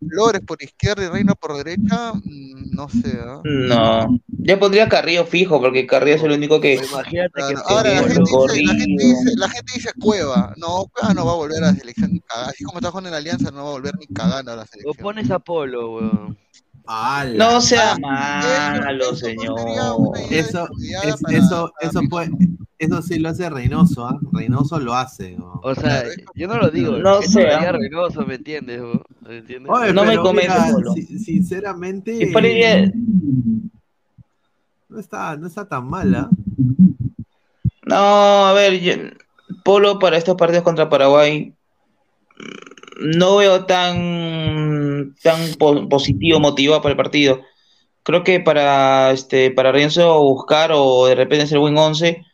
Gabo. 0.00 0.10
Flores 0.10 0.42
por 0.46 0.62
izquierda 0.62 1.04
y 1.04 1.08
Reino 1.08 1.34
por 1.34 1.56
derecha, 1.56 2.12
mm, 2.14 2.70
no 2.74 2.88
sé. 2.88 3.18
¿ah? 3.22 3.40
No. 3.44 4.20
Yo 4.28 4.58
pondría 4.58 4.88
Carrillo 4.88 5.24
fijo, 5.26 5.60
porque 5.60 5.86
Carrillo 5.86 6.16
es 6.16 6.22
el 6.22 6.32
único 6.32 6.60
que. 6.60 6.74
Imagínate 6.74 7.30
que 7.48 7.54
Claro, 7.54 7.62
Ahora 7.66 7.90
la 7.94 8.02
gente, 8.02 8.20
dice, 8.20 8.22
la, 8.22 8.24
gente 8.24 8.30
corrido. 8.30 8.74
dice, 8.74 9.36
la 9.36 9.48
gente 9.48 9.72
dice 9.74 9.90
Cueva. 10.00 10.54
No, 10.56 10.86
Cueva 10.92 11.14
no 11.14 11.26
va 11.26 11.32
a 11.32 11.36
volver 11.36 11.62
a 11.64 11.66
la 11.68 11.74
selección 11.74 12.12
ni 12.12 12.20
cagando. 12.20 12.50
Así 12.50 12.64
como 12.64 12.78
está 12.78 12.90
jugando 12.90 13.08
en 13.08 13.12
la 13.12 13.18
Alianza, 13.18 13.50
no 13.50 13.64
va 13.64 13.68
a 13.70 13.72
volver 13.72 13.94
ni 13.98 14.06
cagando 14.06 14.52
a 14.52 14.56
la 14.56 14.62
o 14.62 14.66
selección. 14.66 14.96
pones 15.02 15.30
a 15.30 15.38
Polo, 15.38 15.94
weón. 15.96 16.38
Ala. 16.86 17.44
No 17.52 17.60
sea 17.60 17.96
Ah, 18.04 18.80
malo, 18.84 19.04
eso 19.04 19.16
señor. 19.16 19.58
Eso, 20.30 20.68
descabellada 20.76 21.08
es- 21.08 21.20
para- 21.22 21.38
eso, 21.38 21.72
para 21.80 21.90
eso 21.90 22.00
puede, 22.08 22.30
eso 22.78 23.02
sí 23.02 23.18
lo 23.18 23.28
hace 23.30 23.48
Reynoso, 23.50 24.06
¿ah? 24.06 24.18
Reynoso 24.32 24.78
lo 24.80 24.94
hace. 24.94 25.36
¿no? 25.36 25.60
O 25.62 25.74
sea, 25.74 26.04
yo 26.34 26.46
no 26.48 26.58
lo 26.58 26.70
digo. 26.70 26.98
No 26.98 27.22
sé, 27.22 27.48
¿ah? 27.48 27.72
Reynoso, 27.72 28.24
¿me 28.26 28.34
entiendes? 28.36 28.80
¿Me 29.22 29.38
entiendes? 29.38 29.72
Oye, 29.72 29.92
No 29.92 30.04
me 30.04 30.16
si- 30.94 31.18
sinceramente, 31.18 32.16
Y 32.22 32.26
por 32.32 32.42
ahí, 32.44 32.92
no 34.88 35.00
está, 35.00 35.36
no 35.36 35.46
está 35.46 35.68
tan 35.68 35.88
mala. 35.88 36.28
No, 37.84 37.96
a 38.46 38.52
ver, 38.52 38.80
yo- 38.80 38.94
Polo 39.64 39.98
para 39.98 40.16
estos 40.16 40.36
partidos 40.36 40.62
contra 40.64 40.88
Paraguay 40.88 41.52
no 43.00 43.36
veo 43.36 43.64
tan 43.66 45.14
tan 45.22 45.54
po- 45.58 45.88
positivo, 45.88 46.40
motivado 46.40 46.82
para 46.82 46.92
el 46.92 46.96
partido. 46.96 47.42
Creo 48.02 48.22
que 48.24 48.40
para 48.40 49.10
este 49.12 49.50
para 49.50 49.72
Renzo 49.72 50.20
buscar 50.22 50.70
o 50.72 51.06
de 51.06 51.14
repente 51.14 51.44
hacer 51.44 51.58
buen 51.58 51.76
11 51.76 52.24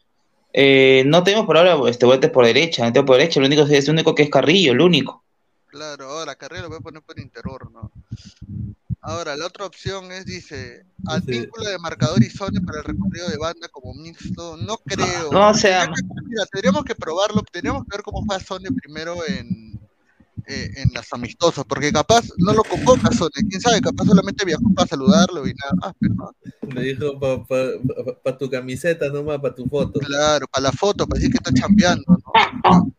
eh, 0.53 1.03
no 1.07 1.23
tenemos 1.25 1.47
por 1.47 1.57
ahora 1.57 1.79
este 1.89 2.05
volantes 2.05 2.31
por 2.31 2.45
derecha, 2.45 2.85
no 2.85 2.93
tenemos 2.93 3.07
por 3.07 3.17
derecha, 3.17 3.41
el 3.41 3.47
único 3.47 3.63
es 3.63 3.89
el 3.89 3.95
único 3.95 4.15
que 4.15 4.25
es 4.25 4.31
Carrillo, 4.31 4.73
el 4.73 4.81
único. 4.83 5.23
Claro, 5.69 6.11
ahora 6.11 6.35
carrera 6.35 6.65
lo 6.65 6.69
voy 6.69 6.79
a 6.79 6.83
poner 6.83 7.03
por 7.03 7.19
interior, 7.19 7.71
¿no? 7.73 7.91
Ahora, 9.05 9.35
la 9.37 9.47
otra 9.47 9.67
opción 9.67 10.13
es, 10.13 10.27
dice, 10.27 10.85
al 11.07 11.23
vínculo 11.23 11.69
de 11.69 11.77
marcador 11.79 12.23
y 12.23 12.31
zone 12.31 12.61
para 12.61 12.79
el 12.79 12.85
recorrido 12.85 13.29
de 13.31 13.37
banda 13.37 13.67
como 13.69 13.95
mixto, 13.95 14.57
no 14.59 14.77
creo. 14.77 15.33
No, 15.33 15.49
o 15.49 15.55
sea, 15.55 15.91
mira, 16.25 16.45
tendríamos 16.53 16.85
que 16.85 16.95
probarlo, 16.95 17.43
tendríamos 17.51 17.83
que 17.85 17.97
ver 17.97 18.03
cómo 18.05 18.23
juega 18.25 18.45
Sone 18.45 18.69
primero 18.71 19.17
en, 19.27 19.77
eh, 20.47 20.71
en 20.77 20.91
las 20.93 21.13
amistosas, 21.13 21.65
porque 21.67 21.93
capaz 21.93 22.25
no 22.39 22.53
lo 22.53 22.63
convoca 22.65 23.11
quién 23.49 23.61
sabe, 23.61 23.81
capaz 23.81 24.05
solamente 24.05 24.45
viajó 24.45 24.65
para 24.75 24.89
saludarlo 24.89 25.47
y 25.47 25.55
nada 25.55 25.73
más, 25.81 25.93
pero 25.99 26.15
no. 26.15 26.31
Me 26.75 26.83
dijo 26.83 27.19
para 27.19 27.43
pa, 27.45 27.57
pa- 28.05 28.19
pa 28.23 28.39
tu 28.39 28.51
camiseta 28.51 29.09
nomás, 29.09 29.39
para 29.41 29.55
tu 29.55 29.67
foto. 29.67 30.01
Claro, 30.01 30.47
para 30.51 30.65
la 30.65 30.73
foto, 30.73 31.07
para 31.07 31.19
decir 31.19 31.33
que 31.33 31.39
está 31.39 31.53
chambeando, 31.53 32.05
¿no? 32.09 32.93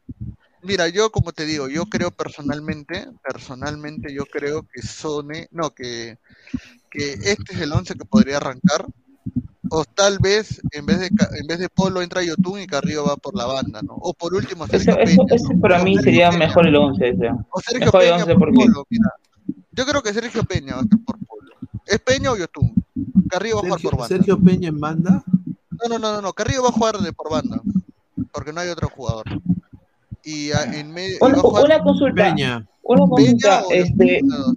Mira, 0.61 0.87
yo 0.87 1.11
como 1.11 1.33
te 1.33 1.45
digo, 1.45 1.67
yo 1.67 1.85
creo 1.87 2.11
personalmente, 2.11 3.07
personalmente 3.21 4.13
yo 4.13 4.25
creo 4.25 4.65
que 4.71 4.81
Sone, 4.81 5.47
no, 5.51 5.71
que, 5.71 6.17
que 6.89 7.13
este 7.13 7.53
es 7.53 7.59
el 7.59 7.73
11 7.73 7.95
que 7.95 8.05
podría 8.05 8.37
arrancar, 8.37 8.85
o 9.69 9.85
tal 9.85 10.19
vez 10.19 10.61
en 10.71 10.85
vez 10.85 10.99
de 10.99 11.09
Ca- 11.09 11.29
en 11.39 11.47
vez 11.47 11.59
de 11.59 11.69
Polo 11.69 12.01
entra 12.01 12.21
Yotun 12.23 12.59
y 12.61 12.67
Carrillo 12.67 13.05
va 13.05 13.15
por 13.15 13.35
la 13.35 13.45
banda, 13.45 13.81
¿no? 13.81 13.93
O 13.95 14.13
por 14.13 14.33
último 14.33 14.67
Sergio 14.67 14.97
eso- 14.99 15.17
Peña, 15.23 15.35
eso 15.35 15.53
¿no? 15.53 15.61
para 15.61 15.81
O 15.81 15.83
mí 15.85 15.93
Sergio 15.95 16.03
sería 16.11 16.29
Peña, 16.29 16.39
mejor 16.39 16.67
el 16.67 16.75
11 16.75 17.09
ese. 17.09 17.29
O 17.51 17.59
Sergio 17.61 17.85
Mejor 17.85 18.01
el 18.03 18.09
Peña 18.09 18.23
11 18.23 18.33
por 18.33 18.39
porque 18.39 18.55
Polo, 18.65 18.85
mira. 18.89 19.09
Yo 19.71 19.85
creo 19.85 20.01
que 20.03 20.13
Sergio 20.13 20.43
Peña 20.43 20.75
va 20.75 20.81
a 20.81 20.83
ser 20.83 20.99
por 21.05 21.17
Polo. 21.25 21.51
¿Es 21.85 21.99
Peña 21.99 22.31
o 22.31 22.37
Yotun? 22.37 22.73
Carrillo 23.29 23.55
va 23.55 23.61
a 23.61 23.63
jugar 23.65 23.81
por 23.81 23.91
banda. 23.97 24.07
Sergio 24.15 24.39
Peña 24.39 24.69
en 24.69 24.79
banda. 24.79 25.23
No, 25.71 25.89
no, 25.89 25.99
no, 25.99 26.13
no, 26.13 26.21
no, 26.21 26.33
Carrillo 26.33 26.63
va 26.63 26.69
a 26.69 26.73
jugar 26.73 26.97
de 26.99 27.11
por 27.13 27.31
banda, 27.31 27.59
porque 28.31 28.53
no 28.53 28.59
hay 28.61 28.69
otro 28.69 28.89
jugador. 28.89 29.25
Y 30.23 30.51
a- 30.51 30.63
en 30.77 30.91
medio. 30.93 31.17
Una, 31.21 31.41
una 31.41 31.83
consulta. 31.83 32.23
Peña. 32.23 32.65
Una 32.83 33.07
consulta, 33.07 33.61
Peña 33.61 33.67
o 33.67 33.71
este, 33.71 34.05
Leonardo. 34.05 34.55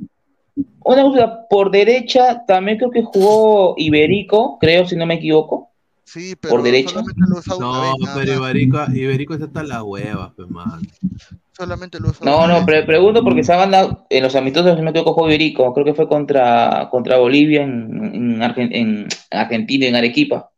Una 0.95 1.03
consulta. 1.03 1.47
Por 1.49 1.71
derecha 1.71 2.45
también 2.47 2.79
creo 2.79 2.91
que 2.91 3.03
jugó 3.03 3.75
Iberico, 3.77 4.59
creo, 4.59 4.87
si 4.87 4.97
no 4.97 5.07
me 5.07 5.15
equivoco. 5.15 5.71
Sí, 6.05 6.37
Por 6.37 6.63
derecha. 6.63 6.91
solamente 6.91 7.21
lo 7.29 7.39
usa 7.39 7.57
una 7.57 7.67
No, 7.67 7.81
vez. 7.83 8.11
pero. 8.15 8.33
Iberico, 8.35 8.79
Iberico 8.95 9.35
está 9.35 9.47
hasta 9.47 9.63
las 9.65 9.83
huevas, 9.83 10.31
pues, 10.37 10.49
man. 10.49 10.81
Solamente 11.57 11.99
lo 11.99 12.11
usa 12.11 12.25
No, 12.25 12.47
no, 12.47 12.65
pre- 12.65 12.85
pregunto 12.85 13.25
porque 13.25 13.41
esa 13.41 13.57
banda 13.57 14.05
en 14.11 14.23
los 14.23 14.37
amistosos, 14.37 14.73
si 14.73 14.77
no 14.77 14.85
me 14.85 14.91
equivoco, 14.91 15.15
jugó 15.15 15.27
Iberico. 15.29 15.73
Creo 15.75 15.85
que 15.85 15.95
fue 15.95 16.07
contra, 16.09 16.89
contra 16.91 17.17
Bolivia 17.19 17.63
en, 17.65 18.15
en, 18.15 18.39
Argen- 18.41 18.69
en 18.73 19.09
Argentina, 19.33 19.87
en 19.87 19.97
Arequipa. 19.97 20.51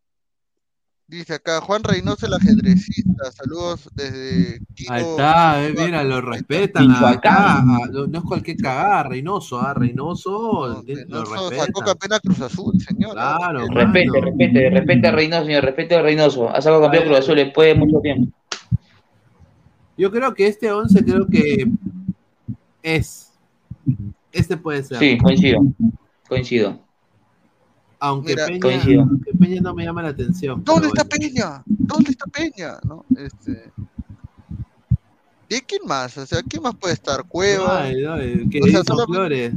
Dice 1.10 1.32
acá, 1.34 1.62
Juan 1.62 1.82
Reynoso, 1.84 2.26
el 2.26 2.34
ajedrecista. 2.34 3.32
Saludos 3.32 3.88
desde 3.94 4.60
Quito. 4.74 4.92
Ahí 4.92 5.02
está, 5.02 5.66
eh, 5.66 5.74
mira, 5.74 6.04
lo 6.04 6.20
respetan 6.20 6.90
acá. 6.90 7.60
ah, 7.60 7.88
No 7.90 8.06
no 8.06 8.18
es 8.18 8.24
cualquier 8.24 8.58
cagada, 8.58 9.04
Reynoso, 9.04 9.58
ah, 9.58 9.72
Reynoso 9.72 10.82
eh, 10.86 11.06
lo 11.08 11.20
No, 11.20 11.24
sacó 11.26 11.48
respetan. 11.50 11.84
campeón 11.86 12.12
a 12.12 12.20
Cruz 12.20 12.40
Azul, 12.42 12.78
señor. 12.78 13.12
Claro, 13.12 13.66
Respete, 13.68 14.20
respete, 14.20 14.70
respete 14.70 15.06
a 15.06 15.10
Reynoso, 15.12 15.46
señor, 15.46 15.64
respete 15.64 15.94
a 15.96 16.02
Reynoso. 16.02 16.50
Ha 16.50 16.60
sacado 16.60 16.82
campeón 16.82 17.04
Cruz 17.04 17.18
Azul 17.20 17.36
después 17.36 17.68
de 17.68 17.74
mucho 17.74 18.00
tiempo. 18.00 18.30
Yo 19.96 20.10
creo 20.10 20.34
que 20.34 20.46
este 20.46 20.70
11 20.70 21.04
creo 21.06 21.26
que 21.26 21.70
es. 22.82 23.32
Este 24.30 24.58
puede 24.58 24.82
ser. 24.82 24.98
Sí, 24.98 25.16
coincido. 25.16 25.60
Coincido. 26.28 26.78
Aunque 28.00 28.34
Mira, 28.34 28.46
Peña, 28.46 29.02
aunque 29.02 29.32
Peña 29.32 29.60
no 29.60 29.74
me 29.74 29.84
llama 29.84 30.02
la 30.02 30.08
atención. 30.10 30.62
¿Dónde 30.64 30.88
está 30.88 31.04
bueno. 31.04 31.26
Peña? 31.26 31.62
¿Dónde 31.66 32.10
está 32.12 32.26
Peña? 32.26 32.78
¿No? 32.84 33.04
Este... 33.16 33.70
¿Y 35.50 35.60
quién 35.62 35.80
más? 35.86 36.16
O 36.18 36.26
sea, 36.26 36.42
¿quién 36.46 36.62
más 36.62 36.74
puede 36.74 36.92
estar? 36.92 37.24
Cueva. 37.24 37.84
Ay, 37.84 38.02
no, 38.02 38.16
que 38.50 38.60
O 38.62 38.66
sea, 38.66 38.82
Flores. 38.84 39.54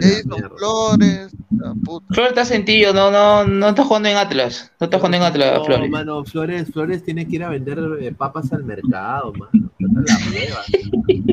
Edison. 0.00 0.50
Flores. 0.56 1.32
la 1.50 1.74
puta. 1.74 2.06
Flores 2.14 2.28
está 2.30 2.44
sentido, 2.44 2.94
no, 2.94 3.10
no, 3.10 3.44
no 3.44 3.68
está 3.70 3.84
jugando 3.84 4.08
en 4.08 4.16
Atlas. 4.18 4.70
No 4.78 4.84
está 4.84 4.98
jugando 4.98 5.16
en 5.16 5.22
Atlas, 5.24 5.58
No, 5.58 5.64
Flores. 5.64 5.90
mano, 5.90 6.24
Flores, 6.24 6.70
Flores 6.72 7.02
tiene 7.02 7.26
que 7.26 7.36
ir 7.36 7.42
a 7.44 7.48
vender 7.48 7.80
eh, 8.00 8.12
papas 8.12 8.52
al 8.52 8.62
mercado, 8.62 9.32
mano. 9.32 9.68
La 9.80 10.18
hueva. 10.30 10.62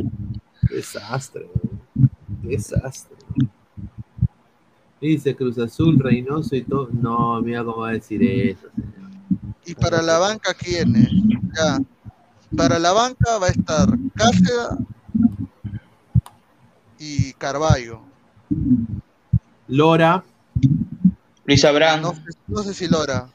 Desastre, 0.72 1.48
man. 1.54 2.10
Desastre. 2.42 3.16
Dice 5.02 5.36
Cruz 5.36 5.58
Azul, 5.58 5.98
Reynoso 6.00 6.56
y 6.56 6.62
todo. 6.64 6.90
No, 6.92 7.42
mira 7.42 7.64
cómo 7.64 7.78
va 7.80 7.90
a 7.90 7.94
decir 7.94 8.22
eso. 8.24 8.68
Y 9.66 9.74
para 9.76 10.02
la 10.02 10.18
banca, 10.20 10.54
¿quién 10.54 10.96
es? 10.96 11.10
Ya. 11.58 11.80
Para 12.58 12.80
la 12.80 12.92
banca 12.92 13.38
va 13.38 13.48
a 13.48 13.50
estar 13.50 13.88
Cáceres 14.16 14.70
y 16.98 17.34
Carballo. 17.34 18.02
Lora. 19.68 20.24
Luis 21.46 21.64
Abraham, 21.66 22.02
No, 22.02 22.14
sé- 22.14 22.22
no 22.48 22.64
sé 22.64 22.74
si 22.74 22.88
Lora. 22.88 23.30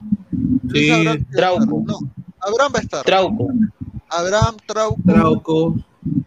Sí, 0.72 0.90
Abraham. 0.90 1.24
Trauco. 1.32 1.82
No, 1.86 1.98
Abraham 2.40 2.72
va 2.74 2.78
a 2.78 2.82
estar. 2.82 3.04
Trauco. 3.04 3.48
Abraham, 4.10 4.56
Trauco. 4.66 5.02
Trauco. 5.04 5.76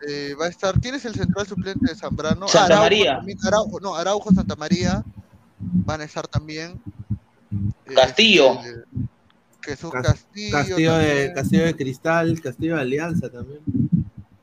eh, 0.07 0.33
va 0.39 0.45
a 0.45 0.49
estar. 0.49 0.79
¿Quién 0.79 0.95
es 0.95 1.05
el 1.05 1.13
central 1.13 1.45
suplente 1.47 1.87
de 1.87 1.95
Zambrano? 1.95 2.47
Santa 2.47 2.65
Araujo 2.65 2.83
María. 2.83 3.17
también, 3.17 3.37
Araujo, 3.45 3.79
no, 3.79 3.95
Araujo, 3.95 4.31
Santa 4.33 4.55
María. 4.55 5.03
Van 5.73 6.01
a 6.01 6.03
estar 6.05 6.27
también. 6.27 6.81
Castillo. 7.95 8.59
Este, 8.59 8.83
Jesús 9.61 9.91
Cas- 9.91 10.03
Castillo. 10.03 10.51
Castillo 10.51 10.97
de, 10.97 11.33
Castillo 11.33 11.75
Cristal, 11.77 12.41
Castillo 12.41 12.75
de 12.75 12.81
Alianza 12.81 13.29
también. 13.29 13.59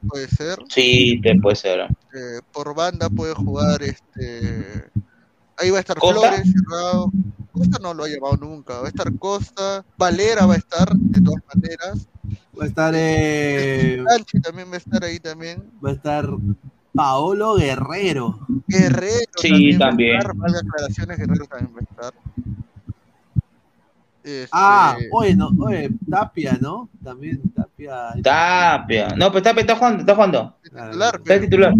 Puede 0.06 0.28
ser. 0.28 0.58
Sí, 0.68 1.20
te 1.22 1.34
puede 1.40 1.56
ser. 1.56 1.80
Eh, 1.80 2.40
por 2.52 2.74
banda 2.74 3.08
puede 3.08 3.34
jugar 3.34 3.82
este. 3.82 4.84
Ahí 5.56 5.70
va 5.70 5.78
a 5.78 5.80
estar 5.80 5.96
¿Costa? 5.98 6.20
Flores, 6.20 6.52
cerrado. 6.52 7.10
Costa 7.52 7.78
no 7.80 7.94
lo 7.94 8.04
ha 8.04 8.08
llamado 8.08 8.36
nunca. 8.36 8.80
Va 8.80 8.86
a 8.86 8.88
estar 8.88 9.16
Costa. 9.18 9.84
Valera 9.96 10.44
va 10.46 10.54
a 10.54 10.58
estar, 10.58 10.92
de 10.94 11.20
todas 11.20 11.42
maneras. 11.54 12.08
Va 12.58 12.64
a 12.64 12.66
estar, 12.66 12.92
eh, 12.96 14.02
Canchi 14.06 14.40
también 14.40 14.68
va 14.70 14.74
a 14.74 14.78
estar 14.78 15.04
ahí 15.04 15.18
también. 15.20 15.62
va 15.84 15.90
a 15.90 15.92
estar 15.94 16.28
Paolo 16.94 17.56
Guerrero. 17.56 18.38
Guerrero 18.68 19.30
Sí, 19.36 19.76
también. 19.76 19.80
Va 19.80 19.86
también. 19.88 20.16
a 20.16 20.18
estar. 20.20 20.36
Valga 20.36 20.58
aclaraciones, 20.60 21.18
Guerrero 21.18 21.46
también 21.46 21.74
va 21.74 21.80
a 21.80 21.82
estar. 21.82 22.14
Este, 24.22 24.48
Ah, 24.52 24.96
oye, 25.12 25.34
no, 25.36 25.50
oye, 25.58 25.90
Tapia, 26.08 26.56
¿no? 26.60 26.88
También 27.02 27.42
Tapia. 27.54 28.14
Tapia. 28.22 29.08
No, 29.16 29.30
pero 29.30 29.42
Tapia 29.42 29.60
está 29.60 29.76
jugando, 29.76 30.00
está 30.00 30.14
jugando. 30.14 30.54
titular, 30.62 31.16
Está 31.16 31.40
titular. 31.40 31.74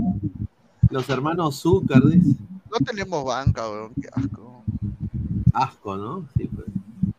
Los 0.91 1.09
hermanos 1.09 1.61
Zúcar, 1.61 2.03
dice. 2.05 2.37
no 2.71 2.79
tenemos 2.85 3.25
banca, 3.25 3.69
weón. 3.71 3.93
Qué 3.95 4.09
asco. 4.13 4.63
Asco, 5.55 5.97
¿no? 5.97 6.27
Sí, 6.37 6.51
pues. 6.55 6.67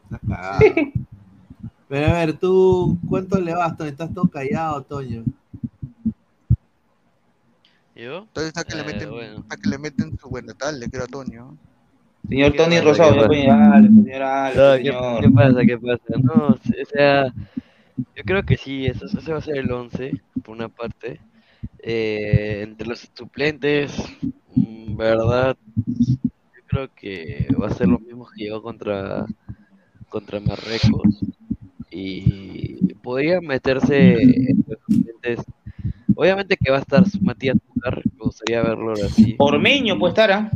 Estás 0.03 0.19
cagado. 0.29 0.59
Pero 1.87 2.07
a 2.07 2.13
ver, 2.13 2.33
tú, 2.37 2.97
¿cuánto 3.09 3.39
le 3.39 3.53
vas? 3.55 3.79
Estás 3.79 4.13
todo 4.13 4.27
callado, 4.27 4.81
Toño. 4.83 5.23
¿Yo? 7.95 8.19
Entonces 8.23 8.47
está 8.49 8.63
que, 8.65 8.75
le 8.75 8.83
Eh, 8.83 8.85
meten, 8.85 9.09
bueno. 9.09 9.39
está 9.39 9.57
que 9.57 9.69
le 9.69 9.77
meten 9.79 10.17
su 10.19 10.29
buen 10.29 10.45
natal, 10.45 10.79
le 10.79 10.89
creo 10.89 11.05
a 11.05 11.07
Toño. 11.07 11.57
Señor 12.27 12.53
¿Qué 12.53 12.57
Tony 12.57 12.79
Rosado, 12.81 13.27
señor, 13.29 13.29
¿qué, 13.29 14.61
señor. 14.77 15.21
qué 15.21 15.29
pasa? 15.31 15.61
¿Qué 15.65 15.77
pasa? 15.77 16.03
No, 16.23 16.47
o 16.49 16.85
sea, 16.91 17.33
yo 18.15 18.23
creo 18.25 18.43
que 18.43 18.57
sí, 18.57 18.85
eso, 18.87 19.05
ese 19.05 19.31
va 19.31 19.39
a 19.39 19.41
ser 19.41 19.57
el 19.57 19.71
11, 19.71 20.11
por 20.43 20.55
una 20.55 20.69
parte. 20.69 21.21
Eh, 21.79 22.61
entre 22.63 22.87
los 22.87 23.09
suplentes, 23.13 23.95
mm, 24.55 24.95
verdad, 24.97 25.57
yo 25.87 26.61
creo 26.67 26.89
que 26.95 27.47
va 27.61 27.67
a 27.67 27.73
ser 27.73 27.87
lo 27.87 27.99
mismo 27.99 28.27
que 28.35 28.45
llegó 28.45 28.61
contra, 28.63 29.25
contra 30.09 30.39
Marruecos. 30.39 31.19
Y 31.91 32.93
podría 32.95 33.41
meterse 33.41 34.13
en 34.21 34.65
los 34.67 34.79
suplentes. 34.87 35.45
Obviamente 36.15 36.57
que 36.57 36.71
va 36.71 36.77
a 36.77 36.81
estar 36.81 37.03
Matías 37.21 37.57
Zúcar, 37.73 38.01
me 38.05 38.23
gustaría 38.25 38.61
verlo 38.61 38.89
ahora 38.89 39.09
sí. 39.09 39.35
Ormeño 39.37 39.97
puede 39.99 40.11
estar, 40.11 40.31
¿ah? 40.31 40.51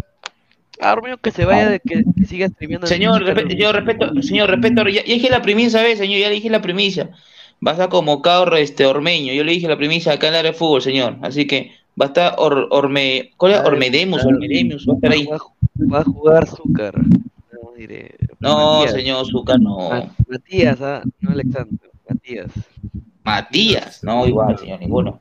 Ah, 0.82 0.94
Ormeño 0.94 1.18
que 1.18 1.32
se 1.32 1.44
vaya, 1.46 1.70
de 1.70 1.80
que, 1.82 2.04
que 2.18 2.26
siga 2.26 2.48
streameando. 2.48 2.88
Señor, 2.88 3.22
yo 3.24 3.72
respeto, 3.74 4.22
señor, 4.22 4.50
respeto, 4.50 4.84
ya, 4.88 5.04
ya 5.04 5.14
dije 5.14 5.30
la 5.30 5.42
primicia, 5.42 5.80
¿sabes, 5.80 5.98
señor? 5.98 6.20
Ya 6.20 6.30
le 6.30 6.36
dije 6.36 6.50
la 6.50 6.62
primicia. 6.62 7.10
Vas 7.60 7.80
a 7.82 7.90
convocar 7.90 8.54
este 8.56 8.86
Ormeño, 8.86 9.34
yo 9.34 9.44
le 9.44 9.52
dije 9.52 9.68
la 9.68 9.78
primicia 9.78 10.14
acá 10.14 10.28
en 10.28 10.34
la 10.34 10.40
área 10.40 10.52
de 10.54 10.58
fútbol, 10.58 10.82
señor. 10.82 11.18
Así 11.22 11.46
que 11.46 11.72
va 12.02 12.06
a 12.06 12.08
estar 12.08 12.36
Or- 12.38 12.68
Orme, 12.72 13.32
¿cuál 13.36 13.52
es? 13.54 13.60
Ormedemus. 13.60 14.24
Ormedemus, 14.24 14.88
va 14.88 14.94
a 14.94 14.96
estar 14.96 15.12
ahí. 15.12 15.28
Va, 15.92 16.00
a- 16.00 16.04
jugar 16.06 16.48
Zúcar. 16.48 16.94
No, 16.98 17.72
diré, 17.76 18.16
No, 18.40 18.78
Matías. 18.80 18.94
señor 18.94 19.26
Zucca, 19.28 19.58
no. 19.58 19.90
Ma- 19.90 20.16
Matías, 20.30 20.82
ah, 20.82 21.02
no 21.20 21.32
Alexander. 21.32 21.90
Matías. 22.10 22.52
Matías, 23.26 24.04
no, 24.04 24.26
igual, 24.26 24.58
señor, 24.58 24.80
ninguno. 24.80 25.20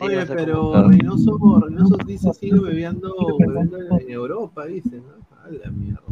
Oye, 0.00 0.26
pero. 0.26 0.88
Reynoso, 0.88 1.60
Reynoso 1.60 1.96
dice 2.06 2.32
sigue 2.34 2.58
bebiendo, 2.58 3.14
bebiendo 3.38 3.78
en 3.98 4.10
Europa, 4.10 4.66
dice, 4.66 4.96
¿no? 4.96 5.14
A 5.44 5.50
la 5.50 5.70
mierda. 5.70 6.02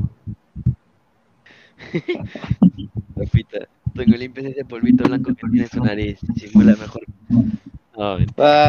Rafita, 3.16 3.68
Toño, 3.94 4.16
limpies 4.16 4.46
ese 4.46 4.64
polvito 4.64 5.04
blanco 5.04 5.34
que 5.34 5.48
tiene 5.48 5.62
en 5.62 5.70
su 5.70 5.80
nariz. 5.80 6.18
Simula 6.36 6.76
mejor. 6.76 7.02
No, 7.96 8.18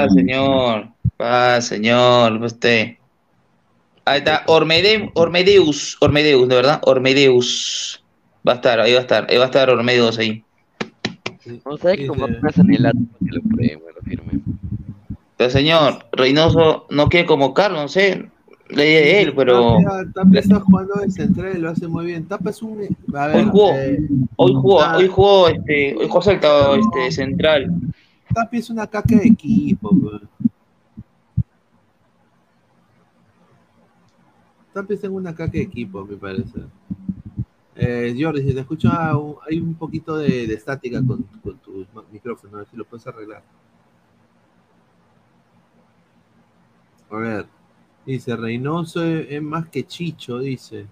señor, 0.10 0.90
va, 1.22 1.62
señor, 1.62 2.42
usted. 2.44 2.96
Ahí 4.06 4.20
está, 4.20 4.44
Ormede, 4.48 5.12
Ormedeus, 5.16 5.98
Ormedeus, 6.00 6.48
de 6.48 6.56
verdad, 6.56 6.82
Ormedeus. 6.86 8.04
Va 8.48 8.54
a 8.54 8.56
estar, 8.56 8.80
ahí 8.80 8.94
va 8.94 9.00
a 9.00 9.02
estar, 9.02 9.28
ahí 9.30 9.38
va 9.38 9.44
a 9.44 9.48
estar 9.48 9.70
Ormedeus 9.70 10.18
ahí. 10.18 10.44
no 11.66 11.78
sabes 11.78 11.98
que 11.98 12.08
como 12.08 12.26
a 12.26 12.52
Sanelato 12.54 12.98
para 13.12 13.20
que 13.20 13.36
lo 13.36 13.42
prueben, 13.42 13.80
lo 13.94 14.02
firme. 14.04 14.42
Pero 15.38 15.50
señor, 15.52 16.06
Reynoso 16.12 16.88
no 16.90 17.08
quiere 17.10 17.28
convocarlo, 17.28 17.80
no 17.80 17.88
sé, 17.88 18.30
idea 18.70 19.02
de 19.02 19.22
él, 19.22 19.34
pero 19.36 19.78
Tapia, 19.78 20.12
Tapia 20.14 20.40
está 20.40 20.60
jugando 20.60 20.96
de 20.96 21.12
central 21.12 21.62
lo 21.62 21.70
hace 21.70 21.88
muy 21.88 22.06
bien. 22.06 22.28
Tapia 22.28 22.50
es 22.50 22.62
un. 22.62 22.98
A 23.14 23.28
ver, 23.28 23.36
hoy 23.38 23.46
jugó, 23.46 23.72
eh, 23.74 24.00
hoy 24.36 24.54
jugó, 24.54 24.82
ah. 24.82 24.98
hoy 24.98 25.08
jugó, 25.08 25.48
este, 25.50 25.96
hoy 25.96 26.08
jugó 26.08 26.22
Salta, 26.22 26.76
este, 26.76 27.12
central. 27.12 27.72
Tapia 28.34 28.60
es 28.60 28.70
una 28.70 28.88
caca 28.88 29.16
de 29.16 29.28
equipo, 29.28 29.90
weón. 29.92 30.30
Tapia 34.74 34.96
es 34.96 35.04
una 35.04 35.34
caca 35.34 35.52
de 35.54 35.62
equipo, 35.62 36.06
me 36.06 36.18
parece. 36.18 36.60
Eh, 37.76 38.16
Jordi, 38.20 38.42
si 38.42 38.54
te 38.56 38.62
escucho, 38.62 38.90
ah, 38.92 39.16
hay 39.48 39.60
un 39.60 39.76
poquito 39.76 40.18
de, 40.18 40.48
de 40.48 40.54
estática 40.56 40.98
con, 41.06 41.24
con 41.44 41.58
tu 41.60 41.86
micrófono, 42.12 42.56
a 42.56 42.60
ver 42.60 42.68
si 42.70 42.76
lo 42.76 42.86
puedes 42.86 43.06
arreglar. 43.06 43.44
A 47.10 47.16
ver, 47.16 47.48
dice 48.06 48.36
Reynoso 48.36 49.04
es, 49.04 49.28
es 49.30 49.42
más 49.42 49.68
que 49.70 49.86
Chicho, 49.86 50.40
dice. 50.40 50.88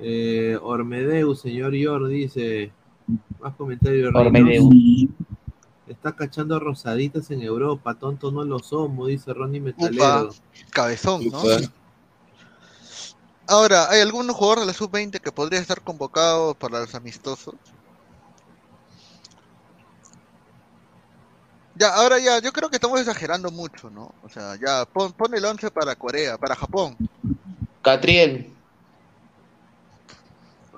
Eh, 0.00 0.58
Ormedeus, 0.60 1.40
señor 1.40 1.72
Jordi, 1.80 2.22
dice. 2.22 2.72
Más 3.40 3.54
de 3.58 3.76
Reynoso. 3.90 4.18
Ormedeus. 4.18 4.74
Está 5.86 6.14
cachando 6.14 6.60
rosaditas 6.60 7.30
en 7.30 7.40
Europa, 7.40 7.94
tonto 7.94 8.30
no 8.30 8.44
lo 8.44 8.58
somos, 8.58 9.08
dice 9.08 9.32
Ronnie 9.32 9.60
Metalero. 9.60 10.24
Upa, 10.24 10.34
cabezón, 10.70 11.26
¿no? 11.28 11.42
Ahora, 13.46 13.88
¿hay 13.88 14.02
algún 14.02 14.28
jugador 14.28 14.60
de 14.60 14.66
la 14.66 14.74
sub-20 14.74 15.20
que 15.20 15.32
podría 15.32 15.58
estar 15.58 15.80
convocado 15.80 16.54
para 16.54 16.80
los 16.80 16.94
amistosos? 16.94 17.54
Ya, 21.78 21.94
ahora 21.94 22.18
ya, 22.18 22.40
yo 22.40 22.52
creo 22.52 22.68
que 22.70 22.76
estamos 22.76 22.98
exagerando 22.98 23.50
mucho, 23.52 23.88
¿no? 23.90 24.12
O 24.22 24.28
sea, 24.28 24.56
ya, 24.56 24.84
pon, 24.84 25.12
pon 25.12 25.32
el 25.34 25.44
11 25.44 25.70
para 25.70 25.94
Corea, 25.94 26.36
para 26.36 26.56
Japón. 26.56 26.96
Catriel. 27.82 28.52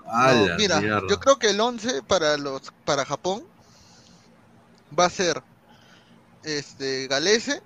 A 0.06 0.34
No, 0.34 0.46
la 0.46 0.56
mira, 0.56 0.80
mierda. 0.80 1.08
yo 1.08 1.18
creo 1.18 1.38
que 1.38 1.50
el 1.50 1.60
11 1.60 2.02
para 2.02 2.36
los 2.36 2.62
para 2.84 3.04
Japón 3.06 3.44
va 4.98 5.06
a 5.06 5.10
ser 5.10 5.42
este 6.42 7.06
Galese, 7.06 7.62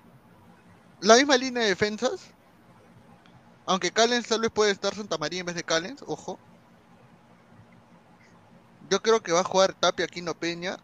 la 1.01 1.17
misma 1.17 1.37
línea 1.37 1.63
de 1.63 1.71
defensas, 1.71 2.21
aunque 3.67 3.91
Callens 3.91 4.29
tal 4.29 4.43
vez 4.43 4.51
puede 4.51 4.71
estar 4.71 4.95
Santa 4.95 5.19
María 5.19 5.41
en 5.41 5.47
vez 5.47 5.57
de 5.57 5.65
Callens, 5.65 6.03
ojo. 6.07 6.39
Yo 8.91 9.01
creo 9.03 9.23
que 9.23 9.33
va 9.33 9.41
a 9.41 9.45
jugar 9.45 9.75
Tapia 9.75 10.05
Aquino 10.05 10.35
Peña. 10.35 10.77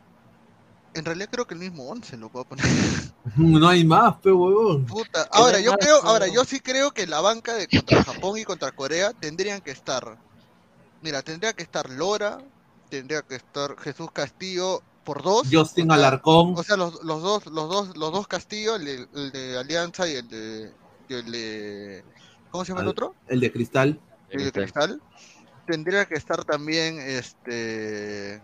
En 0.94 1.04
realidad 1.04 1.28
creo 1.30 1.46
que 1.46 1.54
el 1.54 1.60
mismo 1.60 1.88
11 1.88 2.16
lo 2.16 2.26
a 2.26 2.44
poner. 2.44 2.64
No 3.36 3.68
hay 3.68 3.84
más, 3.84 4.16
pe 4.16 4.32
huevón. 4.32 4.86
Puta. 4.86 5.28
Ahora 5.30 5.60
yo 5.60 5.70
más, 5.72 5.78
creo, 5.80 6.02
ahora 6.02 6.26
yo 6.26 6.44
sí 6.44 6.58
creo 6.60 6.90
que 6.90 7.06
la 7.06 7.20
banca 7.20 7.54
de 7.54 7.68
contra 7.68 8.02
Japón 8.02 8.38
y 8.38 8.44
contra 8.44 8.72
Corea 8.72 9.12
tendrían 9.12 9.60
que 9.60 9.70
estar. 9.70 10.18
Mira, 11.02 11.22
tendría 11.22 11.52
que 11.52 11.62
estar 11.62 11.88
Lora, 11.90 12.38
tendría 12.88 13.22
que 13.22 13.36
estar 13.36 13.78
Jesús 13.78 14.10
Castillo 14.12 14.82
por 15.04 15.22
dos. 15.22 15.46
Justin 15.50 15.90
o 15.90 15.94
sea, 15.94 16.06
Alarcón. 16.06 16.54
O 16.56 16.62
sea, 16.62 16.76
los, 16.76 17.02
los 17.04 17.22
dos, 17.22 17.46
los 17.46 17.68
dos, 17.68 17.96
los 17.96 18.12
dos 18.12 18.26
Castillo, 18.26 18.76
el 18.76 18.84
de, 18.84 19.08
el 19.14 19.32
de 19.32 19.58
Alianza 19.58 20.08
y 20.08 20.16
el 20.16 20.28
de, 20.28 20.72
y 21.08 21.14
el 21.14 21.30
de 21.30 22.04
¿cómo 22.50 22.64
se 22.64 22.72
llama 22.72 22.82
el 22.82 22.88
otro? 22.88 23.14
El 23.28 23.40
de 23.40 23.52
Cristal. 23.52 24.00
El 24.28 24.44
de 24.44 24.52
Cristal. 24.52 25.00
Tendría 25.66 26.06
que 26.06 26.14
estar 26.14 26.44
también 26.44 26.98
este 26.98 28.42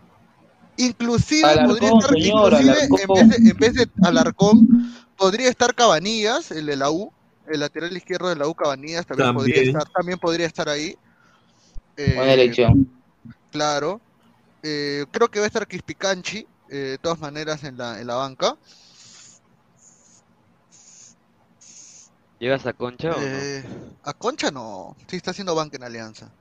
inclusive 0.77 1.47
Alarcón, 1.47 1.77
podría 1.77 1.89
estar 1.89 2.09
señor, 2.09 2.53
inclusive 2.53 3.01
en 3.01 3.07
vez, 3.07 3.29
de, 3.29 3.49
en 3.49 3.57
vez 3.57 3.73
de 3.73 3.89
Alarcón 4.03 4.93
podría 5.17 5.49
estar 5.49 5.75
Cabanillas, 5.75 6.51
el 6.51 6.65
de 6.65 6.75
la 6.75 6.91
U, 6.91 7.11
el 7.47 7.59
lateral 7.59 7.95
izquierdo 7.95 8.29
de 8.29 8.35
la 8.35 8.47
U 8.47 8.53
Cabanillas 8.53 9.05
también, 9.05 9.33
podría 9.33 9.61
estar, 9.61 9.89
también 9.89 10.19
podría 10.19 10.45
estar 10.45 10.69
ahí. 10.69 10.97
Eh, 11.97 12.13
Buena 12.15 12.33
elección. 12.33 12.89
Claro. 13.51 13.99
Eh, 14.63 15.05
creo 15.11 15.29
que 15.29 15.39
va 15.39 15.45
a 15.45 15.47
estar 15.47 15.67
Kispicanchi, 15.67 16.47
eh, 16.69 16.75
de 16.75 16.97
todas 16.97 17.19
maneras, 17.19 17.63
en 17.63 17.77
la, 17.77 17.99
en 17.99 18.07
la 18.07 18.15
banca. 18.15 18.57
¿Llegas 22.39 22.65
a 22.67 22.73
Concha 22.73 23.09
o 23.09 23.19
no? 23.19 23.25
Eh, 23.25 23.63
a 24.03 24.13
Concha 24.13 24.51
no, 24.51 24.95
sí 25.07 25.15
está 25.15 25.31
haciendo 25.31 25.55
banca 25.55 25.77
en 25.77 25.83
Alianza. 25.83 26.31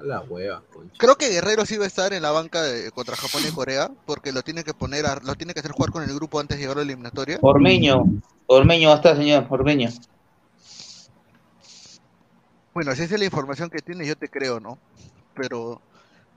A 0.00 0.02
la 0.02 0.20
hueva, 0.22 0.62
concha. 0.72 0.94
Creo 0.98 1.16
que 1.16 1.28
Guerrero 1.28 1.66
sí 1.66 1.76
va 1.76 1.84
a 1.84 1.88
estar 1.88 2.12
en 2.14 2.22
la 2.22 2.30
banca 2.30 2.62
de- 2.62 2.90
contra 2.90 3.16
Japón 3.16 3.42
y 3.46 3.52
Corea, 3.52 3.90
porque 4.06 4.32
lo 4.32 4.42
tiene 4.42 4.64
que 4.64 4.72
poner, 4.72 5.04
a- 5.06 5.20
lo 5.22 5.34
tiene 5.34 5.52
que 5.52 5.60
hacer 5.60 5.72
jugar 5.72 5.90
con 5.92 6.02
el 6.02 6.14
grupo 6.14 6.40
antes 6.40 6.56
de 6.56 6.62
llegar 6.62 6.78
a 6.78 6.80
la 6.80 6.84
eliminatoria. 6.84 7.38
Ormeño. 7.42 8.04
Ormeño 8.46 8.88
va 8.88 8.94
a 8.94 8.96
estar, 8.96 9.16
señor. 9.16 9.46
Ormeño. 9.50 9.90
Bueno, 12.72 12.94
si 12.94 13.02
esa 13.02 13.14
es 13.14 13.18
la 13.20 13.26
información 13.26 13.68
que 13.68 13.80
tienes, 13.80 14.06
yo 14.08 14.16
te 14.16 14.28
creo, 14.28 14.58
¿no? 14.60 14.78
Pero 15.34 15.80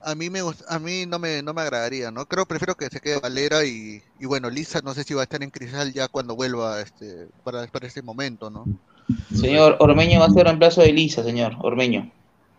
a 0.01 0.15
mí 0.15 0.29
me 0.29 0.41
a 0.67 0.79
mí 0.79 1.05
no 1.05 1.19
me 1.19 1.41
no 1.41 1.53
me 1.53 1.61
agradaría, 1.61 2.11
¿no? 2.11 2.25
Creo 2.25 2.45
prefiero 2.45 2.75
que 2.75 2.87
se 2.87 2.99
quede 2.99 3.19
Valera 3.19 3.63
y, 3.63 4.01
y 4.19 4.25
bueno, 4.25 4.49
Lisa 4.49 4.81
no 4.83 4.93
sé 4.93 5.03
si 5.03 5.13
va 5.13 5.21
a 5.21 5.23
estar 5.23 5.41
en 5.43 5.51
Cristal 5.51 5.93
ya 5.93 6.07
cuando 6.09 6.35
vuelva 6.35 6.81
este 6.81 7.27
para, 7.43 7.65
para 7.67 7.87
ese 7.87 8.01
momento, 8.01 8.49
¿no? 8.49 8.65
Señor, 9.33 9.77
Ormeño 9.79 10.19
va 10.19 10.25
a 10.25 10.29
ser 10.31 10.45
reemplazo 10.45 10.81
de 10.81 10.91
Lisa, 10.91 11.23
señor. 11.23 11.53
Ormeño. 11.59 12.11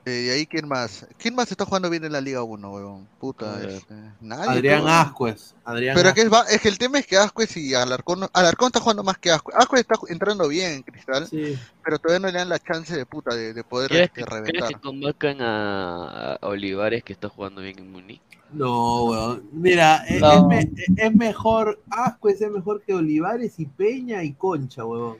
Eh, 0.06 0.24
y 0.26 0.30
ahí 0.30 0.46
quién 0.46 0.68
más? 0.68 1.06
¿Quién 1.16 1.34
más 1.34 1.50
está 1.50 1.64
jugando 1.64 1.88
bien 1.88 2.04
en 2.04 2.12
la 2.12 2.20
Liga 2.20 2.42
1, 2.42 2.70
huevón? 2.70 3.08
Puta, 3.18 3.58
este, 3.66 3.94
nadie. 4.20 4.50
Adrián 4.50 4.80
pero- 4.82 4.88
Ascuez. 4.92 5.54
Adrián 5.64 5.94
Pero 5.96 6.08
Ascuez. 6.10 6.14
que 6.14 6.20
es, 6.28 6.32
va- 6.32 6.50
es 6.50 6.60
que 6.60 6.68
el 6.68 6.76
tema 6.78 6.98
es 6.98 7.06
que 7.06 7.16
Ascuez 7.16 7.56
y 7.56 7.74
Alarcón, 7.74 8.20
no- 8.20 8.30
Alarcón 8.34 8.66
está 8.66 8.80
jugando 8.80 9.02
más 9.02 9.16
que 9.16 9.30
Ascuez. 9.30 9.56
Ascuez 9.58 9.80
está 9.80 9.94
entrando 10.12 10.46
bien 10.48 10.72
en 10.72 10.82
Cristal, 10.82 11.26
Sí. 11.26 11.58
pero 11.82 11.98
todavía 11.98 12.20
no 12.26 12.32
le 12.32 12.38
dan 12.38 12.48
la 12.50 12.58
chance 12.58 12.94
de 12.94 13.06
puta 13.06 13.34
de, 13.34 13.54
de 13.54 13.64
poder 13.64 13.88
¿Crees 13.88 14.04
este, 14.08 14.20
que, 14.20 14.26
crees 14.26 14.42
reventar. 14.46 14.68
que 14.68 14.80
convocan 14.80 15.40
a, 15.40 16.34
a 16.34 16.46
Olivares 16.48 17.02
que 17.02 17.14
está 17.14 17.28
jugando 17.30 17.62
bien 17.62 17.78
en 17.78 17.90
Múnich? 17.90 18.20
No, 18.52 19.04
weón. 19.06 19.48
Mira, 19.52 20.04
e- 20.06 20.20
No. 20.20 20.50
Es, 20.52 20.68
me- 20.70 21.02
es 21.02 21.14
mejor, 21.14 21.80
Ascuez 21.90 22.40
es 22.42 22.50
mejor 22.50 22.82
que 22.82 22.92
Olivares 22.94 23.58
y 23.58 23.64
Peña 23.66 24.22
y 24.22 24.34
Concha, 24.34 24.84
weón. 24.84 25.16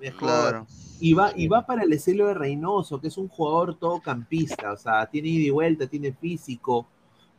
Mejor. 0.00 0.18
Claro. 0.28 0.66
Y 1.00 1.12
va, 1.14 1.32
y 1.36 1.46
va 1.48 1.64
para 1.64 1.84
el 1.84 1.92
estilo 1.92 2.26
de 2.26 2.34
Reynoso, 2.34 3.00
que 3.00 3.08
es 3.08 3.16
un 3.18 3.28
jugador 3.28 3.78
todo 3.78 4.00
campista, 4.00 4.72
o 4.72 4.76
sea, 4.76 5.06
tiene 5.06 5.28
ida 5.28 5.46
y 5.46 5.50
vuelta, 5.50 5.86
tiene 5.86 6.12
físico, 6.12 6.86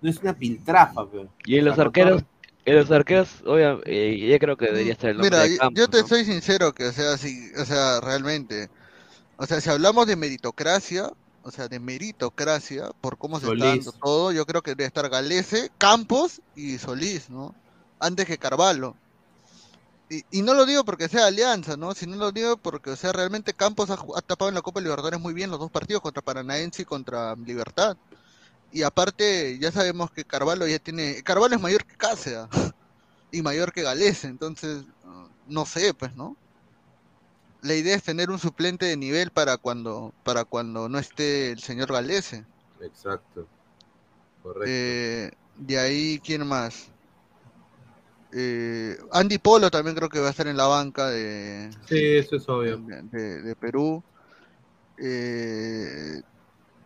no 0.02 0.10
es 0.10 0.18
una 0.18 0.34
piltrafa, 0.34 1.04
weón. 1.04 1.30
Y 1.46 1.58
en 1.58 1.66
los 1.66 1.78
arqueros, 1.78 2.24
en 2.64 2.76
los 2.78 2.90
arqueros, 2.90 3.28
obviamente, 3.46 4.28
ya 4.28 4.40
creo 4.40 4.56
que 4.56 4.66
debería 4.68 4.94
estar 4.94 5.10
el 5.10 5.18
nombre 5.18 5.30
Mira, 5.30 5.44
de 5.44 5.50
yo- 5.56 5.58
Campos, 5.60 5.80
yo 5.80 5.88
te 5.90 6.02
¿no? 6.02 6.08
soy 6.08 6.24
sincero 6.26 6.74
que, 6.74 6.86
o 6.86 6.92
sea, 6.94 7.18
si, 7.18 7.52
o 7.60 7.66
sea, 7.66 8.00
realmente, 8.00 8.70
o 9.36 9.46
sea, 9.46 9.60
si 9.60 9.70
hablamos 9.70 10.08
de 10.08 10.16
meritocracia, 10.16 11.12
o 11.44 11.52
sea, 11.52 11.68
de 11.68 11.80
meritocracia, 11.80 12.92
por 13.02 13.18
cómo 13.18 13.40
se 13.42 13.52
está 13.52 13.66
dando 13.66 13.92
todo, 13.92 14.32
yo 14.32 14.46
creo 14.46 14.62
que 14.62 14.72
debe 14.72 14.86
estar 14.86 15.10
Galese, 15.10 15.70
Campos 15.78 16.42
y 16.56 16.78
Solís, 16.78 17.30
¿no? 17.30 17.54
Antes 18.00 18.26
que 18.26 18.38
Carvalho. 18.38 18.96
Y, 20.10 20.26
y 20.32 20.42
no 20.42 20.56
lo 20.56 20.66
digo 20.66 20.84
porque 20.84 21.08
sea 21.08 21.28
Alianza, 21.28 21.78
¿no? 21.78 21.94
Sino 21.94 22.16
lo 22.18 22.32
digo 22.32 22.58
porque, 22.58 22.90
o 22.90 22.96
sea, 22.96 23.12
realmente 23.12 23.54
Campos 23.54 23.92
ha, 23.92 23.98
tapado 24.22 24.50
en 24.50 24.56
la 24.56 24.62
Copa 24.64 24.82
Libertadores 24.82 25.20
muy 25.20 25.34
bien 25.34 25.52
los 25.52 25.60
dos 25.60 25.70
partidos 25.70 26.02
contra 26.02 26.24
Paranaense 26.24 26.82
y 26.82 26.86
contra 26.86 27.36
Libertad. 27.36 27.96
Y 28.72 28.84
aparte, 28.84 29.58
ya 29.60 29.72
sabemos 29.72 30.12
que 30.12 30.26
Carvalho 30.26 30.68
ya 30.68 30.80
tiene. 30.80 31.22
Carvalho 31.24 31.56
es 31.56 31.62
mayor 31.62 31.86
que 31.86 31.96
Cáceres 31.96 32.48
y 33.32 33.42
mayor 33.42 33.72
que 33.72 33.84
Galese, 33.84 34.28
entonces, 34.28 34.84
uh, 35.06 35.28
no 35.48 35.66
sé, 35.66 35.94
pues, 35.94 36.16
¿no? 36.16 36.36
La 37.62 37.76
idea 37.76 37.96
es 37.96 38.04
tener 38.04 38.30
un 38.30 38.40
suplente 38.40 38.86
de 38.86 38.98
nivel 38.98 39.32
para 39.32 39.58
cuando, 39.58 40.14
para 40.24 40.46
cuando 40.46 40.88
no 40.90 40.98
esté 40.98 41.52
el 41.52 41.60
señor 41.60 41.92
Galese. 41.92 42.46
Exacto. 42.82 43.48
Correcto. 44.42 44.66
Eh, 44.68 45.32
de 45.58 45.80
ahí, 45.80 46.22
¿quién 46.24 46.48
más? 46.48 46.88
Eh, 48.32 48.96
Andy 49.12 49.38
Polo 49.40 49.72
también 49.72 49.96
creo 49.96 50.10
que 50.10 50.20
va 50.20 50.28
a 50.28 50.32
estar 50.32 50.48
en 50.48 50.58
la 50.58 50.68
banca 50.68 51.08
de, 51.10 51.70
sí, 51.88 51.98
eso 52.18 52.36
es 52.36 52.48
obvio. 52.48 52.78
de, 52.78 53.02
de- 53.04 53.42
de 53.42 53.56
Perú. 53.56 54.04
Eh, 55.02 56.22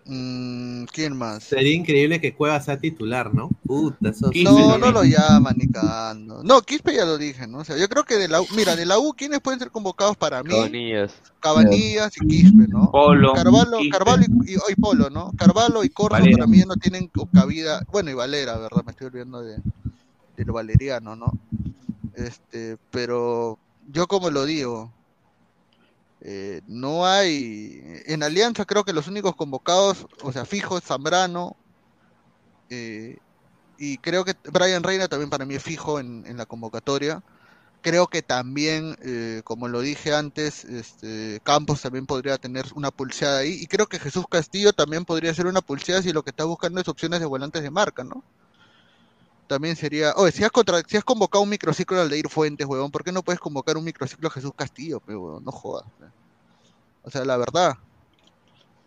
mm, 0.05 0.83
¿Quién 0.85 1.17
más? 1.17 1.43
Sería 1.43 1.73
increíble 1.73 2.21
que 2.21 2.33
Cueva 2.35 2.61
sea 2.61 2.77
titular, 2.77 3.33
¿no? 3.33 3.49
Puta, 3.65 4.09
eso 4.09 4.31
sí. 4.31 4.43
No, 4.43 4.77
no 4.77 4.91
lo 4.91 5.03
llaman 5.03 5.55
ni 5.57 5.67
cagando. 5.67 6.43
No, 6.43 6.61
Quispe 6.61 6.93
ya 6.95 7.05
lo 7.05 7.17
dije, 7.17 7.47
¿no? 7.47 7.59
O 7.59 7.63
sea, 7.65 7.77
yo 7.77 7.89
creo 7.89 8.03
que 8.03 8.15
de 8.15 8.27
la 8.27 8.41
U, 8.41 8.45
mira, 8.55 8.75
de 8.75 8.85
la 8.85 8.99
U, 8.99 9.13
¿quiénes 9.17 9.39
pueden 9.41 9.59
ser 9.59 9.71
convocados 9.71 10.15
para 10.15 10.43
mí? 10.43 10.49
Cabanillas. 10.51 11.13
Cabanillas 11.39 12.13
y 12.21 12.27
Quispe, 12.27 12.67
¿no? 12.67 12.91
Polo. 12.91 13.33
Carvalho, 13.33 13.77
Quispe. 13.79 13.97
Carvalho 13.97 14.25
y, 14.45 14.53
y- 14.53 14.57
y 14.69 14.75
Polo, 14.75 15.09
¿no? 15.09 15.31
Carvalho 15.37 15.83
y 15.83 15.89
Corso 15.89 16.11
Valera. 16.19 16.37
para 16.37 16.47
mí 16.47 16.59
ya 16.59 16.65
no 16.65 16.75
tienen 16.75 17.09
cabida. 17.33 17.81
Bueno, 17.91 18.11
y 18.11 18.13
Valera, 18.13 18.57
¿verdad? 18.57 18.83
Me 18.85 18.91
estoy 18.91 19.07
olvidando 19.07 19.41
de, 19.41 19.57
del 20.35 20.51
valeriano, 20.51 21.15
¿no? 21.15 21.31
Este, 22.13 22.77
pero 22.91 23.59
yo 23.87 24.07
como 24.07 24.29
lo 24.29 24.45
digo, 24.45 24.91
eh, 26.21 26.61
no 26.67 27.05
hay. 27.05 27.81
En 28.05 28.23
Alianza 28.23 28.65
creo 28.65 28.83
que 28.85 28.93
los 28.93 29.07
únicos 29.07 29.35
convocados, 29.35 30.07
o 30.21 30.31
sea, 30.31 30.45
fijos, 30.45 30.83
Zambrano. 30.83 31.57
eh, 32.69 33.17
y 33.77 33.97
creo 33.99 34.23
que 34.25 34.35
Brian 34.51 34.83
Reina 34.83 35.07
también 35.07 35.29
para 35.29 35.45
mí 35.45 35.55
es 35.55 35.63
fijo 35.63 35.99
en, 35.99 36.25
en 36.27 36.37
la 36.37 36.45
convocatoria. 36.45 37.23
Creo 37.81 38.07
que 38.07 38.21
también, 38.23 38.97
eh, 39.03 39.41
como 39.45 39.67
lo 39.69 39.81
dije 39.81 40.13
antes, 40.15 40.65
este, 40.65 41.41
Campos 41.43 41.81
también 41.81 42.05
podría 42.07 42.37
tener 42.37 42.65
una 42.75 42.91
pulseada 42.91 43.39
ahí. 43.39 43.53
Y 43.61 43.67
creo 43.67 43.87
que 43.87 43.99
Jesús 43.99 44.25
Castillo 44.29 44.73
también 44.73 45.05
podría 45.05 45.33
ser 45.33 45.47
una 45.47 45.61
pulseada 45.61 46.01
si 46.01 46.13
lo 46.13 46.23
que 46.23 46.31
está 46.31 46.45
buscando 46.45 46.81
es 46.81 46.87
opciones 46.87 47.19
de 47.19 47.25
volantes 47.27 47.63
de 47.63 47.71
marca, 47.71 48.03
¿no? 48.03 48.23
También 49.47 49.75
sería. 49.75 50.13
Oye, 50.15 50.31
si 50.31 50.43
has, 50.43 50.51
contra- 50.51 50.81
si 50.87 50.97
has 50.97 51.03
convocado 51.03 51.43
un 51.43 51.49
microciclo 51.49 51.99
al 51.99 52.09
de 52.09 52.17
Ir 52.19 52.29
Fuentes, 52.29 52.65
huevón, 52.65 52.91
¿por 52.91 53.03
qué 53.03 53.11
no 53.11 53.23
puedes 53.23 53.39
convocar 53.39 53.77
un 53.77 53.83
microciclo 53.83 54.27
a 54.27 54.31
Jesús 54.31 54.51
Castillo, 54.55 54.99
pe, 54.99 55.15
huevón? 55.15 55.43
No 55.43 55.51
jodas. 55.51 55.85
pe. 55.99 56.05
O 57.03 57.09
sea, 57.11 57.25
la 57.25 57.37
verdad. 57.37 57.75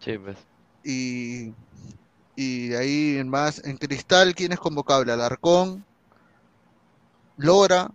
Sí, 0.01 0.17
pues. 0.19 0.39
Y, 0.83 1.53
y 2.37 2.69
de 2.69 2.77
ahí 2.79 3.17
en 3.19 3.29
más, 3.29 3.63
en 3.65 3.77
Cristal, 3.77 4.35
¿quién 4.35 4.53
es 4.53 4.59
convocable? 4.59 5.13
Alarcón, 5.13 5.85
Lora, 7.37 7.91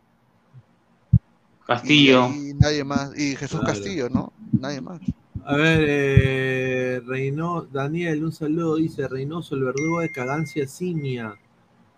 Castillo. 1.65 2.27
y 2.29 2.53
nadie 2.53 2.83
más. 2.83 3.17
Y 3.17 3.35
Jesús 3.35 3.59
Claro. 3.61 3.73
Castillo, 3.73 4.09
¿no? 4.09 4.31
Nadie 4.51 4.81
más. 4.81 4.99
A 5.45 5.55
ver, 5.55 5.85
eh, 5.87 7.01
Reino, 7.05 7.63
Daniel, 7.71 8.23
un 8.23 8.31
saludo, 8.31 8.75
dice 8.75 9.07
Reynoso, 9.07 9.55
el 9.55 9.63
verdugo 9.63 10.01
de 10.01 10.11
Cagancia 10.11 10.67
Simia. 10.67 11.35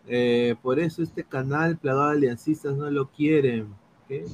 Eh, 0.07 0.55
por 0.61 0.79
eso 0.79 1.01
este 1.01 1.23
canal 1.23 1.77
plagado 1.77 2.07
de 2.09 2.17
aliancistas 2.17 2.75
no 2.75 2.89
lo 2.91 3.07
quieren. 3.09 3.67
¿Qué? 4.07 4.25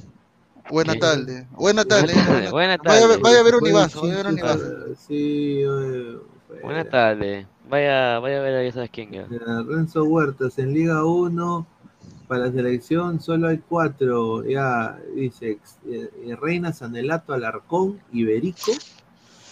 Buena 0.69 0.93
¿Qué? 0.93 0.99
tarde. 0.99 1.47
Buena 1.51 1.85
tarde. 1.85 2.13
tarde, 2.13 2.49
buena 2.51 2.77
Vaya, 2.77 3.05
a 3.05 3.07
ver- 3.07 3.09
tarde. 3.09 3.23
vaya 3.23 3.39
a 3.39 3.43
ver 3.43 3.55
un 3.55 3.61
Bueno, 3.61 3.77
Ibazo, 3.77 4.01
sí, 4.01 4.07
vaya 4.07 4.13
a 4.13 4.17
ver 4.17 4.27
un 4.27 4.33
sí, 4.33 4.39
Ibazo. 4.39 4.95
Sí, 4.95 5.61
eh, 5.61 6.17
Buenas 6.63 6.89
tardes. 6.89 7.47
Vaya, 7.69 8.19
vaya 8.19 8.39
a 8.39 8.41
ver 8.41 8.55
a 8.55 8.63
ya 8.63 8.71
sabes 8.71 8.89
quién 8.91 9.11
Renzo 9.67 10.03
Huertas 10.05 10.57
en 10.59 10.73
Liga 10.73 11.05
1 11.05 11.67
para 12.27 12.45
la 12.45 12.51
selección 12.51 13.19
solo 13.21 13.47
hay 13.47 13.59
cuatro. 13.59 14.43
Ya 14.45 14.99
dice 15.15 15.59
eh, 15.87 16.09
eh, 16.25 16.35
Reina, 16.35 16.73
Sanelato, 16.73 17.33
Alarcón, 17.33 17.99
Iberico. 18.11 18.71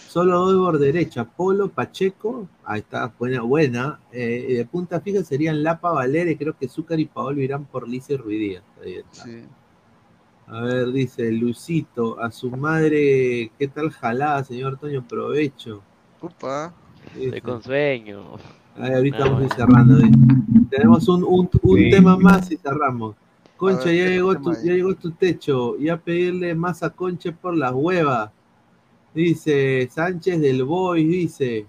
Solo 0.08 0.38
dos 0.38 0.56
por 0.56 0.78
derecha, 0.78 1.24
Polo, 1.24 1.68
Pacheco. 1.68 2.48
Ahí 2.64 2.80
está, 2.80 3.12
buena, 3.18 3.42
buena. 3.42 4.00
Eh, 4.10 4.46
y 4.48 4.54
de 4.54 4.64
punta 4.64 5.00
fija 5.00 5.22
serían 5.22 5.62
Lapa, 5.62 5.92
Valera 5.92 6.30
y 6.30 6.36
creo 6.36 6.56
que 6.56 6.66
Zúcar 6.66 6.98
y 6.98 7.04
Paolo 7.04 7.42
irán 7.42 7.66
por 7.66 7.86
Lice 7.86 8.14
y 8.14 8.16
Ruidías. 8.16 8.62
Ahí 8.82 8.94
está. 8.94 9.26
A 10.46 10.62
ver, 10.62 10.92
dice 10.92 11.30
Lucito, 11.30 12.18
a 12.20 12.30
su 12.30 12.50
madre, 12.50 13.52
¿qué 13.58 13.68
tal 13.68 13.90
jalada, 13.90 14.42
señor 14.44 14.78
Toño? 14.78 15.04
Provecho. 15.06 15.82
Upa. 16.22 16.72
Estoy 17.18 17.40
con 17.42 17.62
sueño. 17.62 18.24
Ahí 18.78 18.92
ahorita 18.94 19.18
Ah, 19.20 19.24
vamos 19.28 19.40
a 19.40 19.44
ir 19.44 19.48
bueno. 19.50 19.84
cerrando. 19.98 20.18
Tenemos 20.70 21.08
un, 21.08 21.22
un, 21.24 21.50
un 21.62 21.78
Sí. 21.78 21.90
tema 21.90 22.16
más 22.16 22.50
y 22.50 22.56
cerramos. 22.56 23.14
Concha, 23.58 23.84
ver, 23.86 23.96
ya 23.96 24.04
¿qué 24.04 24.10
llegó, 24.12 24.36
tu, 24.36 24.52
ya 24.54 24.72
llegó 24.72 24.94
tu 24.94 25.10
techo. 25.10 25.76
Ya 25.78 25.98
pedirle 25.98 26.54
más 26.54 26.82
a 26.82 26.88
Conche 26.90 27.30
por 27.32 27.54
las 27.54 27.72
huevas. 27.74 28.30
Dice 29.18 29.88
Sánchez 29.90 30.40
del 30.40 30.62
Boy, 30.62 31.04
dice. 31.04 31.66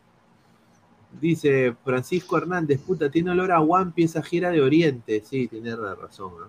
Dice 1.19 1.76
Francisco 1.84 2.38
Hernández, 2.38 2.80
puta, 2.80 3.10
tiene 3.10 3.32
olor 3.32 3.52
a 3.52 3.60
One 3.60 3.92
Piece 3.95 4.22
gira 4.22 4.52
de 4.52 4.61
Oriente. 4.61 5.24
Sí, 5.26 5.48
tiene 5.48 5.76
la 5.76 5.95
razón. 5.95 6.32
¿no? 6.40 6.48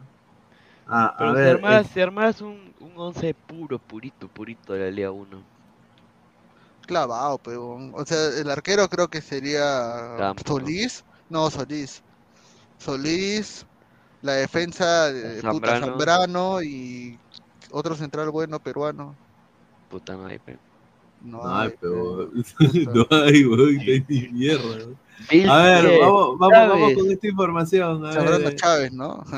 Ah, 0.87 1.15
Pero 1.17 1.31
a 1.31 1.33
si 1.33 1.41
ver, 1.41 1.57
armas, 1.57 1.87
eh, 1.87 1.91
si 1.95 2.01
armas 2.03 2.41
un, 2.43 2.75
un 2.81 2.93
11 2.97 3.33
puro, 3.33 3.79
purito, 3.79 4.29
purito 4.29 4.75
de 4.75 4.81
la 4.81 4.91
Liga 4.91 5.11
1. 5.11 5.43
Clavado, 6.87 7.39
pero. 7.39 7.77
O 7.95 8.05
sea, 8.05 8.39
el 8.39 8.51
arquero 8.51 8.87
creo 8.91 9.09
que 9.09 9.23
sería 9.23 10.17
Campo. 10.19 10.43
Solís. 10.47 11.03
No, 11.31 11.49
Solís. 11.49 12.03
Solís. 12.77 13.65
La 14.20 14.33
defensa 14.33 15.11
de 15.11 15.37
puta 15.37 15.49
Zambrano. 15.49 15.87
Zambrano 15.87 16.62
y 16.62 17.19
otro 17.70 17.95
central 17.95 18.29
bueno 18.29 18.61
peruano. 18.61 19.15
Puta 19.89 20.15
no 20.15 20.27
hay, 20.27 20.39
pe. 20.39 20.59
No, 21.23 21.42
No 21.42 21.55
hay, 21.57 21.74
pero. 21.81 22.31
pe. 22.58 22.68
no 22.94 23.07
hay, 23.10 23.44
weón, 23.44 23.74
no 23.76 23.81
hay 23.82 24.05
ni 24.08 24.28
mierda. 24.28 24.65
weón. 24.65 24.97
A 25.50 25.62
ver, 25.62 26.00
vamos, 26.00 26.39
vamos, 26.39 26.68
vamos 26.68 26.92
con 26.94 27.10
esta 27.10 27.26
información. 27.28 28.07
A 28.07 28.10
ver, 28.18 28.55
Chávez, 28.57 28.92
¿no? 28.92 29.23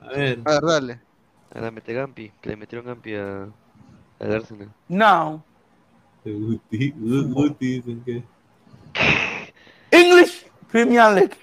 A 0.00 0.08
ver. 0.14 0.40
A 0.44 0.50
ver, 0.52 0.62
dale. 0.62 1.00
A 1.54 1.60
la 1.60 1.70
mete 1.70 1.92
Gampi, 1.92 2.32
que 2.40 2.48
le 2.48 2.56
metieron 2.56 2.86
Gampi 2.86 3.14
a, 3.14 3.42
al 4.20 4.32
Arsenal. 4.32 4.70
Now, 4.88 5.42
Guti, 6.24 6.92
Gu- 6.92 7.32
Guti 7.34 7.80
dicen 7.80 8.02
que. 8.04 8.22
English 9.90 10.46
Premier 10.70 11.12
League. 11.12 11.36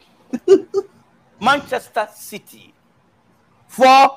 Manchester 1.40 2.08
City. 2.16 2.74
For 3.68 4.10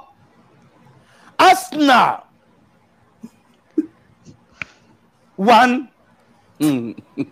Arsenal. 1.36 2.24
One. 5.42 5.88
Mm. 6.60 6.94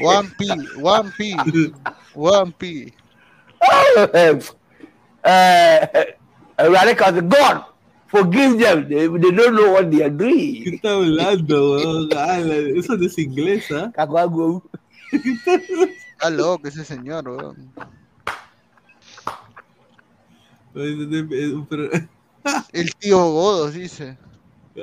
One 0.00 0.32
P, 0.38 0.48
One 0.80 1.12
P, 1.12 1.36
One 2.14 2.52
P. 2.52 2.92
uh, 5.24 5.86
Radical, 6.58 7.20
God, 7.20 7.64
forgive 8.08 8.58
them. 8.58 8.88
They, 8.88 9.06
they 9.06 9.30
don't 9.30 9.54
know 9.54 9.72
what 9.72 9.90
they 9.92 10.02
are 10.02 10.08
doing. 10.10 10.64
¿Qué 10.80 10.80
está 10.80 10.94
hablando, 10.94 11.76
weón? 11.76 12.10
Ala, 12.16 12.54
Eso 12.78 12.96
no 12.96 13.04
es 13.06 13.18
inglés, 13.18 13.70
¿ah? 13.70 13.92
Está 13.92 14.06
loco 16.30 16.66
ese 16.66 16.84
señor, 16.84 17.28
weón. 17.28 17.70
El 22.72 22.94
tío 22.98 23.18
Godos 23.18 23.74
dice. 23.74 24.16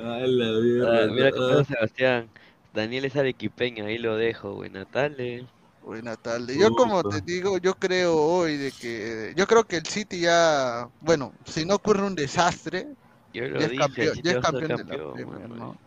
La 0.01 0.59
mierda, 0.61 1.03
Ah, 1.03 1.07
mira 1.07 1.31
no. 1.31 1.47
pasa 1.47 1.63
Sebastián. 1.65 2.29
Daniel 2.73 3.05
es 3.05 3.15
arequipeño, 3.15 3.85
ahí 3.85 3.97
lo 3.97 4.15
dejo, 4.15 4.53
buena 4.53 4.85
tarde. 4.85 5.45
Buena 5.83 6.15
tarde. 6.15 6.57
Yo 6.59 6.71
como 6.71 7.01
te 7.03 7.21
digo, 7.21 7.57
yo 7.57 7.73
creo 7.75 8.15
hoy 8.15 8.57
de 8.57 8.71
que 8.71 9.33
yo 9.35 9.47
creo 9.47 9.63
que 9.63 9.77
el 9.77 9.85
City 9.85 10.19
ya, 10.21 10.87
bueno, 11.01 11.33
si 11.45 11.65
no 11.65 11.75
ocurre 11.75 12.03
un 12.03 12.13
desastre, 12.13 12.87
Yo 13.33 13.47
lo 13.47 13.59
ya 13.59 13.65
es 13.65 13.71
dije, 13.71 13.83
campeón, 13.83 14.15
ya 14.21 14.31
es 14.31 14.37
campeón 14.39 14.67
de 14.67 14.69
la 14.69 14.77
campeón, 14.77 15.13
Premier, 15.13 15.47
mano. 15.49 15.55
¿no? 15.55 15.77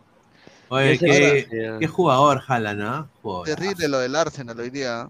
Oye, 0.69 0.97
qué, 0.97 1.87
jugador 1.87 2.41
Haaland, 2.47 2.81
¿ah? 2.81 3.07
Joder. 3.21 3.55
Terrible 3.55 3.87
lo 3.89 3.99
del 3.99 4.15
Arsenal 4.15 4.59
hoy 4.59 4.69
día. 4.69 5.07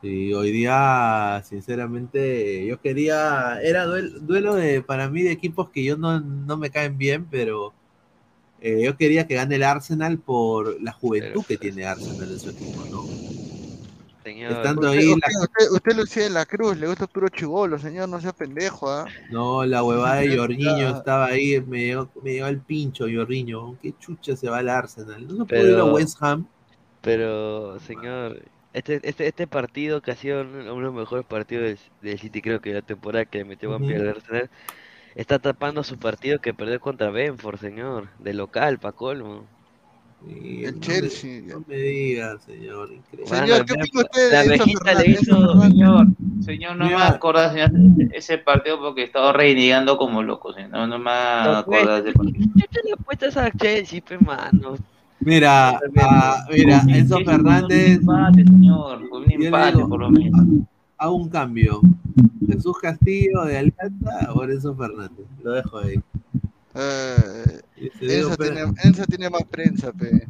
Sí, 0.00 0.32
hoy 0.32 0.52
día, 0.52 1.42
sinceramente, 1.44 2.64
yo 2.66 2.80
quería. 2.80 3.60
Era 3.62 3.84
duel- 3.84 4.12
duelo 4.24 4.54
de, 4.54 4.80
para 4.82 5.08
mí 5.10 5.22
de 5.22 5.32
equipos 5.32 5.70
que 5.70 5.82
yo 5.84 5.96
no, 5.96 6.20
no 6.20 6.56
me 6.56 6.70
caen 6.70 6.96
bien, 6.96 7.26
pero 7.28 7.74
eh, 8.60 8.82
yo 8.84 8.96
quería 8.96 9.26
que 9.26 9.34
gane 9.36 9.56
el 9.56 9.64
Arsenal 9.64 10.18
por 10.18 10.80
la 10.82 10.92
juventud 10.92 11.44
que 11.46 11.58
tiene 11.58 11.84
Arsenal 11.86 12.30
en 12.32 12.38
su 12.40 12.50
equipo, 12.50 12.84
¿no? 12.86 13.08
Señor, 14.22 14.52
Estando 14.52 14.86
Usted, 14.86 14.98
ahí, 15.00 15.12
usted, 15.14 15.32
la, 15.32 15.42
usted, 15.42 15.70
usted 15.72 15.96
Lucía 15.96 16.22
de 16.24 16.30
la 16.30 16.44
Cruz, 16.46 16.76
le 16.76 16.86
gusta 16.86 17.06
puro 17.06 17.28
chivolo, 17.28 17.78
señor, 17.78 18.08
no 18.08 18.20
sea 18.20 18.32
pendejo, 18.32 18.90
¿ah? 18.90 19.08
no, 19.30 19.64
la 19.64 19.82
huevada 19.82 20.16
de 20.16 20.36
Jorginho 20.38 20.88
estaba 20.90 21.26
ahí, 21.26 21.60
me 21.60 21.78
llegó, 21.78 22.08
me 22.22 22.32
llegó 22.32 22.46
el 22.46 22.60
pincho 22.60 23.06
Jorginho. 23.12 23.78
¿Qué 23.80 23.94
chucha 23.98 24.36
se 24.36 24.48
va 24.48 24.58
al 24.58 24.68
Arsenal? 24.68 25.26
No 25.26 25.44
se 25.44 25.52
puede 25.52 25.72
ir 25.72 25.78
a 25.78 25.84
West 25.84 26.16
Ham. 26.20 26.46
Pero, 27.02 27.78
señor, 27.80 28.42
este, 28.78 29.00
este, 29.02 29.26
este 29.28 29.46
partido 29.46 30.00
que 30.00 30.10
ha 30.12 30.16
sido 30.16 30.40
uno 30.42 30.74
de 30.74 30.80
los 30.82 30.94
mejores 30.94 31.24
partidos 31.26 31.64
del, 31.64 31.78
del 32.02 32.18
City, 32.18 32.40
creo 32.42 32.60
que 32.60 32.70
de 32.70 32.76
la 32.76 32.82
temporada 32.82 33.24
que 33.24 33.44
metió 33.44 33.74
Ujú. 33.74 33.86
al 33.88 34.08
Arsenal, 34.08 34.50
está 35.14 35.38
tapando 35.38 35.82
su 35.84 35.98
partido 35.98 36.40
que 36.40 36.54
perdió 36.54 36.80
contra 36.80 37.10
Benford, 37.10 37.58
señor, 37.60 38.08
de 38.18 38.34
local, 38.34 38.78
pa' 38.78 38.92
colmo. 38.92 39.44
Sí, 40.26 40.64
El 40.64 40.72
no 40.74 40.78
me- 40.80 40.86
Chelsea. 40.86 41.42
No 41.46 41.62
me 41.66 41.76
digas, 41.76 42.42
señor. 42.42 42.90
Increíble. 42.92 43.36
Señor, 43.36 43.64
¿qué 43.64 43.72
opina 43.74 44.02
usted 44.02 44.32
la 44.32 44.40
abejita 44.40 44.94
le 44.94 45.10
hizo... 45.10 45.60
Señor, 45.62 46.06
señor, 46.44 46.76
no 46.76 46.86
me 46.86 46.94
acordás 46.96 47.52
señor, 47.52 47.70
ese 48.12 48.38
partido 48.38 48.80
porque 48.80 49.04
estaba 49.04 49.32
renegando 49.32 49.96
como 49.96 50.22
loco, 50.22 50.52
señor. 50.52 50.70
No, 50.70 50.86
no 50.88 50.98
me 50.98 51.04
No, 51.04 51.58
acordás 51.58 52.02
de 52.02 52.10
ese 52.10 52.18
partido. 52.18 52.46
¿qué 52.56 52.66
te 52.68 52.80
le 52.84 52.92
apuestas 52.94 53.36
a 53.36 53.50
Chelsea, 53.52 54.00
pe, 54.00 54.18
mano? 54.18 54.76
Mira, 55.20 55.80
ah, 56.00 56.46
mira, 56.50 56.82
Enzo 56.88 57.18
Fernández. 57.24 57.98
Un 58.02 58.10
empate, 58.10 58.44
señor. 58.44 59.02
Un 59.10 59.32
empate, 59.32 59.76
digo, 59.76 59.88
por 59.88 60.00
lo 60.00 60.10
menos. 60.10 60.46
hago 60.96 61.14
un 61.14 61.28
cambio. 61.28 61.80
Jesús 62.46 62.78
Castillo 62.80 63.44
de 63.44 63.58
Alianza 63.58 64.32
o 64.34 64.44
Enzo 64.44 64.74
Fernández. 64.74 65.26
Lo 65.42 65.52
dejo 65.52 65.78
ahí. 65.78 66.00
Eh, 66.74 67.60
Enzo, 68.00 68.36
tiene, 68.36 68.60
Enzo 68.84 69.04
tiene 69.06 69.30
más 69.30 69.42
prensa, 69.44 69.92
pe. 69.92 70.26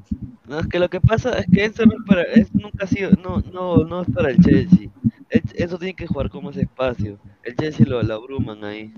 No, 0.49 0.61
es 0.61 0.67
que 0.67 0.79
lo 0.79 0.89
que 0.89 1.01
pasa 1.01 1.33
es 1.39 1.47
que 1.53 1.65
Enzo 1.65 1.85
no 1.85 1.93
es 1.93 2.05
para, 2.07 2.23
es, 2.23 2.55
nunca 2.55 2.85
ha 2.85 2.87
sido, 2.87 3.11
no, 3.23 3.43
no, 3.53 3.85
no 3.85 4.03
es 4.03 4.11
para 4.11 4.31
el 4.31 4.39
Chelsea. 4.43 4.89
El- 5.29 5.43
Enzo 5.55 5.79
tiene 5.79 5.95
que 5.95 6.07
jugar 6.07 6.31
como 6.31 6.51
ese 6.51 6.63
espacio. 6.63 7.19
El 7.45 7.55
Chelsea 7.57 7.87
lo, 7.87 8.03
lo 8.03 8.15
abruman 8.15 8.65
ahí. 8.65 8.93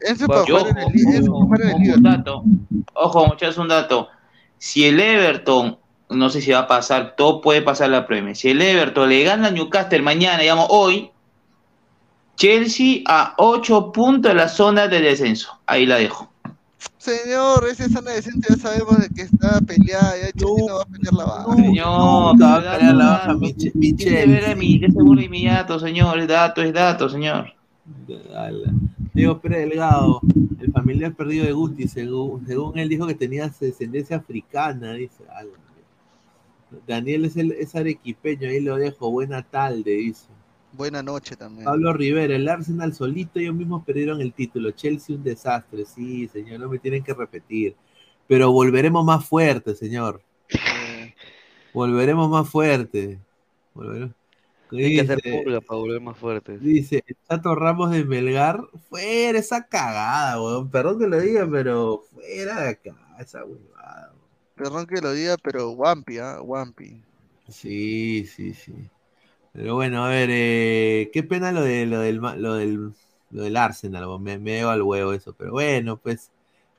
Enzo 0.00 0.26
para 0.28 0.44
jugar 0.44 0.66
en 0.68 0.78
el. 0.78 0.84
Ojo, 2.94 3.26
muchachos, 3.26 3.58
un 3.58 3.68
dato. 3.68 4.08
Si 4.64 4.84
el 4.86 5.00
Everton, 5.00 5.76
no 6.10 6.30
sé 6.30 6.40
si 6.40 6.52
va 6.52 6.60
a 6.60 6.66
pasar, 6.68 7.14
todo 7.16 7.40
puede 7.40 7.62
pasar 7.62 7.90
la 7.90 8.06
Premier. 8.06 8.36
Si 8.36 8.48
el 8.50 8.62
Everton 8.62 9.08
le 9.08 9.24
gana 9.24 9.48
a 9.48 9.50
Newcastle 9.50 10.02
mañana, 10.02 10.38
digamos 10.40 10.66
hoy, 10.70 11.10
Chelsea 12.36 13.02
a 13.08 13.34
8 13.38 13.90
puntos 13.90 14.30
de 14.30 14.36
la 14.36 14.48
zona 14.48 14.86
de 14.86 15.00
descenso. 15.00 15.58
Ahí 15.66 15.84
la 15.84 15.96
dejo. 15.96 16.30
Señor, 16.96 17.66
esa 17.68 17.88
zona 17.88 18.12
decente 18.12 18.46
ya 18.50 18.56
sabemos 18.56 19.00
de 19.00 19.08
que 19.08 19.22
está 19.22 19.60
peleada, 19.62 20.16
ya 20.16 20.30
Chelsea 20.30 20.64
no 20.68 20.76
va 20.76 20.82
a 20.82 20.86
pelear 20.86 21.14
la 21.14 21.24
baja. 21.24 21.56
Señor, 21.56 22.32
Nunca 22.32 22.46
va 22.46 22.54
a 22.54 22.76
pelear 22.76 22.94
la 22.94 23.04
baja 23.06 23.34
mi, 23.34 23.54
mi 23.74 23.96
¿Qué 23.96 24.04
se 24.04 24.10
verá 24.26 24.28
Chelsea. 24.28 24.54
mi- 24.54 24.78
qué 24.80 24.86
seguro 24.92 25.20
inmediato, 25.20 25.80
señor? 25.80 26.20
Es 26.20 26.28
dato, 26.28 26.62
es 26.62 26.72
dato, 26.72 27.08
señor. 27.08 27.52
Diego 29.14 29.40
Pérez 29.40 29.68
Delgado, 29.68 30.20
el 30.60 30.72
familiar 30.72 31.14
perdido 31.14 31.44
de 31.44 31.52
Guti, 31.52 31.86
según, 31.88 32.46
según 32.46 32.78
él 32.78 32.88
dijo 32.88 33.06
que 33.06 33.14
tenía 33.14 33.48
descendencia 33.60 34.16
africana, 34.16 34.94
dice. 34.94 35.24
Ala. 35.28 35.50
Daniel 36.86 37.26
es, 37.26 37.36
el, 37.36 37.52
es 37.52 37.74
arequipeño, 37.74 38.48
ahí 38.48 38.60
lo 38.60 38.76
dejo. 38.76 39.10
Buena 39.10 39.42
tarde, 39.42 39.90
dice. 39.92 40.26
Buena 40.72 41.02
noche 41.02 41.36
también. 41.36 41.66
Pablo 41.66 41.92
Rivera, 41.92 42.34
el 42.34 42.48
Arsenal 42.48 42.94
solito, 42.94 43.38
ellos 43.38 43.54
mismos 43.54 43.84
perdieron 43.84 44.22
el 44.22 44.32
título. 44.32 44.70
Chelsea 44.70 45.14
un 45.14 45.22
desastre, 45.22 45.84
sí, 45.84 46.28
señor, 46.28 46.60
no 46.60 46.70
me 46.70 46.78
tienen 46.78 47.04
que 47.04 47.12
repetir. 47.12 47.76
Pero 48.26 48.50
volveremos 48.50 49.04
más 49.04 49.26
fuertes, 49.26 49.78
señor. 49.78 50.22
Eh, 50.48 51.14
Volveremos 51.74 52.30
más 52.30 52.48
fuertes. 52.48 53.18
Volveremos- 53.74 54.14
Hay 54.72 54.94
que 54.94 55.00
hacer 55.02 55.20
Dice- 55.22 55.42
purga 55.42 55.60
para 55.60 55.78
volver 55.80 56.00
más 56.00 56.16
fuertes. 56.18 56.60
Dice, 56.60 57.04
Chato 57.28 57.54
Ramos 57.54 57.90
de 57.90 58.04
Melgar, 58.04 58.60
fuera 58.88 59.38
esa 59.38 59.66
cagada, 59.68 60.40
weón. 60.42 60.70
Perdón 60.70 60.98
que 60.98 61.06
lo 61.08 61.20
diga, 61.20 61.48
pero 61.50 62.04
fuera 62.12 62.60
de 62.62 62.68
acá, 62.70 62.96
esa 63.18 63.44
huevada. 63.44 64.12
Perdón 64.54 64.86
que 64.86 65.00
lo 65.00 65.12
diga, 65.12 65.36
pero 65.42 65.70
Wampi, 65.72 66.18
¿ah? 66.18 66.40
Wampi. 66.42 67.02
Sí, 67.48 68.24
sí, 68.26 68.54
sí. 68.54 68.72
Pero 69.52 69.74
bueno, 69.76 70.04
a 70.04 70.08
ver, 70.10 70.30
eh, 70.32 71.10
qué 71.12 71.22
pena 71.22 71.52
lo 71.52 71.62
de 71.62 71.86
lo 71.86 72.00
del 72.00 72.16
lo 72.18 72.54
del 72.54 72.94
lo 73.30 73.42
del 73.44 73.56
Arsenal, 73.56 74.06
weón. 74.06 74.22
me, 74.22 74.38
me 74.38 74.62
al 74.62 74.82
huevo 74.82 75.12
eso, 75.12 75.34
pero 75.34 75.52
bueno, 75.52 75.98
pues 75.98 76.30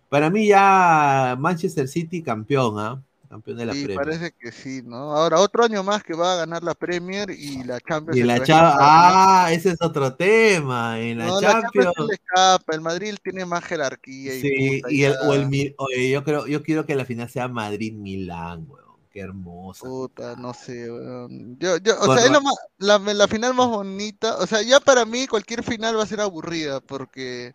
para 0.09 0.29
mí 0.31 0.47
ya 0.47 1.35
Manchester 1.39 1.87
City 1.87 2.23
campeón, 2.23 2.79
¿ah? 2.79 3.03
Campeón 3.33 3.57
de 3.57 3.65
la 3.65 3.73
Sí, 3.73 3.85
Premier. 3.85 4.05
parece 4.05 4.31
que 4.39 4.51
sí, 4.51 4.83
¿no? 4.85 5.11
Ahora, 5.15 5.39
otro 5.39 5.63
año 5.63 5.81
más 5.83 6.03
que 6.03 6.13
va 6.13 6.33
a 6.33 6.35
ganar 6.37 6.63
la 6.63 6.75
Premier 6.75 7.31
y 7.31 7.63
la 7.63 7.79
Champions. 7.81 8.15
Y 8.15 8.21
la 8.23 8.37
¿no? 8.37 8.43
ah, 8.49 9.47
ese 9.51 9.71
es 9.71 9.81
otro 9.81 10.13
tema. 10.15 10.99
En 10.99 11.17
la 11.17 11.25
No, 11.25 11.41
la 11.41 11.51
Champions 11.53 11.85
Champions. 11.87 12.09
le 12.09 12.13
escapa. 12.15 12.75
El 12.75 12.81
Madrid 12.81 13.15
tiene 13.23 13.43
más 13.45 13.63
jerarquía. 13.63 14.35
Y 14.35 14.41
Sí, 14.41 14.81
puta, 14.83 14.93
y 14.93 15.03
el, 15.03 15.15
o 15.25 15.33
el 15.33 15.73
oye, 15.77 16.11
yo 16.11 16.23
creo, 16.23 16.45
yo 16.45 16.61
quiero 16.61 16.85
que 16.85 16.93
la 16.95 17.05
final 17.05 17.27
sea 17.27 17.47
Madrid-Milán, 17.47 18.65
weón. 18.69 18.83
Qué 19.11 19.19
hermosa. 19.21 19.85
puta, 19.87 20.35
no 20.35 20.53
sé, 20.53 20.91
weón. 20.91 21.57
Yo, 21.59 21.77
yo, 21.77 21.99
o 22.01 22.05
sea, 22.15 22.25
es 22.25 22.29
Ra- 22.29 22.33
lo 22.33 22.41
más- 22.41 22.55
la, 22.77 22.97
la 22.99 23.27
final 23.27 23.53
más 23.55 23.67
bonita. 23.67 24.37
O 24.37 24.45
sea, 24.47 24.61
ya 24.61 24.79
para 24.79 25.05
mí 25.05 25.25
cualquier 25.27 25.63
final 25.63 25.97
va 25.97 26.03
a 26.03 26.07
ser 26.07 26.21
aburrida 26.21 26.81
porque 26.81 27.53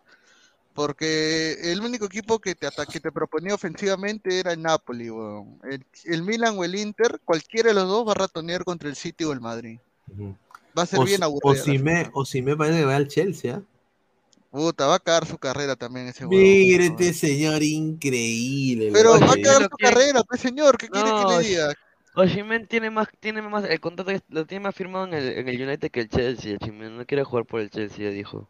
porque 0.73 1.71
el 1.71 1.81
único 1.81 2.05
equipo 2.05 2.39
que 2.39 2.55
te 2.55 2.67
que 2.91 2.99
te 2.99 3.11
proponía 3.11 3.53
ofensivamente 3.55 4.39
era 4.39 4.53
el 4.53 4.61
Napoli, 4.61 5.09
weón. 5.09 5.59
El, 5.69 5.85
el 6.05 6.23
Milan 6.23 6.57
o 6.57 6.63
el 6.63 6.75
Inter, 6.75 7.19
cualquiera 7.25 7.69
de 7.69 7.75
los 7.75 7.87
dos 7.87 8.07
va 8.07 8.11
a 8.11 8.15
ratonear 8.15 8.63
contra 8.63 8.87
el 8.89 8.95
City 8.95 9.23
o 9.25 9.33
el 9.33 9.41
Madrid. 9.41 9.79
Va 10.77 10.83
a 10.83 10.85
ser 10.85 10.99
O, 10.99 11.03
bien 11.03 11.17
si- 11.17 11.23
aburrida. 11.23 11.61
o 11.61 11.65
si 11.65 11.79
me, 11.79 12.09
o 12.13 12.25
si 12.25 12.41
me 12.41 12.55
parece 12.55 12.79
que 12.79 12.85
va 12.85 12.95
al 12.95 13.07
Chelsea, 13.07 13.55
¿ah? 13.55 13.61
Puta, 14.51 14.87
va 14.87 14.95
a 14.95 14.99
cagar 14.99 15.27
su 15.27 15.37
carrera 15.37 15.75
también 15.75 16.07
ese 16.07 16.25
huevón. 16.25 16.39
Mire 16.43 16.85
este 16.87 17.13
señor 17.13 17.61
increíble. 17.61 18.89
Pero 18.91 19.11
va 19.11 19.17
a 19.17 19.35
cagar 19.35 19.63
su 19.63 19.69
que- 19.69 19.83
carrera, 19.83 20.23
pues 20.23 20.41
señor, 20.41 20.77
¿qué 20.77 20.87
quiere 20.89 21.07
que 21.07 21.13
No, 21.15 21.39
le 21.39 21.47
diga? 21.47 21.73
Osimhen 22.15 22.67
tiene 22.67 22.89
más, 22.89 23.07
tiene 23.19 23.41
más, 23.43 23.63
el 23.65 23.79
contrato 23.79 24.09
que- 24.09 24.21
lo 24.29 24.45
tiene 24.47 24.63
más 24.63 24.75
firmado 24.75 25.05
en 25.05 25.13
el, 25.13 25.29
en 25.37 25.47
el 25.49 25.61
United 25.61 25.91
que 25.91 26.01
el 26.01 26.09
Chelsea, 26.09 26.57
Osimhen 26.59 26.97
no 26.97 27.05
quiere 27.05 27.23
jugar 27.23 27.45
por 27.45 27.59
el 27.59 27.69
Chelsea, 27.69 28.05
ya 28.05 28.09
dijo. 28.11 28.49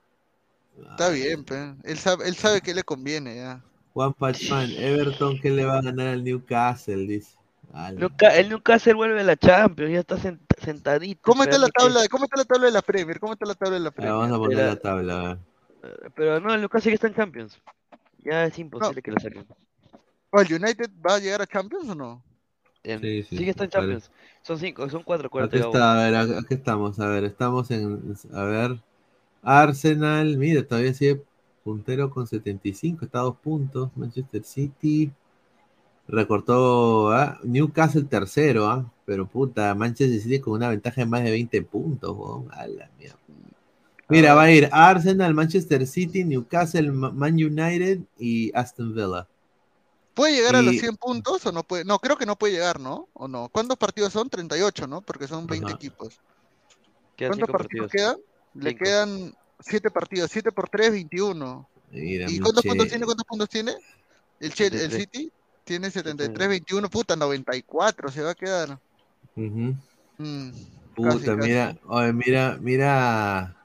Está 0.81 1.09
bien, 1.09 1.43
pe. 1.43 1.75
Él 1.83 1.97
sabe, 1.97 2.27
él 2.27 2.35
sabe 2.35 2.61
que 2.61 2.73
le 2.73 2.83
conviene 2.83 3.35
ya. 3.35 3.61
Juan 3.93 4.13
Pachman, 4.13 4.69
Everton, 4.71 5.39
¿qué 5.39 5.49
le 5.49 5.65
va 5.65 5.79
a 5.79 5.81
ganar 5.81 6.07
al 6.07 6.23
Newcastle? 6.23 7.07
Dice. 7.07 7.35
El 7.75 8.49
Newcastle 8.49 8.93
vuelve 8.93 9.19
a 9.19 9.23
la 9.23 9.35
Champions, 9.37 9.91
ya 9.91 9.99
está 9.99 10.15
sent- 10.17 10.39
sentadito. 10.63 11.21
¿Cómo 11.23 11.43
está 11.43 11.57
la 11.57 11.67
tabla? 11.69 12.07
¿Cómo 12.09 12.25
está 12.25 12.37
la 12.37 12.45
tabla 12.45 12.65
de 12.67 12.71
la 12.71 12.81
Premier? 12.81 13.19
¿Cómo 13.19 13.33
está 13.33 13.45
la 13.45 13.55
tabla 13.55 13.75
de 13.75 13.79
la 13.81 13.89
Ah, 13.89 13.91
Premier? 13.91 14.15
vamos 14.15 14.31
a 14.31 14.37
poner 14.37 14.57
Era- 14.59 14.67
la 14.67 14.75
tabla. 14.75 15.39
que- 15.81 16.09
Pero 16.15 16.39
no, 16.39 16.53
el 16.53 16.61
Newcastle 16.61 16.91
ya 16.91 16.95
está 16.95 17.07
en 17.07 17.15
Champions. 17.15 17.59
Ya 18.19 18.45
es 18.45 18.59
imposible 18.59 19.01
que 19.01 19.11
lo 19.11 19.19
saquen. 19.19 19.45
¿O 20.31 20.41
¿El 20.41 20.53
United 20.53 20.89
va 21.05 21.15
a 21.15 21.19
llegar 21.19 21.41
a 21.41 21.47
Champions 21.47 21.89
o 21.89 21.95
no? 21.95 22.23
En- 22.83 23.01
Sí, 23.01 23.23
sí, 23.23 23.37
sí 23.37 23.43
que 23.43 23.49
está 23.51 23.63
en 23.63 23.69
vale. 23.71 23.81
Champions. 23.93 24.11
Son 24.43 24.57
cinco, 24.59 24.89
son 24.89 25.03
cuatro, 25.03 25.29
cuartos. 25.29 25.59
Aquí 25.59 25.65
está, 25.65 25.93
a 25.93 26.03
ver, 26.09 26.15
aquí 26.15 26.53
estamos, 26.53 26.99
a 26.99 27.07
ver, 27.07 27.23
estamos 27.25 27.71
en, 27.71 28.15
a 28.33 28.43
ver, 28.43 28.79
Arsenal, 29.41 30.37
mira, 30.37 30.65
todavía 30.67 30.93
sigue 30.93 31.21
puntero 31.63 32.09
con 32.09 32.27
75, 32.27 33.05
está 33.05 33.19
a 33.19 33.23
dos 33.23 33.37
puntos, 33.37 33.89
Manchester 33.95 34.43
City, 34.43 35.11
recortó 36.07 37.11
ah, 37.11 37.39
Newcastle 37.43 38.03
tercero, 38.03 38.67
ah, 38.67 38.91
pero 39.05 39.27
puta, 39.27 39.73
Manchester 39.75 40.19
City 40.19 40.39
con 40.39 40.53
una 40.53 40.69
ventaja 40.69 41.01
de 41.01 41.07
más 41.07 41.23
de 41.23 41.31
20 41.31 41.61
puntos, 41.61 42.17
a 42.51 42.67
la 42.67 42.89
mierda. 42.97 43.17
Mira, 44.09 44.33
va 44.33 44.43
a 44.43 44.51
ir 44.51 44.69
Arsenal, 44.71 45.33
Manchester 45.35 45.85
City, 45.85 46.23
Newcastle, 46.23 46.91
Ma- 46.91 47.11
Man 47.11 47.35
United 47.35 47.99
y 48.17 48.51
Aston 48.55 48.93
Villa. 48.95 49.27
¿Puede 50.15 50.33
llegar 50.33 50.55
a 50.55 50.61
los 50.63 50.73
Y- 50.73 50.79
100 50.79 50.97
puntos 50.97 51.45
o 51.45 51.51
no 51.51 51.63
puede? 51.63 51.85
No, 51.85 51.99
creo 51.99 52.17
que 52.17 52.25
no 52.25 52.35
puede 52.35 52.53
llegar, 52.53 52.79
¿no? 52.79 53.07
¿O 53.13 53.27
no? 53.27 53.49
¿Cuántos 53.49 53.77
partidos 53.77 54.11
son? 54.11 54.29
38, 54.29 54.87
¿no? 54.87 55.01
Porque 55.01 55.27
son 55.27 55.45
20 55.47 55.67
Ajá. 55.67 55.75
equipos. 55.75 56.19
¿Cuántos 57.17 57.49
partidos. 57.49 57.91
quedan? 57.91 58.17
Le 58.53 58.71
Cinco. 58.71 58.83
quedan 58.83 59.33
7 59.59 59.91
partidos. 59.91 60.31
7 60.31 60.51
por 60.51 60.69
3, 60.69 60.91
21. 60.91 61.67
Mira, 61.91 62.29
¿Y 62.29 62.39
cuántos 62.39 62.63
puntos 62.63 62.87
tiene? 62.87 63.05
¿Cuántos 63.05 63.25
puntos 63.25 63.49
tiene? 63.49 63.75
El, 64.39 64.53
Chel- 64.53 64.73
el 64.73 64.91
73. 64.91 65.01
City 65.01 65.31
tiene 65.63 65.91
73, 65.91 66.47
21, 66.47 66.89
puta, 66.89 67.15
94 67.15 68.09
se 68.11 68.21
va 68.21 68.31
a 68.31 68.35
quedar. 68.35 68.79
Ujú. 69.35 69.75
Mm, 70.17 70.49
Puta, 70.95 71.09
casi, 71.13 71.25
casi. 71.25 71.37
mira, 71.49 71.77
oye, 71.85 72.13
mira, 72.13 72.57
mira. 72.59 73.55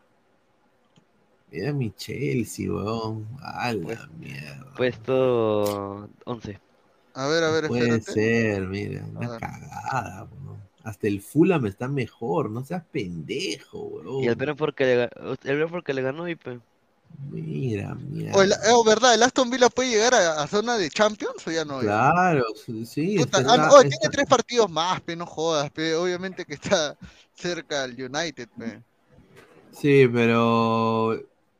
Mira 1.51 1.73
mi 1.73 1.91
Chelsea, 1.93 2.71
weón. 2.73 3.27
A 3.43 3.73
la 3.73 3.83
Pues, 3.85 3.99
mierda. 4.19 4.75
Puesto 4.77 6.09
11. 6.25 6.61
A 7.15 7.27
ver, 7.29 7.45
a 7.45 7.51
ver, 7.51 7.69
Puede 7.69 7.97
espérate. 7.97 8.13
ser, 8.13 8.63
mira, 8.67 9.05
una 9.05 9.39
cagada, 9.39 10.25
weón. 10.25 10.64
Hasta 10.85 11.09
el 11.09 11.23
Fulham 11.23 11.67
está 11.67 11.89
mejor, 11.89 12.51
no 12.51 12.63
seas 12.65 12.85
pendejo, 12.93 13.79
weón. 13.81 14.23
Y 14.25 14.29
el 14.29 14.37
Brentford 14.37 14.75
que 14.75 14.85
le, 14.85 15.03
el 15.51 15.57
Brentford 15.57 15.83
que 15.83 15.95
le 15.95 16.03
ganó 16.03 16.29
y 16.29 16.37
pues, 16.37 16.59
Mira, 17.31 17.95
mira. 17.95 18.33
O 18.35 18.43
el, 18.43 18.53
eh, 18.53 18.57
oh, 18.73 18.85
¿verdad? 18.85 19.15
¿El 19.15 19.23
Aston 19.23 19.49
Villa 19.51 19.69
puede 19.69 19.91
llegar 19.91 20.15
a, 20.15 20.43
a 20.43 20.47
zona 20.47 20.77
de 20.77 20.91
Champions 20.91 21.47
o 21.47 21.51
ya 21.51 21.65
no? 21.65 21.81
Claro, 21.81 22.45
sí, 22.65 22.85
sí, 22.85 23.17
Puta, 23.17 23.39
está- 23.39 23.55
ah, 23.55 23.57
no, 23.57 23.65
oh, 23.73 23.77
está- 23.79 23.89
tiene 23.89 24.13
tres 24.13 24.27
partidos 24.27 24.71
más, 24.71 25.01
pe, 25.01 25.17
no 25.17 25.27
jodas, 25.27 25.71
pe. 25.71 25.95
Obviamente 25.95 26.45
que 26.45 26.55
está 26.55 26.97
cerca 27.35 27.85
al 27.85 27.93
United, 27.93 28.49
pe. 28.59 28.83
Sí, 29.73 30.07
pero 30.13 31.15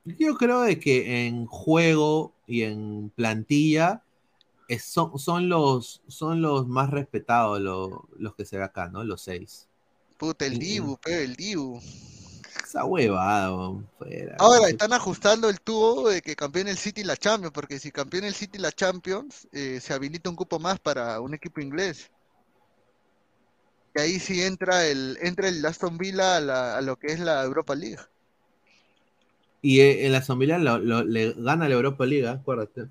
yo 0.05 0.35
creo 0.37 0.63
de 0.63 0.79
que 0.79 1.27
en 1.27 1.47
juego 1.47 2.35
y 2.47 2.63
en 2.63 3.11
plantilla 3.11 4.04
es- 4.69 4.85
son, 4.85 5.19
son 5.19 5.49
los 5.49 6.03
son 6.09 6.43
los 6.43 6.67
más 6.69 6.91
respetados 6.91 7.61
lo- 7.61 8.09
los 8.19 8.35
que 8.35 8.45
se 8.45 8.59
ve 8.59 8.65
acá, 8.65 8.89
¿no? 8.89 9.05
Los 9.05 9.23
seis. 9.23 9.69
Puta, 10.19 10.45
el 10.47 10.59
Dibu, 10.59 10.97
pe, 10.99 11.23
el 11.25 11.37
Dibu. 11.37 11.81
Esa 12.65 12.85
huevada, 12.85 13.51
fuera. 13.99 14.37
Ahora 14.39 14.69
están 14.69 14.93
ajustando 14.93 15.49
el 15.49 15.61
tubo 15.61 16.09
de 16.09 16.23
que 16.23 16.37
campeone 16.37 16.71
el 16.71 16.79
City 16.79 17.03
la 17.05 17.17
Champions, 17.17 17.53
porque 17.53 17.79
si 17.81 17.91
campeona 17.91 18.29
el 18.29 18.35
City 18.35 18.59
la 18.59 18.71
Champions, 18.73 19.49
eh, 19.53 19.81
se 19.81 19.93
habilita 19.93 20.31
un 20.31 20.37
cupo 20.37 20.59
más 20.61 20.79
para 20.79 21.21
un 21.21 21.35
equipo 21.35 21.61
inglés. 21.61 22.11
Y 23.95 24.01
ahí 24.01 24.21
sí 24.21 24.43
entra 24.43 24.87
el, 24.87 25.17
entra 25.23 25.49
el 25.49 25.65
Aston 25.65 25.97
Villa 25.99 26.37
a, 26.37 26.41
la- 26.41 26.77
a 26.77 26.81
lo 26.83 26.97
que 26.99 27.09
es 27.09 27.19
la 27.19 27.43
Europa 27.43 27.75
League. 27.75 27.99
Y 29.63 29.81
eh, 29.81 30.07
en 30.07 30.13
la 30.13 30.19
Aston 30.19 30.39
lo, 30.39 30.79
lo- 30.79 31.05
le 31.05 31.33
gana 31.33 31.69
la 31.69 31.75
Europa 31.75 32.07
League, 32.07 32.29
acuérdate. 32.29 32.89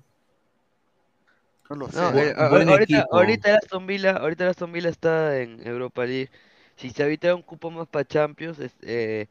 No 1.70 1.76
lo 1.76 1.90
sé. 1.90 2.36
No, 2.38 2.58
eh, 2.58 2.66
ahorita, 2.68 3.06
ahorita 3.10 3.50
el 3.50 3.56
Aston 3.56 3.86
Villa, 3.86 4.12
ahorita 4.16 4.44
el 4.44 4.50
Aston 4.50 4.72
Villa 4.72 4.90
está 4.90 5.40
en 5.40 5.66
Europa 5.66 6.04
League. 6.04 6.30
Si 6.76 6.90
se 6.90 7.02
habitara 7.02 7.34
un 7.34 7.42
cupo 7.42 7.70
más 7.70 7.88
para 7.88 8.04
Champions, 8.04 8.58
es- 8.58 8.76
eh, 8.82 9.28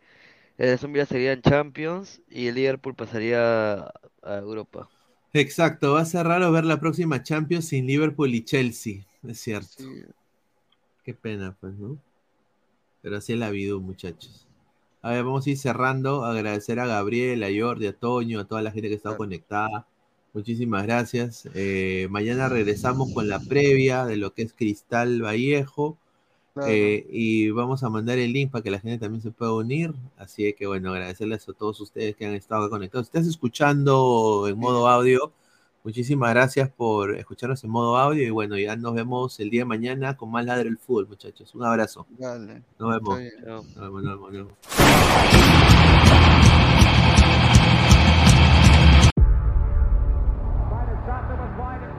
el 0.57 0.73
Aston 0.73 0.93
Villa 0.93 1.05
sería 1.07 1.33
en 1.33 1.41
Champions 1.41 2.21
y 2.29 2.47
el 2.47 2.55
Liverpool 2.55 2.95
pasaría 2.95 3.75
a 3.75 3.93
a 4.23 4.37
Europa. 4.39 4.89
Exacto, 5.33 5.93
va 5.93 6.01
a 6.01 6.05
ser 6.05 6.25
raro 6.27 6.51
ver 6.53 6.63
la 6.63 6.79
próxima 6.79 7.23
Champions 7.23 7.67
sin 7.67 7.85
Liverpool 7.87 8.33
y 8.33 8.45
Chelsea, 8.45 9.01
es 9.27 9.39
cierto. 9.39 9.83
Sí. 9.83 10.05
Qué 11.03 11.13
pena, 11.13 11.55
pues, 11.59 11.75
¿no? 11.75 11.97
Pero 13.01 13.17
así 13.17 13.33
es 13.33 13.39
la 13.39 13.49
vida, 13.49 13.77
muchachos. 13.77 14.47
A 15.01 15.11
ver, 15.11 15.23
vamos 15.23 15.45
a 15.45 15.49
ir 15.49 15.57
cerrando. 15.57 16.25
Agradecer 16.25 16.79
a 16.79 16.87
Gabriel, 16.87 17.43
a 17.43 17.49
Jordi, 17.55 17.87
a 17.87 17.93
Toño, 17.97 18.39
a 18.39 18.45
toda 18.47 18.61
la 18.61 18.71
gente 18.71 18.89
que 18.89 18.95
está 18.95 19.15
conectada. 19.17 19.87
Muchísimas 20.33 20.83
gracias. 20.83 21.47
Eh, 21.53 22.07
mañana 22.09 22.49
regresamos 22.49 23.13
con 23.13 23.29
la 23.29 23.39
previa 23.39 24.05
de 24.05 24.17
lo 24.17 24.33
que 24.33 24.41
es 24.41 24.53
Cristal 24.53 25.21
Vallejo. 25.21 25.97
Claro. 26.55 26.71
Eh, 26.71 27.05
y 27.09 27.49
vamos 27.51 27.83
a 27.83 27.89
mandar 27.89 28.17
el 28.17 28.33
link 28.33 28.51
para 28.51 28.63
que 28.63 28.71
la 28.71 28.79
gente 28.79 28.97
también 28.97 29.21
se 29.21 29.29
pueda 29.29 29.53
unir. 29.53 29.93
Así 30.17 30.51
que 30.53 30.65
bueno, 30.65 30.91
agradecerles 30.91 31.47
a 31.47 31.53
todos 31.53 31.79
ustedes 31.81 32.15
que 32.15 32.25
han 32.25 32.33
estado 32.33 32.67
conectados. 32.71 33.07
Si 33.07 33.09
estás 33.09 33.27
escuchando 33.27 34.47
en 34.47 34.57
modo 34.57 34.87
audio, 34.87 35.31
muchísimas 35.83 36.31
gracias 36.31 36.67
por 36.67 37.15
escucharnos 37.15 37.63
en 37.63 37.69
modo 37.69 37.97
audio. 37.97 38.23
Y 38.23 38.31
bueno, 38.31 38.57
ya 38.57 38.75
nos 38.75 38.95
vemos 38.95 39.39
el 39.39 39.51
día 39.51 39.61
de 39.61 39.65
mañana 39.65 40.17
con 40.17 40.31
más 40.31 40.45
Ladre 40.45 40.67
el 40.67 40.79
Fútbol, 40.79 41.07
muchachos. 41.07 41.53
Un 41.53 41.63
abrazo. 41.63 42.07
Dale. 42.17 42.63
Nos 42.79 42.91
vemos. 42.91 43.19
Nos 43.19 43.75
vemos, 43.75 43.75
nos 43.75 44.03
vemos, 44.03 44.03
nos 44.03 44.31
vemos. 44.31 45.72